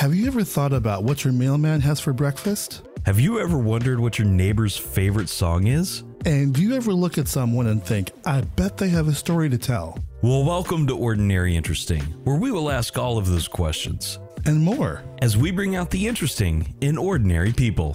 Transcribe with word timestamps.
Have 0.00 0.14
you 0.14 0.28
ever 0.28 0.44
thought 0.44 0.72
about 0.72 1.04
what 1.04 1.24
your 1.24 1.34
mailman 1.34 1.82
has 1.82 2.00
for 2.00 2.14
breakfast? 2.14 2.88
Have 3.04 3.20
you 3.20 3.38
ever 3.38 3.58
wondered 3.58 4.00
what 4.00 4.18
your 4.18 4.26
neighbor's 4.26 4.74
favorite 4.74 5.28
song 5.28 5.66
is? 5.66 6.04
And 6.24 6.54
do 6.54 6.62
you 6.62 6.74
ever 6.74 6.94
look 6.94 7.18
at 7.18 7.28
someone 7.28 7.66
and 7.66 7.84
think, 7.84 8.10
I 8.24 8.40
bet 8.40 8.78
they 8.78 8.88
have 8.88 9.08
a 9.08 9.12
story 9.12 9.50
to 9.50 9.58
tell? 9.58 9.98
Well, 10.22 10.42
welcome 10.42 10.86
to 10.86 10.96
Ordinary 10.96 11.54
Interesting, 11.54 12.00
where 12.24 12.36
we 12.36 12.50
will 12.50 12.70
ask 12.70 12.96
all 12.96 13.18
of 13.18 13.28
those 13.28 13.46
questions 13.46 14.18
And 14.46 14.62
more. 14.62 15.02
as 15.20 15.36
we 15.36 15.50
bring 15.50 15.76
out 15.76 15.90
the 15.90 16.08
interesting 16.08 16.74
in 16.80 16.96
ordinary 16.96 17.52
people. 17.52 17.94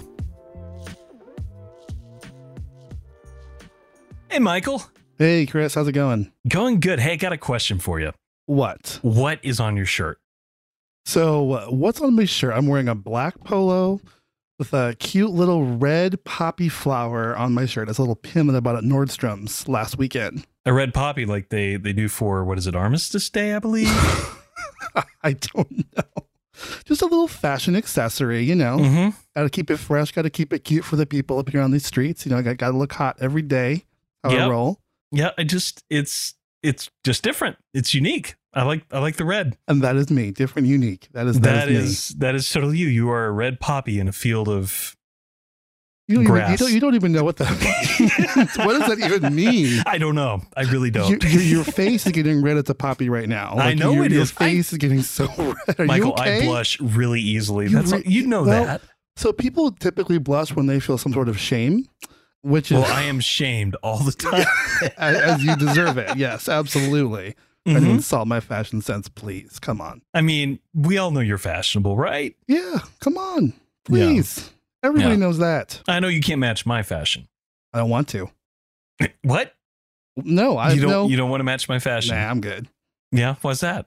Hey, 4.30 4.38
Michael. 4.38 4.80
Hey, 5.18 5.44
Chris, 5.44 5.74
how's 5.74 5.88
it 5.88 5.92
going? 5.92 6.30
Going 6.46 6.78
good. 6.78 7.00
Hey, 7.00 7.14
I 7.14 7.16
got 7.16 7.32
a 7.32 7.36
question 7.36 7.80
for 7.80 7.98
you. 7.98 8.12
What? 8.44 9.00
What 9.02 9.40
is 9.42 9.58
on 9.58 9.76
your 9.76 9.86
shirt? 9.86 10.20
So, 11.06 11.52
uh, 11.52 11.66
what's 11.66 12.00
on 12.00 12.16
my 12.16 12.24
shirt? 12.24 12.52
I'm 12.52 12.66
wearing 12.66 12.88
a 12.88 12.94
black 12.96 13.38
polo 13.44 14.00
with 14.58 14.74
a 14.74 14.96
cute 14.98 15.30
little 15.30 15.64
red 15.64 16.22
poppy 16.24 16.68
flower 16.68 17.36
on 17.36 17.54
my 17.54 17.64
shirt. 17.64 17.88
It's 17.88 17.98
a 17.98 18.02
little 18.02 18.16
pin 18.16 18.48
that 18.48 18.56
I 18.56 18.60
bought 18.60 18.74
at 18.74 18.82
Nordstrom's 18.82 19.68
last 19.68 19.98
weekend. 19.98 20.44
A 20.64 20.72
red 20.72 20.92
poppy, 20.92 21.24
like 21.24 21.48
they 21.50 21.76
they 21.76 21.92
do 21.92 22.08
for 22.08 22.44
what 22.44 22.58
is 22.58 22.66
it, 22.66 22.74
Armistice 22.74 23.30
Day, 23.30 23.54
I 23.54 23.60
believe. 23.60 23.86
I 25.22 25.34
don't 25.34 25.86
know. 25.96 26.26
Just 26.84 27.02
a 27.02 27.06
little 27.06 27.28
fashion 27.28 27.76
accessory, 27.76 28.42
you 28.42 28.56
know. 28.56 28.78
mm-hmm. 28.78 29.10
Got 29.36 29.42
to 29.44 29.50
keep 29.50 29.70
it 29.70 29.76
fresh. 29.76 30.10
Got 30.10 30.22
to 30.22 30.30
keep 30.30 30.52
it 30.52 30.60
cute 30.64 30.84
for 30.84 30.96
the 30.96 31.06
people 31.06 31.38
up 31.38 31.50
here 31.50 31.60
on 31.60 31.70
these 31.70 31.86
streets. 31.86 32.26
You 32.26 32.32
know, 32.32 32.38
I 32.38 32.54
got, 32.54 32.58
to 32.58 32.76
look 32.76 32.94
hot 32.94 33.16
every 33.20 33.42
day. 33.42 33.84
How 34.24 34.30
I 34.30 34.34
Yep. 34.34 34.50
roll. 34.50 34.80
Yeah, 35.12 35.30
I 35.38 35.44
just 35.44 35.84
it's 35.88 36.34
it's 36.66 36.90
just 37.04 37.22
different. 37.22 37.56
It's 37.74 37.94
unique. 37.94 38.34
I 38.52 38.62
like 38.62 38.84
I 38.90 38.98
like 39.00 39.16
the 39.16 39.24
red. 39.24 39.56
And 39.68 39.82
that 39.82 39.96
is 39.96 40.10
me. 40.10 40.30
Different, 40.30 40.66
unique. 40.68 41.08
That 41.12 41.26
is 41.26 41.40
that 41.40 41.66
that 41.66 41.68
is, 41.68 41.84
is 41.84 42.08
that 42.18 42.34
is 42.34 42.50
totally 42.50 42.78
you. 42.78 42.86
You 42.88 43.10
are 43.10 43.26
a 43.26 43.30
red 43.30 43.60
poppy 43.60 44.00
in 44.00 44.08
a 44.08 44.12
field 44.12 44.48
of. 44.48 44.96
You 46.08 46.16
don't, 46.16 46.22
even, 46.22 46.34
you, 46.36 46.40
grass. 46.40 46.58
don't, 46.60 46.72
you 46.72 46.78
don't 46.80 46.94
even 46.94 47.10
know 47.10 47.24
what 47.24 47.36
that 47.38 47.50
means. 48.38 48.56
what 48.58 48.78
does 48.78 48.96
that 48.96 49.10
even 49.12 49.34
mean? 49.34 49.82
I 49.86 49.98
don't 49.98 50.14
know. 50.14 50.40
I 50.56 50.62
really 50.62 50.92
don't. 50.92 51.20
your, 51.20 51.42
your 51.42 51.64
face 51.64 52.06
is 52.06 52.12
getting 52.12 52.42
red 52.42 52.56
at 52.56 52.66
the 52.66 52.76
poppy 52.76 53.08
right 53.08 53.28
now. 53.28 53.54
I 53.56 53.74
know 53.74 53.92
your, 53.92 54.04
it 54.04 54.12
your 54.12 54.22
is. 54.22 54.32
I- 54.36 54.44
face 54.44 54.72
is 54.72 54.78
getting 54.78 55.02
so 55.02 55.26
red. 55.66 55.80
Are 55.80 55.84
Michael, 55.84 56.08
you 56.08 56.12
okay? 56.12 56.42
I 56.42 56.46
blush 56.46 56.78
really 56.80 57.20
easily. 57.20 57.64
You 57.66 57.72
That's 57.72 57.90
re- 57.92 58.04
you 58.06 58.24
know 58.24 58.44
well, 58.44 58.64
that. 58.66 58.82
So 59.16 59.32
people 59.32 59.72
typically 59.72 60.18
blush 60.18 60.54
when 60.54 60.66
they 60.66 60.78
feel 60.78 60.96
some 60.96 61.12
sort 61.12 61.28
of 61.28 61.40
shame, 61.40 61.86
which 62.46 62.70
is 62.70 62.78
Well, 62.78 62.92
I 62.92 63.02
am 63.02 63.20
shamed 63.20 63.74
all 63.82 63.98
the 63.98 64.12
time. 64.12 64.46
as, 64.96 65.42
you 65.42 65.56
deserve 65.56 65.98
it. 65.98 66.16
Yes, 66.16 66.48
absolutely. 66.48 67.34
To 67.66 67.72
Mhm. 67.74 67.90
insult 67.96 68.28
my 68.28 68.38
fashion 68.40 68.80
sense, 68.80 69.08
please. 69.08 69.58
Come 69.58 69.80
on. 69.80 70.02
I 70.14 70.20
mean, 70.20 70.60
we 70.72 70.98
all 70.98 71.10
know 71.10 71.18
you're 71.20 71.36
fashionable, 71.38 71.96
right? 71.96 72.36
Yeah, 72.46 72.78
come 73.00 73.18
on, 73.18 73.54
please. 73.84 74.50
Everybody 74.84 75.14
Yeah. 75.14 75.16
knows 75.16 75.38
that. 75.38 75.82
I 75.88 75.98
know 75.98 76.06
you 76.08 76.20
can't 76.20 76.38
match 76.38 76.64
my 76.64 76.82
fashion. 76.84 77.26
I 77.72 77.78
don't 77.78 77.90
want 77.90 78.06
to. 78.08 78.30
What? 79.22 79.54
No, 80.16 80.56
I 80.56 80.72
you 80.72 80.80
don't 80.82 80.90
no. 80.90 81.08
you 81.08 81.16
don't 81.16 81.28
want 81.28 81.40
to 81.40 81.44
match 81.44 81.68
my 81.68 81.78
fashion? 81.80 82.14
Nah, 82.16 82.30
I'm 82.30 82.40
good. 82.40 82.68
Yeah, 83.12 83.34
why's 83.42 83.60
that? 83.60 83.86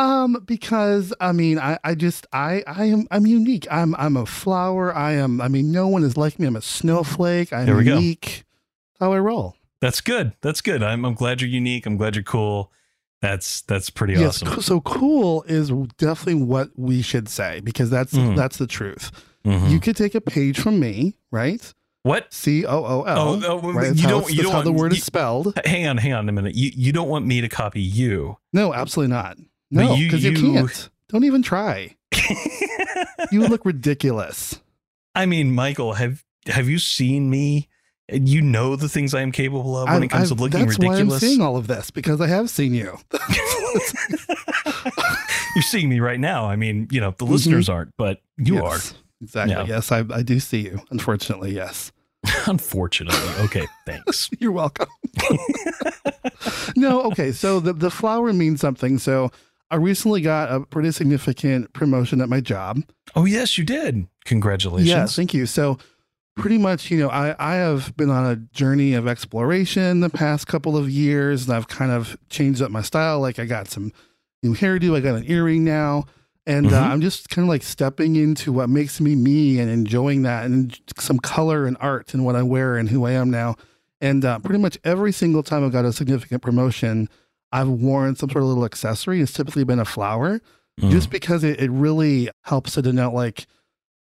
Um, 0.00 0.42
because 0.46 1.12
I 1.20 1.32
mean, 1.32 1.58
I, 1.58 1.78
I 1.84 1.94
just 1.94 2.26
I 2.32 2.62
I 2.66 2.84
am 2.86 3.06
I'm 3.10 3.26
unique. 3.26 3.66
I'm 3.70 3.94
I'm 3.96 4.16
a 4.16 4.26
flower. 4.26 4.94
I 4.94 5.12
am. 5.12 5.40
I 5.40 5.48
mean, 5.48 5.70
no 5.72 5.88
one 5.88 6.02
is 6.04 6.16
like 6.16 6.38
me. 6.38 6.46
I'm 6.46 6.56
a 6.56 6.62
snowflake. 6.62 7.52
I'm 7.52 7.66
There 7.66 7.76
we 7.76 7.84
go. 7.84 7.94
unique. 7.96 8.44
How 8.98 9.12
I 9.12 9.18
roll. 9.18 9.56
That's 9.80 10.00
good. 10.00 10.32
That's 10.40 10.60
good. 10.60 10.82
I'm 10.82 11.04
I'm 11.04 11.14
glad 11.14 11.40
you're 11.40 11.50
unique. 11.50 11.86
I'm 11.86 11.96
glad 11.96 12.14
you're 12.16 12.22
cool. 12.22 12.72
That's 13.20 13.60
that's 13.62 13.90
pretty 13.90 14.14
Yes. 14.14 14.42
awesome. 14.42 14.62
So 14.62 14.80
cool 14.80 15.42
is 15.44 15.70
definitely 15.98 16.42
what 16.42 16.70
we 16.76 17.02
should 17.02 17.28
say 17.28 17.60
because 17.60 17.90
that's 17.90 18.12
Mhm. 18.14 18.36
that's 18.36 18.56
the 18.56 18.66
truth. 18.66 19.10
Mhm. 19.44 19.70
You 19.70 19.80
could 19.80 19.96
take 19.96 20.14
a 20.14 20.20
page 20.20 20.58
from 20.58 20.78
me, 20.80 21.16
right? 21.30 21.72
what? 22.02 22.32
C 22.32 22.64
O 22.64 22.78
O 22.78 23.04
Oh, 23.06 23.42
oh, 23.46 23.72
Right. 23.72 23.94
You 23.94 24.08
don't 24.08 24.30
you 24.32 24.42
don't 24.42 24.52
how 24.52 24.62
the 24.62 24.72
word 24.72 24.92
you- 24.92 24.96
is 24.98 25.04
spelled. 25.04 25.52
Hang 25.66 25.86
on, 25.86 25.98
hang 25.98 26.14
on 26.14 26.26
a 26.30 26.32
minute. 26.32 26.54
You 26.54 26.70
you 26.74 26.92
don't 26.92 27.08
want 27.10 27.26
me 27.26 27.42
to 27.42 27.48
copy 27.48 27.82
you. 27.82 28.38
No, 28.54 28.72
absolutely 28.72 29.14
not. 29.14 29.36
No, 29.70 29.96
because 29.96 30.24
you, 30.24 30.32
you- 30.32 30.52
can't. 30.54 30.88
Don't 31.08 31.24
even 31.24 31.42
try. 31.42 31.96
You 33.32 33.46
look 33.46 33.64
ridiculous. 33.64 34.60
I 35.14 35.26
mean, 35.26 35.52
Michael, 35.54 35.92
have 35.94 36.24
have 36.46 36.68
you 36.68 36.78
seen 36.78 37.28
me? 37.30 37.68
You 38.10 38.40
know 38.42 38.74
the 38.76 38.88
things 38.88 39.14
I 39.14 39.20
am 39.20 39.30
capable 39.30 39.76
of 39.76 39.84
when 39.88 39.96
I've- 39.96 40.06
it 40.06 40.08
comes 40.08 40.32
I've- 40.32 40.36
to 40.36 40.42
looking 40.42 40.66
that's 40.66 40.78
why 40.78 40.96
I'm 40.96 41.10
seeing 41.10 41.40
all 41.42 41.56
of 41.56 41.66
this 41.68 41.90
because 41.90 42.20
I 42.20 42.26
have 42.28 42.48
seen 42.50 42.74
you. 42.74 42.96
You're 45.54 45.62
seeing 45.62 45.88
me 45.88 46.00
right 46.00 46.18
now. 46.20 46.46
I 46.46 46.56
mean, 46.56 46.88
you 46.90 47.00
know, 47.00 47.14
the 47.18 47.24
Mhm. 47.26 47.30
listeners 47.30 47.68
aren't, 47.68 47.96
but 47.96 48.20
you 48.36 48.54
Yes, 48.54 48.94
Exactly. 49.20 49.54
Yeah. 49.54 49.64
Yes, 49.66 49.92
I, 49.92 50.04
I 50.12 50.22
do 50.22 50.40
see 50.40 50.60
you. 50.62 50.80
Unfortunately, 50.90 51.52
yes. 51.54 51.92
Unfortunately. 52.46 53.44
Okay, 53.44 53.66
thanks. 53.86 54.30
You're 54.38 54.52
welcome. 54.52 54.88
no, 56.76 57.02
okay. 57.02 57.32
So 57.32 57.60
the, 57.60 57.72
the 57.74 57.90
flower 57.90 58.32
means 58.32 58.60
something. 58.60 58.98
So 58.98 59.30
I 59.70 59.76
recently 59.76 60.20
got 60.20 60.50
a 60.52 60.60
pretty 60.66 60.90
significant 60.92 61.72
promotion 61.72 62.20
at 62.20 62.28
my 62.28 62.40
job. 62.40 62.82
Oh 63.14 63.24
yes, 63.24 63.56
you 63.58 63.64
did. 63.64 64.06
Congratulations. 64.24 64.88
Yeah, 64.88 65.06
thank 65.06 65.32
you. 65.34 65.46
So 65.46 65.78
pretty 66.36 66.58
much, 66.58 66.90
you 66.90 66.98
know, 66.98 67.08
I, 67.10 67.34
I 67.38 67.54
have 67.56 67.96
been 67.96 68.10
on 68.10 68.26
a 68.26 68.36
journey 68.36 68.94
of 68.94 69.06
exploration 69.06 70.00
the 70.00 70.10
past 70.10 70.46
couple 70.46 70.76
of 70.76 70.88
years 70.90 71.46
and 71.46 71.54
I've 71.56 71.68
kind 71.68 71.90
of 71.92 72.16
changed 72.30 72.62
up 72.62 72.70
my 72.70 72.82
style. 72.82 73.20
Like 73.20 73.38
I 73.38 73.44
got 73.44 73.68
some 73.68 73.92
new 74.42 74.54
hairdo, 74.54 74.96
I 74.96 75.00
got 75.00 75.14
an 75.16 75.24
earring 75.26 75.64
now. 75.64 76.04
And 76.46 76.66
uh, 76.72 76.82
Mhm. 76.82 76.90
I'm 76.90 77.00
just 77.02 77.28
kind 77.28 77.44
of 77.44 77.48
like 77.50 77.62
stepping 77.62 78.16
into 78.16 78.52
what 78.52 78.68
makes 78.70 79.00
me 79.00 79.14
me 79.14 79.60
and 79.60 79.70
enjoying 79.70 80.22
that 80.22 80.46
and 80.46 80.76
some 80.98 81.18
color 81.18 81.66
and 81.66 81.76
art 81.80 82.14
in 82.14 82.24
what 82.24 82.34
I 82.34 82.42
wear 82.42 82.76
and 82.76 82.88
who 82.88 83.04
I 83.04 83.12
am 83.12 83.30
now. 83.30 83.56
And 84.00 84.24
uh, 84.24 84.38
pretty 84.38 84.58
much 84.58 84.78
every 84.82 85.12
single 85.12 85.42
time 85.42 85.64
I've 85.64 85.72
got 85.72 85.84
a 85.84 85.92
significant 85.92 86.40
promotion, 86.42 87.08
I've 87.52 87.68
worn 87.68 88.16
some 88.16 88.30
sort 88.30 88.42
of 88.42 88.48
little 88.48 88.64
accessory. 88.64 89.20
It's 89.20 89.32
typically 89.32 89.64
been 89.64 89.80
a 89.80 89.84
flower 89.84 90.40
Mm. 90.80 90.90
just 90.92 91.10
because 91.10 91.44
it, 91.44 91.60
it 91.60 91.70
really 91.70 92.30
helps 92.42 92.72
to 92.74 92.80
denote 92.82 93.12
like 93.12 93.46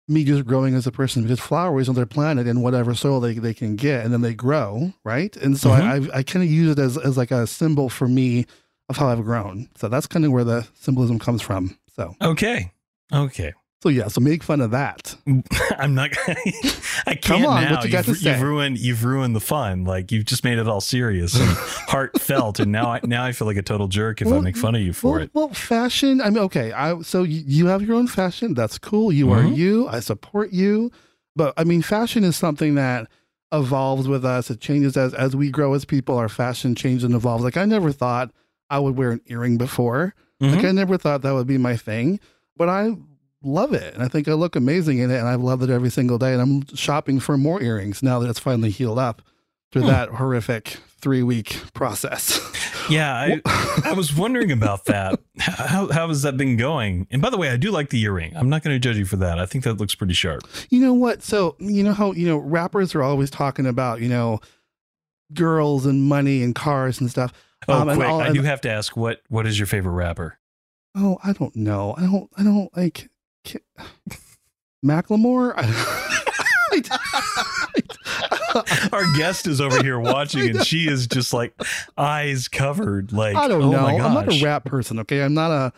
me 0.08 0.24
just 0.24 0.46
growing 0.46 0.76
as 0.76 0.86
a 0.86 0.92
person 0.92 1.24
because 1.24 1.40
flowers 1.40 1.88
on 1.90 1.96
their 1.96 2.06
planet 2.06 2.46
in 2.46 2.62
whatever 2.62 2.94
soil 2.94 3.20
they, 3.20 3.34
they 3.34 3.54
can 3.54 3.76
get 3.76 4.04
and 4.04 4.14
then 4.14 4.22
they 4.22 4.34
grow 4.34 4.92
right 5.04 5.36
and 5.38 5.58
so 5.58 5.70
Mhm. 5.70 6.12
i 6.12 6.16
i, 6.16 6.20
I 6.20 6.24
kind 6.24 6.44
of 6.44 6.52
use 6.52 6.72
it 6.72 6.80
as, 6.80 6.98
as 6.98 7.18
like 7.18 7.32
a 7.32 7.48
symbol 7.48 7.88
for 7.90 8.08
me 8.08 8.46
of 8.90 8.98
how 8.98 9.08
i've 9.08 9.24
grown 9.24 9.70
so 9.76 9.88
that's 9.88 10.06
kind 10.06 10.26
of 10.26 10.32
where 10.34 10.44
the 10.44 10.68
symbolism 10.76 11.18
comes 11.18 11.42
from 11.42 11.78
so 11.96 12.16
Okay. 12.22 12.72
Okay. 13.12 13.54
So 13.82 13.90
yeah 13.90 14.08
so 14.08 14.22
make 14.22 14.44
fun 14.44 14.62
of 14.62 14.72
that 14.72 15.16
I'm 15.78 15.94
not 15.96 16.12
I 16.28 17.16
can't 17.16 17.22
Come 17.24 17.46
on, 17.46 17.64
now. 17.64 17.76
what 17.76 17.86
you 17.86 17.92
got 17.92 18.08
you've, 18.08 18.18
to 18.18 18.22
say? 18.24 18.32
you've 18.32 18.42
ruined 18.42 18.78
you've 18.78 19.04
ruined 19.04 19.36
the 19.36 19.40
fun. 19.40 19.84
Like 19.86 20.12
you've 20.12 20.26
just 20.26 20.44
made 20.44 20.58
it 20.60 20.68
all 20.68 20.82
serious 20.82 21.34
and 21.40 21.50
heartfelt 21.88 22.60
and 22.60 22.72
now 22.72 22.92
I 22.92 23.00
now 23.04 23.24
I 23.24 23.32
feel 23.32 23.48
like 23.48 23.58
a 23.58 23.62
total 23.64 23.88
jerk 23.88 24.22
if 24.22 24.28
I 24.28 24.40
make 24.40 24.56
fun 24.58 24.76
of 24.76 24.82
you 24.82 24.94
for 24.94 25.14
well, 25.14 25.22
it. 25.24 25.30
well 25.34 25.50
fashion 25.50 26.22
i 26.22 26.30
mean 26.30 26.40
okay 26.44 26.72
i 26.74 27.00
so 27.02 27.24
you, 27.24 27.44
you 27.46 27.68
have 27.68 27.82
your 27.82 27.96
own 27.96 28.08
fashion 28.08 28.54
that's 28.54 28.78
cool 28.78 29.12
you 29.12 29.32
are 29.32 29.42
Mhm. 29.42 29.56
you 29.56 29.88
i 29.88 30.00
support 30.00 30.52
you 30.52 30.92
but 31.36 31.54
i 31.58 31.64
mean 31.64 31.82
fashion 31.82 32.24
is 32.24 32.36
something 32.36 32.76
that 32.76 33.08
evolves 33.52 34.08
with 34.08 34.24
us 34.24 34.50
it 34.50 34.60
changes 34.62 34.96
as 34.96 35.14
as 35.14 35.36
we 35.36 35.50
grow 35.50 35.74
as 35.74 35.84
people 35.86 36.18
our 36.18 36.30
fashion 36.30 36.76
changes 36.76 37.04
and 37.04 37.14
evolves 37.16 37.44
like 37.44 37.58
i 37.58 37.66
never 37.66 37.92
thought 37.92 38.32
i 38.70 38.78
would 38.80 38.96
wear 38.98 39.12
an 39.12 39.22
earring 39.28 39.58
before 39.58 40.14
Mhm. 40.42 40.56
like 40.56 40.66
i 40.66 40.72
never 40.72 40.98
thought 40.98 41.22
that 41.24 41.34
would 41.34 41.48
be 41.48 41.58
my 41.58 41.76
thing 41.76 42.20
but 42.58 42.70
i 42.70 42.96
love 43.44 43.74
it 43.74 43.94
and 43.94 44.04
i 44.04 44.08
think 44.08 44.28
i 44.28 44.34
look 44.34 44.56
amazing 44.56 45.00
in 45.00 45.10
it 45.10 45.18
and 45.18 45.28
i've 45.28 45.42
loved 45.42 45.64
it 45.64 45.70
every 45.70 45.90
single 45.90 46.18
day 46.18 46.34
and 46.34 46.42
i'm 46.42 46.76
shopping 46.76 47.20
for 47.20 47.38
more 47.38 47.62
earrings 47.62 48.04
now 48.04 48.20
that 48.20 48.30
it's 48.30 48.40
finally 48.40 48.70
healed 48.70 49.00
up 49.00 49.22
through 49.72 49.82
Hmm. 49.84 49.88
that 49.88 50.10
horrific 50.10 50.78
three 51.00 51.24
week 51.24 51.60
process 51.74 52.40
Yeah, 52.90 53.14
I, 53.14 53.42
I 53.86 53.94
was 53.94 54.14
wondering 54.14 54.52
about 54.52 54.86
that. 54.86 55.20
How 55.40 55.90
how 55.92 56.08
has 56.10 56.24
that 56.24 56.36
been 56.36 56.58
going? 56.58 57.08
And 57.12 57.22
by 57.22 57.30
the 57.30 57.38
way, 57.38 57.50
I 57.50 57.56
do 57.56 57.72
like 57.72 57.90
the 57.90 58.02
earring. 58.02 58.36
I'm 58.36 58.50
not 58.50 58.64
going 58.64 58.76
to 58.76 58.80
judge 58.80 58.98
you 58.98 59.06
for 59.06 59.18
that. 59.18 59.40
I 59.40 59.46
think 59.46 59.64
that 59.64 59.76
looks 59.76 59.94
pretty 59.96 60.14
sharp. 60.16 60.42
You 60.72 60.82
know 60.82 60.94
what? 60.94 61.22
So, 61.24 61.56
you 61.60 61.84
know 61.84 61.94
how, 61.94 62.12
you 62.12 62.28
know, 62.28 62.38
rappers 62.38 62.94
are 62.96 63.04
always 63.04 63.30
talking 63.30 63.66
about, 63.68 64.02
you 64.02 64.10
know, 64.10 64.40
girls 65.34 65.86
and 65.86 66.04
money 66.04 66.44
and 66.44 66.54
cars 66.56 67.00
and 67.00 67.10
stuff. 67.10 67.32
Oh, 67.68 67.82
Um, 67.82 67.90
and 67.90 67.98
quick! 68.00 68.10
all- 68.10 68.20
I 68.22 68.32
do 68.32 68.42
have 68.42 68.62
to 68.62 68.70
ask 68.70 68.98
what 68.98 69.22
what 69.30 69.46
is 69.48 69.58
your 69.60 69.68
favorite 69.68 69.94
rapper? 69.94 70.40
Oh, 70.96 71.18
I 71.24 71.32
don't 71.34 71.56
know. 71.56 71.94
I 71.98 72.02
don't, 72.02 72.30
I 72.38 72.44
don't 72.44 72.76
like 72.76 73.10
Macklemore. 74.86 75.54
Our 78.94 79.04
guest 79.18 79.48
is 79.48 79.62
over 79.62 79.82
here 79.84 80.00
watching, 80.00 80.50
and 80.50 80.66
she 80.66 80.88
is 80.88 81.08
just 81.08 81.34
like 81.34 81.54
eyes 81.98 82.48
covered. 82.48 83.12
Like 83.14 83.36
I 83.36 83.48
don't 83.48 83.64
oh 83.64 83.72
know. 83.72 83.82
My 83.82 83.94
I'm 83.94 84.14
not 84.14 84.34
a 84.34 84.44
rap 84.44 84.66
person. 84.66 85.00
Okay. 85.00 85.22
I'm 85.22 85.34
not 85.34 85.52
a, 85.52 85.74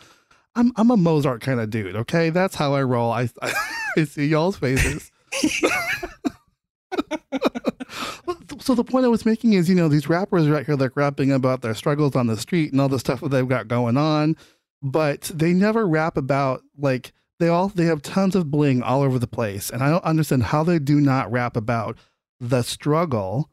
I'm, 0.56 0.72
I'm 0.76 0.90
a 0.90 0.96
Mozart 0.96 1.40
kind 1.42 1.60
of 1.60 1.70
dude. 1.70 1.96
Okay. 1.96 2.30
That's 2.30 2.54
how 2.54 2.74
I 2.74 2.82
roll. 2.82 3.12
I, 3.12 3.28
I, 3.42 4.04
see 4.08 4.26
y'all's 4.26 4.56
faces. 4.56 5.10
so 8.60 8.74
the 8.74 8.84
point 8.84 9.04
I 9.04 9.08
was 9.08 9.26
making 9.26 9.54
is, 9.54 9.68
you 9.68 9.74
know, 9.74 9.88
these 9.88 10.08
rappers 10.08 10.46
out 10.48 10.64
here 10.64 10.76
like 10.76 10.96
rapping 10.96 11.32
about 11.32 11.62
their 11.62 11.74
struggles 11.74 12.16
on 12.16 12.26
the 12.28 12.36
street 12.36 12.72
and 12.72 12.80
all 12.80 12.88
the 12.88 12.98
stuff 12.98 13.20
that 13.20 13.30
they've 13.30 13.48
got 13.48 13.68
going 13.68 13.96
on. 13.96 14.36
but 14.82 15.22
they 15.34 15.52
never 15.52 15.86
rap 15.86 16.16
about 16.16 16.62
like 16.78 17.12
they 17.38 17.48
all 17.48 17.68
they 17.68 17.86
have 17.86 18.02
tons 18.02 18.34
of 18.36 18.50
bling 18.50 18.82
all 18.82 19.02
over 19.02 19.18
the 19.18 19.26
place, 19.26 19.70
and 19.70 19.82
I 19.82 19.90
don't 19.90 20.04
understand 20.04 20.44
how 20.44 20.62
they 20.64 20.78
do 20.78 21.00
not 21.00 21.30
rap 21.30 21.56
about 21.56 21.98
the 22.40 22.62
struggle 22.62 23.50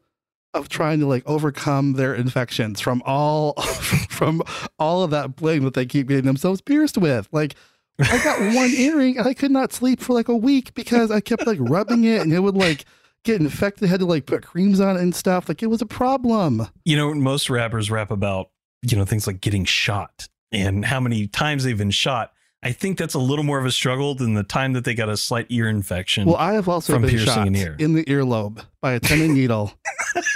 of 0.54 0.68
trying 0.68 1.00
to 1.00 1.06
like 1.06 1.22
overcome 1.26 1.94
their 1.94 2.14
infections 2.14 2.80
from 2.80 3.02
all 3.06 3.54
from 4.10 4.42
all 4.78 5.02
of 5.02 5.10
that 5.10 5.36
bling 5.36 5.64
that 5.64 5.74
they 5.74 5.86
keep 5.86 6.08
getting 6.08 6.24
themselves 6.24 6.60
pierced 6.60 6.98
with. 6.98 7.28
Like 7.32 7.54
I 7.98 8.22
got 8.22 8.54
one 8.54 8.70
earring 8.76 9.18
and 9.18 9.26
I 9.26 9.34
could 9.34 9.50
not 9.50 9.72
sleep 9.72 10.00
for 10.00 10.12
like 10.12 10.28
a 10.28 10.36
week 10.36 10.74
because 10.74 11.10
I 11.10 11.20
kept 11.20 11.46
like 11.46 11.58
rubbing 11.60 12.04
it 12.04 12.20
and 12.20 12.32
it 12.32 12.40
would 12.40 12.56
like 12.56 12.84
get 13.24 13.40
infected. 13.40 13.88
I 13.88 13.90
had 13.90 14.00
to 14.00 14.06
like 14.06 14.26
put 14.26 14.44
creams 14.44 14.80
on 14.80 14.96
it 14.96 15.02
and 15.02 15.14
stuff. 15.14 15.48
Like 15.48 15.62
it 15.62 15.68
was 15.68 15.82
a 15.82 15.86
problem. 15.86 16.66
You 16.84 16.96
know, 16.96 17.14
most 17.14 17.48
rappers 17.50 17.90
rap 17.90 18.10
about, 18.10 18.50
you 18.82 18.96
know, 18.96 19.04
things 19.04 19.26
like 19.26 19.40
getting 19.40 19.64
shot 19.64 20.28
and 20.50 20.84
how 20.84 21.00
many 21.00 21.26
times 21.26 21.64
they've 21.64 21.78
been 21.78 21.90
shot. 21.90 22.32
I 22.62 22.70
think 22.72 22.96
that's 22.96 23.14
a 23.14 23.18
little 23.18 23.44
more 23.44 23.58
of 23.58 23.66
a 23.66 23.72
struggle 23.72 24.14
than 24.14 24.34
the 24.34 24.44
time 24.44 24.72
that 24.74 24.84
they 24.84 24.94
got 24.94 25.08
a 25.08 25.16
slight 25.16 25.46
ear 25.48 25.68
infection. 25.68 26.26
Well, 26.26 26.36
I 26.36 26.52
have 26.52 26.68
also 26.68 26.92
From 26.92 27.02
been 27.02 27.10
piercing 27.10 27.26
shot 27.26 27.46
an 27.48 27.56
ear. 27.56 27.76
in 27.78 27.94
the 27.94 28.04
earlobe 28.04 28.64
by 28.80 28.92
a 28.92 29.00
tenon 29.00 29.34
needle, 29.34 29.72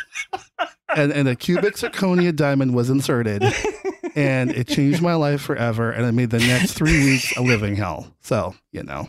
and 0.96 1.12
and 1.12 1.28
a 1.28 1.36
cubic 1.36 1.74
zirconia 1.76 2.34
diamond 2.34 2.74
was 2.74 2.90
inserted, 2.90 3.44
and 4.16 4.50
it 4.50 4.66
changed 4.66 5.00
my 5.02 5.14
life 5.14 5.40
forever, 5.40 5.92
and 5.92 6.04
it 6.04 6.12
made 6.12 6.30
the 6.30 6.40
next 6.40 6.72
three 6.72 7.04
weeks 7.04 7.36
a 7.36 7.42
living 7.42 7.76
hell. 7.76 8.12
So 8.22 8.56
you 8.72 8.82
know, 8.82 9.08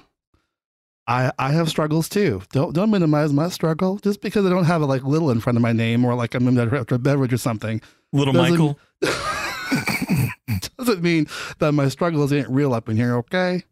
I 1.07 1.31
I 1.39 1.53
have 1.53 1.69
struggles 1.69 2.09
too. 2.09 2.43
Don't 2.51 2.73
don't 2.73 2.91
minimize 2.91 3.33
my 3.33 3.49
struggle 3.49 3.97
just 3.97 4.21
because 4.21 4.45
I 4.45 4.49
don't 4.49 4.65
have 4.65 4.83
a 4.83 4.85
like 4.85 5.03
little 5.03 5.31
in 5.31 5.39
front 5.39 5.57
of 5.57 5.63
my 5.63 5.73
name 5.73 6.05
or 6.05 6.13
like 6.13 6.35
I'm 6.35 6.55
after 6.59 6.95
a 6.95 6.99
beverage 6.99 7.33
or 7.33 7.37
something. 7.37 7.81
Little 8.13 8.33
Michael. 8.33 8.77
doesn't 10.77 11.01
mean 11.01 11.27
that 11.59 11.71
my 11.73 11.89
struggles 11.89 12.31
ain't 12.33 12.49
real 12.49 12.73
up 12.73 12.89
in 12.89 12.95
here. 12.97 13.15
Okay, 13.17 13.63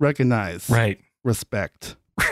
recognize, 0.00 0.68
Right. 0.70 0.98
respect. 1.24 1.96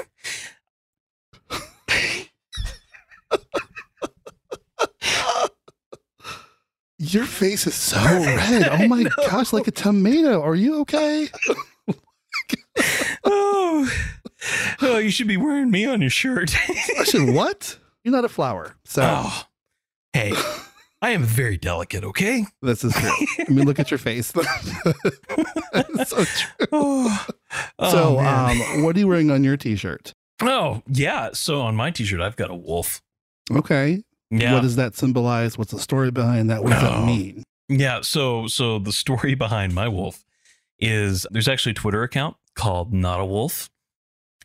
Your 6.98 7.24
face 7.24 7.66
is 7.66 7.74
so 7.74 7.98
red. 8.00 8.68
Oh 8.70 8.88
my 8.88 9.04
gosh, 9.28 9.52
like 9.52 9.66
a 9.66 9.72
tomato. 9.72 10.40
Are 10.42 10.54
you 10.54 10.80
okay? 10.80 11.28
Oh, 13.24 13.90
oh, 14.82 14.98
you 14.98 15.10
should 15.10 15.26
be 15.28 15.36
wearing 15.36 15.70
me 15.70 15.86
on 15.86 16.00
your 16.00 16.10
shirt. 16.10 16.54
I 16.98 17.04
should 17.04 17.34
what? 17.34 17.78
You're 18.04 18.12
not 18.12 18.24
a 18.24 18.28
flower. 18.28 18.76
So 18.84 19.02
oh, 19.04 19.42
hey, 20.12 20.32
I 21.04 21.10
am 21.10 21.22
very 21.22 21.58
delicate, 21.58 22.02
okay? 22.02 22.46
this 22.62 22.82
is 22.82 22.94
true. 22.94 23.10
I 23.46 23.50
mean, 23.50 23.66
look 23.66 23.78
at 23.78 23.90
your 23.90 23.98
face. 23.98 24.32
So 26.06 26.24
true. 26.24 26.66
Oh, 26.72 27.26
oh, 27.78 27.90
so, 27.90 28.16
man. 28.16 28.62
um, 28.62 28.82
what 28.82 28.96
are 28.96 28.98
you 28.98 29.08
wearing 29.08 29.30
on 29.30 29.44
your 29.44 29.56
t-shirt? 29.56 30.14
oh, 30.40 30.82
yeah. 30.86 31.30
So 31.34 31.60
on 31.60 31.74
my 31.76 31.90
t 31.90 32.04
shirt, 32.04 32.20
I've 32.20 32.36
got 32.36 32.50
a 32.50 32.54
wolf. 32.54 33.02
Okay. 33.50 34.02
Yeah. 34.30 34.54
What 34.54 34.62
does 34.62 34.76
that 34.76 34.94
symbolize? 34.96 35.58
What's 35.58 35.72
the 35.72 35.78
story 35.78 36.10
behind 36.10 36.48
that? 36.48 36.62
What 36.62 36.72
does 36.72 36.82
that 36.82 37.04
mean? 37.04 37.42
Yeah, 37.68 38.00
so 38.00 38.46
so 38.46 38.78
the 38.78 38.92
story 38.92 39.34
behind 39.46 39.74
my 39.74 39.88
wolf 39.88 40.24
is 40.78 41.26
there's 41.30 41.48
actually 41.48 41.72
a 41.72 41.74
Twitter 41.74 42.02
account 42.02 42.36
called 42.54 42.94
Not 42.94 43.20
a 43.20 43.26
Wolf, 43.26 43.68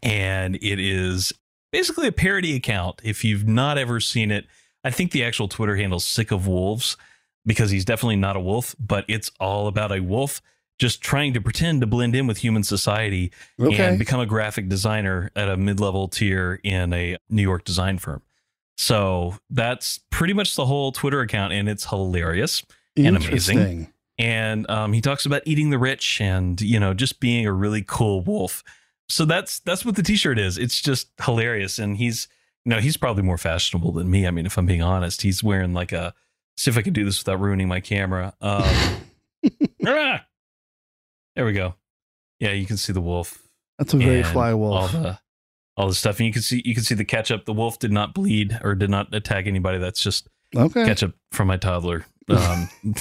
and 0.03 0.55
it 0.55 0.79
is 0.79 1.31
basically 1.71 2.07
a 2.07 2.11
parody 2.11 2.55
account. 2.55 2.99
If 3.03 3.23
you've 3.23 3.47
not 3.47 3.77
ever 3.77 3.99
seen 3.99 4.31
it, 4.31 4.45
I 4.83 4.91
think 4.91 5.11
the 5.11 5.23
actual 5.23 5.47
Twitter 5.47 5.75
handle's 5.75 6.05
Sick 6.05 6.31
of 6.31 6.47
Wolves 6.47 6.97
because 7.45 7.71
he's 7.71 7.85
definitely 7.85 8.15
not 8.17 8.35
a 8.35 8.39
wolf, 8.39 8.75
but 8.79 9.05
it's 9.07 9.31
all 9.39 9.67
about 9.67 9.91
a 9.91 9.99
wolf 10.01 10.41
just 10.77 11.01
trying 11.01 11.33
to 11.33 11.41
pretend 11.41 11.81
to 11.81 11.87
blend 11.87 12.15
in 12.15 12.25
with 12.27 12.37
human 12.37 12.63
society 12.63 13.31
Okay. 13.59 13.85
and 13.85 13.99
become 13.99 14.21
a 14.21 14.25
graphic 14.25 14.69
designer 14.69 15.29
at 15.35 15.49
a 15.49 15.57
mid-level 15.57 16.07
tier 16.07 16.61
in 16.63 16.93
a 16.93 17.17
New 17.29 17.41
York 17.41 17.65
design 17.65 17.97
firm. 17.97 18.21
So 18.77 19.35
that's 19.49 19.99
pretty 20.09 20.31
much 20.33 20.55
the 20.55 20.65
whole 20.65 20.93
Twitter 20.93 21.19
account, 21.19 21.51
and 21.51 21.67
it's 21.67 21.85
hilarious 21.89 22.63
and 22.95 23.17
amazing. 23.17 23.91
And 24.17 24.69
um, 24.69 24.93
he 24.93 25.01
talks 25.01 25.25
about 25.25 25.41
eating 25.45 25.69
the 25.69 25.77
rich 25.79 26.21
and 26.21 26.59
you 26.61 26.79
know 26.79 26.93
just 26.93 27.19
being 27.19 27.45
a 27.45 27.51
really 27.53 27.83
cool 27.85 28.21
wolf 28.21 28.63
so 29.07 29.25
that's 29.25 29.59
that's 29.59 29.83
what 29.85 29.95
the 29.95 30.03
t-shirt 30.03 30.37
is 30.37 30.57
it's 30.57 30.81
just 30.81 31.07
hilarious 31.25 31.79
and 31.79 31.97
he's 31.97 32.27
know 32.65 32.79
he's 32.79 32.97
probably 32.97 33.23
more 33.23 33.37
fashionable 33.37 33.91
than 33.93 34.09
me 34.09 34.27
i 34.27 34.31
mean 34.31 34.45
if 34.45 34.57
i'm 34.57 34.65
being 34.65 34.81
honest 34.81 35.21
he's 35.21 35.43
wearing 35.43 35.73
like 35.73 35.91
a 35.91 36.13
see 36.57 36.69
if 36.71 36.77
i 36.77 36.81
can 36.81 36.93
do 36.93 37.03
this 37.05 37.19
without 37.19 37.39
ruining 37.39 37.67
my 37.67 37.79
camera 37.79 38.33
um 38.41 38.63
ah! 39.87 40.25
there 41.35 41.45
we 41.45 41.53
go 41.53 41.75
yeah 42.39 42.51
you 42.51 42.65
can 42.65 42.77
see 42.77 42.93
the 42.93 43.01
wolf 43.01 43.41
That's 43.77 43.93
a 43.93 43.97
very 43.97 44.23
fly 44.23 44.51
all 44.51 44.57
wolf. 44.59 44.91
the 44.91 45.19
all 45.77 45.87
the 45.87 45.95
stuff 45.95 46.19
and 46.19 46.27
you 46.27 46.33
can 46.33 46.41
see 46.41 46.61
you 46.65 46.73
can 46.75 46.83
see 46.83 46.95
the 46.95 47.05
ketchup 47.05 47.45
the 47.45 47.53
wolf 47.53 47.79
did 47.79 47.91
not 47.91 48.13
bleed 48.13 48.59
or 48.63 48.75
did 48.75 48.89
not 48.89 49.13
attack 49.15 49.47
anybody 49.47 49.77
that's 49.77 50.01
just 50.01 50.27
Okay. 50.57 50.83
ketchup 50.83 51.13
from 51.31 51.47
my 51.47 51.57
toddler. 51.57 52.07
Um, 52.27 52.67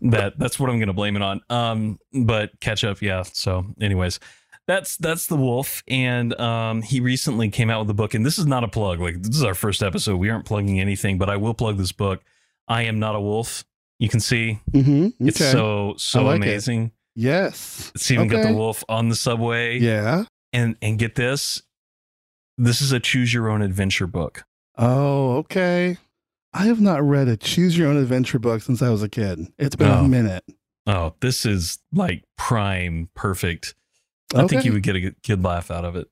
that 0.00 0.38
that's 0.38 0.58
what 0.58 0.70
I'm 0.70 0.78
gonna 0.78 0.94
blame 0.94 1.14
it 1.14 1.20
on. 1.20 1.42
Um, 1.50 1.98
but 2.12 2.58
ketchup, 2.60 3.02
yeah. 3.02 3.22
So, 3.22 3.66
anyways, 3.82 4.18
that's 4.66 4.96
that's 4.96 5.26
the 5.26 5.36
wolf, 5.36 5.82
and 5.88 6.38
um, 6.40 6.82
he 6.82 7.00
recently 7.00 7.50
came 7.50 7.70
out 7.70 7.80
with 7.80 7.90
a 7.90 7.94
book, 7.94 8.14
and 8.14 8.24
this 8.24 8.38
is 8.38 8.46
not 8.46 8.64
a 8.64 8.68
plug. 8.68 9.00
Like 9.00 9.22
this 9.22 9.36
is 9.36 9.42
our 9.44 9.54
first 9.54 9.82
episode. 9.82 10.16
We 10.16 10.30
aren't 10.30 10.46
plugging 10.46 10.80
anything, 10.80 11.18
but 11.18 11.28
I 11.28 11.36
will 11.36 11.54
plug 11.54 11.76
this 11.78 11.92
book. 11.92 12.22
I 12.68 12.82
am 12.82 12.98
not 12.98 13.14
a 13.14 13.20
wolf. 13.20 13.64
You 13.98 14.08
can 14.08 14.20
see 14.20 14.60
hmm 14.72 15.08
it's 15.20 15.38
so 15.38 15.94
so 15.98 16.24
like 16.24 16.40
it. 16.40 16.44
amazing. 16.44 16.92
yes. 17.14 17.92
It's 17.94 18.10
even 18.10 18.28
got 18.28 18.46
the 18.46 18.54
wolf 18.54 18.82
on 18.88 19.08
the 19.08 19.14
subway. 19.16 19.78
Yeah. 19.78 20.24
and 20.52 20.76
and 20.82 20.98
get 20.98 21.14
this. 21.14 21.62
This 22.58 22.80
is 22.80 22.92
a 22.92 23.00
choose 23.00 23.32
your 23.34 23.48
own 23.50 23.62
adventure 23.62 24.06
book. 24.06 24.44
Oh, 24.78 25.36
okay. 25.38 25.96
I 26.52 26.64
have 26.66 26.80
not 26.80 27.02
read 27.02 27.28
a 27.28 27.36
choose 27.36 27.76
your 27.76 27.88
own 27.88 27.96
adventure 27.96 28.38
book 28.38 28.62
since 28.62 28.80
I 28.82 28.88
was 28.90 29.02
a 29.02 29.08
kid. 29.08 29.40
It's 29.58 29.76
been 29.76 29.90
Oh. 29.90 30.04
a 30.04 30.08
minute. 30.08 30.44
Oh, 30.86 31.14
this 31.20 31.44
is 31.46 31.78
like 31.92 32.24
prime 32.36 33.08
perfect. 33.14 33.74
I 34.34 34.46
think 34.46 34.64
you 34.64 34.72
would 34.72 34.82
get 34.82 34.96
a 34.96 35.00
good- 35.00 35.16
good 35.26 35.42
laugh 35.44 35.70
out 35.70 35.84
of 35.84 35.96
it. 35.96 36.08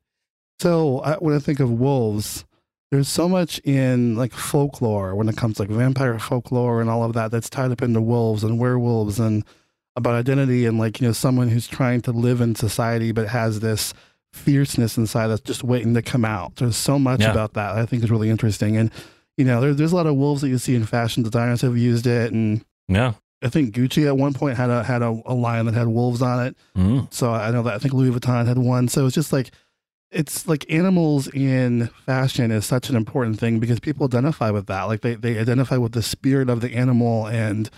So 0.61 1.01
I, 1.01 1.17
when 1.17 1.35
I 1.35 1.39
think 1.39 1.61
of 1.61 1.71
wolves, 1.71 2.45
there's 2.91 3.09
so 3.09 3.29
much 3.29 3.59
in 3.61 4.17
like 4.17 4.33
folklore 4.33 5.15
when 5.15 5.29
it 5.29 5.37
comes 5.37 5.57
to 5.57 5.63
like 5.63 5.71
vampire 5.71 6.19
folklore 6.19 6.81
and 6.81 6.89
all 6.91 7.05
of 7.05 7.15
that 7.15 7.31
that's 7.31 7.51
tied 7.51 7.73
up 7.73 7.83
into 7.83 8.01
wolves 8.01 8.45
and 8.45 8.59
werewolves 8.59 9.19
and 9.19 9.45
about 9.97 10.15
identity 10.15 10.65
and 10.67 10.79
like 10.79 11.01
you 11.01 11.07
know 11.07 11.13
someone 11.13 11.49
who's 11.49 11.67
trying 11.67 12.01
to 12.03 12.13
live 12.13 12.41
in 12.41 12.55
society 12.55 13.13
but 13.13 13.29
has 13.29 13.61
this 13.61 13.93
fierceness 14.33 14.97
inside 14.97 15.27
that's 15.29 15.41
just 15.43 15.65
waiting 15.65 15.95
to 15.95 16.03
come 16.03 16.25
out. 16.25 16.57
There's 16.57 16.77
so 16.77 16.99
much 16.99 17.21
Yeah. 17.21 17.31
about 17.33 17.55
that 17.55 17.77
I 17.77 17.85
think 17.87 18.03
is 18.05 18.11
really 18.11 18.31
interesting 18.31 18.77
and 18.77 18.91
you 19.37 19.45
know 19.45 19.61
there, 19.61 19.75
there's 19.75 19.93
a 19.93 19.97
lot 19.97 20.07
of 20.07 20.15
wolves 20.17 20.41
that 20.43 20.49
you 20.49 20.59
see 20.59 20.75
in 20.75 20.85
fashion 20.87 21.23
designers 21.23 21.61
have 21.63 21.77
used 21.77 22.07
it 22.07 22.33
and 22.33 22.65
Yeah. 22.89 23.15
I 23.43 23.49
think 23.49 23.75
Gucci 23.75 24.07
at 24.07 24.17
one 24.17 24.35
point 24.35 24.57
had 24.57 24.71
a 24.71 24.83
had 24.83 25.03
a, 25.03 25.21
a 25.27 25.35
line 25.35 25.67
that 25.67 25.75
had 25.75 25.89
wolves 25.89 26.23
on 26.23 26.47
it. 26.47 26.57
Mm. 26.77 27.13
So 27.13 27.33
I 27.33 27.51
know 27.51 27.63
that 27.63 27.75
I 27.75 27.79
think 27.79 27.95
Louis 27.95 28.11
Vuitton 28.17 28.47
had 28.47 28.59
one. 28.59 28.89
So 28.89 29.07
it's 29.07 29.15
just 29.15 29.33
like 29.33 29.51
it's 30.11 30.47
like 30.47 30.71
animals 30.71 31.27
in 31.29 31.89
fashion 32.07 32.51
is 32.51 32.67
such 32.67 32.91
an 32.91 32.97
important 32.97 33.41
thing 33.41 33.59
because 33.59 33.81
people 33.81 34.07
identify 34.07 34.51
with 34.51 34.67
that. 34.67 34.85
Like 34.85 35.01
they, 35.01 35.15
they 35.15 35.39
identify 35.39 35.79
with 35.79 35.93
the 35.93 36.03
spirit 36.03 36.51
of 36.51 36.61
the 36.61 36.75
animal 36.75 37.27
and 37.27 37.71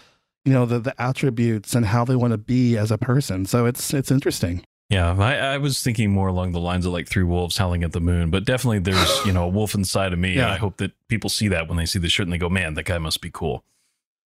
you 0.44 0.52
know 0.52 0.66
the 0.66 0.80
the 0.80 1.00
attributes 1.00 1.74
and 1.74 1.86
how 1.86 2.04
they 2.04 2.16
want 2.16 2.32
to 2.32 2.38
be 2.38 2.76
as 2.76 2.90
a 2.90 2.98
person. 2.98 3.46
So 3.46 3.66
it's 3.66 3.94
it's 3.94 4.10
interesting. 4.10 4.64
Yeah. 4.90 5.16
I, 5.18 5.36
I 5.36 5.58
was 5.58 5.82
thinking 5.82 6.10
more 6.12 6.28
along 6.28 6.52
the 6.52 6.60
lines 6.60 6.84
of 6.84 6.92
like 6.92 7.08
three 7.08 7.22
wolves 7.22 7.56
howling 7.56 7.82
at 7.84 7.92
the 7.92 8.00
moon, 8.00 8.30
but 8.30 8.44
definitely 8.44 8.80
there's, 8.80 9.24
you 9.24 9.32
know, 9.32 9.44
a 9.44 9.48
wolf 9.48 9.74
inside 9.74 10.12
of 10.12 10.18
me. 10.18 10.32
And 10.32 10.38
Yeah. 10.38 10.52
I 10.52 10.56
hope 10.56 10.76
that 10.76 10.92
people 11.08 11.30
see 11.30 11.48
that 11.48 11.68
when 11.68 11.78
they 11.78 11.86
see 11.86 11.98
the 11.98 12.10
shirt 12.10 12.26
and 12.26 12.32
they 12.32 12.38
go, 12.38 12.50
man, 12.50 12.74
that 12.74 12.84
guy 12.84 12.98
must 12.98 13.20
be 13.22 13.30
cool. 13.32 13.64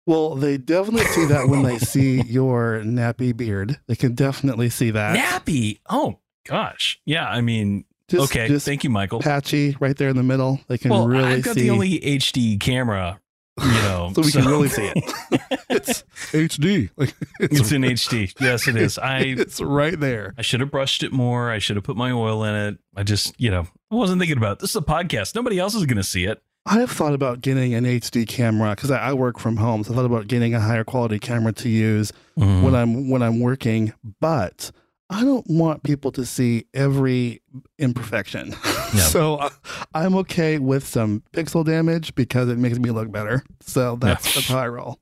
Well, 0.08 0.36
they 0.36 0.58
definitely 0.58 1.06
see 1.08 1.26
that 1.26 1.48
when 1.50 1.62
they 1.64 1.78
see 1.94 2.22
your 2.24 2.82
nappy 2.84 3.36
beard. 3.38 3.78
They 3.88 3.96
can 3.96 4.16
definitely 4.16 4.70
see 4.70 4.90
that. 4.92 5.18
Nappy. 5.18 5.80
Oh, 5.90 6.20
gosh. 6.48 7.00
Yeah. 7.06 7.28
I 7.28 7.42
mean, 7.42 7.84
Just, 8.08 8.32
okay. 8.32 8.48
just 8.48 8.66
Thank 8.66 8.84
you, 8.86 8.90
Michael. 8.90 9.20
patchy 9.20 9.76
right 9.80 9.96
there 9.98 10.08
in 10.10 10.16
the 10.16 10.24
middle. 10.24 10.60
They 10.68 10.78
can 10.80 10.92
Well, 10.92 11.08
really 11.08 11.26
I've 11.26 11.44
got 11.44 11.56
see. 11.56 11.62
the 11.64 11.70
only 11.72 12.00
HD 12.00 12.58
camera, 12.60 13.20
you 13.62 13.68
know, 13.68 14.12
so 14.16 14.22
we 14.22 14.32
can 14.32 14.46
really 14.46 14.70
see 14.70 14.90
it. 14.96 15.04
it's 15.70 16.04
HD. 16.32 16.90
Like 16.96 17.14
it's 17.42 17.72
in 17.74 17.82
HD. 17.82 18.34
Yes, 18.40 18.68
it 18.70 18.78
is. 18.78 18.98
I 18.98 19.20
it's 19.20 19.60
right 19.60 20.00
there. 20.00 20.34
I 20.38 20.42
should 20.42 20.62
have 20.62 20.72
brushed 20.72 21.04
it 21.04 21.12
more. 21.12 21.52
I 21.52 21.60
should 21.60 21.76
have 21.76 21.84
put 21.84 21.98
my 21.98 22.12
oil 22.12 22.46
in 22.46 22.56
it. 22.56 22.78
I 22.96 23.04
just, 23.04 23.34
you 23.38 23.52
know, 23.52 23.68
I 23.92 23.96
wasn't 23.96 24.20
thinking 24.22 24.38
about 24.38 24.54
it. 24.54 24.60
This 24.60 24.70
is 24.70 24.76
a 24.78 24.82
podcast. 24.82 25.36
Nobody 25.36 25.60
else 25.60 25.76
is 25.76 25.86
going 25.86 25.98
to 25.98 26.04
see 26.04 26.24
it. 26.24 26.42
I 26.70 26.80
have 26.80 26.92
thought 26.92 27.14
about 27.14 27.42
getting 27.42 27.74
an 27.74 27.86
HD 27.86 28.28
camera 28.28 28.72
because 28.76 28.92
I, 28.92 28.98
I 29.00 29.14
work 29.14 29.40
from 29.40 29.58
home. 29.58 29.84
So 29.84 29.94
I 29.94 29.96
thought 29.96 30.06
about 30.06 30.28
getting 30.28 30.54
a 30.54 30.60
higher 30.60 30.84
quality 30.84 31.18
camera 31.20 31.54
to 31.54 31.70
use 31.70 32.12
Mm-hmm. 32.38 32.62
when 32.62 32.76
I'm 32.76 33.10
when 33.10 33.24
I'm 33.24 33.40
working, 33.40 33.94
but 34.20 34.70
I 35.10 35.24
don't 35.24 35.50
want 35.50 35.82
people 35.82 36.12
to 36.12 36.24
see 36.26 36.66
every 36.74 37.42
imperfection. 37.80 38.54
Yeah. 38.94 39.02
so 39.02 39.38
I, 39.42 39.50
I'm 39.94 40.16
okay 40.20 40.60
with 40.60 40.88
some 40.88 41.22
pixel 41.34 41.66
damage 41.66 42.16
because 42.16 42.48
it 42.48 42.58
makes 42.58 42.80
me 42.80 42.90
look 42.92 43.12
better. 43.12 43.44
So 43.60 43.98
that's, 43.98 44.26
Yeah. 44.28 44.32
that's 44.36 44.48
how 44.48 44.60
I 44.60 44.68
roll. 44.70 45.00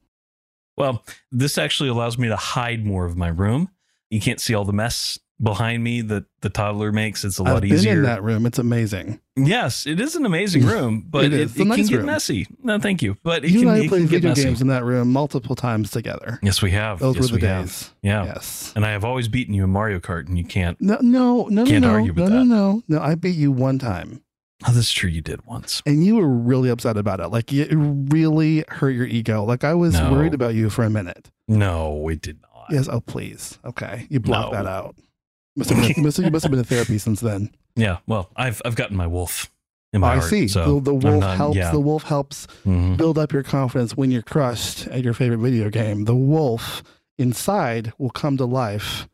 Well, 0.75 1.03
this 1.31 1.59
actually 1.59 1.89
allows 1.89 2.17
me 2.17 2.27
to 2.29 2.35
hide 2.35 2.83
more 2.83 3.05
of 3.05 3.15
my 3.15 3.27
room. 3.27 3.69
You 4.09 4.19
can't 4.19 4.39
see 4.41 4.55
all 4.55 4.65
the 4.65 4.73
mess 4.73 5.19
behind 5.41 5.83
me 5.83 6.01
that 6.01 6.25
the 6.41 6.49
toddler 6.49 6.91
makes. 6.91 7.23
It's 7.25 7.37
a 7.39 7.43
lot 7.43 7.55
I've 7.57 7.61
been 7.61 7.73
easier. 7.73 7.93
in 7.93 8.03
that 8.03 8.23
room. 8.23 8.45
It's 8.45 8.57
amazing. 8.59 9.19
Yes, 9.35 9.85
it 9.85 9.99
is 9.99 10.15
an 10.15 10.25
amazing 10.25 10.65
room, 10.65 11.05
but 11.09 11.25
It 11.25 11.33
it, 11.33 11.39
it 11.41 11.51
a 11.51 11.53
can 11.55 11.67
nice 11.67 11.89
get 11.89 11.97
room. 11.97 12.05
messy. 12.05 12.47
No, 12.63 12.79
thank 12.79 13.01
you. 13.01 13.17
But 13.23 13.43
it 13.43 13.51
you 13.51 13.59
can, 13.61 13.69
and 13.69 13.83
I 13.83 13.87
played 13.87 14.07
video 14.07 14.29
messy. 14.29 14.43
games 14.45 14.61
in 14.61 14.67
that 14.67 14.85
room 14.85 15.11
multiple 15.11 15.55
times 15.55 15.91
together. 15.91 16.39
Yes, 16.41 16.61
we 16.61 16.71
have. 16.71 16.99
Those 16.99 17.15
yes, 17.15 17.31
were 17.31 17.37
the 17.39 17.45
we 17.45 17.47
have. 17.47 17.93
Yeah. 18.01 18.25
Yes. 18.25 18.71
And 18.77 18.85
I 18.85 18.91
have 18.91 19.03
always 19.03 19.27
beaten 19.27 19.53
you 19.53 19.65
in 19.65 19.69
Mario 19.71 19.99
Kart, 19.99 20.27
and 20.27 20.37
you 20.37 20.45
can't. 20.45 20.79
No, 20.79 20.97
no, 21.01 21.47
no, 21.47 21.65
Can't 21.65 21.81
no, 21.83 21.91
argue 21.91 22.13
no, 22.13 22.23
with 22.23 22.31
no, 22.31 22.39
that. 22.39 22.45
no, 22.45 22.83
no. 22.87 23.01
I 23.01 23.15
beat 23.15 23.35
you 23.35 23.51
one 23.51 23.77
time, 23.77 24.21
Oh, 24.65 24.71
that's 24.71 24.89
true. 24.91 25.09
You 25.09 25.19
did 25.21 25.45
once. 25.45 25.81
and 25.85 26.05
you 26.05 26.15
were 26.15 26.27
really 26.29 26.69
upset 26.69 26.95
about 26.95 27.19
it. 27.19 27.27
Like 27.27 27.51
it 27.51 27.67
really 27.75 28.63
hurt 28.69 28.91
your 28.91 29.05
ego. 29.05 29.43
Like 29.43 29.65
I 29.65 29.73
was 29.73 29.95
No. 29.95 30.11
worried 30.13 30.33
about 30.33 30.55
you 30.55 30.69
for 30.69 30.85
a 30.85 30.89
minute. 30.89 31.29
No, 31.49 32.07
it 32.07 32.21
did 32.21 32.39
not. 32.41 32.67
Yes. 32.71 32.87
Oh, 32.89 33.01
please. 33.01 33.59
Okay, 33.65 34.07
you 34.09 34.19
blocked 34.21 34.53
No. 34.53 34.63
that 34.63 34.65
out. 34.67 34.95
Must 35.55 35.69
have 35.69 35.95
been, 35.95 35.97
must 36.03 36.17
have, 36.17 36.25
you 36.25 36.31
must 36.31 36.43
have 36.43 36.51
been 36.51 36.59
in 36.59 36.65
therapy 36.65 36.97
since 36.97 37.21
then. 37.21 37.51
Yeah. 37.75 37.97
Well, 38.07 38.29
I've 38.35 38.61
I've 38.65 38.75
gotten 38.75 38.97
my 38.97 39.07
wolf 39.07 39.51
in 39.93 39.99
Oh, 39.99 40.01
my 40.07 40.13
I 40.13 40.15
heart. 40.17 40.29
see. 40.29 40.47
So 40.47 40.75
the, 40.79 40.91
the 40.91 40.93
wolf 40.93 41.21
not- 41.21 41.37
helps. 41.37 41.57
Yeah. 41.57 41.71
The 41.71 41.79
wolf 41.79 42.03
helps 42.03 42.47
Mhm. 42.65 42.97
build 42.97 43.17
up 43.17 43.31
your 43.31 43.43
confidence 43.43 43.95
when 43.95 44.11
you're 44.11 44.21
crushed 44.21 44.87
at 44.87 45.03
your 45.03 45.13
favorite 45.13 45.37
video 45.39 45.69
game. 45.69 46.05
The 46.05 46.15
wolf 46.15 46.83
inside 47.17 47.93
will 47.97 48.09
come 48.09 48.35
to 48.37 48.45
life 48.45 49.07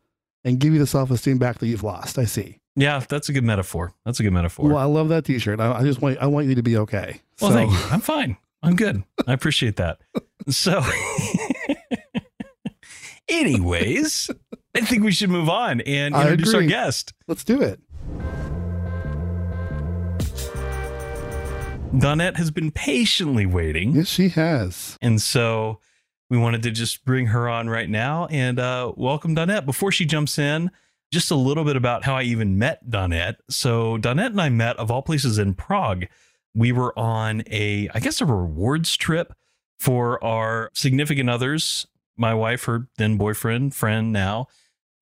and 0.44 0.58
give 0.58 0.72
you 0.72 0.78
the 0.80 0.86
self 0.86 1.10
esteem 1.10 1.38
back 1.38 1.58
that 1.58 1.66
you've 1.68 1.84
lost. 1.84 2.18
I 2.18 2.24
see. 2.24 2.58
Yeah, 2.74 3.04
that's 3.08 3.28
a 3.28 3.32
good 3.32 3.44
metaphor. 3.44 3.92
That's 4.06 4.18
a 4.18 4.22
good 4.22 4.32
metaphor. 4.32 4.66
Well, 4.68 4.78
I 4.78 4.84
love 4.84 5.10
that 5.10 5.26
T-shirt. 5.26 5.60
I, 5.60 5.72
I 5.72 5.82
just 5.82 6.00
want 6.00 6.18
I 6.18 6.26
want 6.26 6.46
you 6.46 6.54
to 6.56 6.62
be 6.62 6.76
okay. 6.78 7.20
Well, 7.40 7.50
So- 7.50 7.56
thank 7.56 7.70
you. 7.70 7.78
I'm 7.90 8.00
fine. 8.00 8.36
I'm 8.64 8.76
good. 8.76 9.02
I 9.26 9.32
appreciate 9.32 9.74
that. 9.76 9.98
So, 10.48 10.82
anyways, 13.28 14.30
I 14.74 14.80
think 14.80 15.04
we 15.04 15.12
should 15.12 15.28
move 15.28 15.50
on 15.50 15.82
and 15.82 16.14
introduce 16.14 16.54
our 16.54 16.62
guest. 16.62 17.12
Let's 17.28 17.44
do 17.44 17.60
it. 17.60 17.78
Donnette 21.98 22.38
has 22.38 22.50
been 22.50 22.70
patiently 22.70 23.44
waiting. 23.44 23.94
Yes, 23.94 24.08
she 24.08 24.30
has. 24.30 24.96
And 25.02 25.20
so 25.20 25.78
we 26.30 26.38
wanted 26.38 26.62
to 26.62 26.70
just 26.70 27.04
bring 27.04 27.26
her 27.26 27.50
on 27.50 27.68
right 27.68 27.90
now 27.90 28.26
and 28.30 28.58
uh, 28.58 28.94
welcome 28.96 29.34
Donnette. 29.34 29.66
Before 29.66 29.92
she 29.92 30.06
jumps 30.06 30.38
in, 30.38 30.70
just 31.12 31.30
a 31.30 31.36
little 31.36 31.64
bit 31.64 31.76
about 31.76 32.04
how 32.04 32.16
I 32.16 32.22
even 32.22 32.58
met 32.58 32.88
Donnette. 32.88 33.36
So 33.50 33.98
Donnette 33.98 34.30
and 34.30 34.40
I 34.40 34.48
met, 34.48 34.78
of 34.78 34.90
all 34.90 35.02
places, 35.02 35.36
in 35.36 35.52
Prague. 35.52 36.06
We 36.54 36.72
were 36.72 36.98
on 36.98 37.42
a, 37.46 37.90
I 37.92 38.00
guess, 38.00 38.22
a 38.22 38.24
rewards 38.26 38.96
trip 38.96 39.34
for 39.78 40.22
our 40.24 40.70
significant 40.72 41.28
others. 41.28 41.86
My 42.16 42.32
wife, 42.32 42.64
her 42.64 42.88
then 42.96 43.18
boyfriend, 43.18 43.74
friend 43.74 44.12
now, 44.12 44.46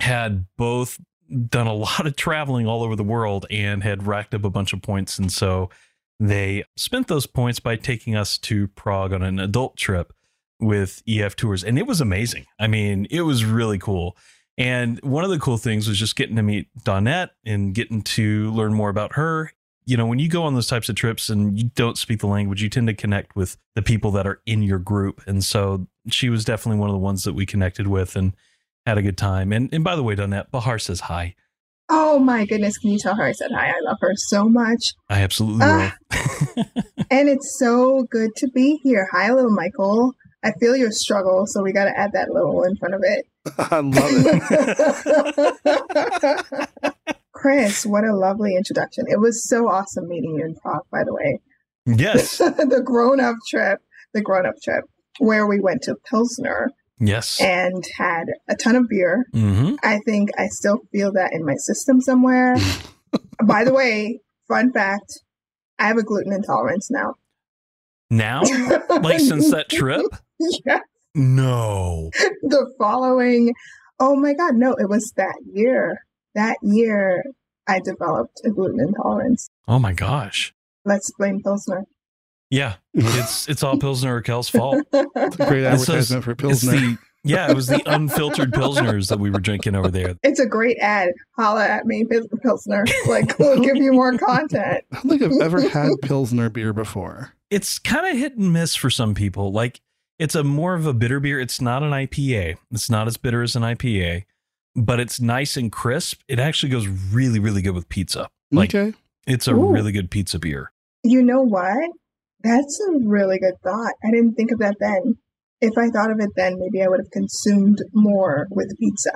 had 0.00 0.46
both 0.56 1.00
done 1.48 1.66
a 1.66 1.74
lot 1.74 2.06
of 2.06 2.16
traveling 2.16 2.66
all 2.66 2.82
over 2.82 2.96
the 2.96 3.04
world 3.04 3.46
and 3.50 3.82
had 3.82 4.06
racked 4.06 4.34
up 4.34 4.44
a 4.44 4.50
bunch 4.50 4.72
of 4.72 4.82
points. 4.82 5.18
And 5.18 5.32
so 5.32 5.70
they 6.18 6.64
spent 6.76 7.08
those 7.08 7.26
points 7.26 7.60
by 7.60 7.76
taking 7.76 8.14
us 8.14 8.36
to 8.38 8.68
Prague 8.68 9.12
on 9.12 9.22
an 9.22 9.38
adult 9.38 9.76
trip 9.76 10.12
with 10.60 11.02
EF 11.08 11.36
Tours. 11.36 11.64
And 11.64 11.78
it 11.78 11.86
was 11.86 12.00
amazing. 12.00 12.44
I 12.58 12.66
mean, 12.66 13.06
it 13.10 13.22
was 13.22 13.44
really 13.44 13.78
cool. 13.78 14.16
And 14.58 15.00
one 15.00 15.24
of 15.24 15.30
the 15.30 15.38
cool 15.38 15.56
things 15.56 15.88
was 15.88 15.98
just 15.98 16.16
getting 16.16 16.36
to 16.36 16.42
meet 16.42 16.68
Donnette 16.84 17.30
and 17.46 17.74
getting 17.74 18.02
to 18.02 18.50
learn 18.50 18.74
more 18.74 18.90
about 18.90 19.14
her. 19.14 19.52
You 19.86 19.96
know, 19.96 20.06
when 20.06 20.18
you 20.18 20.28
go 20.28 20.42
on 20.42 20.54
those 20.54 20.66
types 20.66 20.90
of 20.90 20.96
trips 20.96 21.30
and 21.30 21.58
you 21.58 21.70
don't 21.74 21.96
speak 21.96 22.20
the 22.20 22.26
language, 22.26 22.62
you 22.62 22.68
tend 22.68 22.86
to 22.88 22.94
connect 22.94 23.34
with 23.34 23.56
the 23.74 23.80
people 23.80 24.10
that 24.10 24.26
are 24.26 24.42
in 24.44 24.62
your 24.62 24.78
group. 24.78 25.22
And 25.26 25.42
so 25.42 25.86
she 26.08 26.28
was 26.28 26.44
definitely 26.44 26.78
one 26.78 26.90
of 26.90 26.94
the 26.94 26.98
ones 26.98 27.24
that 27.24 27.32
we 27.32 27.46
connected 27.46 27.86
with 27.86 28.14
and 28.14 28.34
had 28.90 28.98
a 28.98 29.02
good 29.02 29.16
time. 29.18 29.52
And 29.52 29.72
and 29.72 29.82
by 29.82 29.96
the 29.96 30.02
way, 30.02 30.14
Donnette, 30.14 30.50
Bahar 30.50 30.78
says 30.78 31.00
hi. 31.00 31.34
Oh 31.88 32.18
my 32.20 32.44
goodness, 32.46 32.78
can 32.78 32.90
you 32.90 32.98
tell 32.98 33.16
her 33.16 33.24
I 33.24 33.32
said 33.32 33.50
hi? 33.52 33.68
I 33.70 33.80
love 33.82 33.96
her 34.00 34.12
so 34.14 34.48
much. 34.48 34.92
I 35.08 35.22
absolutely 35.22 35.62
Ah. 35.64 35.96
will. 36.56 36.64
And 37.12 37.28
it's 37.28 37.58
so 37.58 38.04
good 38.08 38.30
to 38.36 38.46
be 38.54 38.78
here. 38.84 39.08
Hi, 39.10 39.32
little 39.32 39.50
Michael. 39.50 40.12
I 40.44 40.52
feel 40.60 40.76
your 40.76 40.92
struggle, 40.92 41.44
so 41.46 41.60
we 41.60 41.72
got 41.72 41.86
to 41.86 41.98
add 41.98 42.12
that 42.12 42.30
little 42.30 42.62
in 42.62 42.76
front 42.76 42.94
of 42.94 43.00
it. 43.02 43.26
I 43.58 43.80
love 43.80 44.10
it. 45.64 47.16
Chris, 47.32 47.84
what 47.84 48.04
a 48.04 48.14
lovely 48.14 48.54
introduction. 48.54 49.06
It 49.08 49.18
was 49.18 49.42
so 49.48 49.68
awesome 49.68 50.06
meeting 50.08 50.36
you 50.36 50.44
in 50.44 50.54
Prague, 50.54 50.84
by 50.92 51.02
the 51.04 51.12
way. 51.12 51.40
yes. 51.86 52.38
the 52.38 52.80
grown 52.84 53.18
up 53.18 53.36
trip, 53.48 53.80
the 54.14 54.20
grown 54.20 54.46
up 54.46 54.54
trip, 54.62 54.84
where 55.18 55.46
we 55.48 55.58
went 55.58 55.82
to 55.82 55.96
Pilsner 56.08 56.70
Yes. 57.00 57.40
and 57.40 57.82
had 57.96 58.26
a 58.48 58.54
ton 58.56 58.76
of 58.76 58.88
beer. 58.88 59.24
hmm 59.32 59.74
I 59.82 59.98
think 60.04 60.30
I 60.38 60.46
still 60.48 60.78
feel 60.92 61.12
that 61.12 61.32
in 61.32 61.44
my 61.44 61.54
system 61.56 62.00
somewhere. 62.00 62.56
by 63.44 63.64
the 63.64 63.72
way, 63.72 64.20
fun 64.48 64.72
fact 64.72 65.20
I 65.78 65.86
have 65.88 65.96
a 65.96 66.02
gluten 66.02 66.32
intolerance 66.32 66.90
now. 66.90 67.14
Now, 68.10 68.42
like 69.00 69.20
since 69.20 69.50
that 69.50 69.68
trip? 69.70 70.02
yeah, 70.66 70.80
No. 71.14 72.10
the 72.42 72.72
following. 72.78 73.54
Oh 73.98 74.16
my 74.16 74.34
God, 74.34 74.56
no, 74.56 74.72
it 74.74 74.88
was 74.88 75.12
that 75.16 75.36
year. 75.52 76.04
That 76.34 76.56
year, 76.62 77.22
I 77.68 77.80
developed 77.80 78.40
a 78.44 78.50
gluten 78.50 78.80
intolerance. 78.80 79.48
Oh 79.68 79.78
my 79.78 79.92
gosh. 79.92 80.52
Let's 80.84 81.10
blame 81.18 81.40
Pilsner. 81.42 81.84
Yeah. 82.50 82.74
It's 82.94 83.48
it's 83.48 83.62
all 83.62 83.78
Pilsner 83.78 84.20
Urquell's 84.20 84.48
fault. 84.48 84.84
It's 84.92 85.36
a 85.38 85.46
great 85.46 85.62
It's 85.64 85.86
those- 85.86 86.10
advertisement 86.12 86.24
for 86.24 86.30
It's 86.32 86.40
Pilsner. 86.42 86.72
the 86.72 86.98
yeah, 87.22 87.50
it 87.50 87.54
was 87.54 87.66
the 87.66 87.82
unfiltered 87.84 88.50
Pilsners 88.52 89.08
that 89.10 89.20
we 89.20 89.30
were 89.30 89.40
drinking 89.40 89.74
over 89.74 89.88
there. 89.90 90.14
It's 90.22 90.40
a 90.40 90.46
great 90.46 90.78
ad. 90.80 91.10
Holla 91.36 91.66
at 91.66 91.84
me, 91.84 92.04
Pils- 92.04 92.28
Pilsner. 92.42 92.84
Like, 93.06 93.38
we'll 93.38 93.60
give 93.60 93.76
you 93.76 93.92
more 93.92 94.16
content. 94.16 94.84
I 94.90 94.94
don't 94.94 95.08
think 95.10 95.22
I've 95.22 95.40
ever 95.42 95.68
had 95.68 95.90
Pilsner 96.02 96.48
beer 96.48 96.72
before. 96.72 97.32
It's 97.50 97.78
kind 97.78 98.06
of 98.06 98.16
hit 98.16 98.36
and 98.38 98.52
miss 98.52 98.74
for 98.74 98.88
some 98.90 99.14
people. 99.14 99.52
Like 99.52 99.80
it's 100.18 100.34
a 100.34 100.42
more 100.42 100.74
of 100.74 100.86
a 100.86 100.92
bitter 100.94 101.20
beer. 101.20 101.38
It's 101.40 101.60
not 101.60 101.82
an 101.82 101.90
IPA. 101.90 102.56
It's 102.70 102.88
not 102.90 103.06
as 103.06 103.16
bitter 103.16 103.42
as 103.42 103.54
an 103.54 103.62
IPA, 103.62 104.24
but 104.74 104.98
it's 104.98 105.20
nice 105.20 105.56
and 105.56 105.70
crisp. 105.70 106.22
It 106.26 106.38
actually 106.38 106.70
goes 106.70 106.86
really, 106.88 107.38
really 107.38 107.60
good 107.62 107.74
with 107.74 107.88
pizza. 107.88 108.28
Like 108.50 108.74
okay. 108.74 108.96
it's 109.26 109.46
a 109.46 109.54
Ooh. 109.54 109.70
really 109.72 109.92
good 109.92 110.10
pizza 110.10 110.38
beer. 110.38 110.72
You 111.02 111.22
know 111.22 111.42
what? 111.42 111.76
That's 112.42 112.80
a 112.88 112.98
really 113.06 113.38
good 113.38 113.54
thought. 113.62 113.92
I 114.04 114.10
didn't 114.10 114.34
think 114.34 114.50
of 114.52 114.58
that 114.60 114.76
then. 114.80 115.14
If 115.60 115.76
I 115.76 115.88
thought 115.90 116.10
of 116.10 116.18
it 116.20 116.30
then, 116.36 116.58
maybe 116.58 116.82
I 116.82 116.88
would 116.88 117.00
have 117.00 117.10
consumed 117.10 117.78
more 117.92 118.46
with 118.50 118.72
pizza. 118.78 119.12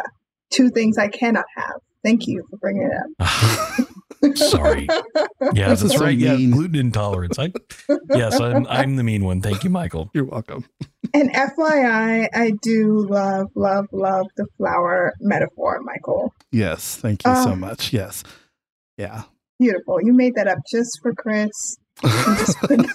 Two 0.50 0.68
things 0.70 0.98
I 0.98 1.08
cannot 1.08 1.46
have. 1.56 1.76
Thank 2.04 2.26
you 2.26 2.44
for 2.50 2.58
bringing 2.58 2.82
it 2.90 2.92
up. 3.20 3.88
Sorry. 4.36 4.86
Yeah, 5.54 5.68
This 5.68 5.82
is 5.82 5.88
that's 5.90 5.98
so 5.98 6.04
right. 6.04 6.16
Yeah, 6.16 6.36
gluten 6.36 6.76
intolerance. 6.76 7.38
I 7.38 7.52
yes, 8.10 8.38
I'm 8.40 8.66
I'm 8.68 8.96
the 8.96 9.02
mean 9.04 9.24
one. 9.24 9.40
Thank 9.42 9.64
you, 9.64 9.70
Michael. 9.70 10.10
You're 10.14 10.24
welcome. 10.24 10.64
And 11.12 11.32
FYI, 11.32 12.28
I 12.34 12.52
do 12.62 13.06
love, 13.08 13.46
love, 13.54 13.86
love 13.92 14.26
the 14.36 14.46
flower 14.56 15.12
metaphor, 15.20 15.80
Michael. 15.82 16.32
Yes. 16.50 16.96
Thank 16.96 17.24
you 17.26 17.34
so 17.36 17.50
Oh. 17.52 17.56
much. 17.56 17.92
Yes. 17.92 18.24
Yeah. 18.96 19.22
Beautiful. 19.58 19.98
You 20.02 20.12
made 20.14 20.34
that 20.36 20.48
up 20.48 20.58
just 20.70 20.98
for 21.02 21.12
Chris. 21.14 21.50
You 22.02 22.10
just 22.10 22.58
put- 22.58 22.86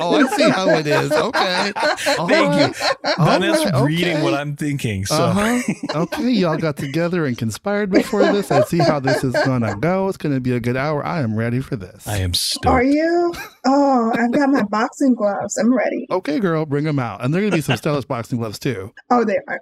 oh, 0.00 0.14
I 0.16 0.36
see 0.36 0.48
how 0.50 0.68
it 0.70 0.86
is. 0.86 1.12
Okay. 1.12 1.72
Thank 1.98 2.28
you. 2.30 2.88
All 3.18 3.26
Donnette's 3.26 3.64
right, 3.70 3.84
reading 3.84 4.14
okay. 4.16 4.22
what 4.22 4.34
I'm 4.34 4.56
thinking. 4.56 5.04
So 5.06 5.14
Uh-huh. 5.14 5.62
Okay, 6.02 6.30
y'all 6.30 6.56
got 6.56 6.76
together 6.76 7.26
and 7.26 7.36
conspired 7.36 7.90
before 7.90 8.22
this. 8.32 8.50
I 8.50 8.62
see 8.64 8.78
how 8.78 8.98
this 9.00 9.22
is 9.22 9.32
gonna 9.44 9.76
go. 9.76 10.08
It's 10.08 10.16
gonna 10.16 10.40
be 10.40 10.52
a 10.52 10.60
good 10.60 10.76
hour. 10.76 11.04
I 11.04 11.20
am 11.20 11.36
ready 11.36 11.60
for 11.60 11.76
this. 11.76 12.06
I 12.08 12.16
am 12.18 12.32
stoked. 12.34 12.66
Are 12.66 12.82
you? 12.82 13.32
Oh, 13.66 14.12
I've 14.16 14.32
got 14.32 14.48
my 14.50 14.62
boxing 14.64 15.14
gloves. 15.14 15.56
I'm 15.58 15.74
ready. 15.74 16.06
Okay, 16.10 16.40
girl, 16.40 16.64
bring 16.66 16.84
them 16.84 16.98
out. 16.98 17.22
And 17.24 17.32
there 17.34 17.42
are 17.42 17.44
gonna 17.46 17.56
be 17.56 17.60
some 17.62 17.76
stylish 17.76 18.06
boxing 18.06 18.38
gloves 18.38 18.58
too. 18.58 18.92
Oh, 19.10 19.24
they 19.24 19.38
are. 19.48 19.60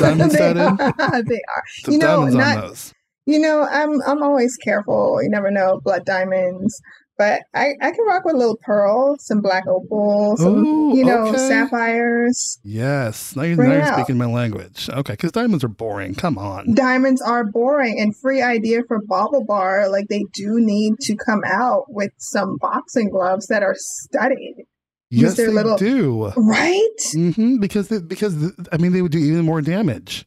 Diamond 0.00 0.30
they, 0.32 0.40
are. 0.50 0.52
they 0.56 1.40
are. 1.54 1.62
Some 1.84 1.92
You 1.94 1.98
know, 1.98 2.06
diamonds 2.26 2.34
not- 2.36 2.56
on 2.56 2.62
those. 2.68 2.94
You 3.24 3.38
know, 3.38 3.62
I'm 3.70 4.00
I'm 4.04 4.20
always 4.20 4.56
careful. 4.56 5.20
You 5.22 5.30
never 5.30 5.48
know, 5.50 5.80
blood 5.84 6.04
diamonds. 6.04 6.80
But 7.18 7.42
I, 7.54 7.72
I 7.80 7.90
can 7.90 8.04
rock 8.06 8.24
with 8.24 8.34
a 8.34 8.38
little 8.38 8.56
pearl, 8.56 9.16
some 9.18 9.40
black 9.42 9.64
opal, 9.68 10.34
some 10.38 10.64
Ooh, 10.64 10.96
you 10.96 11.04
know, 11.04 11.26
okay. 11.28 11.36
sapphires. 11.36 12.58
Yes. 12.64 13.36
Now 13.36 13.42
you're, 13.42 13.56
now 13.62 13.72
you're 13.74 13.92
speaking 13.92 14.16
my 14.16 14.26
language. 14.26 14.88
Okay, 14.88 15.12
because 15.12 15.30
diamonds 15.32 15.62
are 15.62 15.68
boring. 15.68 16.14
Come 16.14 16.38
on. 16.38 16.74
Diamonds 16.74 17.20
are 17.20 17.44
boring 17.44 18.00
and 18.00 18.16
free 18.16 18.40
idea 18.42 18.80
for 18.88 19.00
BaubleBar. 19.02 19.90
Like 19.90 20.06
they 20.08 20.24
do 20.32 20.58
need 20.58 20.94
to 21.02 21.16
come 21.16 21.42
out 21.46 21.84
with 21.88 22.12
some 22.18 22.56
boxing 22.60 23.10
gloves 23.10 23.46
that 23.48 23.62
are 23.62 23.76
studied. 23.76 24.64
Yes, 25.10 25.36
they 25.36 25.48
little- 25.48 25.76
do. 25.76 26.32
Right? 26.36 26.88
hmm 27.12 27.58
because 27.58 27.88
they, 27.88 28.00
because 28.00 28.34
I 28.72 28.78
mean 28.78 28.92
they 28.92 29.02
would 29.02 29.12
do 29.12 29.18
even 29.18 29.44
more 29.44 29.60
damage. 29.60 30.24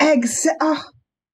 Exa- 0.00 0.56
oh, 0.60 0.82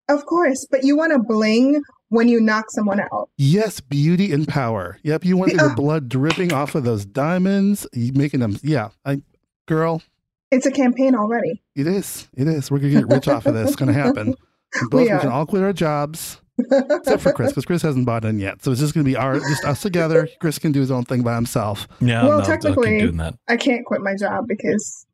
of 0.08 0.26
course. 0.26 0.66
But 0.70 0.82
you 0.82 0.96
want 0.96 1.12
to 1.12 1.20
bling 1.20 1.80
when 2.10 2.28
you 2.28 2.40
knock 2.40 2.70
someone 2.70 3.00
out. 3.00 3.28
Yes, 3.36 3.80
beauty 3.80 4.32
and 4.32 4.46
power. 4.48 4.98
Yep, 5.02 5.24
you 5.24 5.36
want 5.36 5.52
Yeah. 5.54 5.68
the 5.68 5.74
blood 5.74 6.08
dripping 6.08 6.52
off 6.52 6.74
of 6.74 6.84
those 6.84 7.04
diamonds, 7.04 7.86
you 7.92 8.12
making 8.14 8.40
them. 8.40 8.56
Yeah, 8.62 8.88
I, 9.04 9.22
girl, 9.66 10.02
It's 10.50 10.64
a 10.66 10.70
campaign 10.70 11.14
already. 11.14 11.62
It 11.76 11.86
is. 11.86 12.28
It 12.34 12.48
is. 12.48 12.70
We're 12.70 12.78
gonna 12.78 12.92
get 12.94 13.08
rich 13.08 13.28
off 13.28 13.44
of 13.46 13.54
this. 13.54 13.68
It's 13.68 13.76
gonna 13.76 13.92
happen. 13.92 14.34
And 14.74 14.90
both 14.90 15.00
We 15.00 15.10
we, 15.14 15.18
can 15.18 15.28
all 15.30 15.46
quit 15.46 15.62
our 15.62 15.72
jobs, 15.72 16.42
except 16.58 17.22
for 17.22 17.32
Chris, 17.32 17.52
because 17.52 17.64
Chris 17.64 17.80
hasn't 17.80 18.04
bought 18.04 18.26
in 18.26 18.38
yet. 18.38 18.62
So 18.62 18.70
it's 18.70 18.80
just 18.82 18.92
gonna 18.92 19.04
be 19.04 19.16
our 19.16 19.38
just 19.38 19.64
us 19.64 19.80
together. 19.80 20.28
Chris 20.42 20.58
can 20.58 20.72
do 20.72 20.80
his 20.80 20.90
own 20.90 21.04
thing 21.04 21.22
by 21.22 21.34
himself. 21.34 21.88
Yeah, 22.00 22.26
Well, 22.26 22.40
no, 22.40 22.44
technically- 22.44 22.98
doing 23.00 23.16
that. 23.16 23.34
I 23.48 23.56
can't 23.56 23.86
quit 23.86 24.02
my 24.02 24.14
job 24.14 24.44
because 24.46 25.06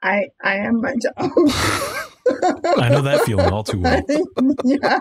I 0.00 0.26
I 0.44 0.58
am 0.58 0.80
my 0.80 0.92
job. 0.94 1.12
I 2.78 2.88
know 2.90 3.02
that 3.02 3.22
feeling 3.26 3.50
all 3.52 3.64
too 3.64 3.80
well. 3.80 4.00
yeah. 4.64 5.00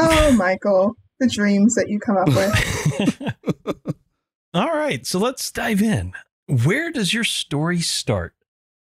Oh, 0.00 0.32
Michael, 0.36 0.96
the 1.18 1.28
dreams 1.28 1.74
that 1.74 1.88
you 1.88 2.00
come 2.00 2.16
up 2.16 2.28
with. 2.28 3.94
All 4.54 4.70
right, 4.70 5.06
so 5.06 5.18
let's 5.18 5.50
dive 5.50 5.82
in. 5.82 6.12
Where 6.46 6.90
does 6.90 7.14
your 7.14 7.24
story 7.24 7.80
start? 7.80 8.34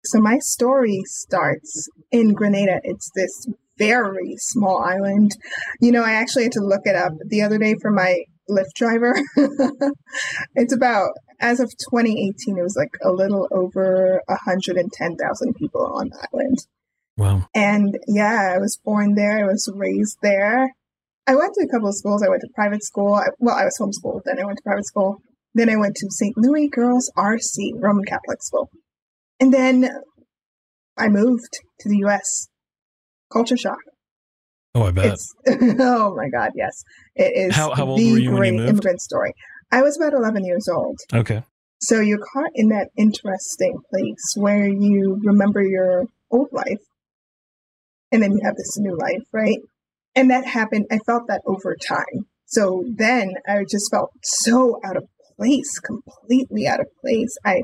So 0.04 0.20
my 0.20 0.38
story 0.38 1.02
starts 1.06 1.88
in 2.11 2.34
Grenada. 2.34 2.80
It's 2.82 3.11
this 3.14 3.46
very 3.78 4.34
small 4.38 4.82
island. 4.82 5.32
You 5.80 5.92
know, 5.92 6.02
I 6.02 6.12
actually 6.12 6.44
had 6.44 6.52
to 6.52 6.61
look 6.64 6.82
it 6.84 6.96
up 6.96 7.12
the 7.26 7.42
other 7.42 7.58
day 7.58 7.75
for 7.80 7.90
my 7.90 8.25
Lyft 8.50 8.75
driver. 8.75 9.14
it's 10.54 10.75
about 10.75 11.11
as 11.40 11.61
of 11.61 11.70
2018, 11.70 12.58
it 12.58 12.62
was 12.62 12.76
like 12.76 12.92
a 13.02 13.11
little 13.11 13.49
over 13.50 14.20
110,000 14.26 15.54
people 15.54 15.94
on 15.94 16.08
the 16.08 16.28
island. 16.32 16.58
Wow. 17.16 17.49
And 17.54 17.99
yeah, 18.08 18.54
I 18.54 18.58
was 18.58 18.78
born 18.84 19.14
there. 19.14 19.38
I 19.38 19.46
was 19.46 19.70
raised 19.73 20.18
there. 20.23 20.75
I 21.26 21.35
went 21.35 21.54
to 21.54 21.64
a 21.64 21.69
couple 21.73 21.88
of 21.88 21.95
schools. 21.95 22.23
I 22.23 22.28
went 22.28 22.43
to 22.43 22.49
private 22.54 22.85
school. 22.85 23.14
I, 23.14 23.26
well, 23.38 23.57
I 23.57 23.64
was 23.64 23.76
homeschooled. 23.81 24.21
Then 24.25 24.38
I 24.40 24.45
went 24.45 24.59
to 24.59 24.62
private 24.62 24.87
school. 24.87 25.16
Then 25.54 25.71
I 25.71 25.76
went 25.76 25.95
to 25.97 26.07
St. 26.11 26.35
Louis 26.37 26.69
Girls 26.69 27.11
RC, 27.16 27.73
Roman 27.81 28.04
Catholic 28.04 28.43
school. 28.43 28.69
And 29.40 29.52
then 29.52 29.88
I 30.99 31.09
moved 31.09 31.52
to 31.81 31.88
the 31.88 31.99
US. 32.07 32.49
Culture 33.33 33.57
shock. 33.57 33.78
oh, 34.75 34.83
I 34.85 34.90
bet. 34.90 35.19
Oh 35.81 36.14
my 36.14 36.28
god, 36.28 36.50
yes. 36.54 36.83
It 37.16 37.33
is 37.49 37.57
How- 37.57 37.75
how 37.75 37.87
old 37.87 37.99
the 37.99 38.12
were 38.12 38.19
you 38.19 38.31
when 38.31 38.33
you 38.33 38.37
great 38.37 38.54
moved? 38.54 38.69
immigrant 38.71 39.00
story. 39.00 39.33
I 39.73 39.83
was 39.83 39.97
about 39.97 40.12
11 40.12 40.45
years 40.45 40.69
old. 40.69 40.97
Okay. 41.12 41.43
So 41.81 42.00
you're 42.00 42.19
caught 42.33 42.50
in 42.54 42.69
that 42.69 42.88
interesting 42.97 43.75
place 43.90 44.35
where 44.37 44.69
you 44.69 45.21
remember 45.25 45.62
your 45.62 46.04
old 46.31 46.49
life 46.52 46.78
and 48.12 48.23
then 48.23 48.33
you 48.33 48.40
have 48.45 48.54
this 48.57 48.76
new 48.78 48.97
life, 48.97 49.23
right? 49.33 49.59
And 50.16 50.30
that 50.30 50.47
happened, 50.47 50.87
I 50.90 50.99
felt 50.99 51.25
that 51.28 51.42
over 51.47 51.75
time. 51.76 52.26
So 52.47 52.85
then 52.97 53.33
I 53.49 53.64
just 53.68 53.90
felt 53.90 54.12
so 54.23 54.78
out 54.85 54.97
of 54.97 55.04
place, 55.37 55.78
completely 55.80 56.66
out 56.66 56.80
of 56.80 56.87
place. 57.00 57.37
I 57.44 57.62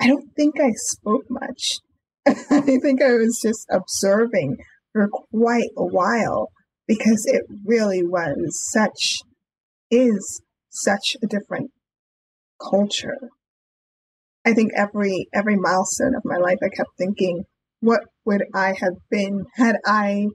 I 0.00 0.06
don't 0.06 0.34
think 0.34 0.54
I 0.60 0.70
spoke 0.74 1.24
much. 1.28 1.78
I 2.26 2.60
think 2.60 3.02
I 3.02 3.12
was 3.14 3.40
just 3.42 3.66
observing 3.70 4.56
for 4.92 5.08
quite 5.08 5.70
a 5.76 5.84
while 5.84 6.50
because 6.86 7.26
it 7.26 7.42
really 7.64 8.02
was 8.02 8.58
such 8.72 9.18
is 9.90 10.40
such 10.70 11.16
a 11.22 11.26
different 11.26 11.70
culture. 12.60 13.18
I 14.44 14.54
think 14.54 14.72
every 14.76 15.28
every 15.34 15.56
milestone 15.56 16.14
of 16.14 16.22
my 16.24 16.36
life 16.36 16.58
I 16.62 16.68
kept 16.68 16.90
thinking, 16.96 17.44
what 17.80 18.00
would 18.24 18.44
I 18.54 18.74
have 18.80 18.94
been 19.10 19.44
had 19.56 19.76
I 19.84 20.28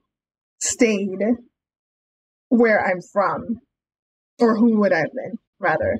stayed 0.59 1.19
where 2.49 2.85
I'm 2.85 3.01
from? 3.11 3.59
Or 4.39 4.57
who 4.57 4.79
would 4.79 4.91
I 4.91 4.99
have 4.99 5.13
been, 5.13 5.37
rather? 5.59 5.99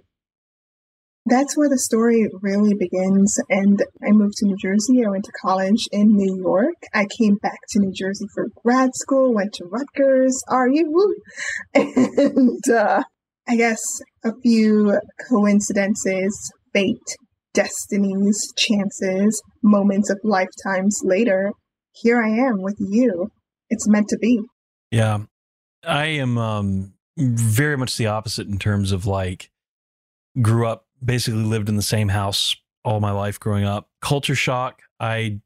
That's 1.27 1.57
where 1.57 1.69
the 1.69 1.79
story 1.79 2.27
really 2.41 2.75
begins. 2.75 3.39
And 3.49 3.79
I 4.07 4.11
moved 4.11 4.35
to 4.37 4.45
New 4.45 4.57
Jersey. 4.61 5.03
I 5.03 5.09
went 5.09 5.23
to 5.25 5.31
college 5.41 5.87
in 5.91 6.15
New 6.15 6.37
York. 6.39 6.75
I 6.93 7.07
came 7.17 7.35
back 7.35 7.59
to 7.69 7.79
New 7.79 7.91
Jersey 7.91 8.27
for 8.33 8.49
grad 8.63 8.91
school, 8.93 9.33
went 9.33 9.53
to 9.53 9.65
Rutgers, 9.65 10.39
Are 10.49 10.67
you? 10.69 11.15
and 11.73 12.69
uh, 12.69 13.01
I 13.47 13.55
guess 13.55 13.81
a 14.23 14.33
few 14.43 14.99
coincidences, 15.29 16.51
fate, 16.73 17.15
destinies, 17.55 18.53
chances, 18.55 19.41
moments 19.63 20.11
of 20.11 20.19
lifetimes 20.23 21.01
later, 21.03 21.51
here 21.93 22.21
I 22.21 22.29
am 22.29 22.61
with 22.61 22.77
you. 22.79 23.31
It's 23.69 23.87
meant 23.87 24.07
to 24.09 24.17
be. 24.17 24.41
Yeah. 24.91 25.19
I 25.83 26.05
am 26.05 26.37
um 26.37 26.93
very 27.17 27.77
much 27.77 27.97
the 27.97 28.07
opposite 28.07 28.47
in 28.47 28.57
terms 28.57 28.91
of 28.91 29.05
like 29.05 29.51
grew 30.41 30.67
up 30.67 30.87
basically 31.03 31.43
lived 31.43 31.69
in 31.69 31.75
the 31.75 31.81
same 31.81 32.09
house 32.09 32.55
all 32.83 32.99
my 32.99 33.11
life 33.11 33.39
growing 33.39 33.65
up. 33.65 33.89
Culture 34.01 34.35
shock, 34.35 34.81
I 34.99 35.39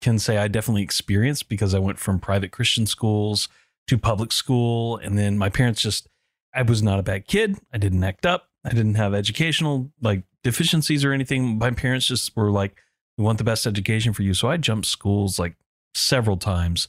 can 0.00 0.18
say 0.18 0.36
I 0.36 0.48
definitely 0.48 0.82
experienced 0.82 1.48
because 1.48 1.74
I 1.74 1.78
went 1.78 1.98
from 1.98 2.18
private 2.18 2.52
Christian 2.52 2.86
schools 2.86 3.48
to 3.86 3.98
public 3.98 4.32
school 4.32 4.96
and 4.98 5.18
then 5.18 5.38
my 5.38 5.48
parents 5.48 5.82
just 5.82 6.08
I 6.54 6.62
was 6.62 6.82
not 6.82 6.98
a 6.98 7.02
bad 7.02 7.26
kid. 7.26 7.58
I 7.72 7.78
didn't 7.78 8.04
act 8.04 8.26
up. 8.26 8.48
I 8.64 8.70
didn't 8.70 8.94
have 8.94 9.14
educational 9.14 9.90
like 10.00 10.24
deficiencies 10.42 11.04
or 11.04 11.12
anything. 11.12 11.58
My 11.58 11.70
parents 11.70 12.06
just 12.06 12.36
were 12.36 12.50
like 12.50 12.76
we 13.16 13.24
want 13.24 13.38
the 13.38 13.44
best 13.44 13.66
education 13.66 14.12
for 14.12 14.22
you. 14.22 14.34
So 14.34 14.48
I 14.48 14.56
jumped 14.56 14.86
schools 14.86 15.38
like 15.38 15.56
several 15.94 16.36
times 16.36 16.88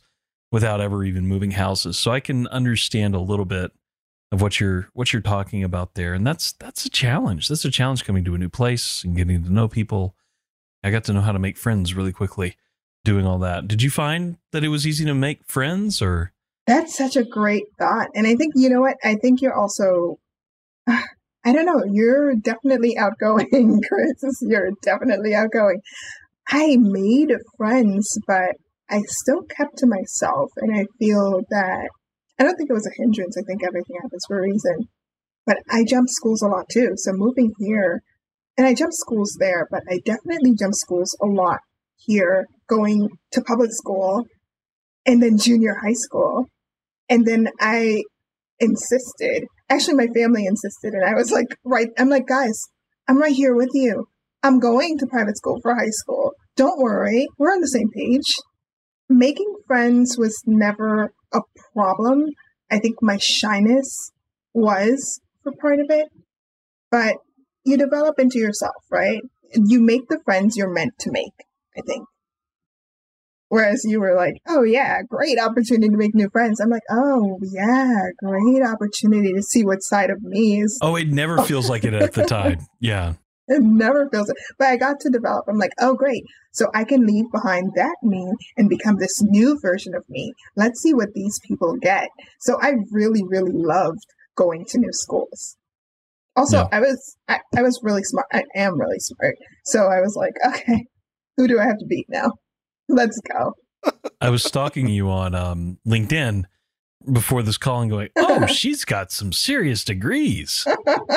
without 0.55 0.79
ever 0.79 1.03
even 1.03 1.27
moving 1.27 1.51
houses. 1.51 1.97
So 1.97 2.11
I 2.11 2.21
can 2.21 2.47
understand 2.47 3.13
a 3.13 3.19
little 3.19 3.43
bit 3.43 3.73
of 4.31 4.41
what 4.41 4.57
you're 4.57 4.87
what 4.93 5.11
you're 5.11 5.21
talking 5.21 5.65
about 5.65 5.95
there. 5.95 6.13
And 6.13 6.25
that's 6.25 6.53
that's 6.53 6.85
a 6.85 6.89
challenge. 6.89 7.49
That's 7.49 7.65
a 7.65 7.69
challenge 7.69 8.05
coming 8.05 8.23
to 8.23 8.35
a 8.35 8.37
new 8.37 8.47
place 8.47 9.03
and 9.03 9.17
getting 9.17 9.43
to 9.43 9.51
know 9.51 9.67
people. 9.67 10.15
I 10.81 10.91
got 10.91 11.03
to 11.05 11.13
know 11.13 11.19
how 11.19 11.33
to 11.33 11.39
make 11.39 11.57
friends 11.57 11.93
really 11.93 12.13
quickly 12.13 12.55
doing 13.03 13.25
all 13.25 13.37
that. 13.39 13.67
Did 13.67 13.81
you 13.81 13.89
find 13.89 14.37
that 14.53 14.63
it 14.63 14.69
was 14.69 14.87
easy 14.87 15.03
to 15.03 15.13
make 15.13 15.43
friends 15.43 16.01
or 16.01 16.31
That's 16.65 16.95
such 16.95 17.17
a 17.17 17.25
great 17.25 17.65
thought. 17.77 18.07
And 18.15 18.25
I 18.25 18.35
think, 18.35 18.53
you 18.55 18.69
know 18.69 18.79
what? 18.79 18.95
I 19.03 19.15
think 19.15 19.41
you're 19.41 19.59
also, 19.59 20.19
I 20.87 21.51
don't 21.51 21.65
know, 21.65 21.83
you're 21.91 22.33
definitely 22.37 22.97
outgoing, 22.97 23.81
Chris. 23.89 24.39
You're 24.39 24.71
definitely 24.81 25.35
outgoing. 25.35 25.81
I 26.47 26.77
made 26.79 27.33
friends, 27.57 28.17
but 28.25 28.55
I 28.89 29.01
still 29.07 29.41
kept 29.43 29.77
to 29.77 29.87
myself. 29.87 30.51
And 30.57 30.75
I 30.75 30.85
feel 30.99 31.41
that, 31.49 31.89
I 32.39 32.43
don't 32.43 32.55
think 32.55 32.69
it 32.69 32.73
was 32.73 32.87
a 32.87 33.01
hindrance. 33.01 33.37
I 33.37 33.43
think 33.47 33.63
everything 33.63 33.97
happens 34.01 34.25
for 34.27 34.39
a 34.39 34.41
reason. 34.41 34.87
But 35.45 35.57
I 35.69 35.83
jumped 35.83 36.11
schools 36.11 36.41
a 36.41 36.47
lot 36.47 36.65
too. 36.71 36.93
So 36.95 37.11
moving 37.13 37.53
here, 37.59 38.01
and 38.57 38.65
I 38.65 38.73
jumped 38.73 38.95
schools 38.95 39.35
there, 39.39 39.67
but 39.69 39.81
I 39.89 39.99
definitely 40.05 40.55
jumped 40.57 40.77
schools 40.77 41.15
a 41.21 41.25
lot 41.25 41.59
here, 41.97 42.45
going 42.67 43.09
to 43.31 43.41
public 43.41 43.71
school 43.71 44.25
and 45.05 45.21
then 45.21 45.37
junior 45.37 45.75
high 45.83 45.93
school. 45.93 46.45
And 47.09 47.25
then 47.25 47.49
I 47.59 48.01
insisted, 48.59 49.43
actually, 49.69 49.95
my 49.95 50.07
family 50.07 50.45
insisted, 50.45 50.93
and 50.93 51.05
I 51.05 51.13
was 51.13 51.31
like, 51.31 51.57
right, 51.63 51.89
I'm 51.99 52.09
like, 52.09 52.27
guys, 52.27 52.59
I'm 53.07 53.19
right 53.19 53.35
here 53.35 53.55
with 53.55 53.69
you. 53.73 54.07
I'm 54.41 54.59
going 54.59 54.97
to 54.97 55.07
private 55.07 55.37
school 55.37 55.59
for 55.61 55.75
high 55.75 55.91
school. 55.91 56.31
Don't 56.55 56.81
worry, 56.81 57.27
we're 57.37 57.51
on 57.51 57.61
the 57.61 57.67
same 57.67 57.89
page. 57.91 58.33
Making 59.09 59.55
friends 59.67 60.17
was 60.17 60.41
never 60.45 61.13
a 61.33 61.41
problem. 61.73 62.25
I 62.71 62.79
think 62.79 62.95
my 63.01 63.17
shyness 63.17 64.11
was 64.53 65.21
for 65.43 65.51
part 65.61 65.79
of 65.79 65.87
it, 65.89 66.07
but 66.89 67.17
you 67.63 67.77
develop 67.77 68.19
into 68.19 68.39
yourself, 68.39 68.83
right? 68.89 69.21
You 69.53 69.81
make 69.81 70.07
the 70.07 70.19
friends 70.25 70.57
you're 70.57 70.73
meant 70.73 70.93
to 70.99 71.11
make, 71.11 71.33
I 71.77 71.81
think. 71.85 72.07
Whereas 73.49 73.83
you 73.85 73.99
were 73.99 74.15
like, 74.15 74.35
oh, 74.47 74.63
yeah, 74.63 75.01
great 75.03 75.39
opportunity 75.39 75.89
to 75.89 75.97
make 75.97 76.15
new 76.15 76.29
friends. 76.29 76.59
I'm 76.59 76.69
like, 76.69 76.83
oh, 76.89 77.39
yeah, 77.43 78.01
great 78.23 78.63
opportunity 78.63 79.33
to 79.33 79.43
see 79.43 79.63
what 79.63 79.83
side 79.83 80.09
of 80.09 80.21
me 80.23 80.61
is. 80.61 80.79
Oh, 80.81 80.95
it 80.95 81.09
never 81.09 81.41
feels 81.43 81.69
like 81.69 81.83
it 81.83 81.93
at 81.93 82.13
the 82.13 82.25
time. 82.25 82.59
Yeah. 82.79 83.13
It 83.47 83.61
never 83.61 84.09
feels 84.09 84.29
it. 84.29 84.37
But 84.57 84.69
I 84.69 84.77
got 84.77 84.99
to 85.01 85.09
develop. 85.09 85.45
I'm 85.47 85.59
like, 85.59 85.73
oh, 85.79 85.93
great. 85.93 86.23
So 86.55 86.67
I 86.73 86.85
can 86.85 87.05
leave 87.05 87.25
behind 87.33 87.73
that 87.75 87.95
me 88.01 88.31
and 88.55 88.69
become 88.69 88.95
this 88.97 89.21
new 89.21 89.59
version 89.61 89.93
of 89.93 90.03
me. 90.07 90.33
Let's 90.55 90.81
see 90.81 90.93
what 90.93 91.13
these 91.13 91.37
people 91.45 91.75
get. 91.81 92.07
So 92.39 92.57
I 92.61 92.75
really, 92.91 93.23
really 93.27 93.51
loved 93.53 94.05
going 94.35 94.65
to 94.69 94.79
new 94.79 94.93
schools. 94.93 95.57
Also, 96.35 96.59
Yeah. 96.59 96.67
I 96.71 96.79
was 96.79 97.17
I, 97.27 97.39
I 97.57 97.61
was 97.61 97.79
really 97.83 98.03
smart. 98.03 98.27
I 98.31 98.43
am 98.55 98.79
really 98.79 98.99
smart. 98.99 99.35
So 99.65 99.87
I 99.87 99.99
was 99.99 100.15
like, 100.15 100.33
okay, 100.47 100.85
who 101.35 101.47
do 101.47 101.59
I 101.59 101.63
have 101.65 101.77
to 101.79 101.85
beat 101.85 102.07
now? 102.09 102.31
Let's 102.87 103.19
go. 103.21 103.53
I 104.21 104.29
was 104.29 104.43
stalking 104.43 104.87
you 104.87 105.09
on 105.09 105.35
um, 105.35 105.77
LinkedIn 105.85 106.45
before 107.11 107.43
this 107.43 107.57
call 107.57 107.81
and 107.81 107.91
going, 107.91 108.09
"Oh, 108.15 108.45
she's 108.45 108.85
got 108.85 109.11
some 109.11 109.31
serious 109.33 109.83
degrees." 109.83 110.65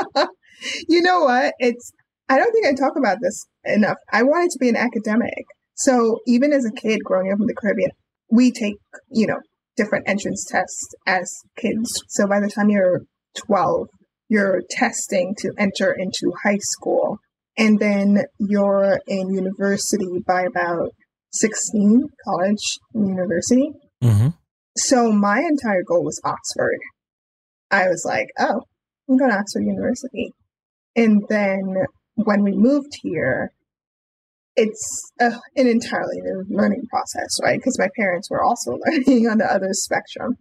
you 0.88 1.00
know 1.00 1.20
what? 1.20 1.54
It's 1.58 1.92
I 2.28 2.36
don't 2.38 2.52
think 2.52 2.66
I 2.66 2.74
talk 2.74 2.96
about 2.96 3.18
this 3.22 3.46
enough. 3.64 3.96
I 4.12 4.22
wanted 4.22 4.50
to 4.50 4.58
be 4.58 4.68
an 4.68 4.76
academic. 4.76 5.46
So 5.74 6.18
even 6.26 6.52
as 6.52 6.64
a 6.64 6.72
kid 6.72 7.00
growing 7.04 7.32
up 7.32 7.40
in 7.40 7.46
the 7.46 7.54
Caribbean, 7.54 7.90
we 8.30 8.50
take, 8.52 8.76
you 9.10 9.26
know, 9.26 9.38
different 9.76 10.08
entrance 10.08 10.44
tests 10.44 10.88
as 11.06 11.32
kids. 11.56 12.02
So 12.08 12.26
by 12.26 12.40
the 12.40 12.50
time 12.50 12.68
you're 12.68 13.02
12, 13.46 13.88
you're 14.28 14.60
testing 14.68 15.34
to 15.38 15.52
enter 15.56 15.92
into 15.92 16.32
high 16.44 16.58
school. 16.58 17.18
and 17.58 17.80
then 17.80 18.22
you're 18.38 19.00
in 19.08 19.34
university 19.34 20.22
by 20.26 20.42
about 20.42 20.90
16, 21.32 22.04
college 22.24 22.78
and 22.94 23.08
university. 23.08 23.70
Mm-hmm. 24.02 24.28
So 24.76 25.10
my 25.10 25.40
entire 25.40 25.82
goal 25.82 26.04
was 26.04 26.20
Oxford. 26.24 26.78
I 27.70 27.88
was 27.88 28.04
like, 28.06 28.28
oh, 28.38 28.62
I'm 29.08 29.16
going 29.16 29.30
to 29.30 29.36
Oxford 29.36 29.64
University. 29.64 30.32
And 30.94 31.22
then 31.28 31.74
when 32.24 32.42
we 32.42 32.52
moved 32.52 32.92
here, 33.02 33.52
it's 34.56 35.12
uh, 35.20 35.38
an 35.56 35.68
entirely 35.68 36.20
new 36.20 36.44
learning 36.50 36.82
process, 36.90 37.38
right? 37.42 37.58
Because 37.58 37.78
my 37.78 37.88
parents 37.96 38.30
were 38.30 38.42
also 38.42 38.72
learning 38.86 39.28
on 39.28 39.38
the 39.38 39.46
other 39.50 39.72
spectrum. 39.72 40.36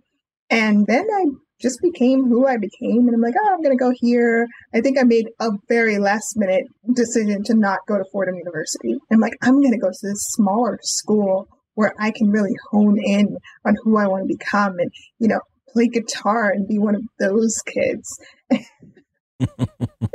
And 0.50 0.88
then 0.88 1.06
I 1.14 1.26
just 1.62 1.80
became 1.82 2.26
who 2.26 2.48
I 2.48 2.58
became. 2.58 3.08
And 3.08 3.14
I'm 3.14 3.22
like, 3.22 3.36
oh, 3.40 3.54
I'm 3.54 3.62
going 3.62 3.78
to 3.78 3.84
go 3.84 3.92
here. 3.96 4.48
I 4.74 4.82
think 4.82 4.98
I 5.00 5.04
made 5.04 5.28
a 5.40 5.50
very 5.68 5.98
last 6.00 6.34
minute 6.36 6.66
decision 6.94 7.44
to 7.44 7.56
not 7.56 7.80
go 7.88 7.98
to 7.98 8.06
Fordham 8.12 8.36
University. 8.36 8.96
I'm 9.12 9.20
like, 9.20 9.38
I'm 9.42 9.62
going 9.62 9.74
to 9.74 9.80
go 9.80 9.90
to 9.90 10.00
this 10.02 10.26
smaller 10.30 10.80
school 10.82 11.48
where 11.76 11.94
I 12.00 12.12
can 12.12 12.30
really 12.30 12.56
hone 12.72 12.98
in 13.00 13.38
on 13.66 13.76
who 13.84 13.98
I 13.98 14.08
want 14.08 14.28
to 14.28 14.36
become 14.36 14.80
and, 14.80 14.92
you 15.20 15.28
know, 15.28 15.42
play 15.70 15.88
guitar 15.88 16.50
and 16.50 16.68
be 16.68 16.80
one 16.80 16.96
of 16.96 17.04
those 17.20 17.62
kids. 17.62 18.20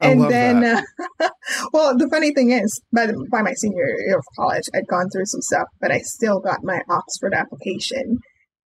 and 0.00 0.30
then, 0.30 0.64
uh, 0.64 0.82
well, 1.72 1.96
the 1.96 2.08
funny 2.10 2.32
thing 2.34 2.50
is, 2.50 2.80
by, 2.92 3.06
the, 3.06 3.26
by 3.30 3.42
my 3.42 3.52
senior 3.54 3.86
year 4.06 4.18
of 4.18 4.24
college, 4.36 4.64
I'd 4.74 4.86
gone 4.88 5.08
through 5.10 5.26
some 5.26 5.40
stuff, 5.40 5.68
but 5.80 5.90
I 5.90 5.98
still 5.98 6.40
got 6.40 6.58
my 6.62 6.80
Oxford 6.90 7.34
application 7.34 8.18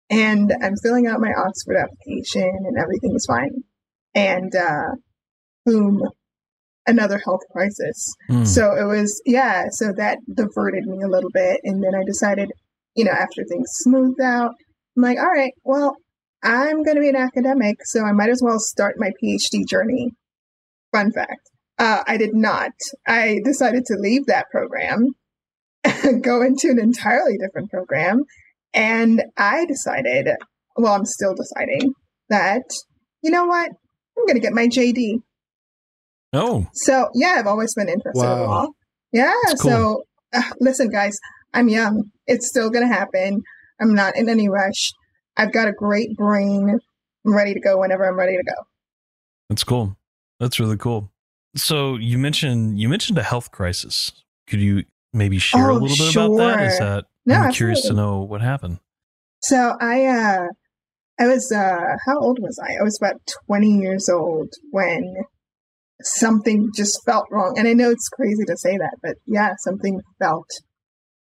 and 0.10 0.54
I'm 0.62 0.76
filling 0.82 1.08
out 1.08 1.20
my 1.20 1.34
Oxford 1.38 1.76
application 1.76 2.50
and 2.66 2.78
everything 2.78 3.14
is 3.16 3.26
fine. 3.26 3.64
And 4.16 4.56
uh, 4.56 4.96
boom, 5.66 6.02
another 6.86 7.20
health 7.24 7.42
crisis. 7.52 8.14
Mm. 8.30 8.48
So 8.48 8.72
it 8.76 8.86
was, 8.86 9.22
yeah, 9.26 9.66
so 9.72 9.92
that 9.98 10.20
diverted 10.34 10.86
me 10.86 11.04
a 11.04 11.10
little 11.10 11.30
bit. 11.34 11.60
And 11.64 11.84
then 11.84 11.94
I 11.94 12.04
decided, 12.06 12.50
you 12.96 13.04
know, 13.04 13.12
after 13.12 13.44
things 13.44 13.68
smoothed 13.72 14.22
out, 14.22 14.52
I'm 14.96 15.04
like, 15.04 15.20
all 15.20 15.26
right, 15.26 15.52
well, 15.64 15.98
I'm 16.42 16.84
going 16.84 16.96
to 16.96 17.02
be 17.02 17.10
an 17.10 17.16
academic, 17.16 17.78
so 17.84 18.04
I 18.04 18.12
might 18.14 18.30
as 18.30 18.42
well 18.44 18.60
start 18.60 18.96
my 18.98 19.12
PhD 19.22 19.68
journey. 19.68 20.12
Fun 20.98 21.12
fact 21.12 21.50
uh, 21.80 22.04
I 22.08 22.18
did 22.18 22.34
not. 22.34 22.72
I 23.08 23.40
decided 23.44 23.86
to 23.86 23.96
leave 24.00 24.26
that 24.28 24.50
program, 24.52 25.16
go 26.22 26.42
into 26.42 26.70
an 26.70 26.80
entirely 26.80 27.38
different 27.38 27.70
program, 27.70 28.24
and 28.74 29.24
I 29.38 29.66
decided, 29.66 30.28
well, 30.76 30.94
I'm 30.94 31.06
still 31.06 31.36
deciding 31.36 31.94
that, 32.30 32.64
you 33.22 33.32
know 33.32 33.46
what? 33.46 33.70
I'm 34.18 34.26
going 34.26 34.36
to 34.36 34.42
get 34.42 34.54
my 34.54 34.68
JD. 34.68 35.22
Oh. 36.34 36.68
So, 36.74 37.10
yeah, 37.14 37.36
I've 37.38 37.48
always 37.48 37.74
been 37.76 37.90
interested 37.90 38.22
Wow. 38.22 38.44
in 38.44 38.50
law. 38.50 38.68
Yeah. 39.12 39.34
Cool. 39.46 39.58
So, 39.58 40.04
uh, 40.34 40.42
listen, 40.60 40.90
guys, 40.90 41.18
I'm 41.54 41.70
young. 41.70 42.12
It's 42.26 42.48
still 42.48 42.70
going 42.70 42.88
to 42.88 42.94
happen. 42.94 43.42
I'm 43.80 43.94
not 43.94 44.18
in 44.18 44.28
any 44.28 44.50
rush. 44.50 44.92
I've 45.38 45.54
got 45.54 45.68
a 45.68 45.72
great 45.72 46.16
brain. 46.18 46.80
I'm 47.26 47.36
ready 47.36 47.54
to 47.54 47.60
go 47.60 47.80
whenever 47.80 48.06
I'm 48.06 48.18
ready 48.18 48.36
to 48.36 48.44
go. 48.44 48.64
That's 49.50 49.64
cool. 49.64 49.97
That's 50.40 50.60
really 50.60 50.78
cool. 50.78 51.12
So 51.56 51.96
you 51.96 52.18
mentioned 52.18 52.80
you 52.80 52.90
mentioned 52.90 53.18
a 53.18 53.24
health 53.24 53.52
crisis. 53.52 54.12
Could 54.48 54.60
you 54.60 54.86
maybe 55.14 55.40
share 55.40 55.70
a 55.70 55.74
Oh, 55.74 55.78
little 55.78 55.98
bit 55.98 56.16
about 56.16 56.38
that? 56.38 56.62
Is 56.66 56.80
that 56.80 57.06
No, 57.26 57.36
I'm 57.36 57.52
curious 57.52 57.82
to 57.84 57.94
know 57.94 58.22
what 58.22 58.42
happened. 58.42 58.80
So 59.42 59.76
I 59.82 60.06
uh 60.06 60.48
I 61.20 61.28
was 61.28 61.52
uh 61.52 61.98
how 62.06 62.20
old 62.20 62.40
was 62.40 62.60
I? 62.64 62.80
I 62.80 62.84
was 62.84 62.98
about 63.02 63.22
20 63.48 63.68
years 63.80 64.08
old 64.10 64.50
when 64.72 65.16
something 66.02 66.70
just 66.76 67.04
felt 67.06 67.26
wrong. 67.32 67.56
And 67.58 67.68
I 67.68 67.74
know 67.74 67.90
it's 67.90 68.10
crazy 68.10 68.46
to 68.46 68.58
say 68.58 68.78
that, 68.78 68.98
but 69.02 69.16
yeah, 69.26 69.54
something 69.60 70.02
felt 70.20 70.50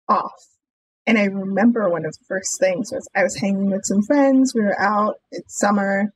off. 0.10 0.34
And 1.08 1.18
I 1.18 1.26
remember 1.26 1.90
one 1.90 2.06
of 2.06 2.12
the 2.12 2.26
first 2.28 2.60
things 2.60 2.92
was 2.92 3.08
I 3.16 3.24
was 3.24 3.38
hanging 3.38 3.72
with 3.72 3.82
some 3.86 4.04
friends, 4.04 4.54
we 4.54 4.62
were 4.62 4.80
out, 4.80 5.16
it's 5.32 5.58
summer, 5.58 6.12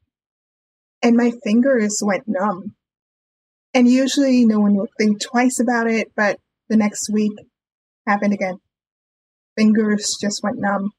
and 1.03 1.15
my 1.17 1.31
fingers 1.43 1.99
went 2.01 2.23
numb. 2.27 2.75
And 3.75 3.87
usually 3.87 4.45
no 4.45 4.59
one 4.59 4.75
will 4.75 4.87
think 4.99 5.21
twice 5.21 5.59
about 5.59 5.87
it, 5.87 6.11
but 6.15 6.37
the 6.69 6.77
next 6.77 7.09
week 7.11 7.33
happened 8.07 8.33
again. 8.33 8.57
Fingers 9.57 10.15
just 10.21 10.41
went 10.43 10.57
numb. 10.59 10.91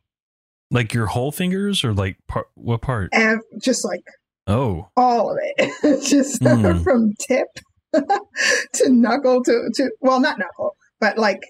Like 0.70 0.92
your 0.94 1.06
whole 1.06 1.32
fingers 1.32 1.84
or 1.84 1.92
like 1.92 2.16
part 2.28 2.46
what 2.54 2.82
part? 2.82 3.10
and 3.12 3.40
just 3.62 3.84
like 3.84 4.02
Oh. 4.46 4.88
all 4.96 5.30
of 5.30 5.38
it, 5.40 6.02
just 6.04 6.40
Mm. 6.42 6.82
from 6.84 7.12
tip 7.18 7.46
to 7.94 8.90
knuckle 8.90 9.42
to 9.44 9.70
to 9.74 9.90
well, 10.00 10.20
not 10.20 10.38
knuckle, 10.38 10.76
but 11.00 11.16
like 11.16 11.40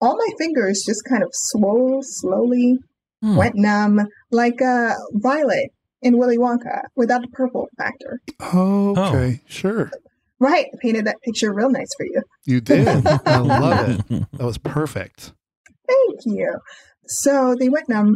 all 0.00 0.16
my 0.16 0.28
fingers 0.38 0.84
just 0.86 1.02
kind 1.08 1.22
of 1.22 1.30
swole 1.32 2.00
slowly, 2.02 2.78
Hmm. 3.22 3.36
went 3.36 3.54
numb, 3.56 4.06
like 4.30 4.60
uh, 4.62 4.94
Violet 5.12 5.70
in 6.06 6.18
Willy 6.18 6.38
Wonka 6.38 6.82
without 6.94 7.22
the 7.22 7.28
purple 7.28 7.68
factor. 7.76 8.20
Oh, 8.38 8.94
okay. 8.96 9.40
Sure. 9.48 9.90
Right, 10.38 10.66
I 10.72 10.76
painted 10.80 11.04
that 11.06 11.16
picture 11.24 11.52
real 11.52 11.68
nice 11.68 11.88
for 11.96 12.06
you. 12.06 12.22
You 12.44 12.60
did. 12.60 12.86
I 13.26 13.38
love 13.38 13.88
it. 14.08 14.26
That 14.34 14.44
was 14.44 14.58
perfect. 14.58 15.32
Thank 15.88 16.20
you. 16.26 16.58
So 17.08 17.56
they 17.58 17.68
went 17.68 17.88
numb, 17.88 18.14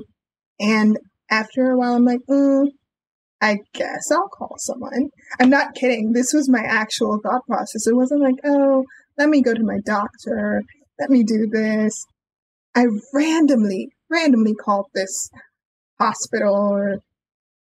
and 0.61 0.99
after 1.31 1.71
a 1.71 1.77
while, 1.77 1.95
I'm 1.95 2.05
like, 2.05 2.21
mm, 2.31 2.67
I 3.41 3.57
guess 3.75 4.11
I'll 4.13 4.29
call 4.29 4.55
someone. 4.59 5.09
I'm 5.41 5.51
not 5.51 5.75
kidding. 5.75 6.13
This 6.13 6.33
was 6.33 6.49
my 6.49 6.63
actual 6.63 7.19
thought 7.23 7.45
process. 7.49 7.89
It 7.89 7.97
wasn't 7.97 8.23
like, 8.23 8.37
oh, 8.45 8.85
let 9.19 9.29
me 9.29 9.43
go 9.43 9.53
to 9.53 9.65
my 9.65 9.79
doctor. 9.85 10.63
Let 11.01 11.11
me 11.11 11.25
do 11.25 11.49
this. 11.51 12.05
I 12.77 12.85
randomly, 13.13 13.89
randomly 14.09 14.55
called 14.55 14.87
this 14.95 15.31
hospital 15.99 16.55
or 16.55 16.99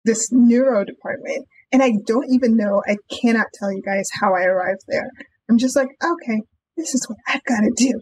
this 0.06 0.30
neuro 0.32 0.86
department. 0.86 1.46
And 1.72 1.84
I 1.84 1.91
don't 2.06 2.32
even 2.32 2.56
know, 2.56 2.82
I 2.88 2.96
cannot 3.22 3.48
tell 3.60 3.72
you 3.72 3.82
guys 3.86 4.08
how 4.22 4.34
I 4.34 4.44
arrived 4.44 4.86
there. 4.88 5.10
I'm 5.50 5.58
just 5.58 5.76
like, 5.76 5.89
okay, 6.02 6.41
this 6.78 6.94
is 6.94 7.06
what 7.08 7.18
I've 7.28 7.44
got 7.44 7.62
to 7.62 7.74
do. 7.76 8.00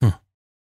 Hmm. 0.00 0.16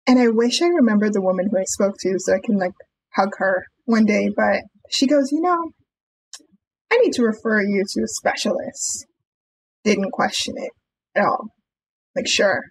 And 0.07 0.19
I 0.19 0.29
wish 0.29 0.63
I 0.63 0.69
remembered 0.69 1.13
the 1.13 1.21
woman 1.21 1.49
who 1.51 1.59
I 1.59 1.65
spoke 1.65 1.97
to 2.01 2.15
so 2.19 2.35
I 2.35 2.41
can 2.43 2.57
like 2.57 2.73
hug 3.15 3.31
her 3.39 3.65
one 3.85 4.07
day. 4.07 4.31
But 4.35 4.63
she 4.91 5.07
goes, 5.07 5.31
you 5.31 5.41
know, 5.41 5.73
I 6.91 6.97
need 6.99 7.13
to 7.15 7.23
refer 7.23 7.63
you 7.63 7.85
to 7.87 8.03
a 8.03 8.09
specialist. 8.09 9.07
Didn't 9.85 10.13
question 10.13 10.55
it 10.57 10.73
at 11.15 11.25
all. 11.25 11.49
Like, 12.17 12.29
sure. 12.29 12.63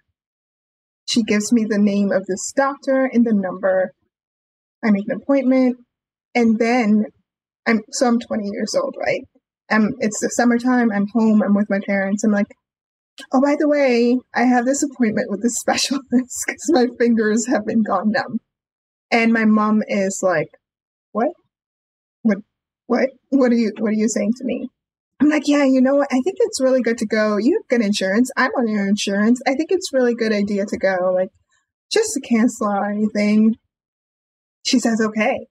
She 1.05 1.23
gives 1.23 1.51
me 1.51 1.65
the 1.67 1.79
name 1.79 2.11
of 2.11 2.25
this 2.27 2.51
doctor 2.55 3.09
and 3.11 3.25
the 3.25 3.33
number. 3.33 3.91
I 4.83 4.91
make 4.91 5.05
an 5.07 5.19
appointment. 5.21 5.77
And 6.35 6.59
then 6.59 7.05
I'm, 7.67 7.81
so 7.91 8.07
I'm 8.07 8.19
20 8.19 8.49
years 8.49 8.75
old, 8.75 8.95
right? 8.99 9.23
Um, 9.71 9.91
it's 9.99 10.19
the 10.19 10.29
summertime. 10.29 10.91
I'm 10.91 11.07
home. 11.07 11.43
I'm 11.43 11.53
with 11.53 11.69
my 11.69 11.79
parents. 11.85 12.23
I'm 12.23 12.31
like, 12.31 12.47
oh, 13.31 13.41
by 13.41 13.55
the 13.59 13.67
way, 13.67 14.17
I 14.33 14.43
have 14.43 14.65
this 14.65 14.83
appointment 14.83 15.29
with 15.29 15.41
this 15.41 15.55
specialist 15.59 16.03
because 16.47 16.69
my 16.69 16.87
fingers 16.97 17.47
have 17.47 17.65
been 17.65 17.83
gone 17.83 18.11
numb. 18.11 18.39
And 19.11 19.33
my 19.33 19.45
mom 19.45 19.81
is 19.87 20.21
like, 20.21 20.49
what? 21.11 21.29
What? 22.21 22.37
What? 22.87 23.09
What 23.29 23.51
are 23.51 23.55
you? 23.55 23.71
What 23.79 23.89
are 23.89 23.93
you 23.93 24.07
saying 24.07 24.33
to 24.37 24.43
me? 24.43 24.69
I'm 25.21 25.29
like, 25.29 25.47
yeah, 25.47 25.65
you 25.65 25.81
know 25.81 25.95
what? 25.95 26.07
I 26.11 26.21
think 26.21 26.37
it's 26.39 26.61
really 26.61 26.81
good 26.81 26.97
to 26.99 27.05
go. 27.05 27.37
You 27.37 27.59
have 27.59 27.67
good 27.67 27.85
insurance. 27.85 28.31
I'm 28.37 28.51
on 28.51 28.67
your 28.69 28.87
insurance. 28.87 29.41
I 29.45 29.55
think 29.55 29.71
it's 29.71 29.91
really 29.91 30.15
good 30.15 30.31
idea 30.31 30.65
to 30.65 30.77
go. 30.77 31.11
Like, 31.13 31.29
just 31.91 32.13
to 32.13 32.21
cancel 32.21 32.67
or 32.67 32.89
anything. 32.89 33.55
She 34.65 34.79
says, 34.79 35.01
okay. 35.01 35.47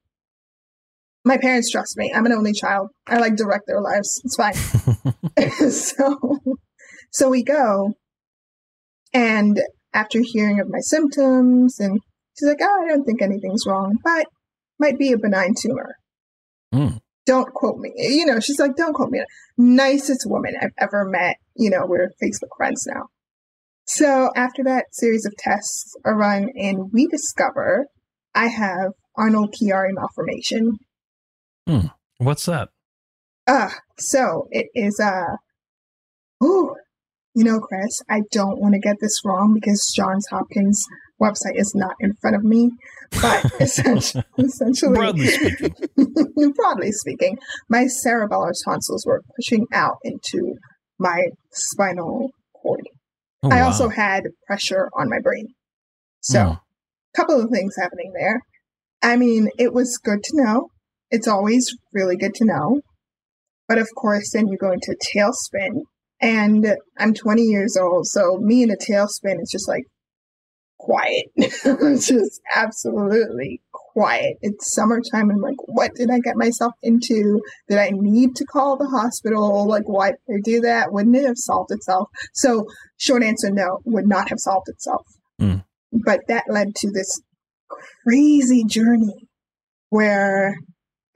My 1.29 1.37
parents 1.37 1.71
trust 1.71 1.99
me. 1.99 2.11
I'm 2.17 2.25
an 2.25 2.33
only 2.33 2.55
child. 2.55 2.89
I 3.07 3.19
like 3.19 3.37
direct 3.37 3.65
their 3.67 3.83
lives. 3.83 4.19
It's 4.25 4.35
fine. 4.35 4.55
so, 5.71 6.39
so 7.11 7.29
we 7.29 7.45
go, 7.45 7.93
and 9.13 9.61
after 9.93 10.21
hearing 10.23 10.59
of 10.59 10.71
my 10.71 10.81
symptoms, 10.81 11.79
and 11.81 12.01
she's 12.39 12.49
like, 12.49 12.61
"Oh, 12.63 12.83
I 12.83 12.89
don't 12.89 13.05
think 13.05 13.21
anything's 13.21 13.65
wrong, 13.67 13.99
but 14.03 14.25
might 14.79 14.99
be 14.99 15.13
a 15.13 15.19
benign 15.19 15.53
tumor." 15.55 15.97
Hmm. 16.73 16.97
Don't 17.27 17.53
quote 17.53 17.77
me. 17.77 17.93
You 17.95 18.25
know, 18.25 18.41
she's 18.41 18.59
like, 18.59 18.77
"Don't 18.77 18.95
quote 18.95 19.11
me." 19.11 19.23
Nicest 19.59 20.23
woman 20.25 20.55
I've 20.59 20.73
ever 20.81 21.05
met. 21.05 21.37
You 21.57 21.69
know, 21.69 21.85
we're 21.85 22.09
Facebook 22.23 22.57
friends 22.57 22.87
now. 22.87 23.03
So 23.85 24.31
after 24.35 24.65
that 24.65 24.87
series 24.93 25.27
of 25.27 25.35
tests 25.37 25.95
are 26.07 26.17
run, 26.17 26.49
and 26.57 26.91
we 26.91 27.07
discover 27.07 27.85
I 28.35 28.47
have 28.47 28.93
Arnold 29.15 29.55
Chiari 29.61 29.91
malformation. 29.93 30.79
What's 32.19 32.47
that? 32.47 32.71
Ah, 33.49 33.75
so 33.99 34.49
it 34.51 34.67
is 34.75 35.01
uh 35.01 35.37
ooh, 36.45 36.75
you 37.35 37.45
know, 37.45 37.61
Chris, 37.61 38.03
I 38.11 38.23
don't 38.33 38.61
want 38.61 38.75
to 38.75 38.81
get 38.81 38.97
this 39.01 39.21
wrong 39.25 39.55
because 39.55 39.93
Johns 39.97 40.27
Hopkins 40.31 40.85
website 41.21 41.57
is 41.57 41.73
not 41.75 41.95
in 42.01 42.15
front 42.21 42.37
of 42.37 42.45
me. 42.45 42.71
But 43.23 43.45
essentially, 43.61 44.25
essentially 44.39 44.93
Broadly 44.95 45.27
speaking. 45.29 45.75
broadly 46.57 46.93
speaking, 46.93 47.39
my 47.69 47.85
cerebellar 47.85 48.53
tonsils 48.65 49.05
were 49.07 49.23
pushing 49.37 49.67
out 49.73 49.97
into 50.05 50.55
my 50.99 51.25
spinal 51.53 52.31
cord. 52.55 52.83
Oh, 53.43 53.51
I 53.51 53.61
wow. 53.61 53.67
also 53.67 53.89
had 53.89 54.25
pressure 54.47 54.91
on 54.99 55.09
my 55.09 55.21
brain. 55.21 55.47
So, 56.21 56.45
Hmm. 56.45 56.51
a 56.51 56.61
couple 57.17 57.41
of 57.41 57.51
things 57.51 57.75
happening 57.81 58.13
there. 58.19 58.41
I 59.03 59.17
mean, 59.17 59.49
it 59.59 59.73
was 59.73 59.97
good 60.03 60.23
to 60.25 60.31
know. 60.43 60.69
It's 61.11 61.29
always 61.29 61.75
really 61.93 62.17
good 62.17 62.35
to 62.35 62.45
know. 62.45 62.81
But 63.67 63.79
of 63.79 63.89
course, 63.97 64.33
then 64.33 64.49
you 64.49 64.57
go 64.57 64.73
into 64.73 64.97
tailspin. 65.15 65.83
And 66.21 66.75
I'm 66.99 67.15
20 67.15 67.43
years 67.43 67.77
old. 67.77 68.07
So, 68.07 68.39
me 68.39 68.63
in 68.63 68.71
a 68.71 68.77
tailspin 68.77 69.41
is 69.41 69.51
just 69.53 69.69
like 69.69 69.85
quiet. 70.79 71.27
it's 71.37 72.09
just 72.09 72.41
absolutely 72.55 73.61
quiet. 73.73 74.37
It's 74.41 74.75
summertime. 74.75 75.31
And 75.31 75.33
I'm 75.33 75.41
like, 75.41 75.59
what 75.67 75.95
did 75.95 76.11
I 76.11 76.19
get 76.21 76.37
myself 76.37 76.73
into? 76.83 77.41
Did 77.69 77.79
I 77.79 77.91
need 77.93 78.37
to 78.37 78.45
call 78.47 78.77
the 78.77 78.89
hospital? 78.89 79.67
Like, 79.69 79.89
why 79.89 80.13
did 80.13 80.35
I 80.35 80.41
do 80.43 80.61
that? 80.63 80.93
Wouldn't 80.93 81.17
it 81.17 81.27
have 81.27 81.37
solved 81.37 81.71
itself? 81.73 82.09
So, 82.35 82.67
short 82.97 83.23
answer 83.23 83.51
no, 83.51 83.79
would 83.85 84.09
not 84.09 84.29
have 84.31 84.39
solved 84.39 84.69
itself. 84.69 85.07
Hmm. 85.39 85.59
But 85.93 86.21
that 86.29 86.45
led 86.49 86.75
to 86.77 86.91
this 86.91 87.21
crazy 88.05 88.65
journey 88.65 89.29
where, 89.91 90.57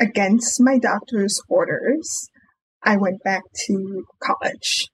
against 0.02 0.60
my 0.60 0.78
doctor's 0.78 1.40
orders, 1.48 2.28
I 2.82 2.96
went 2.96 3.22
back 3.22 3.42
to 3.66 4.04
college. 4.22 4.88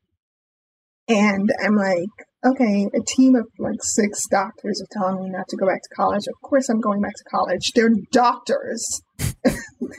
And 1.08 1.50
I'm 1.64 1.74
like, 1.74 2.08
okay, 2.44 2.86
a 2.94 3.00
team 3.00 3.34
of 3.34 3.46
like 3.58 3.82
six 3.82 4.26
doctors 4.30 4.82
are 4.82 4.88
telling 4.92 5.24
me 5.24 5.30
not 5.30 5.48
to 5.48 5.56
go 5.56 5.66
back 5.66 5.82
to 5.82 5.94
college. 5.96 6.24
Of 6.28 6.40
course, 6.42 6.68
I'm 6.68 6.80
going 6.80 7.00
back 7.00 7.14
to 7.14 7.24
college. 7.30 7.72
They're 7.74 7.90
doctors. 8.12 9.02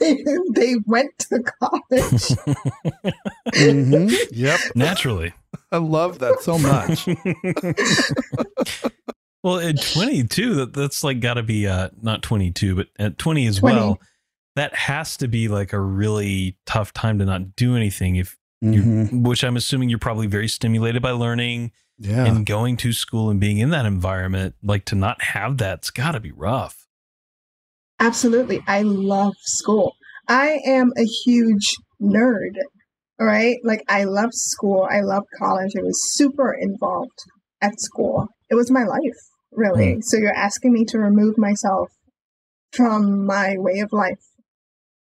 they, 0.00 0.24
they 0.54 0.76
went 0.86 1.10
to 1.18 1.42
college. 1.60 3.14
hmm 3.54 4.08
Yep. 4.30 4.60
Naturally. 4.76 5.34
I 5.72 5.78
love 5.78 6.20
that 6.20 6.40
so 6.42 6.58
much. 6.58 7.08
well, 9.42 9.58
at 9.58 9.82
22, 9.82 10.54
that, 10.54 10.72
that's 10.72 11.02
like 11.02 11.18
got 11.18 11.34
to 11.34 11.42
be 11.42 11.66
uh, 11.66 11.90
not 12.00 12.22
22, 12.22 12.76
but 12.76 12.86
at 12.98 13.18
20 13.18 13.46
as 13.46 13.58
20. 13.58 13.76
well. 13.76 13.98
That 14.60 14.74
has 14.76 15.16
to 15.16 15.26
be 15.26 15.48
like 15.48 15.72
a 15.72 15.80
really 15.80 16.58
tough 16.66 16.92
time 16.92 17.18
to 17.20 17.24
not 17.24 17.56
do 17.56 17.76
anything. 17.76 18.16
If 18.16 18.36
you, 18.60 18.82
Mhm. 18.82 19.22
which 19.26 19.42
I'm 19.42 19.56
assuming 19.56 19.88
you're 19.88 19.98
probably 19.98 20.26
very 20.26 20.48
stimulated 20.48 21.00
by 21.00 21.12
learning 21.12 21.72
Yeah. 21.96 22.26
and 22.26 22.44
going 22.44 22.76
to 22.76 22.92
school 22.92 23.30
and 23.30 23.40
being 23.40 23.56
in 23.56 23.70
that 23.70 23.86
environment. 23.86 24.56
Like 24.62 24.84
to 24.84 24.94
not 24.96 25.22
have 25.22 25.56
that's 25.56 25.88
got 25.88 26.12
to 26.12 26.20
be 26.20 26.30
rough. 26.30 26.86
Absolutely. 28.00 28.60
I 28.66 28.82
love 28.82 29.32
school. 29.40 29.94
I 30.28 30.60
am 30.66 30.92
a 30.98 31.04
huge 31.04 31.74
nerd. 31.98 32.56
All 33.18 33.26
right. 33.26 33.56
Like, 33.64 33.82
I 33.88 34.04
love 34.04 34.34
school. 34.34 34.86
I 34.90 35.00
love 35.00 35.24
college. 35.38 35.72
I 35.74 35.80
was 35.82 36.12
super 36.12 36.52
involved 36.52 37.18
at 37.62 37.80
school. 37.80 38.28
It 38.50 38.56
was 38.56 38.70
my 38.70 38.84
life, 38.84 39.20
really. 39.52 40.02
So, 40.02 40.18
you're 40.18 40.36
asking 40.36 40.74
me 40.74 40.84
to 40.86 40.98
remove 40.98 41.38
myself 41.38 41.88
from 42.72 43.24
my 43.24 43.56
way 43.56 43.78
of 43.80 43.90
life 43.92 44.20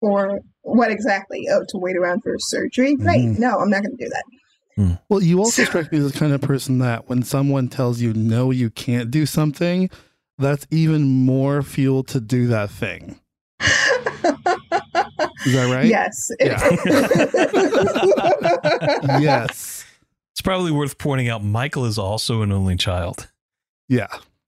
for 0.03 0.39
what 0.63 0.91
exactly? 0.91 1.47
Oh, 1.49 1.63
to 1.69 1.77
wait 1.77 1.95
around 1.95 2.23
for 2.23 2.35
surgery? 2.37 2.95
Great. 2.95 3.21
Mhm. 3.21 3.39
No, 3.39 3.57
I'm 3.59 3.69
not 3.69 3.83
going 3.83 3.95
to 3.95 4.03
do 4.03 4.09
that. 4.09 4.97
Well, 5.07 5.21
you 5.21 5.39
also 5.39 5.63
strike 5.63 5.91
me 5.93 5.99
as 5.99 6.11
the 6.11 6.19
kind 6.19 6.33
of 6.33 6.41
person 6.41 6.79
that 6.79 7.07
when 7.07 7.23
someone 7.23 7.69
tells 7.69 8.01
you 8.01 8.13
no, 8.13 8.51
you 8.51 8.69
can't 8.69 9.09
do 9.11 9.25
something, 9.25 9.89
that's 10.37 10.67
even 10.71 11.03
more 11.03 11.61
fuel 11.61 12.03
to 12.05 12.19
do 12.19 12.47
that 12.47 12.69
thing. 12.69 13.17
Is 15.45 15.53
that 15.53 15.71
right? 15.71 15.85
Yes. 15.85 16.31
Yes. 19.21 19.85
It's 20.31 20.41
probably 20.41 20.71
worth 20.71 20.97
pointing 20.97 21.29
out 21.29 21.43
Michael 21.43 21.85
is 21.85 21.99
also 21.99 22.41
an 22.41 22.51
only 22.51 22.75
child. 22.75 23.29
Yeah. 23.87 24.07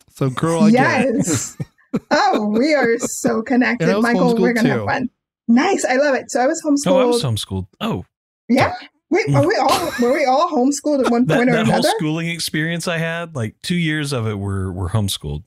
So, 0.09 0.29
girl, 0.29 0.63
I 0.63 0.71
get 0.71 1.05
it. 1.05 1.15
yes. 1.17 1.57
oh, 2.11 2.47
we 2.47 2.73
are 2.73 2.97
so 2.97 3.41
connected, 3.43 3.85
And 3.89 3.93
I 3.93 3.97
was 3.97 4.03
Michael. 4.03 4.35
We're 4.37 4.53
gonna 4.53 4.69
have 4.69 4.85
fun. 4.85 5.09
Nice. 5.47 5.85
I 5.85 5.95
love 5.95 6.15
it. 6.15 6.31
So 6.31 6.39
I 6.41 6.47
was 6.47 6.61
homeschooled. 6.65 6.91
Oh, 6.91 6.99
I 6.99 7.05
was 7.05 7.23
homeschooled. 7.23 7.67
Oh, 7.81 8.05
yeah. 8.49 8.73
Wait, 9.11 9.33
are 9.35 9.47
we 9.47 9.55
all 9.55 9.91
were 10.01 10.13
we 10.13 10.25
all 10.25 10.49
homeschooled 10.49 11.05
at 11.05 11.11
one 11.11 11.25
that, 11.25 11.37
point 11.37 11.49
or 11.49 11.53
that 11.53 11.65
whole 11.65 11.75
another? 11.75 11.89
schooling 11.97 12.27
experience 12.27 12.87
I 12.87 12.97
had, 12.97 13.35
like 13.35 13.55
two 13.61 13.75
years 13.75 14.11
of 14.11 14.27
it 14.27 14.35
were 14.39 14.71
were 14.73 14.89
homeschooled. 14.89 15.43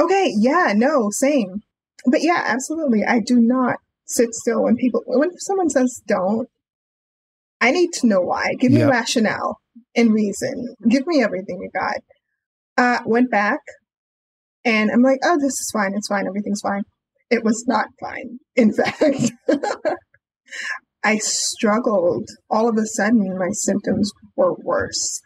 Okay, 0.00 0.32
yeah, 0.38 0.72
no, 0.74 1.10
same. 1.10 1.62
But 2.06 2.22
yeah, 2.22 2.42
absolutely. 2.46 3.04
I 3.06 3.20
do 3.20 3.38
not 3.40 3.76
sit 4.06 4.34
still 4.34 4.62
when 4.62 4.76
people 4.76 5.02
when 5.06 5.30
someone 5.38 5.68
says 5.70 6.02
don't. 6.08 6.48
I 7.60 7.70
need 7.70 7.92
to 7.94 8.06
know 8.06 8.20
why. 8.20 8.54
Give 8.58 8.72
me 8.72 8.80
Yep. 8.80 8.90
rationale 8.90 9.58
and 9.94 10.12
reason. 10.12 10.74
Give 10.88 11.06
me 11.06 11.22
everything 11.22 11.60
you 11.60 11.70
got. 11.72 11.96
Uh 12.76 13.02
went 13.06 13.30
back 13.30 13.60
and 14.64 14.90
I'm 14.90 15.02
like, 15.02 15.20
oh, 15.24 15.38
this 15.38 15.52
is 15.52 15.70
fine, 15.72 15.92
it's 15.94 16.08
fine, 16.08 16.26
everything's 16.26 16.60
fine. 16.62 16.82
It 17.30 17.44
was 17.44 17.64
not 17.66 17.86
fine. 18.00 18.38
In 18.54 18.72
fact, 18.72 19.32
I 21.04 21.18
struggled. 21.18 22.28
All 22.50 22.68
of 22.68 22.76
a 22.76 22.86
sudden 22.86 23.38
my 23.38 23.50
symptoms 23.50 24.10
were 24.36 24.54
worse. 24.54 25.20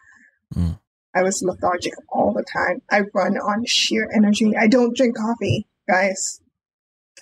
Mm. 0.54 0.78
I 1.14 1.22
was 1.22 1.42
lethargic 1.42 1.94
all 2.10 2.32
the 2.32 2.44
time. 2.52 2.80
I 2.90 3.02
run 3.14 3.36
on 3.36 3.64
sheer 3.66 4.08
energy. 4.14 4.52
I 4.56 4.68
don't 4.68 4.96
drink 4.96 5.16
coffee, 5.16 5.66
guys. 5.88 6.40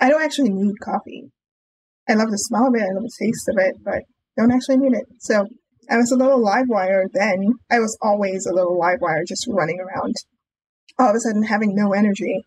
I 0.01 0.09
don't 0.09 0.23
actually 0.23 0.51
need 0.51 0.75
coffee. 0.83 1.31
I 2.09 2.15
love 2.15 2.31
the 2.31 2.37
smell 2.37 2.69
of 2.69 2.75
it. 2.75 2.83
I 2.83 2.93
love 2.93 3.03
the 3.03 3.12
taste 3.19 3.49
of 3.49 3.57
it, 3.59 3.77
but 3.83 4.03
don't 4.37 4.53
actually 4.53 4.79
need 4.79 4.93
it. 4.93 5.07
So 5.19 5.47
I 5.91 5.97
was 5.97 6.11
a 6.12 6.17
little 6.17 6.43
live 6.43 6.67
wire 6.69 7.05
then. 7.12 7.55
I 7.71 7.79
was 7.79 7.97
always 8.03 8.47
a 8.47 8.55
little 8.55 8.79
live 8.79 9.01
wire 9.01 9.25
just 9.27 9.47
running 9.49 9.79
around. 9.81 10.15
All 10.99 11.11
of 11.11 11.17
a 11.17 11.21
sudden 11.21 11.45
having 11.45 11.75
no 11.75 11.93
energy. 11.93 12.45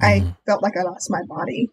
I 0.00 0.20
Mhm. 0.20 0.36
felt 0.46 0.62
like 0.62 0.76
I 0.76 0.82
lost 0.82 1.10
my 1.10 1.22
body. 1.28 1.68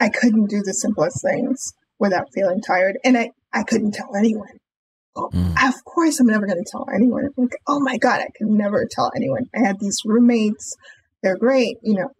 I 0.00 0.08
couldn't 0.08 0.46
do 0.46 0.62
the 0.62 0.74
simplest 0.74 1.22
things 1.22 1.72
without 1.98 2.32
feeling 2.32 2.60
tired. 2.60 2.98
And 3.04 3.18
I, 3.18 3.30
I 3.52 3.62
couldn't 3.64 3.92
tell 3.92 4.14
anyone. 4.16 4.58
Mm. 5.16 5.68
Of 5.68 5.84
course, 5.84 6.20
I'm 6.20 6.28
never 6.28 6.46
going 6.46 6.62
to 6.62 6.70
tell 6.70 6.86
anyone. 6.94 7.24
I'm 7.24 7.32
like, 7.44 7.56
oh 7.66 7.80
my 7.80 7.98
God, 7.98 8.20
I 8.20 8.28
could 8.36 8.46
never 8.48 8.86
tell 8.88 9.10
anyone. 9.16 9.46
I 9.54 9.66
had 9.66 9.80
these 9.80 10.00
roommates. 10.04 10.76
They're 11.22 11.36
great, 11.36 11.78
you 11.82 11.94
know. 11.94 12.10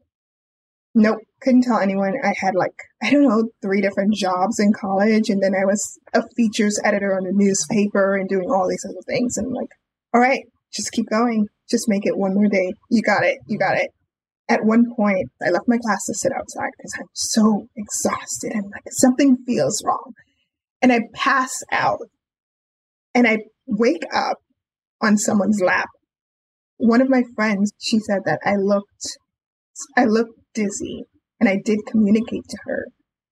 Nope, 0.94 1.18
couldn't 1.40 1.62
tell 1.62 1.78
anyone. 1.78 2.14
I 2.24 2.34
had 2.36 2.56
like, 2.56 2.74
I 3.00 3.10
don't 3.10 3.22
know, 3.28 3.50
three 3.62 3.80
different 3.80 4.14
jobs 4.14 4.58
in 4.58 4.72
college. 4.72 5.28
And 5.28 5.40
then 5.40 5.54
I 5.54 5.64
was 5.64 5.96
a 6.12 6.24
features 6.34 6.80
editor 6.82 7.16
on 7.16 7.26
a 7.26 7.30
newspaper 7.32 8.16
and 8.16 8.28
doing 8.28 8.50
all 8.50 8.68
these 8.68 8.84
other 8.84 9.02
things. 9.06 9.36
And 9.36 9.46
I'm 9.46 9.52
like, 9.52 9.70
all 10.12 10.20
right, 10.20 10.42
just 10.72 10.90
keep 10.90 11.08
going. 11.08 11.46
Just 11.70 11.88
make 11.88 12.04
it 12.06 12.16
one 12.16 12.34
more 12.34 12.48
day. 12.48 12.72
You 12.90 13.02
got 13.02 13.22
it. 13.22 13.38
You 13.46 13.58
got 13.58 13.76
it. 13.76 13.90
At 14.48 14.64
one 14.64 14.94
point, 14.94 15.30
I 15.46 15.50
left 15.50 15.68
my 15.68 15.78
class 15.78 16.06
to 16.06 16.14
sit 16.14 16.32
outside 16.32 16.70
because 16.76 16.94
I'm 16.98 17.08
so 17.12 17.66
exhausted. 17.76 18.52
I'm 18.54 18.70
like, 18.70 18.84
something 18.90 19.36
feels 19.46 19.82
wrong. 19.84 20.12
And 20.80 20.92
I 20.92 21.00
pass 21.12 21.62
out 21.70 22.00
and 23.14 23.26
I 23.26 23.38
wake 23.66 24.04
up 24.14 24.38
on 25.02 25.18
someone's 25.18 25.60
lap. 25.60 25.88
One 26.78 27.02
of 27.02 27.10
my 27.10 27.22
friends, 27.34 27.72
she 27.78 27.98
said 27.98 28.20
that 28.24 28.38
I 28.44 28.54
looked, 28.56 29.18
I 29.96 30.04
looked 30.04 30.38
dizzy, 30.54 31.04
and 31.40 31.48
I 31.48 31.58
did 31.62 31.80
communicate 31.86 32.44
to 32.48 32.58
her 32.66 32.86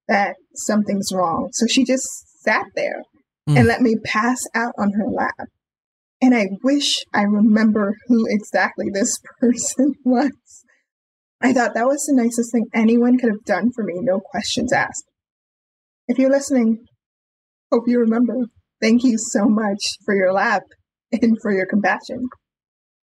that 0.09 0.37
something's 0.55 1.13
wrong. 1.15 1.49
So 1.53 1.67
she 1.67 1.85
just 1.85 2.09
sat 2.43 2.67
there 2.75 3.03
Mm. 3.49 3.59
and 3.59 3.67
let 3.69 3.81
me 3.81 3.95
pass 4.05 4.43
out 4.55 4.73
on 4.77 4.93
her 4.95 5.07
lap. 5.09 5.49
And 6.21 6.35
I 6.35 6.47
wish 6.65 7.05
I 7.15 7.23
remember 7.23 7.95
who 8.09 8.25
exactly 8.29 8.87
this 8.93 9.19
person 9.41 9.95
was. 10.05 10.65
I 11.41 11.53
thought 11.53 11.75
that 11.75 11.87
was 11.87 12.05
the 12.07 12.15
nicest 12.15 12.53
thing 12.53 12.67
anyone 12.73 13.19
could 13.19 13.31
have 13.31 13.45
done 13.45 13.71
for 13.75 13.85
me, 13.85 13.95
no 14.01 14.21
questions 14.21 14.73
asked. 14.73 15.05
If 16.09 16.19
you're 16.19 16.31
listening, 16.31 16.87
hope 17.71 17.85
you 17.87 17.99
remember. 18.01 18.35
Thank 18.81 19.05
you 19.05 19.19
so 19.19 19.47
much 19.47 19.81
for 20.05 20.15
your 20.15 20.33
lap 20.33 20.63
and 21.13 21.37
for 21.41 21.53
your 21.53 21.67
compassion. 21.67 22.29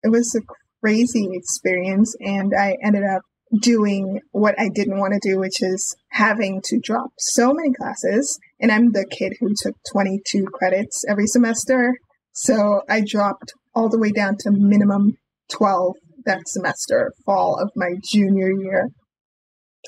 It 0.03 0.09
was 0.09 0.35
a 0.35 0.41
crazy 0.81 1.29
experience, 1.31 2.15
and 2.19 2.53
I 2.57 2.77
ended 2.83 3.03
up 3.03 3.21
doing 3.61 4.19
what 4.31 4.59
I 4.59 4.69
didn't 4.69 4.99
want 4.99 5.13
to 5.13 5.29
do, 5.29 5.39
which 5.39 5.61
is 5.61 5.95
having 6.11 6.61
to 6.65 6.79
drop 6.79 7.11
so 7.19 7.53
many 7.53 7.71
classes. 7.73 8.39
And 8.59 8.71
I'm 8.71 8.91
the 8.91 9.05
kid 9.05 9.33
who 9.39 9.53
took 9.55 9.75
22 9.91 10.45
credits 10.53 11.05
every 11.07 11.27
semester. 11.27 11.93
So 12.33 12.81
I 12.89 13.03
dropped 13.05 13.53
all 13.75 13.89
the 13.89 13.99
way 13.99 14.11
down 14.11 14.37
to 14.39 14.51
minimum 14.51 15.17
12 15.51 15.95
that 16.25 16.47
semester, 16.47 17.13
fall 17.25 17.59
of 17.61 17.71
my 17.75 17.95
junior 18.03 18.51
year. 18.51 18.89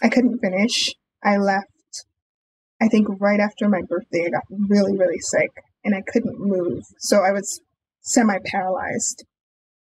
I 0.04 0.10
couldn't 0.10 0.40
finish. 0.40 0.94
I 1.24 1.38
left, 1.38 1.68
I 2.82 2.88
think, 2.88 3.08
right 3.20 3.40
after 3.40 3.68
my 3.70 3.82
birthday. 3.88 4.26
I 4.28 4.30
got 4.30 4.44
really, 4.70 4.98
really 4.98 5.20
sick 5.20 5.52
and 5.84 5.96
I 5.96 6.02
couldn't 6.06 6.40
move. 6.40 6.84
So 7.00 7.22
I 7.24 7.32
was 7.32 7.62
semi 8.02 8.38
paralyzed. 8.46 9.24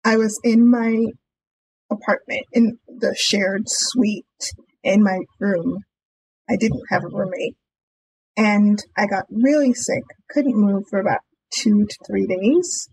I 0.03 0.17
was 0.17 0.39
in 0.43 0.69
my 0.69 1.05
apartment 1.91 2.45
in 2.53 2.77
the 2.87 3.15
shared 3.17 3.63
suite 3.67 4.25
in 4.83 5.03
my 5.03 5.19
room. 5.39 5.79
I 6.49 6.55
didn't 6.55 6.83
have 6.89 7.03
a 7.03 7.15
roommate. 7.15 7.55
And 8.37 8.79
I 8.97 9.05
got 9.05 9.25
really 9.29 9.73
sick, 9.73 10.03
couldn't 10.29 10.55
move 10.55 10.83
for 10.89 10.99
about 10.99 11.19
two 11.53 11.85
to 11.85 11.97
three 12.07 12.25
days. 12.25 12.89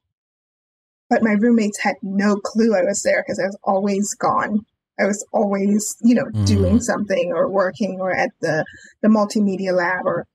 But 1.11 1.23
my 1.23 1.33
roommates 1.33 1.81
had 1.81 1.97
no 2.03 2.37
clue 2.37 2.75
I 2.75 2.83
was 2.83 3.03
there 3.03 3.23
because 3.27 3.38
I 3.38 3.47
was 3.47 3.59
always 3.64 4.14
gone. 4.14 4.61
I 5.01 5.05
was 5.05 5.25
always, 5.33 5.97
you 6.03 6.14
know, 6.14 6.25
Mm. 6.25 6.47
doing 6.47 6.81
something 6.81 7.33
or 7.33 7.49
working 7.51 7.99
or 8.01 8.14
at 8.14 8.31
the 8.40 8.64
the 9.03 9.09
multimedia 9.09 9.73
lab 9.73 10.05
or 10.07 10.27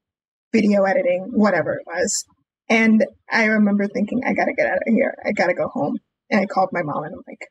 video 0.54 0.84
editing, 0.84 1.32
whatever 1.34 1.74
it 1.74 1.86
was. 1.86 2.26
And 2.70 3.06
I 3.30 3.46
remember 3.46 3.88
thinking, 3.88 4.24
I 4.26 4.34
gotta 4.34 4.54
get 4.54 4.68
out 4.68 4.78
of 4.78 4.94
here. 4.94 5.16
I 5.26 5.32
gotta 5.32 5.54
go 5.54 5.68
home. 5.68 5.98
And 6.30 6.42
I 6.42 6.46
called 6.46 6.70
my 6.72 6.82
mom 6.82 7.04
and 7.04 7.14
I'm 7.14 7.24
like, 7.28 7.48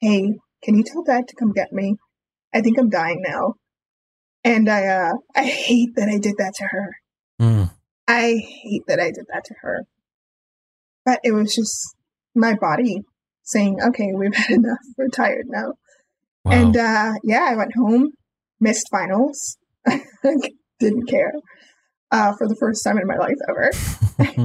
Hey, 0.00 0.38
can 0.62 0.76
you 0.76 0.84
tell 0.84 1.02
dad 1.02 1.28
to 1.28 1.36
come 1.36 1.52
get 1.52 1.72
me? 1.72 1.96
I 2.54 2.60
think 2.60 2.78
I'm 2.78 2.90
dying 2.90 3.22
now. 3.26 3.54
And 4.44 4.68
I 4.68 4.86
uh 4.86 5.12
I 5.34 5.44
hate 5.44 5.96
that 5.96 6.08
I 6.08 6.18
did 6.18 6.36
that 6.38 6.54
to 6.56 6.64
her. 6.64 6.96
Mm. 7.40 7.70
I 8.06 8.36
hate 8.36 8.82
that 8.86 9.00
I 9.00 9.10
did 9.10 9.26
that 9.32 9.44
to 9.46 9.54
her. 9.62 9.84
But 11.04 11.20
it 11.24 11.32
was 11.32 11.54
just 11.54 11.94
my 12.34 12.54
body 12.54 13.02
saying, 13.42 13.78
okay, 13.88 14.10
we've 14.14 14.34
had 14.34 14.50
enough. 14.58 14.78
We're 14.96 15.08
tired 15.08 15.46
now. 15.48 15.74
Wow. 16.44 16.52
And 16.52 16.76
uh, 16.76 17.12
yeah, 17.22 17.46
I 17.48 17.56
went 17.56 17.72
home, 17.76 18.12
missed 18.60 18.88
finals, 18.90 19.58
didn't 20.80 21.08
care 21.08 21.32
uh, 22.10 22.32
for 22.36 22.48
the 22.48 22.56
first 22.56 22.82
time 22.84 22.98
in 22.98 23.06
my 23.06 23.16
life 23.16 23.36
ever. 23.48 23.70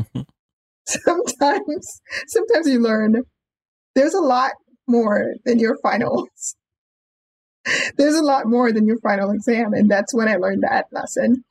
Sometimes, 0.88 2.02
sometimes 2.28 2.68
you 2.68 2.80
learn 2.80 3.24
there's 3.96 4.14
a 4.14 4.22
lot 4.22 4.52
more 4.88 5.34
than 5.44 5.58
your 5.58 5.78
finals. 5.82 6.56
There's 7.98 8.14
a 8.14 8.22
lot 8.22 8.46
more 8.46 8.72
than 8.72 8.86
your 8.86 9.00
final 9.00 9.32
exam. 9.32 9.74
And 9.74 9.90
that's 9.90 10.14
when 10.14 10.28
I 10.28 10.36
learned 10.36 10.62
that 10.62 10.86
lesson 10.92 11.44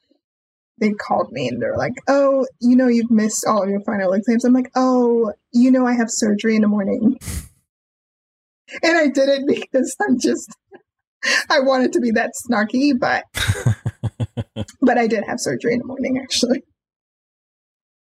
they 0.79 0.91
called 0.91 1.31
me 1.31 1.49
and 1.49 1.61
they're 1.63 1.77
like, 1.77 1.95
"Oh, 2.09 2.47
you 2.61 2.77
know, 2.77 2.89
you've 2.89 3.11
missed 3.11 3.45
all 3.47 3.63
of 3.63 3.69
your 3.69 3.83
final 3.83 4.13
exams." 4.13 4.45
I'm 4.45 4.53
like, 4.53 4.71
"Oh, 4.75 5.33
you 5.53 5.71
know, 5.71 5.87
I 5.87 5.95
have 5.95 6.09
surgery 6.09 6.57
in 6.57 6.63
the 6.63 6.69
morning," 6.69 7.19
and 8.83 8.97
I 8.97 9.09
did 9.09 9.29
it 9.29 9.47
because 9.47 9.95
I'm 10.01 10.19
just 10.19 10.51
I 11.51 11.61
wanted 11.61 11.93
to 11.93 12.01
be 12.01 12.11
that 12.13 12.33
snarky, 12.47 12.93
but 12.99 13.25
but 14.81 14.99
I 14.99 15.07
did 15.07 15.25
have 15.27 15.41
surgery 15.41 15.75
in 15.75 15.81
the 15.81 15.87
morning 15.87 16.19
actually, 16.23 16.63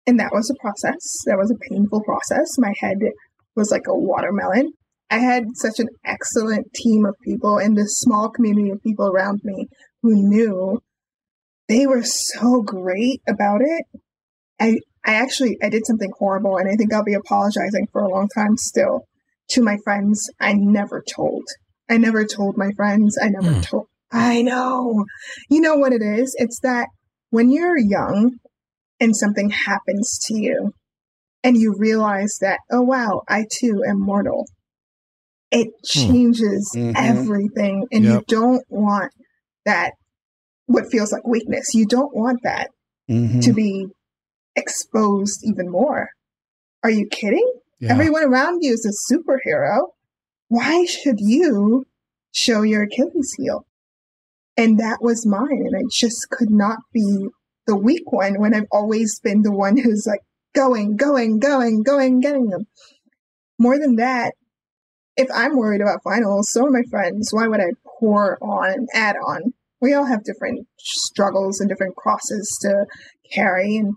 and 0.08 0.20
that 0.20 0.32
was 0.34 0.50
a 0.50 0.62
process. 0.62 1.24
That 1.26 1.38
was 1.38 1.52
a 1.52 1.70
painful 1.70 2.04
process. 2.04 2.58
My 2.58 2.74
head 2.80 2.98
was 3.56 3.72
like 3.72 3.88
a 3.88 3.98
watermelon. 3.98 4.72
I 5.10 5.20
had 5.20 5.44
such 5.56 5.80
an 5.80 5.90
excellent 6.06 6.74
team 6.74 7.06
of 7.06 7.16
people 7.24 7.60
and 7.60 7.78
this 7.78 8.00
small 8.00 8.30
community 8.30 8.72
of 8.72 8.82
people 8.82 9.08
around 9.08 9.42
me 9.44 9.68
who 10.02 10.28
knew 10.28 10.82
they 11.68 11.88
were 11.88 12.04
so 12.04 12.62
great 12.62 13.22
about 13.28 13.62
it. 13.62 13.86
I 14.60 14.78
I 15.06 15.16
actually 15.16 15.58
I 15.62 15.70
did 15.70 15.86
something 15.86 16.12
horrible 16.18 16.58
and 16.58 16.70
I 16.70 16.76
think 16.76 16.94
I'll 16.94 17.04
be 17.04 17.14
apologizing 17.14 17.88
for 17.92 18.02
a 18.02 18.10
long 18.10 18.30
time 18.36 18.58
still 18.58 19.06
to 19.50 19.62
my 19.62 19.78
friends. 19.84 20.30
I 20.40 20.54
never 20.54 21.04
told. 21.16 21.44
I 21.90 21.98
never 21.98 22.26
told 22.26 22.58
my 22.58 22.72
friends. 22.76 23.18
I 23.22 23.30
never 23.30 23.54
Hmm. 23.54 23.62
told 23.62 23.88
I 24.12 24.42
know. 24.42 25.06
You 25.50 25.62
know 25.62 25.76
what 25.76 25.92
it 25.94 26.02
is? 26.02 26.36
It's 26.38 26.60
that 26.62 26.88
when 27.32 27.52
you're 27.52 27.78
young 27.78 28.38
and 29.00 29.16
something 29.16 29.50
happens 29.50 30.20
to 30.28 30.36
you 30.36 30.74
and 31.44 31.58
you 31.58 31.76
realize 31.78 32.38
that, 32.40 32.60
oh 32.72 32.82
wow, 32.82 33.24
I 33.28 33.46
too 33.52 33.84
am 33.88 34.00
mortal. 34.00 34.46
It 35.52 35.70
changes 35.84 36.72
Mhm. 36.76 36.96
everything 36.96 37.88
and 37.92 38.06
you 38.06 38.24
don't 38.28 38.64
want 38.70 39.12
that 39.66 39.94
what 40.68 40.92
feels 40.92 41.12
like 41.12 41.26
weakness. 41.28 41.74
You 41.74 41.86
don't 41.86 42.16
want 42.16 42.40
that 42.44 42.70
Mhm. 43.10 43.44
to 43.44 43.54
be 43.54 43.88
exposed 44.56 45.42
even 45.44 45.70
more. 45.70 46.10
Are 46.84 46.90
you 46.90 47.08
kidding? 47.08 47.48
Yeah. 47.80 47.94
Everyone 47.94 48.24
around 48.24 48.64
you 48.64 48.74
is 48.74 48.86
a 48.86 49.14
superhero. 49.14 49.90
Why 50.48 50.86
should 50.86 51.20
you 51.20 51.86
show 52.32 52.62
your 52.62 52.84
Achilles 52.84 53.34
heel? 53.38 53.66
And 54.56 54.80
that 54.80 55.00
was 55.02 55.26
mine. 55.26 55.64
And 55.66 55.76
I 55.76 55.82
just 55.92 56.30
could 56.30 56.52
not 56.52 56.78
be 56.94 57.28
the 57.66 57.76
weak 57.76 58.12
one 58.12 58.40
when 58.40 58.54
I've 58.54 58.68
always 58.72 59.20
been 59.20 59.42
the 59.42 59.52
one 59.52 59.78
who's 59.78 60.06
like 60.06 60.22
going, 60.54 60.96
going, 60.96 61.40
going, 61.40 61.82
going, 61.82 62.20
getting 62.20 62.48
them. 62.48 62.66
More 63.58 63.80
than 63.80 63.96
that, 63.96 64.34
if 65.16 65.28
I'm 65.34 65.56
worried 65.56 65.82
about 65.82 66.04
finals, 66.04 66.52
so 66.52 66.66
are 66.66 66.72
my 66.72 66.84
friends. 66.90 67.30
Why 67.32 67.48
would 67.48 67.60
I 67.62 67.72
pour 68.00 68.38
on 68.44 68.72
and 68.72 68.88
add 68.94 69.16
on? 69.16 69.54
We 69.84 69.94
all 69.94 70.06
have 70.06 70.24
different 70.24 70.66
struggles 70.80 71.60
and 71.60 71.68
different 71.68 71.98
crosses 71.98 72.58
to 72.62 72.86
carry. 73.34 73.76
And 73.76 73.96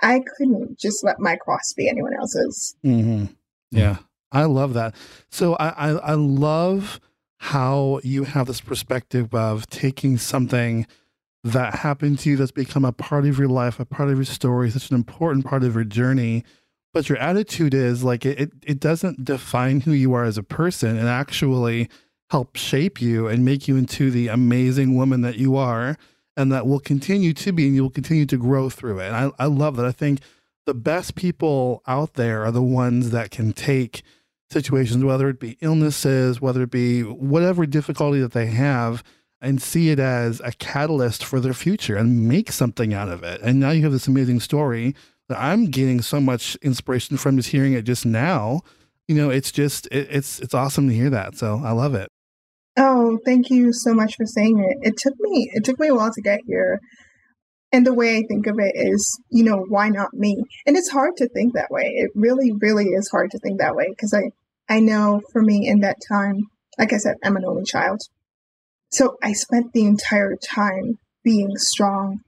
I 0.00 0.20
couldn't 0.20 0.78
just 0.78 1.02
let 1.02 1.18
my 1.18 1.34
cross 1.34 1.74
be 1.76 1.88
anyone 1.88 2.12
else's. 2.14 2.76
hmm 2.82 3.24
Yeah, 3.72 3.96
I 4.30 4.44
love 4.44 4.74
that. 4.74 4.94
So 5.28 5.54
I, 5.54 5.68
I 5.70 5.88
I 5.96 6.14
love 6.14 7.00
how 7.38 8.00
you 8.04 8.22
have 8.22 8.46
this 8.46 8.60
perspective 8.60 9.34
of 9.34 9.66
taking 9.66 10.16
something 10.16 10.86
that 11.42 11.74
happened 11.74 12.20
to 12.20 12.30
you 12.30 12.36
that's 12.36 12.52
become 12.52 12.84
a 12.84 12.92
part 12.92 13.26
of 13.26 13.36
your 13.36 13.48
life, 13.48 13.80
a 13.80 13.84
part 13.84 14.10
of 14.10 14.16
your 14.16 14.24
story, 14.24 14.70
such 14.70 14.90
an 14.90 14.96
important 14.96 15.44
part 15.44 15.64
of 15.64 15.74
your 15.74 15.84
journey. 15.84 16.44
But 16.94 17.08
your 17.08 17.18
attitude 17.18 17.74
is 17.74 18.04
like 18.04 18.24
it, 18.24 18.40
it, 18.40 18.50
it 18.64 18.80
doesn't 18.80 19.24
define 19.24 19.80
who 19.80 19.90
you 19.90 20.14
are 20.14 20.24
as 20.24 20.38
a 20.38 20.44
person. 20.44 20.96
And 20.96 21.08
actually 21.08 21.90
helps 22.30 22.60
shape 22.60 23.00
you 23.00 23.28
and 23.28 23.44
make 23.44 23.68
you 23.68 23.76
into 23.76 24.10
the 24.10 24.28
amazing 24.28 24.96
woman 24.96 25.20
that 25.22 25.36
you 25.36 25.56
are 25.56 25.96
and 26.36 26.52
that 26.52 26.66
will 26.66 26.80
continue 26.80 27.32
to 27.32 27.52
be 27.52 27.66
and 27.66 27.74
you 27.74 27.82
will 27.82 27.90
continue 27.90 28.26
to 28.26 28.36
grow 28.36 28.68
through 28.68 28.98
it. 29.00 29.06
And 29.06 29.16
I, 29.16 29.30
I 29.38 29.46
love 29.46 29.76
that. 29.76 29.86
I 29.86 29.92
think 29.92 30.20
the 30.66 30.74
best 30.74 31.14
people 31.14 31.82
out 31.86 32.14
there 32.14 32.44
are 32.44 32.50
the 32.50 32.62
ones 32.62 33.10
that 33.10 33.30
can 33.30 33.52
take 33.52 34.02
situations, 34.50 35.04
whether 35.04 35.28
it 35.28 35.40
be 35.40 35.56
illnesses, 35.60 36.40
whether 36.40 36.62
it 36.62 36.70
be 36.70 37.02
whatever 37.02 37.66
difficulty 37.66 38.20
that 38.20 38.32
they 38.32 38.46
have, 38.46 39.02
and 39.40 39.62
see 39.62 39.90
it 39.90 39.98
as 39.98 40.40
a 40.40 40.52
catalyst 40.52 41.24
for 41.24 41.40
their 41.40 41.54
future 41.54 41.96
and 41.96 42.28
make 42.28 42.50
something 42.50 42.94
out 42.94 43.08
of 43.08 43.22
it. 43.22 43.40
And 43.42 43.60
now 43.60 43.70
you 43.70 43.82
have 43.82 43.92
this 43.92 44.08
amazing 44.08 44.40
story 44.40 44.94
that 45.28 45.38
I'm 45.38 45.66
getting 45.66 46.00
so 46.00 46.20
much 46.20 46.56
inspiration 46.56 47.16
from 47.16 47.36
just 47.36 47.50
hearing 47.50 47.74
it 47.74 47.82
just 47.82 48.06
now. 48.06 48.62
You 49.08 49.14
know, 49.14 49.30
it's 49.30 49.52
just 49.52 49.86
it, 49.88 50.08
it's 50.10 50.40
it's 50.40 50.54
awesome 50.54 50.88
to 50.88 50.94
hear 50.94 51.10
that. 51.10 51.36
So 51.36 51.60
I 51.64 51.72
love 51.72 51.94
it. 51.94 52.10
Oh, 52.76 53.18
thank 53.24 53.48
you 53.50 53.72
so 53.72 53.94
much 53.94 54.16
for 54.16 54.26
saying 54.26 54.58
it. 54.58 54.88
It 54.88 54.96
took 54.98 55.14
me 55.18 55.50
it 55.54 55.64
took 55.64 55.78
me 55.78 55.88
a 55.88 55.94
while 55.94 56.12
to 56.12 56.22
get 56.22 56.40
here. 56.46 56.80
And 57.72 57.84
the 57.84 57.94
way 57.94 58.16
I 58.16 58.22
think 58.28 58.46
of 58.46 58.58
it 58.58 58.72
is, 58.74 59.20
you 59.30 59.44
know, 59.44 59.64
why 59.68 59.88
not 59.88 60.14
me? 60.14 60.36
And 60.66 60.76
it's 60.76 60.90
hard 60.90 61.16
to 61.16 61.28
think 61.28 61.54
that 61.54 61.70
way. 61.70 61.82
It 61.96 62.10
really, 62.14 62.52
really 62.60 62.86
is 62.86 63.10
hard 63.10 63.30
to 63.32 63.38
think 63.38 63.58
that 63.58 63.74
way 63.74 63.86
because 63.90 64.14
I 64.14 64.30
I 64.68 64.80
know 64.80 65.20
for 65.32 65.42
me 65.42 65.66
in 65.68 65.80
that 65.80 65.96
time, 66.10 66.36
like 66.78 66.92
I 66.92 66.98
said, 66.98 67.16
I'm 67.24 67.36
an 67.36 67.44
only 67.44 67.64
child. 67.64 68.00
So 68.90 69.16
I 69.22 69.32
spent 69.32 69.72
the 69.72 69.84
entire 69.84 70.36
time 70.36 70.98
being 71.24 71.50
strong 71.56 72.20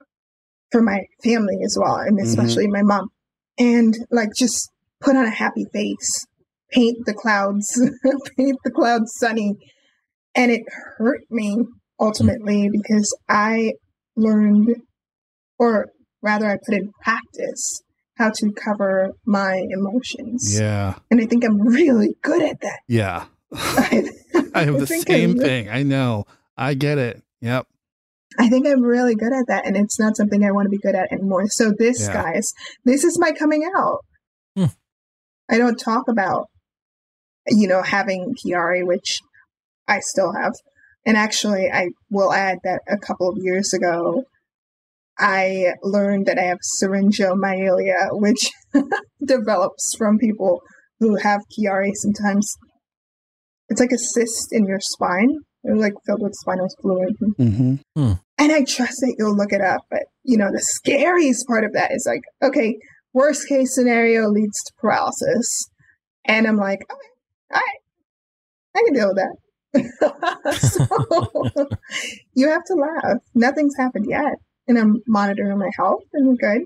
for 0.71 0.83
my 0.83 1.01
family 1.23 1.59
as 1.65 1.77
well, 1.81 1.97
and 1.97 2.19
mm-hmm. 2.19 2.27
especially 2.27 2.67
my 2.67 2.83
mom. 2.83 3.09
And 3.59 3.95
like 4.11 4.31
just 4.37 4.71
put 5.01 5.17
on 5.17 5.27
a 5.27 5.31
happy 5.31 5.67
face, 5.73 6.27
paint 6.71 7.07
the 7.07 7.15
clouds, 7.15 7.81
paint 8.37 8.59
the 8.65 8.71
clouds 8.71 9.13
sunny. 9.17 9.57
And 10.39 10.53
it 10.53 10.63
hurt 10.99 11.23
me 11.31 11.65
ultimately 11.99 12.71
because 12.71 13.15
I 13.29 13.73
learned, 14.17 14.69
or 15.59 15.87
rather, 16.23 16.47
I 16.49 16.57
put 16.65 16.77
in 16.77 16.93
practice 17.03 17.83
how 18.17 18.31
to 18.31 18.53
cover 18.53 19.11
my 19.27 19.65
emotions. 19.71 20.57
Yeah. 20.59 20.95
And 21.11 21.21
I 21.21 21.27
think 21.27 21.45
I'm 21.45 21.61
really 21.61 22.17
good 22.23 22.41
at 22.43 22.61
that. 22.61 22.79
Yeah. 22.87 23.25
I, 23.53 24.05
I 24.55 24.65
have 24.65 24.75
the 24.79 24.87
think 24.87 25.09
same 25.09 25.37
thing. 25.37 25.69
I 25.69 25.83
know. 25.83 26.25
I 26.57 26.75
get 26.75 26.99
it. 26.99 27.21
Yep. 27.41 27.67
I 28.39 28.49
think 28.49 28.67
I'm 28.69 28.83
really 28.83 29.17
good 29.17 29.33
at 29.33 29.47
that, 29.49 29.67
and 29.67 29.77
it's 29.77 29.99
not 29.99 30.17
something 30.17 30.45
I 30.45 30.53
want 30.53 30.67
to 30.67 30.71
be 30.71 30.79
good 30.79 30.95
at 30.95 31.11
anymore. 31.13 31.47
So 31.49 31.73
this, 31.77 32.01
Yeah. 32.07 32.13
guys, 32.13 32.53
this 32.85 33.03
is 33.03 33.19
my 33.19 33.33
coming 33.33 33.69
out. 33.77 34.05
Hmm. 34.55 34.67
I 35.51 35.59
don't 35.59 35.77
talk 35.79 36.05
about, 36.09 36.47
you 37.49 37.67
know, 37.67 37.83
having 37.83 38.35
Chiari, 38.37 38.87
which 38.87 39.19
I 39.89 40.01
still 40.01 40.33
have. 40.33 40.53
And 41.07 41.17
actually, 41.17 41.71
I 41.73 41.89
will 42.11 42.33
add 42.33 42.59
that 42.65 42.81
a 42.89 42.99
couple 42.99 43.29
of 43.29 43.39
years 43.41 43.73
ago, 43.73 44.25
I 45.19 45.73
learned 45.83 46.27
that 46.27 46.39
I 46.39 46.43
have 46.43 46.59
syringomyelia, 46.83 48.11
which 48.13 48.51
develops 49.25 49.95
from 49.97 50.19
people 50.19 50.61
who 51.01 51.17
have 51.17 51.41
Chiari 51.51 51.93
sometimes. 51.95 52.55
It's 53.69 53.81
like 53.81 53.93
a 53.93 53.99
cyst 53.99 54.49
in 54.53 54.67
your 54.67 54.81
spine. 54.81 55.39
They're 55.65 55.77
like 55.77 55.95
filled 56.07 56.23
with 56.23 56.35
spinal 56.35 56.69
fluid. 56.81 57.15
Mm-hmm. 57.39 58.13
And 58.41 58.53
I 58.53 58.65
trust 58.65 59.01
that 59.01 59.17
you'll 59.19 59.37
look 59.37 59.53
it 59.53 59.61
up. 59.61 59.81
But, 59.91 60.05
you 60.23 60.37
know, 60.37 60.51
the 60.53 60.61
scariest 60.61 61.47
part 61.49 61.65
of 61.65 61.73
that 61.73 61.91
is 61.93 62.07
like, 62.07 62.23
okay, 62.43 62.77
worst 63.13 63.49
case 63.49 63.75
scenario 63.75 64.29
leads 64.29 64.63
to 64.65 64.73
paralysis. 64.79 65.69
And 66.25 66.47
I'm 66.47 66.57
like, 66.57 66.81
all 66.89 66.97
right, 66.97 67.57
all 67.57 67.61
right 67.61 67.79
I 68.77 68.83
can 68.85 68.95
deal 68.95 69.09
with 69.09 69.17
that. 69.17 69.37
so 70.53 70.87
you 72.35 72.49
have 72.49 72.65
to 72.65 72.75
laugh. 72.75 73.19
Nothing's 73.35 73.77
happened 73.77 74.07
yet. 74.09 74.35
And 74.67 74.79
I'm 74.79 75.03
monitoring 75.07 75.59
my 75.59 75.71
health 75.79 76.05
and 76.13 76.29
we're 76.29 76.35
good. 76.37 76.63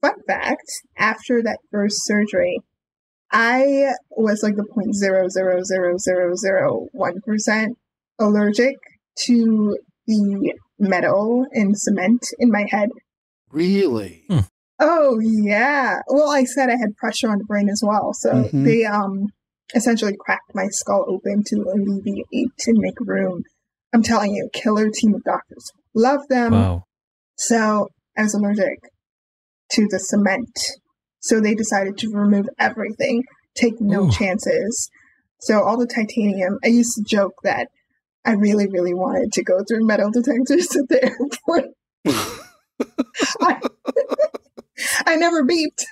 Fun 0.00 0.14
fact 0.26 0.64
after 0.98 1.42
that 1.42 1.58
first 1.70 2.04
surgery, 2.04 2.60
I 3.30 3.92
was 4.10 4.42
like 4.42 4.56
the 4.56 4.64
point 4.64 4.94
zero 4.94 5.28
zero 5.28 5.60
zero 5.62 5.96
zero 5.98 6.34
zero 6.36 6.86
one 6.92 7.20
percent 7.26 7.76
allergic 8.18 8.76
to 9.26 9.76
the 10.06 10.54
metal 10.78 11.46
and 11.52 11.78
cement 11.78 12.22
in 12.38 12.50
my 12.50 12.66
head. 12.70 12.90
Really? 13.50 14.24
Hmm. 14.28 14.40
Oh 14.80 15.18
yeah. 15.20 16.00
Well, 16.08 16.30
I 16.30 16.44
said 16.44 16.68
I 16.68 16.76
had 16.76 16.96
pressure 16.96 17.30
on 17.30 17.38
the 17.38 17.44
brain 17.44 17.68
as 17.68 17.82
well, 17.84 18.12
so 18.12 18.30
Mhm. 18.32 18.64
they 18.64 18.84
um 18.84 19.26
essentially 19.74 20.16
cracked 20.18 20.54
my 20.54 20.66
skull 20.68 21.04
open 21.08 21.42
to 21.46 21.64
alleviate 21.72 22.56
to 22.58 22.72
make 22.74 22.98
room. 23.00 23.42
I'm 23.92 24.02
telling 24.02 24.34
you, 24.34 24.50
killer 24.52 24.90
team 24.90 25.14
of 25.14 25.24
doctors. 25.24 25.70
Love 25.94 26.26
them. 26.28 26.52
Wow. 26.52 26.84
So 27.36 27.88
I 28.16 28.22
was 28.22 28.34
allergic 28.34 28.80
to 29.72 29.86
the 29.88 29.98
cement. 29.98 30.58
So 31.20 31.40
they 31.40 31.54
decided 31.54 31.96
to 31.98 32.10
remove 32.10 32.48
everything, 32.58 33.24
take 33.54 33.80
no 33.80 34.06
Ooh. 34.06 34.10
chances. 34.10 34.90
So 35.40 35.62
all 35.62 35.76
the 35.76 35.86
titanium, 35.86 36.58
I 36.64 36.68
used 36.68 36.94
to 36.96 37.04
joke 37.04 37.34
that 37.44 37.68
I 38.24 38.32
really, 38.32 38.66
really 38.66 38.94
wanted 38.94 39.32
to 39.32 39.42
go 39.42 39.62
through 39.66 39.86
metal 39.86 40.10
detectors 40.10 40.74
at 40.76 40.88
the 40.88 41.04
airport. 41.10 41.70
I, 43.40 43.60
I 45.06 45.16
never 45.16 45.44
beeped. 45.44 45.84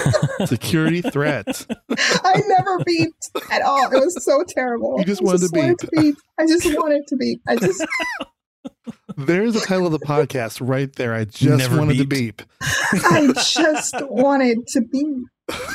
Security 0.46 1.02
threat. 1.02 1.66
I 1.90 2.40
never 2.46 2.78
beeped 2.80 3.50
at 3.50 3.62
all. 3.62 3.92
It 3.92 3.98
was 3.98 4.24
so 4.24 4.44
terrible. 4.46 4.96
You 4.98 5.04
just 5.04 5.22
I 5.22 5.24
wanted 5.24 5.78
to 5.80 5.88
beep. 5.92 6.16
I 6.38 6.46
just 6.46 6.66
wanted 6.66 7.02
to 7.08 7.16
beep. 7.16 7.40
I 7.48 7.56
just 7.56 7.84
There's 9.16 9.54
the 9.54 9.60
title 9.60 9.86
of 9.86 9.92
the 9.92 10.06
podcast 10.06 10.66
right 10.66 10.94
there. 10.96 11.14
I 11.14 11.24
just 11.24 11.58
Never 11.58 11.78
wanted 11.78 11.98
to 11.98 12.06
beep. 12.06 12.42
I 12.60 13.30
just 13.34 13.94
wanted 14.08 14.66
to 14.68 14.80
beep. 14.80 15.16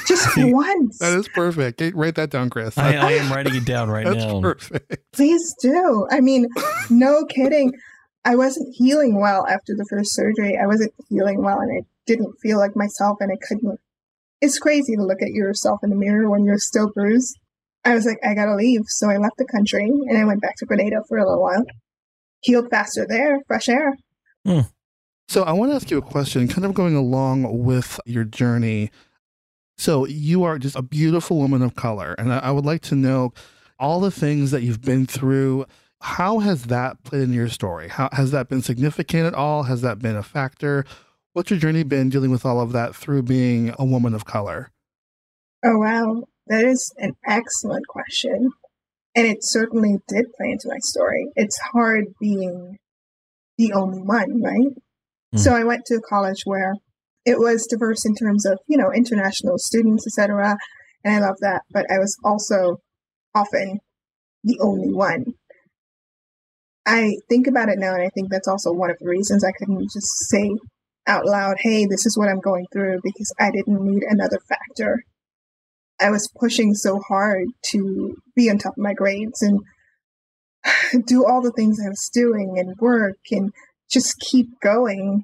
Just 0.08 0.28
once. 0.38 1.00
That 1.00 1.18
is 1.18 1.28
perfect. 1.30 1.82
Okay, 1.82 1.96
write 1.96 2.16
that 2.16 2.30
down, 2.30 2.50
Chris. 2.50 2.78
I, 2.78 2.96
I 2.96 3.12
am 3.14 3.32
writing 3.32 3.56
it 3.56 3.66
down 3.66 3.90
right 3.90 4.06
That's 4.06 4.24
now. 4.24 4.42
perfect. 4.42 4.98
Please 5.14 5.54
do. 5.62 6.08
I 6.10 6.22
mean, 6.22 6.48
no 6.90 7.26
kidding. 7.26 7.74
I 8.26 8.36
wasn't 8.36 8.74
healing 8.76 9.20
well 9.22 9.46
after 9.48 9.74
the 9.76 9.86
first 9.90 10.14
surgery. 10.14 10.58
I 10.62 10.66
wasn't 10.66 10.94
healing 11.10 11.44
well 11.44 11.60
and 11.60 11.72
I 11.72 11.86
didn't 12.06 12.34
feel 12.42 12.58
like 12.58 12.76
myself 12.76 13.18
and 13.20 13.32
I 13.32 13.38
couldn't. 13.48 13.80
It's 14.42 14.60
crazy 14.60 14.96
to 14.96 15.04
look 15.04 15.22
at 15.22 15.32
yourself 15.32 15.80
in 15.84 15.90
the 15.90 15.96
mirror 15.96 16.30
when 16.30 16.46
you're 16.46 16.60
still 16.60 16.92
bruised. 16.94 17.38
I 17.84 17.96
was 17.96 18.06
like, 18.06 18.20
I 18.24 18.34
gotta 18.34 18.56
leave. 18.56 18.84
So 18.88 19.10
I 19.10 19.18
left 19.18 19.38
the 19.38 19.46
country 19.46 19.86
and 19.86 20.18
I 20.18 20.26
went 20.26 20.42
back 20.42 20.56
to 20.58 20.66
Grenada 20.66 21.04
for 21.08 21.18
a 21.18 21.26
little 21.26 21.42
while. 21.42 21.64
Healed 22.42 22.70
faster 22.70 23.06
there, 23.08 23.40
fresh 23.48 23.70
air. 23.70 23.96
Hmm. 24.46 24.62
So 25.30 25.44
I 25.44 25.52
want 25.52 25.72
to 25.72 25.76
ask 25.76 25.92
you 25.92 25.98
a 25.98 26.02
question, 26.02 26.48
kind 26.48 26.66
of 26.66 26.74
going 26.74 26.96
along 26.96 27.64
with 27.64 28.00
your 28.06 28.24
journey. 28.24 28.92
So 29.78 30.06
you 30.06 30.44
are 30.44 30.58
just 30.58 30.76
a 30.76 30.82
beautiful 30.82 31.38
woman 31.38 31.62
of 31.62 31.76
color, 31.76 32.16
and 32.18 32.34
I, 32.34 32.40
I 32.40 32.52
would 32.52 32.66
like 32.66 32.82
to 32.84 32.96
know 32.96 33.34
all 33.80 34.00
the 34.00 34.12
things 34.12 34.52
that 34.52 34.64
you've 34.64 34.82
been 34.82 35.06
through. 35.06 35.66
How 36.02 36.40
has 36.40 36.64
that 36.66 37.04
played 37.04 37.24
in 37.24 37.34
your 37.34 37.50
story? 37.50 37.90
How 37.90 38.10
has 38.14 38.32
that 38.32 38.48
been 38.48 38.62
significant 38.62 39.26
at 39.26 39.34
all? 39.34 39.64
Has 39.64 39.82
that 39.82 40.00
been 40.00 40.16
a 40.16 40.24
factor? 40.24 40.86
What's 41.38 41.52
your 41.52 41.60
journey 41.60 41.84
been 41.84 42.10
dealing 42.10 42.32
with 42.32 42.48
all 42.48 42.60
of 42.60 42.72
that 42.72 42.96
through 42.96 43.22
being 43.22 43.72
a 43.78 43.86
woman 43.86 44.16
of 44.16 44.26
color? 44.26 44.72
Oh, 45.64 45.78
wow. 45.78 46.24
That 46.48 46.66
is 46.66 46.92
an 46.98 47.14
excellent 47.28 47.86
question. 47.88 48.50
And 49.14 49.28
it 49.28 49.46
certainly 49.46 49.98
did 50.08 50.26
play 50.36 50.50
into 50.50 50.68
my 50.68 50.80
story. 50.80 51.28
It's 51.36 51.60
hard 51.74 52.06
being 52.20 52.78
the 53.60 53.72
only 53.74 54.00
one, 54.00 54.42
right? 54.42 54.74
Mm. 55.36 55.40
So 55.40 55.56
I 55.56 55.64
went 55.64 55.86
to 55.86 55.98
a 55.98 56.10
college 56.10 56.42
where 56.46 56.74
it 57.24 57.38
was 57.38 57.68
diverse 57.68 58.04
in 58.04 58.16
terms 58.16 58.44
of, 58.48 58.58
you 58.68 58.76
know, 58.76 58.92
international 58.92 59.60
students, 59.60 60.08
etc. 60.08 60.58
And 61.04 61.14
I 61.14 61.20
love 61.20 61.36
that. 61.42 61.62
But 61.70 61.86
I 61.92 62.00
was 62.00 62.18
also 62.24 62.78
often 63.36 63.78
the 64.44 64.58
only 64.60 64.92
one. 64.92 65.26
I 66.84 67.12
think 67.30 67.46
about 67.46 67.70
it 67.70 67.78
now, 67.78 67.94
and 67.94 68.02
I 68.02 68.10
think 68.16 68.32
that's 68.32 68.48
also 68.48 68.72
one 68.72 68.90
of 68.90 68.98
the 69.00 69.08
reasons 69.08 69.44
I 69.44 69.52
couldn't 69.52 69.84
just 69.94 70.30
say 70.30 70.50
out 71.08 71.26
loud, 71.26 71.56
hey, 71.62 71.86
this 71.86 72.06
is 72.06 72.18
what 72.18 72.30
I'm 72.30 72.40
going 72.40 72.66
through, 72.72 73.00
because 73.04 73.34
I 73.40 73.52
didn't 73.52 73.84
need 73.84 74.04
another 74.08 74.40
factor. 74.48 75.04
I 76.00 76.12
was 76.12 76.30
pushing 76.40 76.74
so 76.74 77.00
hard 77.08 77.46
to 77.72 78.16
be 78.36 78.50
on 78.50 78.58
top 78.58 78.74
of 78.74 78.84
my 78.84 78.94
grades 78.94 79.42
and 79.42 79.60
do 81.08 81.26
all 81.26 81.42
the 81.42 81.52
things 81.52 81.80
I 81.80 81.90
was 81.90 82.10
doing 82.14 82.56
and 82.58 82.76
work 82.80 83.18
and 83.32 83.52
just 83.90 84.20
keep 84.20 84.48
going. 84.62 85.24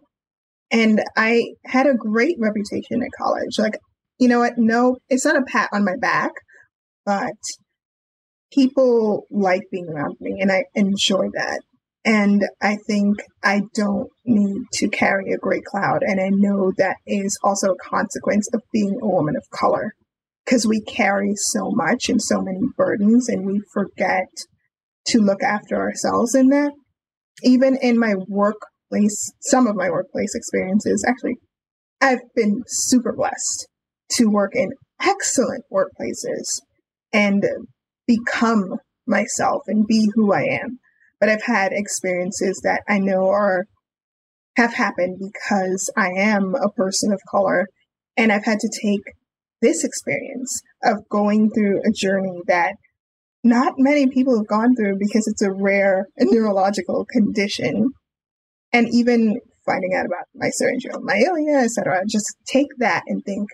And 0.72 1.04
I 1.16 1.44
had 1.66 1.86
a 1.86 1.94
great 1.94 2.38
reputation 2.40 3.04
at 3.04 3.10
college. 3.18 3.60
Like, 3.60 3.78
you 4.18 4.28
know 4.28 4.40
what? 4.40 4.54
No, 4.58 4.98
it's 5.10 5.26
not 5.26 5.38
a 5.38 5.46
pat 5.46 5.70
on 5.74 5.86
my 5.86 5.96
back, 6.00 6.32
but 7.06 7.34
people 8.52 9.26
like 9.30 9.64
being 9.72 9.90
around 9.90 10.16
me 10.20 10.40
and 10.40 10.52
I 10.52 10.64
enjoy 10.74 11.26
that. 11.34 11.62
And 12.06 12.44
I 12.62 12.78
think 12.86 13.18
I 13.44 13.62
don't 13.74 14.10
need 14.26 14.64
to 14.74 14.90
carry 14.90 15.32
a 15.32 15.38
gray 15.38 15.62
cloud. 15.66 16.02
And 16.02 16.20
I 16.20 16.30
know 16.32 16.74
that 16.78 16.98
is 17.08 17.38
also 17.44 17.72
a 17.72 17.90
consequence 17.90 18.48
of 18.54 18.62
being 18.74 19.00
a 19.02 19.08
woman 19.08 19.36
of 19.38 19.58
color 19.58 19.94
because 20.46 20.68
we 20.68 20.82
carry 20.82 21.32
so 21.36 21.72
much 21.72 22.10
and 22.10 22.22
so 22.22 22.42
many 22.42 22.60
burdens 22.78 23.30
and 23.30 23.46
we 23.46 23.62
forget 23.74 24.28
to 25.08 25.20
look 25.20 25.42
after 25.42 25.78
ourselves 25.78 26.36
in 26.36 26.50
that. 26.50 26.72
Even 27.42 27.78
in 27.82 27.98
my 27.98 28.16
workplace, 28.28 29.34
some 29.40 29.68
of 29.68 29.76
my 29.76 29.90
workplace 29.90 30.36
experiences, 30.36 31.06
actually, 31.08 31.36
I've 32.02 32.22
been 32.36 32.64
super 32.68 33.14
blessed 33.16 33.68
to 34.18 34.26
work 34.28 34.52
in 34.56 34.72
excellent 35.02 35.64
workplaces 35.72 36.62
and 37.14 37.44
become 38.08 38.76
myself 39.08 39.64
and 39.68 39.88
be 39.88 40.10
who 40.14 40.34
I 40.34 40.44
am. 40.44 40.80
But 41.20 41.30
I've 41.30 41.44
had 41.44 41.72
experiences 41.72 42.62
that 42.64 42.82
I 42.88 43.00
know 43.00 43.28
are 43.30 43.66
have 44.56 44.74
happened 44.74 45.20
because 45.20 45.92
I 45.98 46.10
am 46.10 46.54
a 46.56 46.70
person 46.70 47.12
of 47.12 47.20
color 47.30 47.68
and 48.16 48.32
I've 48.32 48.46
had 48.46 48.60
to 48.60 48.70
take 48.82 49.02
this 49.62 49.84
experience 49.84 50.62
of 50.84 51.08
going 51.10 51.50
through 51.50 51.80
a 51.80 51.92
journey 51.92 52.42
that 52.48 52.76
not 53.44 53.74
many 53.78 54.08
people 54.08 54.38
have 54.38 54.48
gone 54.48 54.76
through 54.76 54.98
because 55.00 55.28
it's 55.28 55.42
a 55.42 55.52
rare 55.52 56.08
neurological 56.18 57.06
condition. 57.10 57.92
And 58.72 58.88
even 58.92 59.40
finding 59.66 59.94
out 59.96 60.06
about 60.06 60.26
my 60.36 60.50
myelina, 60.50 61.64
etc., 61.64 62.02
just 62.08 62.36
take 62.46 62.68
that 62.80 63.04
and 63.08 63.24
think, 63.24 63.50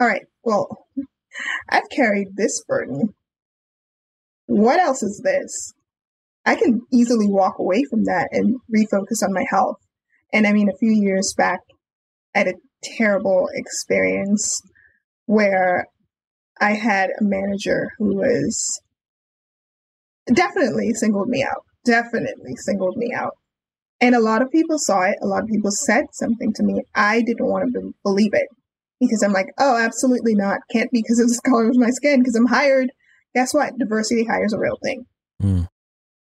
all 0.00 0.06
right, 0.06 0.22
well, 0.42 0.68
I've 1.70 1.88
carried 1.94 2.36
this 2.36 2.62
burden. 2.66 3.14
What 4.46 4.80
else 4.80 5.02
is 5.02 5.20
this? 5.24 5.72
I 6.46 6.56
can 6.56 6.82
easily 6.92 7.26
walk 7.28 7.58
away 7.58 7.84
from 7.84 8.04
that 8.04 8.28
and 8.32 8.60
refocus 8.74 9.22
on 9.22 9.32
my 9.32 9.44
health. 9.48 9.78
And 10.32 10.46
I 10.46 10.52
mean, 10.52 10.68
a 10.68 10.76
few 10.76 10.92
years 10.92 11.34
back, 11.36 11.60
I 12.34 12.40
had 12.40 12.48
a 12.48 12.54
terrible 12.82 13.48
experience 13.54 14.60
where 15.26 15.86
I 16.60 16.72
had 16.72 17.10
a 17.10 17.24
manager 17.24 17.90
who 17.98 18.16
was 18.16 18.80
definitely 20.32 20.92
singled 20.94 21.28
me 21.28 21.42
out, 21.42 21.64
definitely 21.84 22.56
singled 22.56 22.96
me 22.96 23.12
out. 23.14 23.36
And 24.00 24.14
a 24.14 24.20
lot 24.20 24.42
of 24.42 24.50
people 24.50 24.78
saw 24.78 25.02
it. 25.02 25.16
A 25.22 25.26
lot 25.26 25.42
of 25.42 25.48
people 25.48 25.70
said 25.70 26.06
something 26.12 26.52
to 26.54 26.62
me. 26.62 26.82
I 26.94 27.22
didn't 27.22 27.46
want 27.46 27.72
to 27.72 27.80
be- 27.80 27.94
believe 28.02 28.34
it 28.34 28.48
because 29.00 29.22
I'm 29.22 29.32
like, 29.32 29.46
oh, 29.58 29.78
absolutely 29.78 30.34
not. 30.34 30.60
Can't 30.70 30.90
be 30.90 31.00
because 31.02 31.20
of 31.20 31.28
the 31.28 31.40
color 31.48 31.68
of 31.68 31.76
my 31.76 31.90
skin 31.90 32.20
because 32.20 32.34
I'm 32.34 32.46
hired. 32.46 32.90
Guess 33.34 33.54
what? 33.54 33.78
Diversity 33.78 34.24
hires 34.24 34.52
a 34.52 34.58
real 34.58 34.78
thing. 34.82 35.06
Mm. 35.42 35.68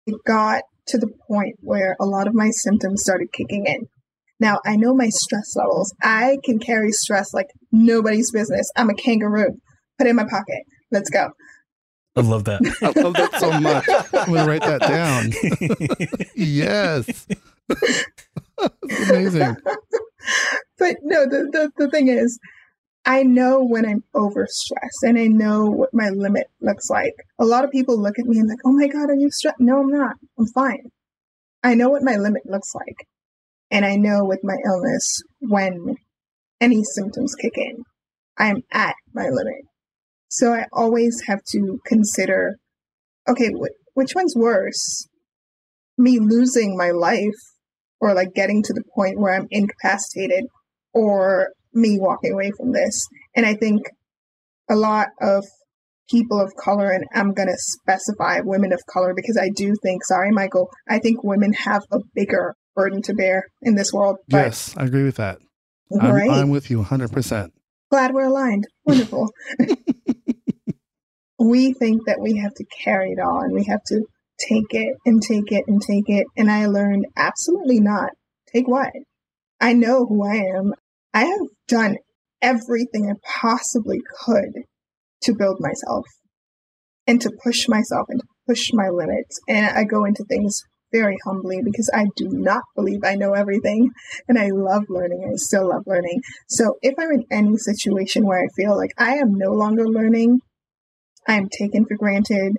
It 0.06 0.16
got 0.26 0.62
to 0.88 0.98
the 0.98 1.08
point 1.28 1.56
where 1.60 1.96
a 2.00 2.06
lot 2.06 2.26
of 2.26 2.34
my 2.34 2.50
symptoms 2.50 3.02
started 3.02 3.28
kicking 3.32 3.66
in. 3.66 3.86
Now, 4.40 4.58
I 4.66 4.74
know 4.76 4.94
my 4.94 5.08
stress 5.08 5.54
levels. 5.54 5.94
I 6.02 6.38
can 6.44 6.58
carry 6.58 6.90
stress 6.90 7.32
like 7.32 7.46
nobody's 7.70 8.32
business. 8.32 8.70
I'm 8.76 8.90
a 8.90 8.94
kangaroo. 8.94 9.58
Put 9.98 10.06
it 10.06 10.10
in 10.10 10.16
my 10.16 10.26
pocket. 10.28 10.64
Let's 10.90 11.10
go. 11.10 11.28
I 12.16 12.20
love 12.20 12.44
that. 12.44 12.60
I 12.82 13.00
love 13.00 13.14
that 13.14 13.38
so 13.38 13.52
much. 13.60 13.88
I'm 13.88 14.32
going 14.32 14.44
to 14.44 14.50
write 14.50 14.62
that 14.62 14.80
down. 14.80 16.28
yes. 16.34 17.26
That's 18.58 19.10
amazing. 19.10 19.56
but 20.78 20.96
no, 21.02 21.24
the, 21.24 21.48
the, 21.52 21.70
the 21.78 21.90
thing 21.90 22.08
is, 22.08 22.38
I 23.04 23.24
know 23.24 23.64
when 23.64 23.84
I'm 23.84 24.04
overstressed 24.14 25.02
and 25.02 25.18
I 25.18 25.26
know 25.26 25.64
what 25.66 25.90
my 25.92 26.10
limit 26.10 26.46
looks 26.60 26.88
like. 26.88 27.14
A 27.38 27.44
lot 27.44 27.64
of 27.64 27.72
people 27.72 28.00
look 28.00 28.18
at 28.18 28.26
me 28.26 28.38
and 28.38 28.48
like, 28.48 28.60
oh 28.64 28.72
my 28.72 28.86
God, 28.86 29.10
are 29.10 29.14
you 29.14 29.30
stressed? 29.30 29.58
No, 29.58 29.80
I'm 29.80 29.90
not. 29.90 30.16
I'm 30.38 30.46
fine. 30.46 30.90
I 31.64 31.74
know 31.74 31.90
what 31.90 32.02
my 32.04 32.16
limit 32.16 32.42
looks 32.46 32.72
like. 32.74 33.06
And 33.70 33.84
I 33.84 33.96
know 33.96 34.24
with 34.24 34.40
my 34.44 34.56
illness 34.64 35.22
when 35.40 35.96
any 36.60 36.84
symptoms 36.84 37.34
kick 37.34 37.54
in, 37.56 37.82
I'm 38.38 38.62
at 38.72 38.94
my 39.12 39.28
limit. 39.28 39.64
So 40.28 40.52
I 40.52 40.66
always 40.72 41.22
have 41.26 41.40
to 41.52 41.80
consider 41.86 42.56
okay, 43.28 43.50
wh- 43.50 43.96
which 43.96 44.14
one's 44.14 44.34
worse? 44.36 45.08
Me 45.98 46.18
losing 46.18 46.76
my 46.76 46.90
life 46.90 47.38
or 48.00 48.14
like 48.14 48.34
getting 48.34 48.62
to 48.62 48.72
the 48.72 48.84
point 48.94 49.18
where 49.18 49.34
I'm 49.34 49.46
incapacitated 49.50 50.44
or 50.92 51.50
me 51.74 51.98
walking 52.00 52.32
away 52.32 52.50
from 52.56 52.72
this. 52.72 53.06
And 53.34 53.46
I 53.46 53.54
think 53.54 53.82
a 54.70 54.76
lot 54.76 55.08
of 55.20 55.44
people 56.10 56.40
of 56.40 56.52
color, 56.62 56.90
and 56.90 57.04
I'm 57.14 57.32
going 57.32 57.48
to 57.48 57.56
specify 57.56 58.40
women 58.44 58.72
of 58.72 58.80
color 58.92 59.14
because 59.14 59.38
I 59.40 59.50
do 59.54 59.74
think, 59.82 60.04
sorry, 60.04 60.30
Michael, 60.30 60.68
I 60.88 60.98
think 60.98 61.24
women 61.24 61.52
have 61.54 61.82
a 61.90 61.98
bigger 62.14 62.54
burden 62.74 63.02
to 63.02 63.14
bear 63.14 63.44
in 63.62 63.74
this 63.74 63.92
world. 63.92 64.16
But, 64.28 64.38
yes, 64.38 64.74
I 64.76 64.84
agree 64.84 65.04
with 65.04 65.16
that. 65.16 65.38
I'm, 66.00 66.14
right. 66.14 66.30
I'm 66.30 66.50
with 66.50 66.70
you 66.70 66.82
100%. 66.82 67.50
Glad 67.90 68.14
we're 68.14 68.26
aligned. 68.26 68.64
Wonderful. 68.86 69.28
we 71.38 71.74
think 71.74 72.06
that 72.06 72.20
we 72.20 72.38
have 72.38 72.54
to 72.54 72.64
carry 72.84 73.10
it 73.10 73.18
all 73.20 73.40
and 73.42 73.52
we 73.52 73.64
have 73.64 73.82
to 73.86 74.00
take 74.38 74.70
it 74.70 74.96
and 75.04 75.22
take 75.22 75.52
it 75.52 75.64
and 75.66 75.82
take 75.82 76.08
it. 76.08 76.26
And 76.36 76.50
I 76.50 76.66
learned 76.66 77.06
absolutely 77.16 77.80
not. 77.80 78.10
Take 78.52 78.68
what? 78.68 78.90
I 79.60 79.74
know 79.74 80.06
who 80.06 80.24
I 80.24 80.36
am. 80.56 80.72
I 81.14 81.24
have 81.24 81.46
done 81.72 81.96
everything 82.42 83.10
I 83.10 83.14
possibly 83.40 84.00
could 84.24 84.52
to 85.22 85.34
build 85.34 85.58
myself 85.60 86.04
and 87.06 87.20
to 87.22 87.30
push 87.44 87.68
myself 87.68 88.06
and 88.10 88.20
to 88.20 88.26
push 88.48 88.64
my 88.72 88.88
limits. 88.88 89.40
And 89.48 89.66
I 89.66 89.84
go 89.84 90.04
into 90.04 90.24
things 90.24 90.60
very 90.92 91.16
humbly 91.24 91.60
because 91.64 91.88
I 91.94 92.04
do 92.16 92.28
not 92.30 92.62
believe 92.76 93.00
I 93.04 93.14
know 93.14 93.32
everything 93.32 93.90
and 94.28 94.38
I 94.38 94.48
love 94.52 94.84
learning. 94.90 95.22
I 95.32 95.36
still 95.36 95.68
love 95.68 95.84
learning. 95.86 96.20
So 96.48 96.76
if 96.82 96.94
I'm 96.98 97.12
in 97.12 97.24
any 97.30 97.56
situation 97.56 98.26
where 98.26 98.40
I 98.44 98.48
feel 98.54 98.76
like 98.76 98.90
I 98.98 99.14
am 99.14 99.32
no 99.34 99.52
longer 99.52 99.86
learning, 99.88 100.40
I 101.26 101.34
am 101.34 101.48
taken 101.48 101.86
for 101.86 101.96
granted, 101.96 102.52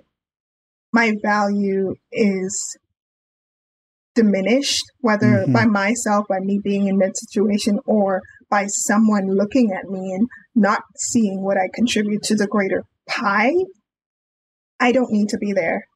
my 0.92 1.12
value 1.22 1.94
is 2.10 2.76
diminished, 4.14 4.84
whether 5.00 5.44
Mhm. 5.46 5.52
by 5.52 5.66
myself, 5.66 6.26
by 6.28 6.40
me 6.40 6.60
being 6.62 6.86
in 6.86 6.98
that 6.98 7.16
situation, 7.16 7.78
or 7.84 8.20
by 8.54 8.66
someone 8.68 9.26
looking 9.26 9.72
at 9.72 9.90
me 9.90 10.12
and 10.12 10.28
not 10.54 10.82
seeing 10.96 11.42
what 11.42 11.56
I 11.56 11.68
contribute 11.74 12.22
to 12.24 12.36
the 12.36 12.46
greater 12.46 12.84
pie, 13.08 13.52
I 14.78 14.92
don't 14.92 15.10
need 15.10 15.30
to 15.30 15.38
be 15.38 15.52
there. 15.52 15.88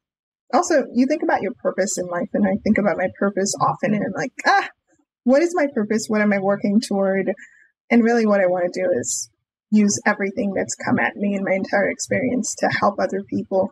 Also, 0.53 0.83
you 0.93 1.07
think 1.07 1.23
about 1.23 1.41
your 1.41 1.53
purpose 1.53 1.97
in 1.97 2.07
life, 2.07 2.27
and 2.33 2.45
I 2.45 2.59
think 2.61 2.77
about 2.77 2.97
my 2.97 3.07
purpose 3.17 3.55
often, 3.61 3.93
and 3.93 4.03
I'm 4.03 4.11
like, 4.13 4.33
ah, 4.45 4.67
what 5.23 5.41
is 5.41 5.55
my 5.55 5.67
purpose? 5.73 6.07
What 6.09 6.19
am 6.19 6.33
I 6.33 6.39
working 6.39 6.81
toward? 6.85 7.31
And 7.89 8.03
really, 8.03 8.25
what 8.25 8.41
I 8.41 8.47
want 8.47 8.73
to 8.73 8.81
do 8.81 8.89
is 8.99 9.29
use 9.71 9.97
everything 10.05 10.51
that's 10.53 10.75
come 10.75 10.99
at 10.99 11.15
me 11.15 11.35
in 11.35 11.45
my 11.45 11.53
entire 11.53 11.89
experience 11.89 12.55
to 12.55 12.67
help 12.81 12.95
other 12.99 13.23
people 13.23 13.69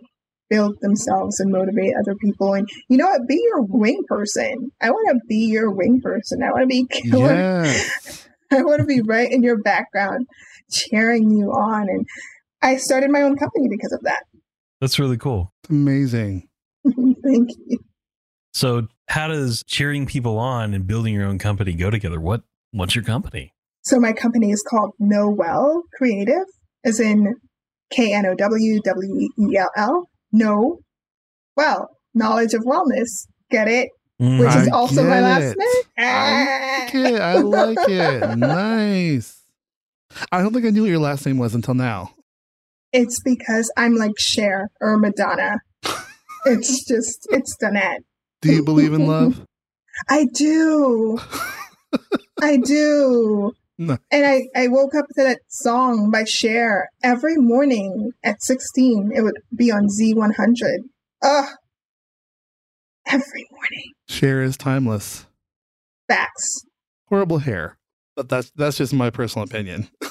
build 0.50 0.78
themselves 0.80 1.42
and 1.42 1.52
motivate 1.52 1.92
other 2.00 2.16
people. 2.16 2.54
And 2.54 2.70
you 2.88 2.96
know 2.96 3.08
what? 3.08 3.28
Be 3.28 3.42
your 3.52 3.64
wing 3.64 4.04
person. 4.08 4.72
I 4.82 4.92
want 4.92 5.10
to 5.10 5.28
be 5.28 5.48
your 5.48 5.72
wing 5.72 6.00
person. 6.02 6.42
I 6.42 6.52
want 6.52 6.62
to 6.62 6.68
be 6.68 6.86
killer. 6.90 7.66
I 8.52 8.64
want 8.64 8.80
to 8.80 8.86
be 8.86 9.02
right 9.02 9.32
in 9.32 9.44
your 9.44 9.62
background, 9.62 10.28
cheering 10.72 11.32
you 11.32 11.52
on. 11.52 11.90
And 11.90 12.06
I 12.62 12.78
started 12.78 13.12
my 13.12 13.22
own 13.22 13.38
company 13.38 13.68
because 13.70 13.92
of 13.92 14.02
that. 14.04 14.24
That's 14.82 15.00
really 15.00 15.18
cool. 15.18 15.54
It's 15.64 15.70
amazing. 15.70 16.48
Thank 16.86 17.50
you. 17.66 17.80
So, 18.54 18.88
how 19.10 19.28
does 19.28 19.64
cheering 19.68 20.06
people 20.06 20.38
on 20.38 20.74
and 20.74 20.88
building 20.88 21.14
your 21.14 21.26
own 21.26 21.40
company 21.40 21.74
go 21.74 21.90
together? 21.90 22.20
What 22.20 22.44
What's 22.72 22.96
your 22.96 23.04
company? 23.04 23.54
So 23.82 24.00
my 24.00 24.12
company 24.12 24.52
is 24.52 24.64
called 24.70 24.92
KnowWell 25.02 25.84
Creative, 25.94 26.46
as 26.84 27.00
in 27.00 27.36
K 27.90 28.14
N 28.14 28.26
O 28.26 28.36
W 28.36 28.82
W 28.82 29.30
E 29.40 29.58
L 29.58 29.72
L. 29.78 30.10
Know 30.32 30.80
Well, 31.56 31.90
knowledge 32.14 32.54
of 32.54 32.64
wellness. 32.64 33.28
Get 33.50 33.70
it? 33.70 33.90
Mm, 34.22 34.40
Which 34.40 34.56
is 34.56 34.70
also 34.70 35.04
my 35.04 35.20
last 35.20 35.44
it. 35.44 35.58
name. 35.58 35.84
I 36.00 36.84
like 36.84 36.96
it. 36.96 37.22
I 37.22 37.38
like 37.40 37.90
it. 37.90 38.38
Nice. 38.38 39.44
I 40.32 40.42
don't 40.42 40.54
think 40.54 40.66
I 40.66 40.70
knew 40.70 40.82
what 40.84 40.90
your 40.90 41.00
last 41.00 41.26
name 41.26 41.38
was 41.38 41.54
until 41.54 41.74
now. 41.74 42.14
It's 42.94 43.22
because 43.24 43.72
I'm 43.78 43.96
like 43.96 44.14
Cher 44.18 44.70
or 44.82 44.98
Madonna. 44.98 45.60
It's 46.46 46.86
just, 46.88 47.28
it's 47.32 47.58
Donnette. 47.58 48.04
Do 48.42 48.54
you 48.54 48.64
believe 48.64 48.94
in 48.94 49.06
love? 49.06 49.46
I 50.10 50.26
do. 50.34 51.20
I 52.42 52.58
do. 52.58 53.52
No. 53.78 53.98
And 54.12 54.26
I, 54.26 54.44
I 54.56 54.68
woke 54.70 54.96
up 54.96 55.08
to 55.16 55.24
that 55.24 55.40
song 55.50 56.10
by 56.10 56.24
Cher 56.24 56.90
every 57.04 57.36
morning 57.36 58.12
at 58.24 58.42
16. 58.42 59.12
It 59.14 59.22
would 59.22 59.38
be 59.54 59.72
on 59.72 59.88
Z100. 59.90 60.78
Ugh. 61.24 61.50
Every 63.08 63.46
morning. 63.52 63.92
Cher 64.08 64.42
is 64.42 64.58
timeless. 64.58 65.26
Facts. 66.08 66.66
Horrible 67.10 67.40
hair, 67.40 67.78
but 68.16 68.30
that's 68.30 68.52
that's 68.52 68.78
just 68.78 68.94
my 68.94 69.10
personal 69.10 69.46
opinion. 69.46 69.90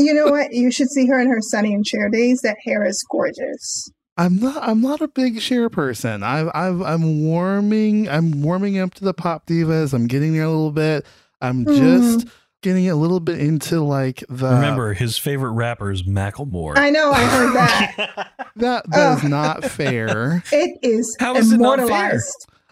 You 0.00 0.14
know 0.14 0.30
what? 0.30 0.52
You 0.52 0.70
should 0.70 0.90
see 0.90 1.08
her 1.08 1.18
in 1.18 1.28
her 1.28 1.40
Sunny 1.40 1.74
and 1.74 1.84
Cher 1.84 2.08
days. 2.08 2.40
That 2.42 2.56
hair 2.64 2.86
is 2.86 3.04
gorgeous. 3.10 3.90
I'm 4.16 4.38
not. 4.38 4.56
I'm 4.62 4.80
not 4.80 5.00
a 5.00 5.08
big 5.08 5.40
Cher 5.40 5.68
person. 5.68 6.22
I've. 6.22 6.48
I've. 6.54 6.80
I'm 6.82 7.24
warming. 7.24 8.08
I'm 8.08 8.42
warming 8.42 8.78
up 8.78 8.94
to 8.94 9.04
the 9.04 9.12
pop 9.12 9.46
divas. 9.46 9.92
I'm 9.92 10.06
getting 10.06 10.34
there 10.34 10.44
a 10.44 10.48
little 10.48 10.70
bit. 10.70 11.04
I'm 11.40 11.64
mm-hmm. 11.64 12.14
just 12.14 12.28
getting 12.62 12.88
a 12.88 12.94
little 12.94 13.18
bit 13.18 13.40
into 13.40 13.80
like 13.80 14.22
the. 14.28 14.50
Remember, 14.50 14.94
his 14.94 15.18
favorite 15.18 15.52
rapper 15.52 15.90
is 15.90 16.04
Macklemore. 16.04 16.78
I 16.78 16.90
know, 16.90 17.10
I 17.10 17.24
heard 17.24 17.54
that. 17.56 18.32
that 18.56 18.90
that 18.90 19.18
is 19.18 19.24
Ugh. 19.24 19.30
not 19.30 19.64
fair. 19.64 20.44
It 20.52 20.78
is 20.82 21.16
How 21.18 21.34
is 21.34 21.50
it 21.50 21.58
not 21.58 21.80
fair? 21.88 22.20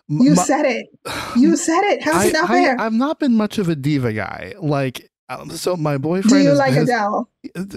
You 0.08 0.34
My- 0.34 0.42
said 0.44 0.64
it. 0.66 0.86
You 1.36 1.56
said 1.56 1.82
it. 1.84 2.02
How's 2.02 2.24
I, 2.24 2.26
it 2.28 2.32
not 2.32 2.50
I, 2.50 2.64
fair? 2.64 2.80
I've 2.80 2.92
not 2.92 3.18
been 3.18 3.34
much 3.34 3.58
of 3.58 3.68
a 3.68 3.74
diva 3.76 4.12
guy. 4.12 4.54
Like, 4.60 5.10
um, 5.28 5.50
so 5.50 5.76
my 5.76 5.98
boyfriend. 5.98 6.30
Do 6.30 6.38
you 6.42 6.52
is, 6.52 6.58
like 6.58 6.72
has- 6.74 6.84
Adele? 6.88 7.28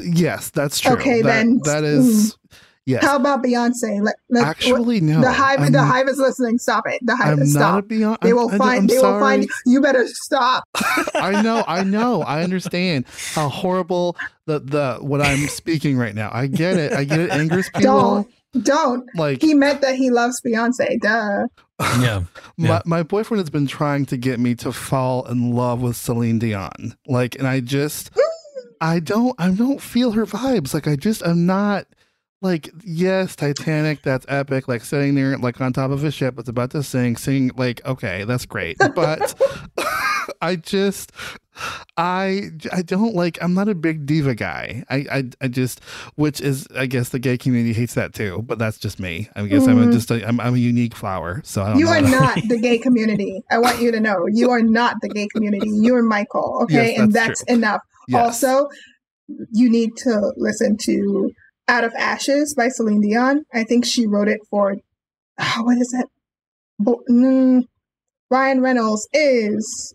Yes, 0.03 0.49
that's 0.51 0.79
true. 0.79 0.93
Okay, 0.93 1.21
That- 1.21 1.27
then. 1.29 1.59
that 1.63 1.83
is. 1.83 2.37
Yes. 2.85 3.03
How 3.05 3.17
about 3.17 3.43
Beyonce? 3.43 4.01
Let, 4.01 4.15
let, 4.31 4.47
Actually, 4.47 4.99
no. 4.99 5.21
the 5.21 5.31
hive. 5.31 5.59
I'm, 5.59 5.71
the 5.71 5.83
hive 5.83 6.07
is 6.07 6.17
listening. 6.17 6.57
Stop 6.57 6.85
it. 6.87 6.97
The 7.03 7.15
hive. 7.15 7.37
I'm 7.37 7.45
Stop. 7.45 7.83
Beyonce. 7.85 8.19
they 8.21 8.33
will 8.33 8.49
find. 8.49 8.61
I'm 8.81 8.87
they 8.87 8.97
sorry. 8.97 9.13
will 9.13 9.19
find. 9.19 9.49
You 9.67 9.79
better 9.79 10.07
stop. 10.07 10.63
I 11.13 11.39
know, 11.43 11.63
I 11.67 11.83
know, 11.83 12.23
I 12.23 12.41
understand 12.41 13.05
how 13.35 13.47
horrible 13.47 14.17
the 14.47 14.59
the 14.59 14.97
what 15.01 15.21
I'm 15.21 15.45
speaking 15.49 15.97
right 15.97 16.15
now. 16.15 16.31
I 16.33 16.47
get 16.47 16.77
it. 16.77 16.93
I 16.93 17.03
get 17.03 17.19
it. 17.19 17.29
Angers 17.29 17.69
people. 17.75 18.25
Don't. 18.53 18.63
Don't. 18.65 19.05
Like 19.15 19.41
He 19.43 19.53
meant 19.53 19.81
that 19.81 19.93
he 19.93 20.09
loves 20.09 20.41
Beyonce. 20.41 20.99
Duh. 20.99 21.45
Yeah. 21.79 22.23
my, 22.57 22.67
yeah. 22.67 22.81
my 22.85 23.03
boyfriend 23.03 23.39
has 23.39 23.49
been 23.49 23.67
trying 23.67 24.05
to 24.07 24.17
get 24.17 24.39
me 24.39 24.55
to 24.55 24.71
fall 24.71 25.25
in 25.27 25.51
love 25.51 25.81
with 25.81 25.95
Celine 25.95 26.39
Dion. 26.39 26.95
Like, 27.07 27.35
and 27.35 27.47
I 27.47 27.59
just, 27.59 28.11
I 28.81 28.99
don't, 28.99 29.35
I 29.39 29.51
don't 29.51 29.81
feel 29.81 30.11
her 30.11 30.25
vibes. 30.25 30.73
Like, 30.73 30.87
I 30.87 30.95
just, 30.95 31.25
I'm 31.25 31.45
not. 31.45 31.85
Like 32.41 32.69
yes, 32.85 33.35
Titanic, 33.35 34.01
that's 34.01 34.25
epic. 34.29 34.69
Like 34.69 34.85
sitting 34.85 35.13
there, 35.13 35.37
like 35.37 35.59
on 35.59 35.73
top 35.73 35.91
of 35.91 36.05
a 36.05 36.09
ship, 36.09 36.39
it's 36.39 36.47
about 36.47 36.71
to 36.71 36.83
sink. 36.83 37.19
Sing, 37.19 37.51
like 37.57 37.85
okay, 37.85 38.23
that's 38.23 38.45
great. 38.45 38.77
But 38.95 39.37
I 40.41 40.55
just, 40.55 41.11
I, 41.97 42.49
I 42.71 42.81
don't 42.81 43.15
like. 43.15 43.37
I'm 43.41 43.53
not 43.53 43.67
a 43.69 43.75
big 43.75 44.05
diva 44.05 44.35
guy. 44.35 44.83
I, 44.89 45.05
I, 45.11 45.23
I 45.41 45.47
just, 45.47 45.83
which 46.15 46.39
is, 46.41 46.67
I 46.75 46.85
guess 46.85 47.09
the 47.09 47.19
gay 47.19 47.37
community 47.37 47.73
hates 47.73 47.93
that 47.95 48.13
too. 48.13 48.43
But 48.47 48.59
that's 48.59 48.77
just 48.77 48.99
me. 48.99 49.29
I 49.35 49.45
guess 49.47 49.67
I'm 49.67 49.77
a, 49.81 49.85
Mhm. 49.87 49.91
just, 49.91 50.11
a, 50.11 50.25
I'm, 50.27 50.39
I'm 50.39 50.55
a 50.55 50.57
unique 50.57 50.95
flower. 50.95 51.41
So 51.43 51.63
I 51.63 51.69
don't 51.71 51.79
You 51.79 51.87
are 51.89 52.01
not 52.01 52.35
the 52.47 52.57
gay 52.59 52.77
community. 52.87 53.41
I 53.51 53.57
want 53.57 53.81
you 53.81 53.91
to 53.91 53.99
know. 53.99 54.25
You 54.31 54.51
are 54.51 54.61
not 54.61 54.95
the 55.01 55.09
gay 55.09 55.27
community. 55.27 55.69
You 55.69 55.95
are 55.95 56.03
Michael. 56.03 56.61
Okay, 56.63 56.91
Yes, 56.91 56.99
and 56.99 57.13
that's 57.13 57.27
that's 57.27 57.43
enough. 57.43 57.81
Yes. 58.07 58.23
Also, 58.43 58.67
you 59.51 59.69
need 59.69 59.91
to 59.97 60.33
listen 60.37 60.77
to 60.85 61.31
"Out 61.67 61.83
of 61.83 61.93
Ashes" 61.95 62.55
by 62.55 62.69
Celine 62.69 63.01
Dion. 63.01 63.43
I 63.53 63.63
think 63.63 63.85
she 63.85 64.07
wrote 64.07 64.27
it 64.27 64.39
for. 64.49 64.75
ah, 65.39 65.59
what 65.63 65.77
is 65.77 65.89
that? 65.91 66.07
Bo- 66.79 67.03
mm, 67.09 67.63
Ryan 68.31 68.61
Reynolds 68.61 69.07
is. 69.13 69.93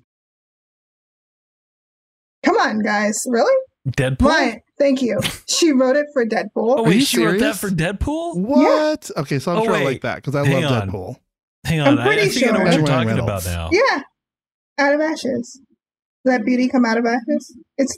Come 2.44 2.56
on, 2.56 2.80
guys! 2.80 3.22
Really, 3.28 3.54
Deadpool. 3.88 4.26
Ryan? 4.28 4.60
Thank 4.78 5.02
you. 5.02 5.20
She 5.46 5.70
wrote 5.72 5.96
it 5.96 6.06
for 6.12 6.26
Deadpool. 6.26 6.48
Oh 6.56 6.72
Are 6.84 6.90
you 6.90 6.98
wait, 6.98 7.02
she 7.06 7.24
wrote 7.24 7.38
that 7.38 7.56
serious? 7.56 7.60
for 7.60 7.70
Deadpool. 7.70 8.36
What? 8.38 9.10
Okay, 9.16 9.38
so 9.38 9.52
I'm 9.52 9.58
Oh, 9.58 9.64
sure 9.64 9.74
I 9.76 9.84
like 9.84 10.00
that 10.02 10.16
because 10.16 10.34
I 10.34 10.44
Hang 10.46 10.62
love 10.64 10.72
on. 10.72 10.88
Deadpool. 10.90 11.16
Hang 11.64 11.80
I'm 11.80 11.88
on, 11.92 11.98
I, 12.00 12.02
I 12.02 12.06
pretty 12.06 12.28
think 12.28 12.46
I 12.46 12.50
know 12.50 12.56
sure. 12.56 12.64
what 12.64 12.74
you're 12.74 12.82
Ryan 12.84 13.06
talking 13.06 13.08
Reynolds. 13.22 13.46
about 13.46 13.72
now. 13.72 13.78
Yeah, 13.88 14.02
out 14.78 14.94
of 14.94 15.00
ashes. 15.00 15.60
Let 16.24 16.44
beauty 16.44 16.68
come 16.68 16.84
out 16.84 16.98
of 16.98 17.06
ashes. 17.06 17.56
It's 17.78 17.96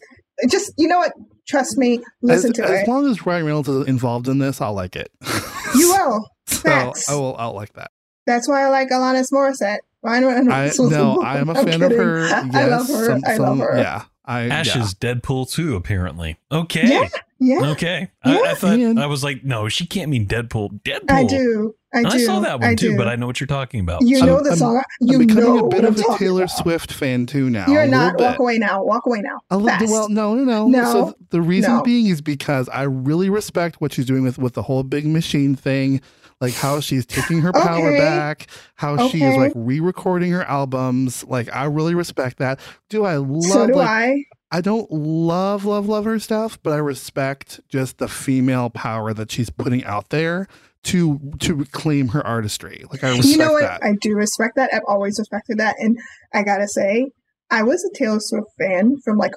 just 0.50 0.72
you 0.76 0.86
know 0.86 0.98
what? 0.98 1.12
Trust 1.48 1.78
me. 1.78 2.00
Listen 2.22 2.50
as, 2.50 2.56
to 2.56 2.64
as 2.64 2.70
it. 2.70 2.74
As 2.82 2.88
long 2.88 3.08
as 3.10 3.24
Ryan 3.24 3.46
Reynolds 3.46 3.68
is 3.68 3.86
involved 3.88 4.28
in 4.28 4.38
this, 4.38 4.60
I'll 4.60 4.74
like 4.74 4.96
it. 4.96 5.10
You 5.74 5.88
will. 5.90 6.26
so 6.46 6.60
Facts. 6.60 7.08
I 7.10 7.14
will. 7.14 7.36
I'll 7.38 7.52
like 7.54 7.72
that. 7.74 7.90
That's 8.26 8.48
why 8.48 8.62
I 8.64 8.68
like 8.70 8.88
Alanis 8.90 9.30
Morissette. 9.32 9.78
Ryan 10.02 10.24
I 10.24 10.26
Reynolds. 10.66 10.78
no, 10.78 11.20
I 11.22 11.38
am 11.38 11.48
a 11.48 11.52
I'm 11.58 11.66
a 11.66 11.70
fan 11.70 11.82
of 11.82 11.90
kidding. 11.90 11.98
her. 11.98 12.28
I 12.54 12.66
love 12.66 12.86
her. 12.88 13.06
some- 13.06 13.22
I 13.26 13.36
some- 13.36 13.58
love 13.58 13.68
her. 13.70 13.76
Yeah, 13.78 14.04
I 14.26 14.48
Ash 14.48 14.74
yeah. 14.74 14.82
is 14.82 14.94
Deadpool 14.94 15.50
too, 15.50 15.76
apparently. 15.76 16.36
Okay. 16.50 16.88
Yeah, 16.88 17.08
yeah, 17.38 17.70
Okay. 17.70 18.10
I, 18.24 18.40
I 18.42 18.54
thought 18.54 18.74
And- 18.74 18.98
I 18.98 19.06
was 19.06 19.22
like, 19.22 19.44
no, 19.44 19.68
she 19.68 19.86
can't 19.86 20.10
mean 20.10 20.26
Deadpool. 20.26 20.82
Deadpool. 20.82 21.10
I 21.10 21.24
do. 21.24 21.74
I 21.94 21.98
And 22.00 22.08
do. 22.10 22.16
I 22.16 22.18
saw 22.24 22.40
that 22.40 22.60
one 22.60 22.70
I 22.70 22.74
too, 22.74 22.90
do. 22.92 22.96
but 22.96 23.06
I 23.08 23.14
know 23.16 23.26
what 23.26 23.38
you're 23.40 23.46
talking 23.46 23.80
about. 23.80 24.02
You 24.02 24.18
I'm- 24.18 24.26
know 24.26 24.42
the 24.42 24.50
I'm- 24.50 24.58
song. 24.58 24.82
You 25.00 25.18
I'm 25.20 25.26
becoming 25.26 25.44
know 25.44 25.58
a 25.66 25.68
bit 25.68 25.82
what 25.82 25.84
of 25.92 26.04
I'm 26.04 26.14
a 26.14 26.18
Taylor 26.18 26.42
about. 26.44 26.56
Swift 26.56 26.92
fan 26.92 27.26
too 27.26 27.48
now. 27.50 27.66
You're 27.68 27.86
not. 27.86 28.18
Walk 28.18 28.38
away 28.40 28.58
now. 28.58 28.82
Walk 28.82 29.06
away 29.06 29.20
now. 29.22 29.38
A 29.50 29.56
little, 29.56 29.78
Fast. 29.78 29.90
well, 29.92 30.08
no, 30.08 30.34
no, 30.34 30.44
no. 30.44 30.66
No. 30.68 30.92
So 30.92 31.14
the 31.30 31.40
reason 31.40 31.72
No. 31.76 31.82
being 31.82 32.06
is 32.06 32.20
because 32.20 32.68
I 32.70 32.82
really 32.82 33.30
respect 33.30 33.80
what 33.80 33.92
she's 33.92 34.06
doing 34.06 34.24
with 34.24 34.38
with 34.38 34.54
the 34.54 34.62
whole 34.62 34.82
big 34.82 35.06
machine 35.06 35.54
thing, 35.54 36.00
like 36.40 36.54
how 36.54 36.80
she's 36.80 37.06
taking 37.06 37.40
her 37.40 37.52
power 37.52 37.88
Okay. 37.88 37.98
back, 37.98 38.46
how 38.74 39.08
she 39.08 39.22
is 39.24 39.36
like 39.36 39.52
re-recording 39.54 40.32
her 40.32 40.42
albums. 40.44 41.24
Like 41.24 41.52
I 41.54 41.64
really 41.64 41.94
respect 41.94 42.38
that. 42.38 42.60
Do 42.88 43.04
I 43.04 43.16
love? 43.16 43.42
so 43.44 43.66
do 43.66 43.74
like, 43.74 43.88
I. 43.88 44.14
I 44.52 44.60
don't 44.60 44.90
love, 44.92 45.64
love, 45.64 45.88
love 45.88 46.04
her 46.04 46.18
stuff, 46.20 46.58
but 46.62 46.72
I 46.72 46.76
respect 46.76 47.60
just 47.68 47.98
the 47.98 48.06
female 48.08 48.70
power 48.70 49.12
that 49.12 49.30
she's 49.32 49.50
putting 49.50 49.84
out 49.84 50.10
there 50.10 50.46
to 50.84 51.18
to 51.40 51.54
reclaim 51.56 52.08
her 52.08 52.24
artistry. 52.24 52.84
Like 52.92 53.02
I 53.02 53.08
respect 53.08 53.26
You 53.26 53.38
know 53.38 53.52
what? 53.52 53.62
that. 53.62 53.82
I 53.82 53.94
do 54.00 54.14
respect 54.14 54.54
that. 54.56 54.70
I've 54.72 54.82
always 54.86 55.18
respected 55.18 55.58
that, 55.58 55.74
and 55.80 55.98
I 56.32 56.42
gotta 56.44 56.68
say, 56.68 57.10
I 57.50 57.64
was 57.64 57.82
a 57.84 57.98
Taylor 57.98 58.20
Swift 58.20 58.46
fan 58.58 58.96
from 59.04 59.18
like 59.18 59.32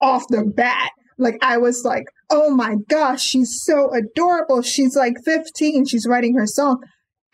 off 0.00 0.24
the 0.28 0.44
bat. 0.44 0.90
Like 1.18 1.36
I 1.42 1.58
was 1.58 1.84
like, 1.84 2.04
oh 2.30 2.50
my 2.50 2.76
gosh, 2.88 3.22
she's 3.22 3.60
so 3.62 3.90
adorable. 3.92 4.62
She's 4.62 4.96
like 4.96 5.14
15. 5.24 5.86
She's 5.86 6.06
writing 6.06 6.36
her 6.36 6.46
song. 6.46 6.82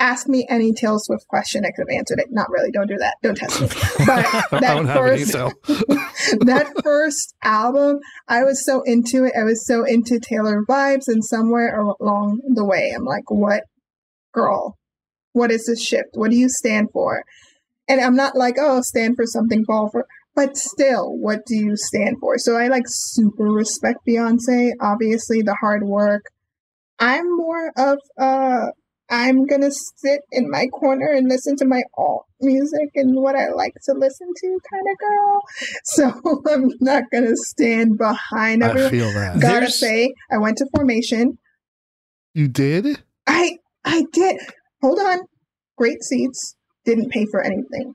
Ask 0.01 0.29
me 0.29 0.47
any 0.49 0.73
Taylor 0.73 0.99
Swift 1.01 1.27
question, 1.27 1.65
I 1.65 1.73
could 1.75 1.87
have 1.89 1.99
answered 1.99 2.21
it. 2.21 2.29
Not 2.31 2.49
really. 2.51 2.71
Don't 2.71 2.87
do 2.87 2.99
that. 2.99 3.17
Don't 3.21 3.37
test 3.37 3.61
me. 3.61 3.67
But 4.07 4.61
that 4.61 4.85
first, 4.95 5.33
that 6.47 6.73
first 6.85 7.35
album, 7.43 7.99
I 8.29 8.45
was 8.45 8.65
so 8.65 8.83
into 8.83 9.25
it. 9.25 9.33
I 9.37 9.43
was 9.43 9.67
so 9.67 9.85
into 9.85 10.21
Taylor 10.21 10.63
vibes, 10.69 11.09
and 11.09 11.25
somewhere 11.25 11.77
along 11.77 12.43
the 12.55 12.65
way, 12.65 12.93
I'm 12.95 13.05
like, 13.05 13.29
what, 13.29 13.65
girl? 14.33 14.79
What 15.33 15.51
is 15.51 15.67
this 15.67 15.83
shift? 15.83 16.11
What 16.15 16.31
do 16.31 16.37
you 16.37 16.49
stand 16.49 16.91
for? 16.93 17.25
And 17.89 18.01
I'm 18.01 18.15
not 18.15 18.37
like, 18.37 18.57
oh, 18.59 18.83
stand 18.83 19.17
for 19.17 19.27
something, 19.27 19.65
fall 19.65 19.89
for, 19.91 20.07
but 20.39 20.57
still, 20.57 21.19
what 21.19 21.41
do 21.47 21.57
you 21.57 21.73
stand 21.75 22.19
for? 22.21 22.39
So 22.39 22.57
I 22.57 22.69
like 22.69 22.85
super 22.87 23.47
respect 23.47 23.99
Beyonce, 24.09 24.71
obviously, 24.81 25.43
the 25.43 25.57
hard 25.61 25.83
work. 25.83 26.23
I'm 27.01 27.25
more 27.37 27.73
of, 27.77 27.99
uh, 28.17 28.67
I'm 29.11 29.47
gonna 29.47 29.73
sit 29.97 30.21
in 30.31 30.49
my 30.49 30.67
corner 30.67 31.09
and 31.11 31.29
listen 31.29 31.57
to 31.57 31.67
my 31.67 31.83
alt 31.97 32.27
music 32.41 32.91
and 32.95 33.21
what 33.21 33.35
I 33.35 33.49
like 33.49 33.73
to 33.87 33.95
listen 33.95 34.29
to 34.37 34.59
kind 34.71 34.87
of 34.93 34.99
girl. 34.99 35.41
So 35.83 36.43
I'm 36.53 36.71
not 36.81 37.03
gonna 37.13 37.35
stand 37.35 37.99
behind 37.99 38.63
I 38.63 38.91
feel 38.91 39.13
that. 39.13 39.41
Gotta 39.41 39.59
There's- 39.59 39.81
say, 39.81 40.15
I 40.31 40.39
went 40.39 40.59
to 40.59 40.67
formation. 40.73 41.39
You 42.35 42.47
did? 42.47 43.03
I 43.27 43.57
I 43.85 44.05
did. 44.13 44.37
Hold 44.83 45.01
on. 45.01 45.19
Great 45.77 46.05
seats. 46.05 46.55
Didn't 46.85 47.11
pay 47.11 47.27
for 47.29 47.43
anything. 47.43 47.95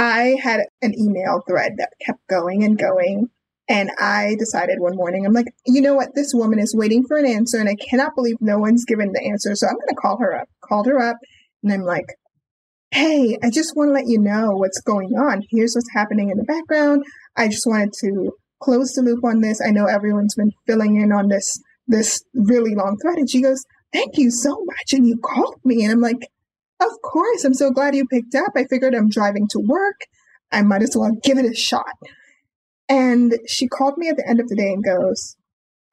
I 0.00 0.36
had 0.42 0.60
an 0.80 0.98
email 0.98 1.42
thread 1.46 1.72
that 1.76 1.90
kept 2.04 2.26
going 2.26 2.64
and 2.64 2.78
going. 2.78 3.28
And 3.68 3.90
I 4.00 4.34
decided 4.38 4.80
one 4.80 4.96
morning, 4.96 5.26
I'm 5.26 5.34
like, 5.34 5.52
you 5.66 5.82
know 5.82 5.94
what? 5.94 6.14
This 6.14 6.32
woman 6.34 6.58
is 6.58 6.74
waiting 6.74 7.04
for 7.06 7.18
an 7.18 7.26
answer, 7.26 7.58
and 7.58 7.68
I 7.68 7.76
cannot 7.76 8.16
believe 8.16 8.36
no 8.40 8.58
one's 8.58 8.84
given 8.86 9.12
the 9.12 9.22
answer. 9.22 9.54
So 9.54 9.68
I'm 9.68 9.74
going 9.74 9.88
to 9.90 9.94
call 9.94 10.18
her 10.18 10.34
up. 10.34 10.48
Called 10.64 10.86
her 10.86 10.98
up, 10.98 11.18
and 11.62 11.72
I'm 11.72 11.82
like, 11.82 12.06
hey, 12.90 13.38
I 13.44 13.50
just 13.50 13.76
want 13.76 13.90
to 13.90 13.92
let 13.92 14.08
you 14.08 14.18
know 14.18 14.52
what's 14.52 14.80
going 14.80 15.10
on. 15.10 15.42
Here's 15.50 15.74
what's 15.74 15.92
happening 15.94 16.30
in 16.30 16.38
the 16.38 16.44
background. 16.44 17.04
I 17.36 17.48
just 17.48 17.66
wanted 17.66 17.92
to 18.00 18.32
close 18.60 18.92
the 18.92 19.02
loop 19.02 19.22
on 19.22 19.40
this. 19.40 19.60
I 19.64 19.70
know 19.70 19.84
everyone's 19.84 20.34
been 20.34 20.52
filling 20.66 20.96
in 20.96 21.12
on 21.12 21.28
this 21.28 21.60
this 21.86 22.22
really 22.34 22.74
long 22.74 22.96
thread. 23.02 23.18
And 23.18 23.30
she 23.30 23.42
goes, 23.42 23.62
thank 23.92 24.16
you 24.16 24.30
so 24.30 24.50
much. 24.64 24.92
And 24.92 25.06
you 25.06 25.18
called 25.18 25.60
me. 25.64 25.84
And 25.84 25.92
I'm 25.92 26.00
like, 26.00 26.26
of 26.80 26.90
course. 27.02 27.44
I'm 27.44 27.54
so 27.54 27.70
glad 27.70 27.94
you 27.94 28.06
picked 28.06 28.34
up. 28.34 28.52
I 28.56 28.64
figured 28.64 28.94
I'm 28.94 29.08
driving 29.08 29.46
to 29.48 29.58
work. 29.60 30.00
I 30.52 30.62
might 30.62 30.82
as 30.82 30.96
well 30.96 31.12
give 31.22 31.38
it 31.38 31.44
a 31.44 31.54
shot. 31.54 31.92
And 32.88 33.34
she 33.46 33.68
called 33.68 33.98
me 33.98 34.08
at 34.08 34.16
the 34.16 34.28
end 34.28 34.40
of 34.40 34.48
the 34.48 34.56
day 34.56 34.72
and 34.72 34.82
goes, 34.84 35.36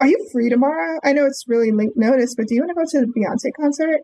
Are 0.02 0.08
you 0.08 0.28
free 0.32 0.50
tomorrow? 0.50 1.00
I 1.04 1.14
know 1.14 1.26
it's 1.26 1.44
really 1.48 1.72
late 1.72 1.96
notice, 1.96 2.34
but 2.36 2.48
do 2.48 2.56
you 2.56 2.62
want 2.62 2.72
to 2.72 2.76
go 2.76 2.86
to 3.02 3.06
the 3.06 3.14
Beyonce 3.20 3.52
concert? 3.60 4.00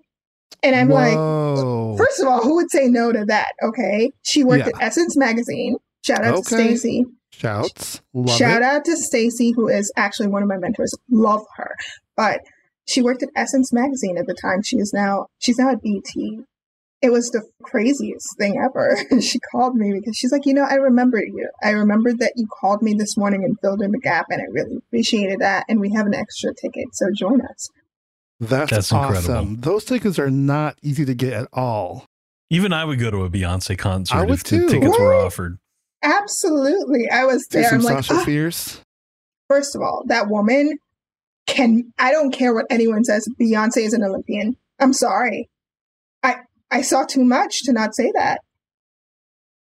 And 0.61 0.75
I'm 0.75 0.89
like, 0.89 1.15
Whoa. 1.15 1.95
First 1.97 2.19
of 2.21 2.27
all, 2.27 2.41
who 2.43 2.55
would 2.55 2.69
say 2.69 2.87
no 2.87 3.11
to 3.11 3.25
that? 3.25 3.53
Okay. 3.63 4.11
She 4.21 4.43
worked 4.43 4.67
Yeah. 4.67 4.73
at 4.79 4.83
Essence 4.87 5.17
Magazine. 5.17 5.77
Shout 6.05 6.23
out 6.23 6.45
to 6.45 6.55
Okay. 6.55 6.75
Stacy. 6.77 7.05
Shouts. 7.31 8.01
Love 8.13 8.37
Shout 8.37 8.61
it. 8.61 8.63
out 8.63 8.85
to 8.85 8.95
Stacy, 8.95 9.51
who 9.55 9.67
is 9.67 9.91
actually 9.97 10.27
one 10.27 10.43
of 10.43 10.49
my 10.49 10.57
mentors. 10.57 10.93
Love 11.09 11.41
her. 11.55 11.71
But 12.15 12.41
she 12.85 13.01
worked 13.01 13.23
at 13.23 13.29
Essence 13.35 13.73
Magazine 13.73 14.17
at 14.19 14.27
the 14.27 14.35
time. 14.39 14.61
She 14.61 14.77
is 14.77 14.91
now 14.93 15.27
she's 15.39 15.57
now 15.57 15.71
at 15.71 15.81
BT. 15.81 16.41
It 17.03 17.11
was 17.11 17.29
the 17.31 17.43
craziest 17.63 18.37
thing 18.37 18.55
ever. 18.63 18.97
she 19.21 19.37
called 19.51 19.75
me 19.75 19.91
because 19.93 20.15
she's 20.17 20.31
like, 20.31 20.45
you 20.45 20.53
know, 20.53 20.63
I 20.63 20.75
remember 20.75 21.19
you. 21.19 21.49
I 21.61 21.71
remembered 21.71 22.19
that 22.19 22.33
you 22.37 22.47
called 22.47 22.81
me 22.81 22.93
this 22.93 23.17
morning 23.17 23.43
and 23.43 23.59
filled 23.59 23.81
in 23.81 23.91
the 23.91 23.99
gap, 23.99 24.27
and 24.29 24.41
I 24.41 24.45
really 24.49 24.77
appreciated 24.77 25.39
that. 25.41 25.65
And 25.67 25.81
we 25.81 25.91
have 25.93 26.05
an 26.05 26.15
extra 26.15 26.53
ticket, 26.53 26.95
so 26.95 27.07
join 27.13 27.41
us. 27.41 27.69
That's, 28.39 28.71
That's 28.71 28.91
awesome. 28.93 29.15
incredible. 29.15 29.55
Those 29.61 29.83
tickets 29.85 30.17
are 30.17 30.31
not 30.31 30.77
easy 30.81 31.03
to 31.05 31.13
get 31.13 31.33
at 31.33 31.47
all. 31.53 32.05
Even 32.49 32.71
I 32.71 32.85
would 32.85 32.99
go 32.99 33.11
to 33.11 33.23
a 33.23 33.29
Beyonce 33.29 33.77
concert 33.77 34.15
I 34.15 34.21
would 34.21 34.31
if 34.31 34.43
the 34.43 34.59
too. 34.59 34.69
tickets 34.69 34.97
were 34.97 35.13
offered. 35.13 35.57
Absolutely, 36.03 37.09
I 37.09 37.25
was 37.25 37.47
there. 37.47 37.69
some 37.69 37.79
I'm 37.79 37.83
like, 37.83 38.03
Sasha 38.03 38.21
"Ah." 38.21 38.25
Fierce. 38.25 38.81
first 39.49 39.75
of 39.75 39.81
all, 39.81 40.03
that 40.07 40.29
woman 40.29 40.77
can 41.47 41.91
I 41.99 42.11
don't 42.11 42.31
care 42.31 42.53
what 42.53 42.65
anyone 42.69 43.03
says, 43.03 43.27
Beyonce 43.39 43.79
is 43.85 43.93
an 43.93 44.03
Olympian. 44.03 44.55
I'm 44.79 44.93
sorry. 44.93 45.49
I 46.73 46.77
I 46.77 46.81
saw 46.81 47.03
too 47.05 47.23
much 47.23 47.61
to 47.63 47.73
not 47.73 47.95
say 47.95 48.11
that. 48.15 48.41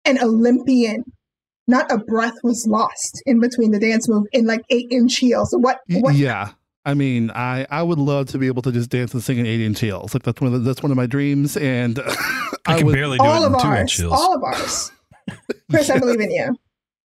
An 0.06 0.22
Olympian. 0.22 1.04
Not 1.70 1.92
a 1.92 1.98
breath 1.98 2.36
was 2.44 2.66
lost 2.66 3.22
in 3.26 3.40
between 3.42 3.72
the 3.72 3.80
dance 3.80 4.08
move 4.08 4.24
in 4.32 4.46
like 4.46 4.62
eight 4.70 4.88
inch 4.90 5.18
heels. 5.18 5.54
What 5.58 5.80
what 5.90 6.16
Yeah. 6.16 6.52
I 6.86 6.94
mean, 6.94 7.32
I, 7.32 7.68
I 7.70 7.84
would 7.84 7.98
love 8.00 8.28
to 8.28 8.38
be 8.38 8.48
able 8.48 8.62
to 8.62 8.72
just 8.72 8.90
dance 8.90 9.14
and 9.14 9.22
sing 9.22 9.38
in 9.40 9.46
eight 9.46 9.60
inch 9.60 9.82
heels. 9.82 10.14
Like 10.14 10.24
that's 10.24 10.40
one 10.40 10.54
of 10.54 10.64
the, 10.64 10.70
that's 10.70 10.82
one 10.82 10.90
of 10.92 10.96
my 10.96 11.06
dreams, 11.08 11.58
and 11.58 12.00
I, 12.06 12.16
I 12.66 12.78
can 12.78 12.86
would. 12.86 12.94
barely 12.94 13.18
do 13.18 13.26
all 13.26 13.44
it 13.44 13.48
of 13.48 13.54
in 13.56 13.60
two 13.60 13.68
ours. 13.68 13.80
inch 13.82 13.96
heels. 13.98 14.14
All 14.14 14.36
of 14.38 14.42
ours. 14.44 14.92
Chris, 15.70 15.90
I 15.90 16.00
believe 16.00 16.22
in 16.22 16.32
you. 16.32 16.56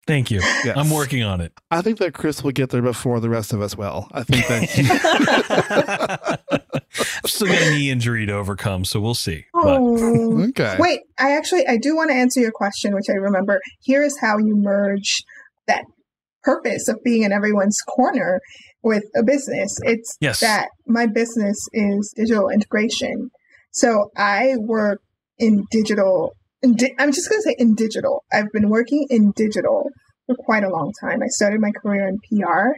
Thank 0.07 0.31
you. 0.31 0.39
Yes. 0.65 0.77
I'm 0.77 0.91
working 0.91 1.25
on 1.25 1.41
it. 1.41 1.53
I 1.73 1.81
think 1.83 1.99
that 1.99 2.15
Chris 2.15 2.45
will 2.45 2.53
get 2.53 2.71
there 2.71 2.83
before 2.83 3.19
the 3.19 3.29
rest 3.29 3.53
of 3.53 3.61
us 3.61 3.77
will. 3.77 4.07
I 4.13 4.23
think 4.23 4.47
that. 4.47 6.41
I've 7.25 7.31
still 7.31 7.49
got 7.49 7.63
a 7.63 7.71
knee 7.71 7.91
injury 7.91 8.27
to 8.27 8.33
overcome, 8.35 8.85
so 8.85 9.01
we'll 9.01 9.15
see. 9.15 9.45
Oh. 9.55 10.43
okay. 10.49 10.77
Wait, 10.79 11.01
I 11.19 11.33
actually 11.37 11.67
I 11.67 11.77
do 11.77 11.95
want 11.97 12.11
to 12.11 12.17
answer 12.17 12.41
your 12.41 12.53
question, 12.53 12.95
which 12.95 13.07
I 13.09 13.15
remember. 13.15 13.61
Here 13.81 14.03
is 14.03 14.19
how 14.21 14.39
you 14.39 14.55
merge 14.57 15.23
that 15.67 15.85
purpose 16.43 16.89
of 16.89 17.03
being 17.05 17.23
in 17.23 17.33
everyone's 17.33 17.81
corner 17.83 18.41
with 18.83 19.05
a 19.17 19.23
business. 19.23 19.79
It's 19.83 20.17
Yes. 20.21 20.41
that 20.41 20.69
my 20.87 21.07
business 21.07 21.57
is 21.73 22.13
digital 22.17 22.49
integration. 22.49 23.31
So 23.71 24.11
I 24.17 24.55
work 24.59 25.01
in 25.39 25.65
digital. 25.71 26.33
In 26.63 26.75
di- 26.75 26.95
I'm 26.99 27.13
just 27.13 27.29
going 27.29 27.41
to 27.41 27.45
say 27.45 27.55
in 27.59 27.75
digital. 27.75 28.25
I've 28.33 28.51
been 28.53 28.69
working 28.71 29.07
in 29.11 29.33
digital 29.37 29.89
for 30.27 30.35
quite 30.37 30.65
a 30.65 30.69
long 30.71 30.93
time. 31.01 31.21
I 31.23 31.27
started 31.29 31.61
my 31.61 31.71
career 31.73 32.09
in 32.09 32.19
PR, 32.19 32.75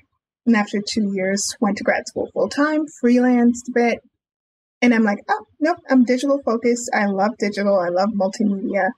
and 0.47 0.57
after 0.57 0.80
two 0.86 1.12
years, 1.14 1.55
went 1.61 1.76
to 1.78 1.84
grad 1.84 2.07
school 2.07 2.28
full 2.32 2.49
time, 2.49 2.82
freelanced 3.03 3.68
a 3.68 3.72
bit, 3.74 3.99
and 4.85 4.95
I'm 4.95 5.03
like, 5.03 5.20
oh, 5.30 5.45
nope, 5.61 5.78
I'm 5.89 6.05
digital 6.05 6.43
focused. 6.45 6.91
I 6.93 7.07
love 7.07 7.30
digital. 7.39 7.80
I 7.80 7.89
love 7.89 8.11
multimedia. 8.11 8.89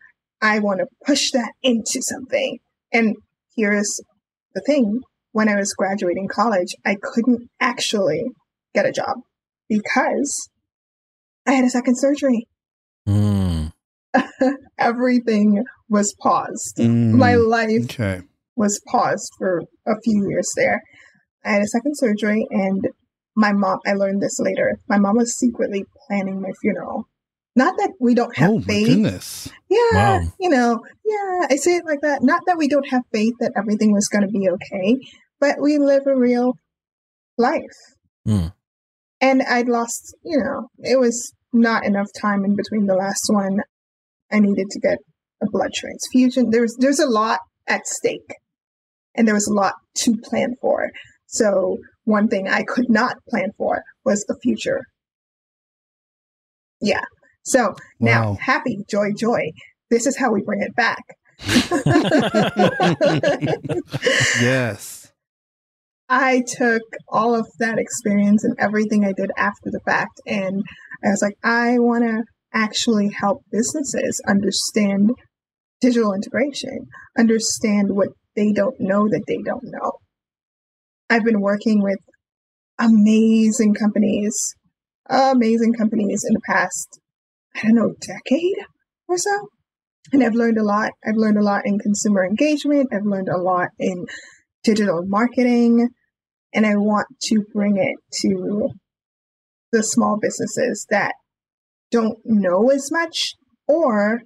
I 0.42 0.58
want 0.58 0.80
to 0.80 0.86
push 1.06 1.30
that 1.30 1.52
into 1.62 2.02
something. 2.02 2.58
And 2.92 3.14
here's 3.56 4.00
the 4.52 4.62
thing 4.66 5.00
when 5.30 5.48
I 5.48 5.54
was 5.54 5.72
graduating 5.74 6.26
college, 6.28 6.74
I 6.84 6.96
couldn't 7.00 7.48
actually 7.60 8.24
get 8.74 8.84
a 8.84 8.90
job 8.90 9.18
because 9.68 10.48
I 11.46 11.52
had 11.52 11.64
a 11.64 11.70
second 11.70 11.98
surgery. 11.98 12.48
mm, 13.08 13.72
Everything 14.78 15.62
was 15.88 16.14
paused. 16.20 16.78
Mm, 16.78 17.12
My 17.12 17.36
life 17.36 17.84
okay. 17.84 18.22
was 18.56 18.80
paused 18.90 19.30
for 19.38 19.62
a 19.86 19.94
few 20.02 20.28
years 20.28 20.50
there. 20.56 20.82
I 21.44 21.50
had 21.52 21.62
a 21.62 21.68
second 21.68 21.96
surgery, 21.96 22.44
and 22.50 22.88
my 23.36 23.52
mom, 23.52 23.78
I 23.86 23.92
learned 23.92 24.22
this 24.22 24.38
later, 24.40 24.78
my 24.88 24.98
mom 24.98 25.16
was 25.16 25.38
secretly 25.38 25.84
planning 26.06 26.40
my 26.40 26.50
funeral. 26.60 27.08
Not 27.54 27.74
that 27.78 27.92
we 28.00 28.14
don't 28.14 28.36
have 28.36 28.50
Oh 28.50 28.58
my 28.58 28.64
faith. 28.64 28.86
goodness. 28.88 29.48
Yeah, 29.70 29.78
Wow. 29.92 30.20
you 30.40 30.50
know, 30.50 30.80
yeah, 31.04 31.46
I 31.50 31.56
say 31.56 31.76
it 31.76 31.84
like 31.86 32.00
that. 32.02 32.22
Not 32.22 32.42
that 32.46 32.58
we 32.58 32.68
don't 32.68 32.88
have 32.90 33.02
faith 33.12 33.34
that 33.40 33.52
everything 33.56 33.92
was 33.92 34.08
going 34.08 34.26
to 34.26 34.30
be 34.30 34.48
okay, 34.48 34.96
but 35.40 35.56
we 35.60 35.78
live 35.78 36.02
a 36.06 36.14
real 36.16 36.58
life. 37.38 37.62
Hmm. 38.26 38.48
And 39.20 39.42
I'd 39.42 39.68
lost, 39.68 40.14
you 40.22 40.38
know, 40.38 40.68
it 40.78 40.98
was 41.00 41.32
not 41.52 41.84
enough 41.86 42.08
time 42.20 42.44
in 42.44 42.56
between 42.56 42.86
the 42.86 42.94
last 42.94 43.24
one. 43.28 43.60
I 44.30 44.40
needed 44.40 44.68
to 44.70 44.80
get 44.80 44.98
a 45.42 45.46
blood 45.50 45.70
transfusion. 45.74 46.50
There's 46.50 46.74
there's 46.78 47.00
a 47.00 47.06
lot 47.08 47.40
at 47.66 47.86
stake. 47.86 48.34
and 49.14 49.26
there 49.26 49.34
was 49.34 49.48
a 49.48 49.54
lot 49.54 49.74
to 49.96 50.14
plan 50.24 50.54
for. 50.60 50.90
So 51.26 51.78
one 52.04 52.28
thing 52.28 52.48
I 52.48 52.62
could 52.62 52.88
not 52.88 53.16
plan 53.28 53.50
for 53.58 53.82
was 54.04 54.24
the 54.24 54.38
future. 54.42 54.86
Yeah. 56.80 57.04
So 57.42 57.74
now, 58.00 58.36
happy, 58.40 58.84
joy, 58.88 59.12
joy. 59.16 59.52
This 59.90 60.06
is 60.06 60.16
how 60.16 60.32
we 60.32 60.42
bring 60.42 60.62
it 60.62 60.74
back. 60.74 61.04
yes. 64.40 65.12
I 66.08 66.42
took 66.46 66.82
all 67.08 67.34
of 67.34 67.48
that 67.58 67.78
experience 67.78 68.44
and 68.44 68.54
everything 68.58 69.04
I 69.04 69.12
did 69.12 69.30
after 69.36 69.70
the 69.70 69.80
fact, 69.84 70.20
and 70.26 70.62
I 71.04 71.08
was 71.08 71.22
like, 71.22 71.36
I 71.42 71.78
want 71.78 72.04
to 72.04 72.24
actually 72.52 73.10
help 73.10 73.42
businesses 73.50 74.20
understand 74.26 75.10
digital 75.80 76.14
integration, 76.14 76.86
understand 77.18 77.88
what 77.90 78.08
they 78.34 78.52
don't 78.52 78.76
know 78.78 79.08
that 79.08 79.24
they 79.26 79.38
don't 79.44 79.64
know. 79.64 79.92
I've 81.08 81.24
been 81.24 81.40
working 81.40 81.82
with 81.82 81.98
amazing 82.78 83.74
companies, 83.74 84.54
amazing 85.08 85.74
companies 85.74 86.24
in 86.26 86.34
the 86.34 86.40
past, 86.46 87.00
I 87.54 87.62
don't 87.62 87.74
know, 87.74 87.94
decade 88.00 88.56
or 89.08 89.16
so. 89.16 89.48
And 90.12 90.22
I've 90.22 90.34
learned 90.34 90.58
a 90.58 90.64
lot. 90.64 90.92
I've 91.06 91.16
learned 91.16 91.38
a 91.38 91.42
lot 91.42 91.62
in 91.64 91.78
consumer 91.78 92.24
engagement. 92.24 92.88
I've 92.92 93.06
learned 93.06 93.28
a 93.28 93.38
lot 93.38 93.68
in 93.78 94.06
digital 94.62 95.02
marketing. 95.06 95.88
And 96.54 96.66
I 96.66 96.74
want 96.76 97.06
to 97.24 97.44
bring 97.52 97.76
it 97.76 97.96
to 98.22 98.68
the 99.72 99.82
small 99.82 100.18
businesses 100.20 100.86
that 100.90 101.12
don't 101.90 102.18
know 102.24 102.70
as 102.70 102.90
much 102.90 103.34
or 103.68 104.20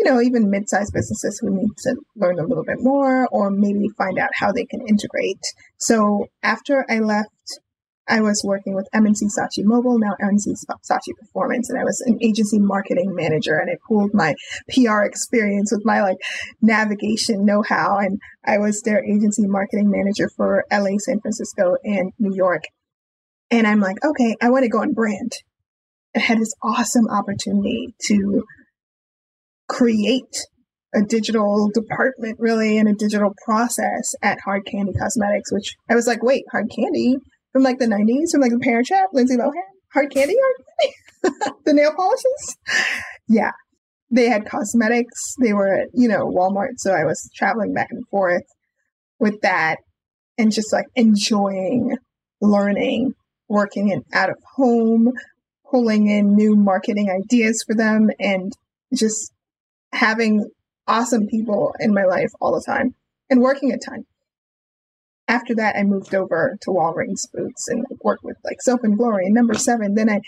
you 0.00 0.10
know 0.10 0.20
even 0.20 0.50
mid-sized 0.50 0.94
businesses 0.94 1.38
who 1.38 1.54
need 1.54 1.76
to 1.76 1.94
learn 2.16 2.38
a 2.38 2.46
little 2.46 2.64
bit 2.64 2.78
more 2.80 3.28
or 3.30 3.50
maybe 3.50 3.86
find 3.98 4.18
out 4.18 4.30
how 4.34 4.50
they 4.50 4.64
can 4.64 4.80
integrate. 4.88 5.42
So 5.76 6.26
after 6.42 6.86
i 6.90 6.98
left 6.98 7.28
i 8.08 8.20
was 8.20 8.42
working 8.42 8.74
with 8.74 8.88
M&C 8.94 9.26
Saatchi 9.26 9.62
Mobile 9.62 9.98
now 9.98 10.14
M&C 10.22 10.54
Saatchi 10.90 11.14
Performance 11.18 11.68
and 11.68 11.78
i 11.78 11.84
was 11.84 12.00
an 12.06 12.18
agency 12.22 12.58
marketing 12.58 13.14
manager 13.14 13.56
and 13.56 13.70
i 13.70 13.76
pooled 13.86 14.14
my 14.14 14.34
pr 14.70 15.02
experience 15.02 15.70
with 15.70 15.84
my 15.84 16.00
like 16.00 16.16
navigation 16.62 17.44
know-how 17.44 17.98
and 17.98 18.18
i 18.46 18.56
was 18.56 18.80
their 18.82 19.04
agency 19.04 19.46
marketing 19.46 19.90
manager 19.90 20.30
for 20.34 20.64
la 20.72 20.96
san 20.98 21.20
francisco 21.20 21.76
and 21.84 22.12
new 22.18 22.34
york. 22.34 22.62
And 23.50 23.66
i'm 23.66 23.80
like 23.80 24.02
okay 24.02 24.34
i 24.40 24.48
want 24.48 24.64
to 24.64 24.70
go 24.70 24.80
on 24.80 24.94
brand. 24.94 25.32
I 26.16 26.20
had 26.20 26.38
this 26.38 26.54
awesome 26.60 27.08
opportunity 27.08 27.94
to 28.08 28.42
create 29.70 30.36
a 30.94 31.02
digital 31.02 31.70
department 31.72 32.36
really 32.40 32.76
and 32.76 32.88
a 32.88 32.94
digital 32.94 33.32
process 33.44 34.14
at 34.22 34.38
Hard 34.44 34.66
Candy 34.66 34.92
Cosmetics, 34.92 35.52
which 35.52 35.76
I 35.88 35.94
was 35.94 36.06
like, 36.06 36.22
wait, 36.22 36.44
Hard 36.50 36.70
Candy 36.74 37.16
from 37.52 37.62
like 37.62 37.78
the 37.78 37.86
90s, 37.86 38.32
from 38.32 38.40
like 38.40 38.50
the 38.50 38.58
Parent 38.60 38.86
Trap, 38.86 39.10
Lindsay 39.12 39.36
Lohan, 39.36 39.52
Hard 39.94 40.10
Candy, 40.12 40.34
Hard 40.40 40.56
Candy, 40.66 41.56
the 41.64 41.72
nail 41.72 41.94
polishes. 41.96 42.56
Yeah. 43.28 43.52
They 44.10 44.28
had 44.28 44.46
cosmetics. 44.46 45.34
They 45.40 45.52
were 45.52 45.72
at, 45.82 45.88
you 45.94 46.08
know, 46.08 46.26
Walmart. 46.26 46.78
So 46.78 46.92
I 46.92 47.04
was 47.04 47.30
traveling 47.36 47.72
back 47.72 47.88
and 47.90 48.02
forth 48.08 48.42
with 49.20 49.40
that 49.42 49.76
and 50.36 50.52
just 50.52 50.72
like 50.72 50.86
enjoying 50.96 51.96
learning, 52.40 53.12
working 53.48 53.90
in 53.90 54.02
out 54.12 54.30
of 54.30 54.36
home, 54.56 55.12
pulling 55.70 56.08
in 56.08 56.34
new 56.34 56.56
marketing 56.56 57.08
ideas 57.10 57.62
for 57.64 57.76
them 57.76 58.08
and 58.18 58.52
just 58.92 59.32
having 59.92 60.48
awesome 60.86 61.26
people 61.26 61.74
in 61.80 61.94
my 61.94 62.04
life 62.04 62.30
all 62.40 62.54
the 62.54 62.64
time 62.64 62.94
and 63.28 63.40
working 63.40 63.72
a 63.72 63.78
ton. 63.78 64.04
After 65.28 65.54
that, 65.54 65.76
I 65.76 65.84
moved 65.84 66.14
over 66.14 66.58
to 66.62 66.70
Walgreens 66.70 67.30
Boots 67.32 67.68
and 67.68 67.86
worked 68.02 68.24
with 68.24 68.36
like 68.44 68.60
Soap 68.60 68.82
and 68.82 68.98
Glory 68.98 69.26
and 69.26 69.34
Number 69.34 69.54
Seven. 69.54 69.94
Then 69.94 70.10
I 70.10 70.20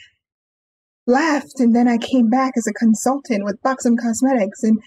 left, 1.06 1.58
and 1.58 1.74
then 1.74 1.88
I 1.88 1.98
came 1.98 2.30
back 2.30 2.52
as 2.56 2.68
a 2.68 2.72
consultant 2.72 3.44
with 3.44 3.60
Buxom 3.62 3.96
Cosmetics, 3.96 4.62
and 4.62 4.78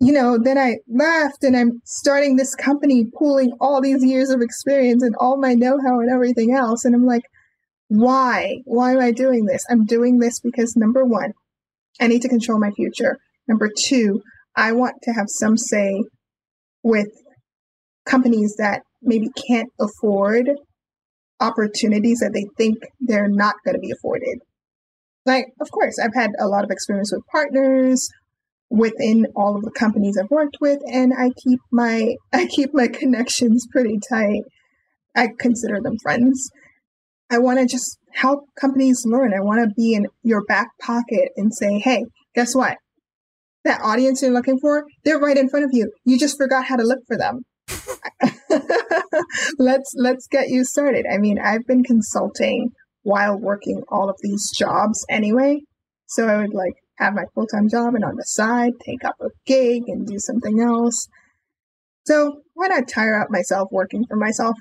you 0.00 0.12
know, 0.12 0.38
then 0.42 0.58
I 0.58 0.78
left, 0.88 1.44
and 1.44 1.56
I'm 1.56 1.82
starting 1.84 2.34
this 2.34 2.54
company, 2.54 3.06
pooling 3.16 3.52
all 3.60 3.80
these 3.80 4.02
years 4.02 4.30
of 4.30 4.40
experience 4.40 5.02
and 5.02 5.14
all 5.20 5.36
my 5.36 5.54
know-how 5.54 6.00
and 6.00 6.10
everything 6.10 6.52
else, 6.52 6.84
and 6.84 6.94
I'm 6.94 7.06
like, 7.06 7.22
why? 7.88 8.62
Why 8.64 8.92
am 8.92 9.00
I 9.00 9.10
doing 9.12 9.44
this? 9.44 9.64
I'm 9.68 9.84
doing 9.84 10.18
this 10.18 10.40
because 10.40 10.74
number 10.74 11.04
one, 11.04 11.34
I 12.00 12.06
need 12.06 12.22
to 12.22 12.28
control 12.28 12.58
my 12.58 12.70
future. 12.70 13.18
Number 13.50 13.68
two, 13.76 14.22
I 14.56 14.70
want 14.72 14.94
to 15.02 15.10
have 15.10 15.26
some 15.26 15.58
say 15.58 16.04
with 16.84 17.08
companies 18.06 18.54
that 18.58 18.82
maybe 19.02 19.28
can't 19.48 19.68
afford 19.80 20.48
opportunities 21.40 22.20
that 22.20 22.30
they 22.32 22.46
think 22.56 22.78
they're 23.00 23.28
not 23.28 23.56
going 23.64 23.74
to 23.74 23.80
be 23.80 23.90
afforded. 23.90 24.38
Like, 25.26 25.46
of 25.60 25.68
course, 25.72 25.98
I've 25.98 26.14
had 26.14 26.30
a 26.38 26.46
lot 26.46 26.62
of 26.62 26.70
experience 26.70 27.12
with 27.12 27.26
partners 27.32 28.08
within 28.70 29.26
all 29.34 29.56
of 29.56 29.62
the 29.62 29.72
companies 29.72 30.16
I've 30.16 30.30
worked 30.30 30.58
with, 30.60 30.78
and 30.86 31.12
I 31.18 31.30
keep 31.42 31.58
my 31.72 32.14
I 32.32 32.46
keep 32.46 32.70
my 32.72 32.86
connections 32.86 33.66
pretty 33.72 33.98
tight. 34.08 34.42
I 35.16 35.28
consider 35.40 35.80
them 35.82 35.96
friends. 36.04 36.50
I 37.28 37.38
want 37.38 37.58
to 37.58 37.66
just 37.66 37.98
help 38.12 38.44
companies 38.60 39.02
learn. 39.04 39.34
I 39.34 39.40
want 39.40 39.68
to 39.68 39.74
be 39.74 39.94
in 39.94 40.06
your 40.22 40.44
back 40.44 40.68
pocket 40.80 41.30
and 41.36 41.52
say, 41.52 41.80
hey, 41.80 42.04
guess 42.34 42.54
what? 42.54 42.76
That 43.64 43.80
audience 43.82 44.22
you're 44.22 44.32
looking 44.32 44.58
for, 44.58 44.84
they're 45.04 45.18
right 45.18 45.36
in 45.36 45.48
front 45.48 45.66
of 45.66 45.70
you. 45.72 45.90
You 46.04 46.18
just 46.18 46.38
forgot 46.38 46.64
how 46.64 46.76
to 46.76 46.82
look 46.82 47.00
for 47.06 47.16
them. 47.16 47.42
let's 49.58 49.94
let's 49.96 50.26
get 50.26 50.48
you 50.48 50.64
started. 50.64 51.06
I 51.10 51.18
mean, 51.18 51.38
I've 51.38 51.66
been 51.66 51.84
consulting 51.84 52.70
while 53.02 53.38
working 53.38 53.82
all 53.88 54.08
of 54.08 54.16
these 54.22 54.50
jobs 54.56 55.04
anyway. 55.08 55.60
So 56.06 56.26
I 56.26 56.38
would 56.38 56.54
like 56.54 56.74
have 56.98 57.14
my 57.14 57.24
full-time 57.34 57.68
job 57.68 57.94
and 57.94 58.04
on 58.04 58.16
the 58.16 58.24
side 58.24 58.72
take 58.84 59.04
up 59.04 59.16
a 59.20 59.28
gig 59.46 59.84
and 59.86 60.06
do 60.06 60.18
something 60.18 60.60
else. 60.60 61.08
So 62.06 62.42
why 62.54 62.68
not 62.68 62.88
tire 62.88 63.20
out 63.20 63.30
myself 63.30 63.68
working 63.70 64.04
for 64.08 64.16
myself? 64.16 64.56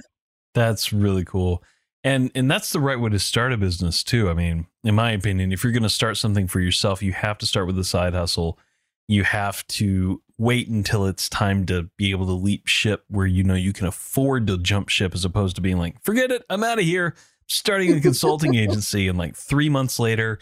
That's 0.54 0.94
really 0.94 1.26
cool. 1.26 1.64
And 2.04 2.32
and 2.34 2.50
that's 2.50 2.72
the 2.72 2.80
right 2.80 3.00
way 3.00 3.10
to 3.10 3.20
start 3.20 3.52
a 3.52 3.58
business 3.58 4.04
too. 4.04 4.30
I 4.30 4.34
mean, 4.34 4.68
in 4.84 4.96
my 4.96 5.12
opinion, 5.12 5.52
if 5.52 5.64
you're 5.64 5.74
going 5.74 5.84
to 5.84 5.90
start 5.90 6.18
something 6.18 6.48
for 6.48 6.60
yourself, 6.60 7.04
you 7.04 7.12
have 7.12 7.38
to 7.40 7.46
start 7.46 7.68
with 7.68 7.78
a 7.78 7.84
side 7.84 8.14
hustle. 8.14 8.58
You 9.10 9.24
have 9.24 9.68
to 9.68 10.22
wait 10.38 10.70
until 10.70 11.06
it's 11.06 11.28
time 11.28 11.66
to 11.66 11.90
be 11.98 12.12
able 12.12 12.26
to 12.28 12.32
leap 12.32 12.68
ship 12.68 13.04
where 13.10 13.26
you 13.26 13.44
know 13.44 13.56
you 13.56 13.74
can 13.74 13.88
afford 13.88 14.48
to 14.48 14.58
jump 14.58 14.88
ship 14.88 15.14
as 15.14 15.26
opposed 15.26 15.58
to 15.58 15.62
being 15.62 15.78
like, 15.78 16.02
forget 16.04 16.32
it, 16.32 16.46
I'm 16.50 16.64
out 16.64 16.80
of 16.80 16.86
here, 16.86 17.16
starting 17.48 17.92
a 17.92 18.00
consulting 18.02 18.56
agency 18.56 19.10
and 19.10 19.18
like 19.18 19.36
3 19.36 19.68
months 19.68 20.00
later 20.00 20.40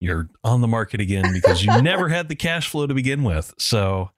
you're 0.00 0.28
on 0.42 0.60
the 0.60 0.68
market 0.68 1.00
again 1.00 1.32
because 1.32 1.64
you 1.64 1.82
never 1.82 2.08
had 2.08 2.28
the 2.28 2.34
cash 2.34 2.68
flow 2.68 2.86
to 2.86 2.94
begin 2.94 3.24
with. 3.24 3.54
So 3.58 4.10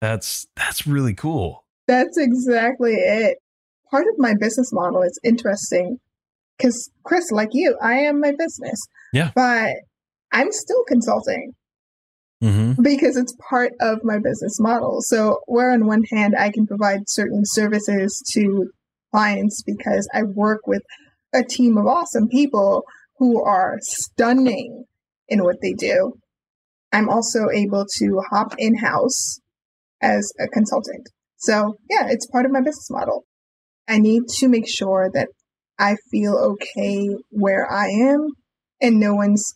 that's 0.00 0.46
that's 0.56 0.86
really 0.86 1.14
cool. 1.14 1.64
That's 1.88 2.16
exactly 2.16 2.94
it. 2.94 3.38
Part 3.90 4.04
of 4.06 4.14
my 4.18 4.34
business 4.38 4.72
model 4.72 5.02
is 5.02 5.18
interesting 5.24 5.98
because, 6.56 6.90
Chris, 7.04 7.30
like 7.30 7.50
you, 7.52 7.76
I 7.82 7.94
am 7.94 8.20
my 8.20 8.32
business. 8.38 8.80
Yeah. 9.12 9.30
But 9.34 9.74
I'm 10.32 10.52
still 10.52 10.84
consulting 10.88 11.52
Mhm. 12.42 12.82
because 12.82 13.16
it's 13.16 13.34
part 13.48 13.72
of 13.80 14.04
my 14.04 14.18
business 14.18 14.60
model. 14.60 15.00
So, 15.00 15.40
where 15.46 15.70
on 15.70 15.86
one 15.86 16.04
hand, 16.10 16.34
I 16.38 16.50
can 16.50 16.66
provide 16.66 17.08
certain 17.08 17.42
services 17.44 18.22
to 18.32 18.70
clients 19.10 19.62
because 19.62 20.08
I 20.12 20.22
work 20.24 20.66
with 20.66 20.82
a 21.32 21.42
team 21.42 21.78
of 21.78 21.86
awesome 21.86 22.28
people 22.28 22.84
who 23.18 23.42
are 23.42 23.78
stunning 23.80 24.84
in 25.28 25.42
what 25.42 25.56
they 25.62 25.72
do. 25.72 26.12
I'm 26.92 27.08
also 27.08 27.48
able 27.52 27.86
to 27.98 28.22
hop 28.30 28.54
in 28.58 28.76
house 28.76 29.40
as 30.02 30.30
a 30.38 30.46
consultant. 30.48 31.08
So, 31.38 31.76
yeah, 31.90 32.08
it's 32.08 32.26
part 32.26 32.44
of 32.44 32.52
my 32.52 32.60
business 32.60 32.90
model. 32.90 33.24
I 33.88 33.98
need 33.98 34.24
to 34.38 34.48
make 34.48 34.68
sure 34.68 35.10
that 35.14 35.28
I 35.78 35.96
feel 36.10 36.36
okay 36.36 37.08
where 37.30 37.70
I 37.70 37.88
am 37.88 38.28
and 38.80 38.98
no 38.98 39.14
one's 39.14 39.54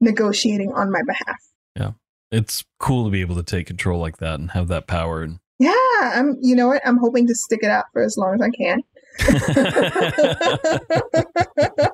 negotiating 0.00 0.72
on 0.74 0.90
my 0.90 1.02
behalf. 1.06 1.36
It's 2.30 2.64
cool 2.78 3.04
to 3.04 3.10
be 3.10 3.20
able 3.22 3.36
to 3.36 3.42
take 3.42 3.66
control 3.66 4.00
like 4.00 4.18
that 4.18 4.38
and 4.38 4.50
have 4.50 4.68
that 4.68 4.86
power 4.86 5.22
and 5.22 5.38
Yeah, 5.58 5.72
I'm 6.00 6.36
you 6.40 6.54
know 6.56 6.68
what? 6.68 6.82
I'm 6.86 6.98
hoping 6.98 7.26
to 7.26 7.34
stick 7.34 7.60
it 7.62 7.70
out 7.70 7.86
for 7.92 8.02
as 8.02 8.16
long 8.18 8.34
as 8.34 8.42
I 8.42 8.50
can. 8.50 8.82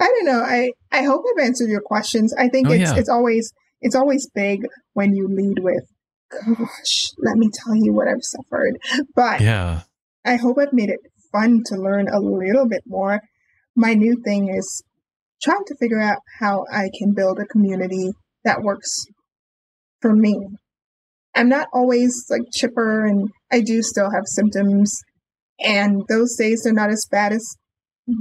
I 0.00 0.06
don't 0.06 0.24
know. 0.26 0.40
I 0.42 0.70
I 0.90 1.02
hope 1.02 1.22
I've 1.30 1.44
answered 1.44 1.68
your 1.70 1.80
questions. 1.80 2.34
I 2.36 2.48
think 2.48 2.68
Oh, 2.68 2.72
it's 2.72 2.90
yeah. 2.90 2.96
it's 2.96 3.08
always 3.08 3.52
it's 3.80 3.94
always 3.94 4.28
big 4.34 4.66
when 4.94 5.14
you 5.14 5.28
lead 5.28 5.58
with 5.60 5.84
gosh, 6.30 7.10
let 7.18 7.36
me 7.36 7.48
tell 7.52 7.74
you 7.76 7.92
what 7.92 8.08
I've 8.08 8.22
suffered. 8.22 8.78
But 9.14 9.40
yeah. 9.40 9.82
I 10.24 10.36
hope 10.36 10.56
I've 10.58 10.72
made 10.72 10.88
it 10.90 11.00
fun 11.32 11.62
to 11.66 11.76
learn 11.76 12.08
a 12.08 12.20
little 12.20 12.66
bit 12.68 12.82
more. 12.86 13.20
My 13.76 13.94
new 13.94 14.16
thing 14.24 14.48
is 14.54 14.82
trying 15.42 15.64
to 15.66 15.76
figure 15.78 16.00
out 16.00 16.18
how 16.40 16.64
I 16.72 16.90
can 16.98 17.12
build 17.14 17.38
a 17.38 17.46
community 17.46 18.10
that 18.44 18.62
works 18.62 19.06
for 20.00 20.14
me. 20.14 20.38
I'm 21.34 21.48
not 21.48 21.68
always 21.72 22.26
like 22.28 22.42
chipper 22.52 23.06
and 23.06 23.28
I 23.50 23.60
do 23.60 23.82
still 23.82 24.10
have 24.10 24.24
symptoms. 24.26 25.00
And 25.60 26.02
those 26.08 26.36
days 26.36 26.62
they're 26.62 26.72
not 26.72 26.90
as 26.90 27.06
bad 27.10 27.32
as 27.32 27.56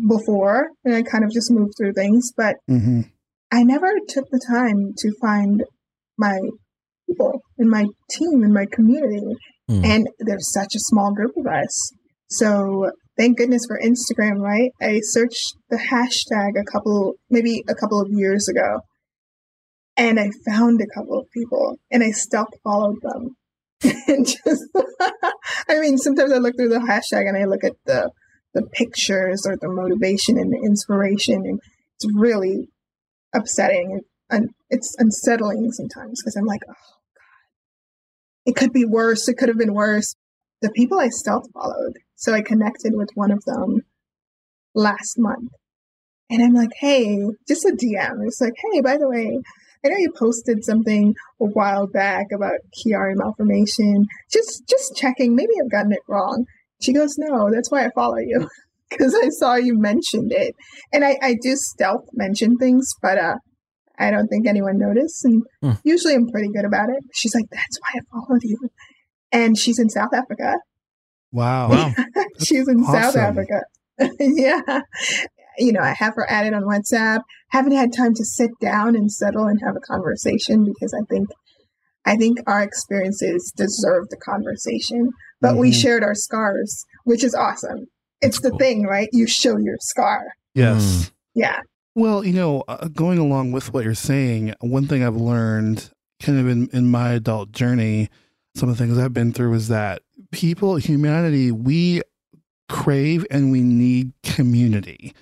before. 0.08 0.70
And 0.86 0.96
I 0.96 1.02
kind 1.02 1.24
of 1.24 1.32
just 1.32 1.52
move 1.52 1.70
through 1.78 1.94
things. 1.94 2.32
But 2.36 2.56
Mm-hmm. 2.70 3.02
I 3.52 3.64
never 3.64 3.88
took 4.08 4.30
the 4.32 4.42
time 4.50 4.94
to 4.98 5.12
find 5.20 5.64
my 6.18 6.40
people 7.08 7.42
in 7.58 7.70
my 7.70 7.86
team, 8.10 8.44
in 8.44 8.54
my 8.54 8.66
community. 8.72 9.36
Hmm. 9.68 9.84
And 9.84 10.08
there's 10.20 10.54
such 10.54 10.74
a 10.76 10.80
small 10.80 11.14
group 11.14 11.32
of 11.38 11.46
us. 11.46 11.92
So 12.30 12.92
thank 13.18 13.38
goodness 13.38 13.66
for 13.68 13.78
Instagram, 13.84 14.40
right? 14.40 14.72
I 14.82 15.00
searched 15.04 15.56
the 15.70 15.78
hashtag 15.78 16.52
a 16.60 16.64
couple, 16.72 17.16
maybe 17.30 17.62
a 17.68 17.76
couple 17.76 18.00
of 18.00 18.08
years 18.10 18.48
ago, 18.48 18.80
and 19.98 20.20
I 20.20 20.30
found 20.46 20.82
a 20.82 20.88
couple 20.88 21.20
of 21.20 21.30
people 21.32 21.80
and 21.92 22.04
I 22.04 22.12
stealth 22.12 22.54
followed 22.64 23.02
them. 23.02 23.36
and 24.08 24.26
just, 24.26 24.64
I 25.70 25.80
mean, 25.80 25.98
sometimes 25.98 26.32
I 26.32 26.38
look 26.38 26.56
through 26.56 26.70
the 26.70 26.80
hashtag 26.80 27.28
and 27.28 27.38
I 27.38 27.46
look 27.46 27.64
at 27.64 27.74
the, 27.86 28.12
the 28.54 28.64
pictures 28.64 29.46
or 29.46 29.56
the 29.58 29.70
motivation 29.70 30.38
and 30.38 30.52
the 30.52 30.62
inspiration, 30.64 31.46
and 31.46 31.60
it's 31.96 32.14
really 32.14 32.68
upsetting 33.34 34.02
and 34.30 34.50
it's 34.70 34.96
unsettling 34.98 35.72
sometimes 35.72 36.22
because 36.22 36.36
I'm 36.36 36.46
like, 36.46 36.62
oh 36.68 36.74
god, 36.74 38.46
it 38.46 38.56
could 38.56 38.74
be 38.74 38.86
worse. 38.86 39.28
It 39.28 39.38
could 39.38 39.50
have 39.50 39.58
been 39.58 39.74
worse. 39.74 40.16
The 40.62 40.72
people 40.72 41.00
I 41.00 41.10
stealth 41.10 41.48
followed, 41.54 42.00
so 42.16 42.34
I 42.34 42.42
connected 42.42 42.94
with 42.96 43.10
one 43.16 43.32
of 43.32 43.44
them 43.46 43.82
last 44.74 45.18
month, 45.18 45.52
and 46.30 46.44
I'm 46.44 46.54
like, 46.54 46.72
hey, 46.80 47.20
just 47.48 47.66
a 47.66 47.72
DM. 47.72 48.26
It's 48.26 48.42
like, 48.42 48.54
hey, 48.72 48.82
by 48.82 48.98
the 48.98 49.10
way, 49.10 49.40
I 49.84 49.90
know 49.90 49.98
you 49.98 50.12
posted 50.18 50.64
something 50.64 51.14
a 51.42 51.46
while 51.46 51.88
back 51.88 52.28
about 52.34 52.60
Chiari 52.78 53.14
malformation. 53.16 54.06
Just 54.32 54.64
just 54.68 54.96
checking. 54.96 55.36
Maybe 55.36 55.54
I've 55.64 55.72
gotten 55.72 55.92
it 55.92 56.00
wrong. 56.08 56.46
She 56.82 56.94
goes, 56.94 57.16
no, 57.18 57.50
that's 57.52 57.70
why 57.72 57.86
I 57.86 57.90
follow 57.96 58.18
you. 58.18 58.48
Because 58.90 59.16
I 59.16 59.30
saw 59.30 59.56
you 59.56 59.80
mentioned 59.80 60.34
it. 60.34 60.54
And 60.92 61.06
I, 61.06 61.18
I 61.22 61.36
do 61.42 61.56
stealth 61.56 62.04
mention 62.12 62.58
things, 62.58 62.94
but 63.02 63.18
uh 63.18 63.36
I 63.98 64.12
don't 64.12 64.28
think 64.28 64.48
anyone 64.48 64.78
noticed. 64.78 65.24
And 65.24 65.44
Hmm. 65.62 65.72
usually 65.86 66.14
I'm 66.14 66.28
pretty 66.28 66.50
good 66.54 66.66
about 66.66 66.90
it. 66.90 67.02
She's 67.14 67.34
like, 67.34 67.46
that's 67.52 67.80
why 67.80 67.92
I 67.96 68.02
followed 68.12 68.42
you. 68.44 68.58
And 69.32 69.58
she's 69.58 69.80
in 69.80 69.88
South 69.90 70.14
Africa. 70.14 70.56
Wow. 71.32 71.70
Wow. 71.70 71.94
she's 72.44 72.68
in 72.68 72.84
South. 72.84 73.16
Africa. 73.16 73.62
yeah. 74.20 74.60
You 75.62 75.72
know, 75.74 75.82
I 75.82 75.94
have 75.98 76.16
her 76.16 76.30
added 76.30 76.54
on 76.54 76.64
WhatsApp. 76.64 77.22
Haven't 77.50 77.74
had 77.74 77.94
time 77.96 78.14
to 78.16 78.26
sit 78.26 78.50
down 78.60 78.96
and 78.96 79.12
settle 79.12 79.46
and 79.46 79.60
have 79.64 79.76
a 79.76 79.80
conversation 79.80 80.66
because 80.66 80.94
I 80.94 81.06
think 81.10 81.30
I 82.04 82.16
think 82.18 82.40
our 82.48 82.64
experiences 82.64 83.54
deserve 83.56 84.10
the 84.10 84.18
conversation. 84.18 85.12
But 85.40 85.58
we 85.58 85.70
Mhm. 85.70 85.82
shared 85.82 86.04
our 86.04 86.16
scars, 86.16 86.84
which 87.04 87.24
is 87.24 87.36
awesome. 87.36 87.86
It's 88.22 88.38
That's 88.38 88.42
the 88.42 88.50
cool. 88.50 88.60
thing, 88.60 88.84
right? 88.88 89.08
You 89.12 89.28
show 89.28 89.58
your 89.58 89.78
scar. 89.80 90.24
Yes. 90.56 91.12
Yeah. 91.36 91.60
Well, 91.94 92.26
you 92.26 92.34
know, 92.34 92.64
uh, 92.68 92.88
going 92.88 93.20
along 93.20 93.52
with 93.52 93.72
what 93.74 93.84
you're 93.84 93.94
saying, 93.94 94.54
one 94.62 94.88
thing 94.88 95.04
I've 95.04 95.16
learned 95.16 95.92
kind 96.20 96.40
of 96.40 96.48
in, 96.48 96.70
in 96.74 96.90
my 96.90 97.12
adult 97.12 97.52
journey, 97.52 98.10
some 98.56 98.70
of 98.70 98.78
the 98.78 98.84
things 98.84 98.98
I've 98.98 99.14
been 99.14 99.32
through 99.34 99.54
is 99.54 99.68
that 99.68 100.02
people, 100.32 100.78
humanity, 100.78 101.52
we 101.52 102.02
crave 102.70 103.26
and 103.30 103.52
we 103.52 103.62
need 103.62 104.14
community 104.24 105.14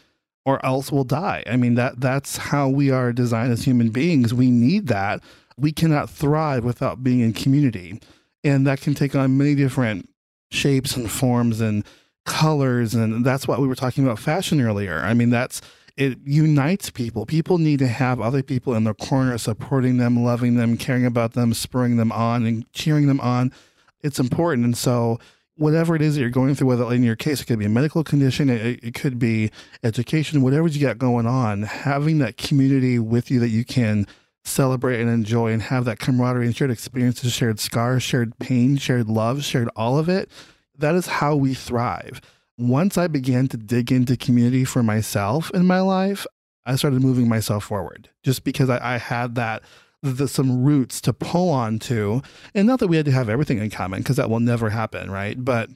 or 0.49 0.65
else 0.65 0.91
we'll 0.91 1.03
die. 1.03 1.43
I 1.45 1.57
mean 1.57 1.75
that 1.75 2.01
that's 2.01 2.37
how 2.37 2.67
we 2.67 2.89
are 2.89 3.13
designed 3.13 3.51
as 3.51 3.63
human 3.63 3.89
beings. 3.89 4.33
We 4.33 4.49
need 4.49 4.87
that. 4.87 5.21
We 5.57 5.71
cannot 5.71 6.09
thrive 6.09 6.63
without 6.63 7.03
being 7.03 7.19
in 7.19 7.33
community. 7.33 8.01
And 8.43 8.65
that 8.65 8.81
can 8.81 8.95
take 8.95 9.15
on 9.15 9.37
many 9.37 9.53
different 9.53 10.09
shapes 10.49 10.95
and 10.95 11.11
forms 11.11 11.61
and 11.61 11.85
colors 12.25 12.95
and 12.95 13.23
that's 13.23 13.47
what 13.47 13.59
we 13.59 13.67
were 13.67 13.75
talking 13.75 14.03
about 14.03 14.17
fashion 14.17 14.59
earlier. 14.59 14.97
I 14.99 15.13
mean 15.13 15.29
that's 15.29 15.61
it 15.95 16.17
unites 16.23 16.89
people. 16.89 17.27
People 17.27 17.59
need 17.59 17.77
to 17.79 17.87
have 17.87 18.19
other 18.19 18.41
people 18.41 18.73
in 18.73 18.85
their 18.85 18.93
corner 18.95 19.37
supporting 19.37 19.97
them, 19.97 20.23
loving 20.23 20.55
them, 20.55 20.77
caring 20.77 21.05
about 21.05 21.33
them, 21.33 21.53
spurring 21.53 21.97
them 21.97 22.11
on, 22.11 22.45
and 22.45 22.71
cheering 22.73 23.05
them 23.05 23.19
on. 23.19 23.51
It's 24.01 24.17
important. 24.17 24.63
And 24.63 24.77
so, 24.77 25.19
whatever 25.59 25.95
it 25.95 26.01
is 26.01 26.15
that 26.15 26.21
you're 26.21 26.29
going 26.29 26.55
through, 26.55 26.67
whether 26.67 26.91
in 26.93 27.03
your 27.03 27.15
case, 27.15 27.41
it 27.41 27.45
could 27.45 27.59
be 27.59 27.65
a 27.65 27.69
medical 27.69 28.03
condition, 28.03 28.49
it, 28.49 28.83
it 28.83 28.93
could 28.93 29.19
be 29.19 29.51
education, 29.83 30.41
whatever 30.41 30.67
you 30.67 30.81
got 30.81 30.97
going 30.97 31.27
on, 31.27 31.63
having 31.63 32.19
that 32.19 32.37
community 32.37 32.97
with 32.97 33.29
you 33.29 33.39
that 33.39 33.49
you 33.49 33.65
can 33.65 34.07
celebrate 34.43 34.99
and 34.99 35.09
enjoy 35.09 35.51
and 35.51 35.63
have 35.63 35.85
that 35.85 35.99
camaraderie 35.99 36.45
and 36.45 36.55
shared 36.55 36.71
experiences, 36.71 37.31
shared 37.31 37.59
scars, 37.59 38.01
shared 38.01 38.37
pain, 38.39 38.77
shared 38.77 39.07
love, 39.07 39.43
shared 39.43 39.69
all 39.75 39.99
of 39.99 40.09
it. 40.09 40.29
That 40.77 40.95
is 40.95 41.07
how 41.07 41.35
we 41.35 41.53
thrive 41.53 42.21
once 42.59 42.97
I 42.97 43.07
began 43.07 43.47
to 43.47 43.57
dig 43.57 43.89
into 43.89 44.17
community 44.17 44.65
for 44.65 44.83
myself 44.83 45.49
in 45.53 45.65
my 45.65 45.79
life, 45.79 46.27
I 46.65 46.75
started 46.75 47.01
moving 47.01 47.29
myself 47.29 47.63
forward 47.63 48.09
just 48.21 48.43
because 48.43 48.69
I, 48.69 48.95
I 48.95 48.97
had 48.97 49.35
that 49.35 49.63
the, 50.01 50.27
some 50.27 50.63
roots 50.63 51.01
to 51.01 51.13
pull 51.13 51.49
on 51.49 51.79
to. 51.79 52.21
And 52.53 52.67
not 52.67 52.79
that 52.79 52.87
we 52.87 52.97
had 52.97 53.05
to 53.05 53.11
have 53.11 53.29
everything 53.29 53.57
in 53.59 53.69
common 53.69 53.99
because 53.99 54.15
that 54.17 54.29
will 54.29 54.39
never 54.39 54.69
happen, 54.69 55.11
right? 55.11 55.43
But 55.43 55.69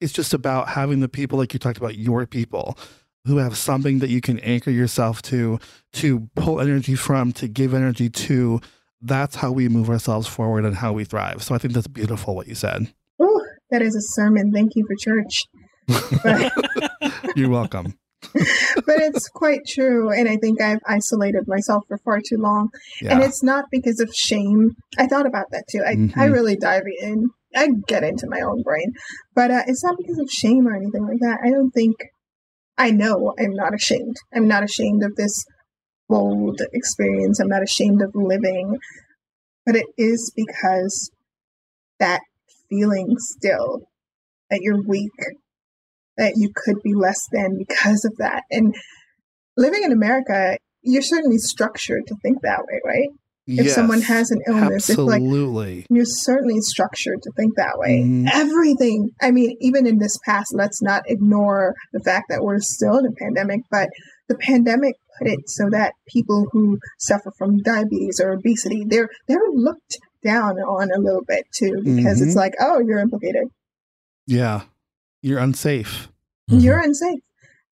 it's 0.00 0.12
just 0.12 0.34
about 0.34 0.68
having 0.68 1.00
the 1.00 1.08
people 1.08 1.38
like 1.38 1.52
you 1.52 1.58
talked 1.58 1.78
about, 1.78 1.96
your 1.96 2.26
people 2.26 2.78
who 3.26 3.38
have 3.38 3.56
something 3.56 3.98
that 3.98 4.10
you 4.10 4.20
can 4.20 4.38
anchor 4.40 4.70
yourself 4.70 5.20
to, 5.20 5.58
to 5.94 6.28
pull 6.36 6.60
energy 6.60 6.94
from, 6.94 7.32
to 7.32 7.48
give 7.48 7.74
energy 7.74 8.08
to. 8.08 8.60
That's 9.02 9.36
how 9.36 9.52
we 9.52 9.68
move 9.68 9.90
ourselves 9.90 10.26
forward 10.26 10.64
and 10.64 10.76
how 10.76 10.92
we 10.92 11.04
thrive. 11.04 11.42
So 11.42 11.54
I 11.54 11.58
think 11.58 11.74
that's 11.74 11.88
beautiful 11.88 12.34
what 12.34 12.46
you 12.46 12.54
said. 12.54 12.92
Ooh, 13.20 13.46
that 13.70 13.82
is 13.82 13.94
a 13.94 14.00
sermon. 14.00 14.52
Thank 14.52 14.72
you 14.74 14.86
for 14.86 14.94
church. 14.96 15.44
You're 17.36 17.50
welcome. 17.50 17.98
But 18.22 18.98
it's 18.98 19.28
quite 19.28 19.60
true. 19.66 20.10
And 20.10 20.28
I 20.28 20.36
think 20.36 20.60
I've 20.60 20.80
isolated 20.86 21.44
myself 21.46 21.84
for 21.88 21.98
far 21.98 22.20
too 22.20 22.36
long. 22.38 22.70
And 23.02 23.22
it's 23.22 23.42
not 23.42 23.66
because 23.70 24.00
of 24.00 24.10
shame. 24.14 24.72
I 24.98 25.06
thought 25.06 25.26
about 25.26 25.46
that 25.50 25.64
too. 25.70 25.82
I, 25.84 25.92
I 25.92 25.94
Mhm. 26.28 26.32
really 26.32 26.56
dive 26.56 26.82
in. 27.00 27.28
I 27.54 27.68
get 27.86 28.04
into 28.04 28.26
my 28.28 28.40
own 28.40 28.62
brain. 28.62 28.92
But 29.34 29.50
uh, 29.50 29.62
it's 29.66 29.84
not 29.84 29.96
because 29.98 30.18
of 30.18 30.28
shame 30.30 30.66
or 30.66 30.74
anything 30.74 31.06
like 31.06 31.20
that. 31.20 31.38
I 31.44 31.50
don't 31.50 31.70
think, 31.70 31.96
I 32.76 32.90
know 32.90 33.34
I'm 33.38 33.54
not 33.54 33.74
ashamed. 33.74 34.16
I'm 34.34 34.48
not 34.48 34.62
ashamed 34.64 35.02
of 35.02 35.16
this 35.16 35.44
bold 36.08 36.60
experience. 36.72 37.40
I'm 37.40 37.48
not 37.48 37.62
ashamed 37.62 38.02
of 38.02 38.10
living. 38.14 38.78
But 39.64 39.76
it 39.76 39.86
is 39.96 40.32
because 40.36 41.10
that 41.98 42.20
feeling 42.68 43.16
still 43.18 43.88
that 44.50 44.60
you're 44.62 44.82
weak, 44.86 45.10
that 46.18 46.34
you 46.36 46.50
could 46.54 46.82
be 46.82 46.94
less 46.94 47.20
than 47.32 47.56
because 47.58 48.04
of 48.04 48.16
that. 48.18 48.44
And 48.50 48.74
living 49.56 49.82
in 49.84 49.92
America, 49.92 50.56
you're 50.82 51.02
certainly 51.02 51.38
structured 51.38 52.06
to 52.06 52.14
think 52.22 52.42
that 52.42 52.60
way, 52.60 52.80
right? 52.84 53.08
If 53.48 53.70
someone 53.70 54.02
has 54.02 54.32
an 54.32 54.40
illness, 54.48 54.90
if 54.90 54.98
like 54.98 55.22
you're 55.22 56.04
certainly 56.04 56.60
structured 56.60 57.22
to 57.22 57.30
think 57.36 57.54
that 57.56 57.78
way. 57.78 58.02
Mhm. 58.04 58.28
Everything. 58.32 59.10
I 59.22 59.30
mean, 59.30 59.56
even 59.60 59.86
in 59.86 59.98
this 59.98 60.18
past, 60.24 60.52
let's 60.52 60.82
not 60.82 61.04
ignore 61.06 61.74
the 61.92 62.00
fact 62.00 62.24
that 62.28 62.42
we're 62.42 62.58
still 62.58 62.98
in 62.98 63.06
a 63.06 63.12
pandemic, 63.12 63.60
but 63.70 63.88
the 64.28 64.34
pandemic 64.34 64.96
put 65.16 65.28
it 65.28 65.48
so 65.48 65.70
that 65.70 65.92
people 66.08 66.48
who 66.50 66.78
suffer 66.98 67.30
from 67.38 67.58
diabetes 67.58 68.20
or 68.20 68.32
obesity, 68.32 68.84
they're 68.84 69.08
they're 69.28 69.38
looked 69.54 69.96
down 70.24 70.58
on 70.58 70.90
a 70.90 70.98
little 70.98 71.22
bit 71.24 71.44
too, 71.54 71.82
because 71.84 72.20
it's 72.20 72.32
Mhm. 72.34 72.36
like, 72.36 72.54
oh, 72.58 72.80
you're 72.84 72.98
implicated. 72.98 73.44
Yeah. 74.26 74.62
You're 75.22 75.38
unsafe. 75.38 76.08
Mhm. 76.50 76.62
You're 76.62 76.80
unsafe. 76.80 77.20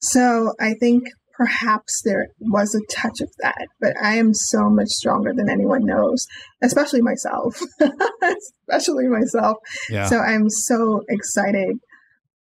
So 0.00 0.52
I 0.60 0.74
think 0.74 1.04
perhaps 1.36 2.02
there 2.04 2.28
was 2.40 2.74
a 2.74 2.80
touch 2.94 3.20
of 3.20 3.30
that, 3.40 3.66
but 3.80 3.94
I 4.02 4.16
am 4.16 4.32
so 4.34 4.68
much 4.70 4.88
stronger 4.88 5.32
than 5.34 5.48
anyone 5.48 5.84
knows, 5.84 6.26
especially 6.62 7.00
myself. 7.02 7.60
especially 8.68 9.08
myself. 9.08 9.56
Yeah. 9.90 10.06
So 10.06 10.18
I'm 10.18 10.48
so 10.48 11.02
excited. 11.08 11.76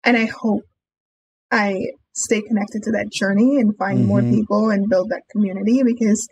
And 0.04 0.16
I 0.16 0.26
hope 0.26 0.62
I 1.50 1.76
stay 2.14 2.42
connected 2.42 2.82
to 2.84 2.90
that 2.92 3.10
journey 3.12 3.56
and 3.58 3.76
find 3.76 4.04
more 4.04 4.22
Mhm. 4.22 4.30
people 4.30 4.70
and 4.70 4.88
build 4.88 5.10
that 5.10 5.22
community 5.30 5.82
because 5.82 6.26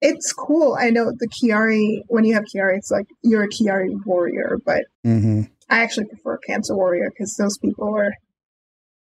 it's 0.00 0.32
cool. 0.32 0.76
I 0.78 0.90
know 0.90 1.12
the 1.16 1.28
Chiari, 1.28 2.02
when 2.08 2.24
you 2.24 2.34
have 2.34 2.44
Chiari, 2.44 2.78
it's 2.78 2.90
like 2.90 3.06
you're 3.22 3.44
a 3.44 3.48
Chiari 3.48 3.90
warrior, 4.06 4.58
but 4.64 4.84
hmm 5.04 5.42
I 5.72 5.80
actually 5.80 6.04
prefer 6.04 6.36
Cancer 6.46 6.76
Warrior 6.76 7.10
because 7.10 7.34
those 7.38 7.56
people 7.56 7.96
are, 7.96 8.12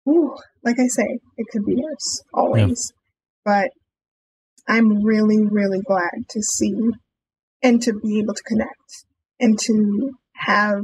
ooh, 0.08 0.36
like 0.64 0.80
I 0.80 0.86
say, 0.86 1.18
it 1.38 1.48
could 1.52 1.66
be 1.66 1.74
worse 1.74 2.22
always. 2.36 2.94
But 3.44 3.72
I'm 4.68 5.04
really, 5.04 5.44
really 5.44 5.82
glad 5.82 6.30
to 6.30 6.42
see 6.44 6.76
and 7.64 7.82
to 7.82 7.94
be 7.94 8.20
able 8.20 8.36
to 8.36 8.44
connect 8.44 9.06
and 9.40 9.58
to 9.58 10.12
have 10.36 10.82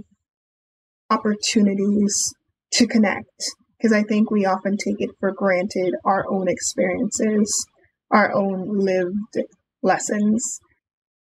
opportunities 1.12 2.34
to 2.74 2.88
connect 2.88 3.44
because 3.78 3.94
I 3.94 4.02
think 4.02 4.32
we 4.32 4.48
often 4.48 4.78
take 4.78 4.96
it 4.98 5.12
for 5.20 5.32
granted 5.32 5.94
our 6.04 6.26
own 6.28 6.48
experiences, 6.48 7.68
our 8.10 8.34
own 8.34 8.80
lived 8.80 9.46
lessons. 9.84 10.60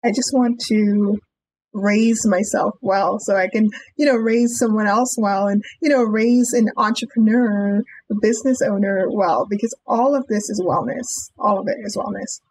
I 0.06 0.12
just 0.12 0.32
want 0.34 0.62
to 0.68 1.18
raise 1.78 2.26
myself 2.26 2.76
well 2.82 3.20
so 3.20 3.36
I 3.36 3.48
can, 3.48 3.68
you 3.98 4.06
know, 4.06 4.16
raise 4.16 4.58
someone 4.58 4.88
else 4.88 5.16
well 5.18 5.48
and, 5.48 5.64
you 5.82 5.90
know, 5.90 6.04
raise 6.04 6.54
an 6.54 6.70
entrepreneur, 6.78 7.78
a 8.12 8.16
business 8.22 8.62
owner 8.62 9.08
well, 9.10 9.46
because 9.50 9.74
all 9.86 10.16
of 10.16 10.26
this 10.28 10.50
is 10.50 10.62
wellness. 10.66 11.06
All 11.40 11.60
of 11.60 11.68
it 11.68 11.78
is 11.84 11.96
wellness. 11.96 12.42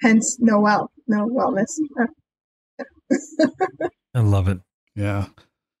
Hence, 0.00 0.36
no 0.40 0.60
well, 0.60 0.90
no 1.06 1.26
wellness. 1.26 1.68
I 4.14 4.20
love 4.20 4.48
it. 4.48 4.58
Yeah. 4.94 5.26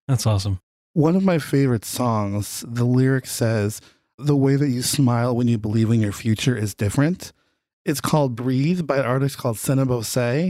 That's 0.06 0.26
awesome. 0.26 0.60
One 0.94 1.14
of 1.14 1.22
my 1.22 1.38
favorite 1.38 1.84
songs, 1.84 2.64
the 2.66 2.84
lyric 2.84 3.26
says, 3.26 3.80
The 4.16 4.36
way 4.36 4.56
that 4.56 4.68
you 4.68 4.82
smile 4.82 5.36
when 5.36 5.46
you 5.46 5.58
believe 5.58 5.90
in 5.90 6.00
your 6.00 6.12
future 6.12 6.56
is 6.56 6.74
different. 6.74 7.32
It's 7.84 8.00
called 8.00 8.36
Breathe 8.36 8.86
by 8.86 8.98
an 8.98 9.06
artist 9.06 9.38
called 9.38 9.58
Bose. 9.64 10.08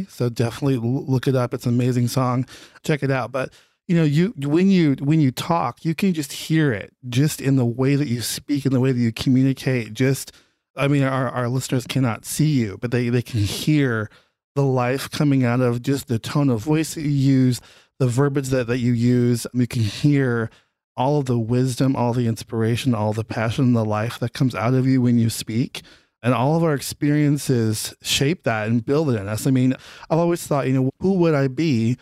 So 0.09 0.29
definitely 0.29 0.77
look 0.77 1.29
it 1.29 1.37
up. 1.37 1.55
It's 1.55 1.67
an 1.67 1.75
amazing 1.75 2.09
song. 2.09 2.47
Check 2.83 3.03
it 3.03 3.11
out. 3.11 3.31
But 3.31 3.53
you 3.87 3.97
know, 3.97 4.05
you 4.05 4.35
when 4.37 4.71
you 4.71 4.97
when 5.01 5.21
you 5.21 5.31
talk, 5.31 5.85
you 5.85 5.95
can 5.95 6.13
just 6.13 6.33
hear 6.33 6.73
it 6.73 6.95
just 7.09 7.41
in 7.41 7.57
the 7.57 7.65
way 7.65 7.95
that 7.95 8.09
you 8.09 8.21
speak, 8.21 8.67
in 8.67 8.73
the 8.73 8.81
way 8.81 8.93
that 8.93 9.01
you 9.01 9.13
communicate. 9.13 9.95
Just 9.95 10.33
I 10.79 10.89
mean, 10.89 11.03
our, 11.03 11.29
our 11.29 11.49
listeners 11.49 11.87
cannot 11.87 12.25
see 12.25 12.47
you, 12.47 12.79
but 12.81 12.93
they, 12.93 13.09
they 13.09 13.23
can 13.23 13.41
hear 13.41 14.09
the 14.55 14.65
life 14.65 15.11
coming 15.11 15.45
out 15.45 15.61
of 15.61 15.83
just 15.83 16.07
the 16.07 16.19
tone 16.19 16.51
of 16.51 16.61
voice 16.61 16.95
that 16.95 17.03
you 17.03 17.11
use, 17.11 17.61
the 17.99 18.07
verbiage 18.07 18.49
that, 18.49 18.69
that 18.69 18.79
you 18.79 18.93
use. 18.93 19.47
You 19.53 19.67
can 19.67 19.83
hear 19.83 20.51
all 20.97 21.19
of 21.19 21.27
the 21.27 21.39
wisdom, 21.39 21.97
all 21.97 22.13
the 22.13 22.27
inspiration, 22.27 22.95
all 22.95 23.13
the 23.13 23.25
passion, 23.25 23.73
the 23.73 23.85
life 23.85 24.19
that 24.21 24.33
comes 24.33 24.55
out 24.55 24.75
of 24.75 24.87
you 24.87 25.03
when 25.03 25.19
you 25.19 25.31
speak. 25.31 25.83
And 26.23 26.35
all 26.35 26.57
of 26.57 26.65
our 26.65 26.75
experiences 26.75 27.95
shape 28.03 28.43
that 28.43 28.67
and 28.67 28.85
build 28.85 29.11
it 29.11 29.21
in 29.21 29.29
us. 29.29 29.47
I 29.47 29.51
mean, 29.51 29.75
I've 30.11 30.19
always 30.19 30.45
thought, 30.47 30.67
you 30.67 30.73
know, 30.73 30.91
who 31.01 31.13
would 31.15 31.35
I 31.35 31.49
be 31.49 31.97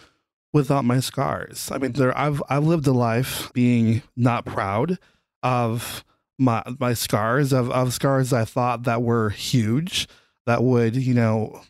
without 0.53 0.85
my 0.85 1.01
scars? 1.01 1.71
I 1.71 1.79
mean, 1.79 1.93
there 1.93 2.17
I've 2.17 2.43
I've 2.49 2.65
lived 2.65 2.87
a 2.87 2.93
life 2.93 3.53
being 3.53 4.03
not 4.17 4.47
proud 4.47 4.99
of 5.43 6.05
my 6.39 6.63
my 6.79 6.95
scars, 6.95 7.53
of, 7.53 7.71
of 7.71 7.93
scars 7.93 8.33
I 8.33 8.45
thought 8.45 8.85
that 8.85 9.03
were 9.03 9.31
huge, 9.31 10.09
that 10.47 10.63
would, 10.63 10.97
you 10.97 11.15
know, 11.15 11.61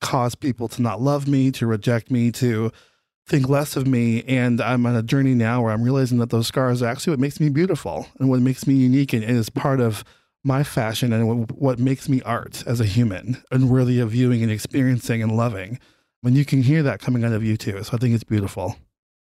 cause 0.00 0.34
people 0.34 0.68
to 0.68 0.82
not 0.82 1.00
love 1.00 1.28
me, 1.28 1.50
to 1.52 1.66
reject 1.66 2.10
me, 2.10 2.30
to 2.32 2.72
think 3.26 3.48
less 3.48 3.76
of 3.76 3.86
me. 3.86 4.22
And 4.24 4.60
I'm 4.60 4.84
on 4.86 4.96
a 4.96 5.02
journey 5.02 5.34
now 5.34 5.62
where 5.62 5.72
I'm 5.72 5.82
realizing 5.82 6.18
that 6.18 6.30
those 6.30 6.46
scars 6.46 6.82
are 6.82 6.86
actually 6.86 7.12
what 7.12 7.20
makes 7.20 7.40
me 7.40 7.48
beautiful 7.48 8.08
and 8.18 8.28
what 8.28 8.40
makes 8.40 8.66
me 8.66 8.74
unique 8.74 9.12
and, 9.12 9.24
and 9.24 9.36
is 9.36 9.48
part 9.48 9.80
of 9.80 10.04
my 10.44 10.62
fashion 10.62 11.12
and 11.12 11.50
what 11.50 11.78
makes 11.78 12.08
me 12.08 12.20
art 12.22 12.62
as 12.66 12.80
a 12.80 12.84
human 12.84 13.42
and 13.50 13.70
worthy 13.70 13.98
of 13.98 14.10
viewing 14.10 14.42
and 14.42 14.52
experiencing 14.52 15.22
and 15.22 15.36
loving. 15.36 15.80
When 16.20 16.34
you 16.34 16.44
can 16.44 16.62
hear 16.62 16.82
that 16.82 17.00
coming 17.00 17.24
out 17.24 17.32
of 17.32 17.42
you 17.42 17.56
too. 17.56 17.82
So 17.82 17.94
I 17.94 17.98
think 17.98 18.14
it's 18.14 18.24
beautiful. 18.24 18.76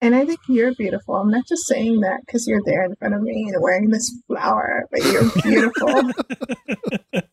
And 0.03 0.15
I 0.15 0.25
think 0.25 0.41
you're 0.49 0.75
beautiful. 0.75 1.17
I'm 1.17 1.31
not 1.31 1.47
just 1.47 1.67
saying 1.67 2.01
that 2.01 2.21
because 2.25 2.47
you're 2.47 2.63
there 2.65 2.85
in 2.85 2.97
front 2.97 3.15
of 3.15 3.21
me 3.21 3.51
and 3.53 3.63
wearing 3.63 3.91
this 3.91 4.11
flower, 4.27 4.87
but 4.91 5.05
you're 5.05 5.31
beautiful. 5.43 6.11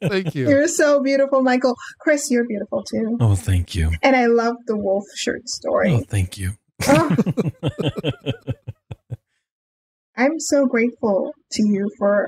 thank 0.09 0.35
you. 0.35 0.49
You're 0.49 0.67
so 0.67 1.01
beautiful, 1.01 1.41
Michael. 1.41 1.75
Chris, 1.99 2.29
you're 2.29 2.45
beautiful 2.45 2.83
too. 2.83 3.17
Oh, 3.21 3.35
thank 3.35 3.73
you. 3.73 3.91
And 4.03 4.17
I 4.17 4.25
love 4.25 4.55
the 4.65 4.75
wolf 4.77 5.05
shirt 5.15 5.47
story. 5.47 5.93
Oh, 5.93 6.03
thank 6.09 6.37
you. 6.37 6.53
Oh. 6.87 7.15
I'm 10.17 10.39
so 10.39 10.65
grateful 10.65 11.31
to 11.51 11.63
you 11.63 11.89
for 11.97 12.27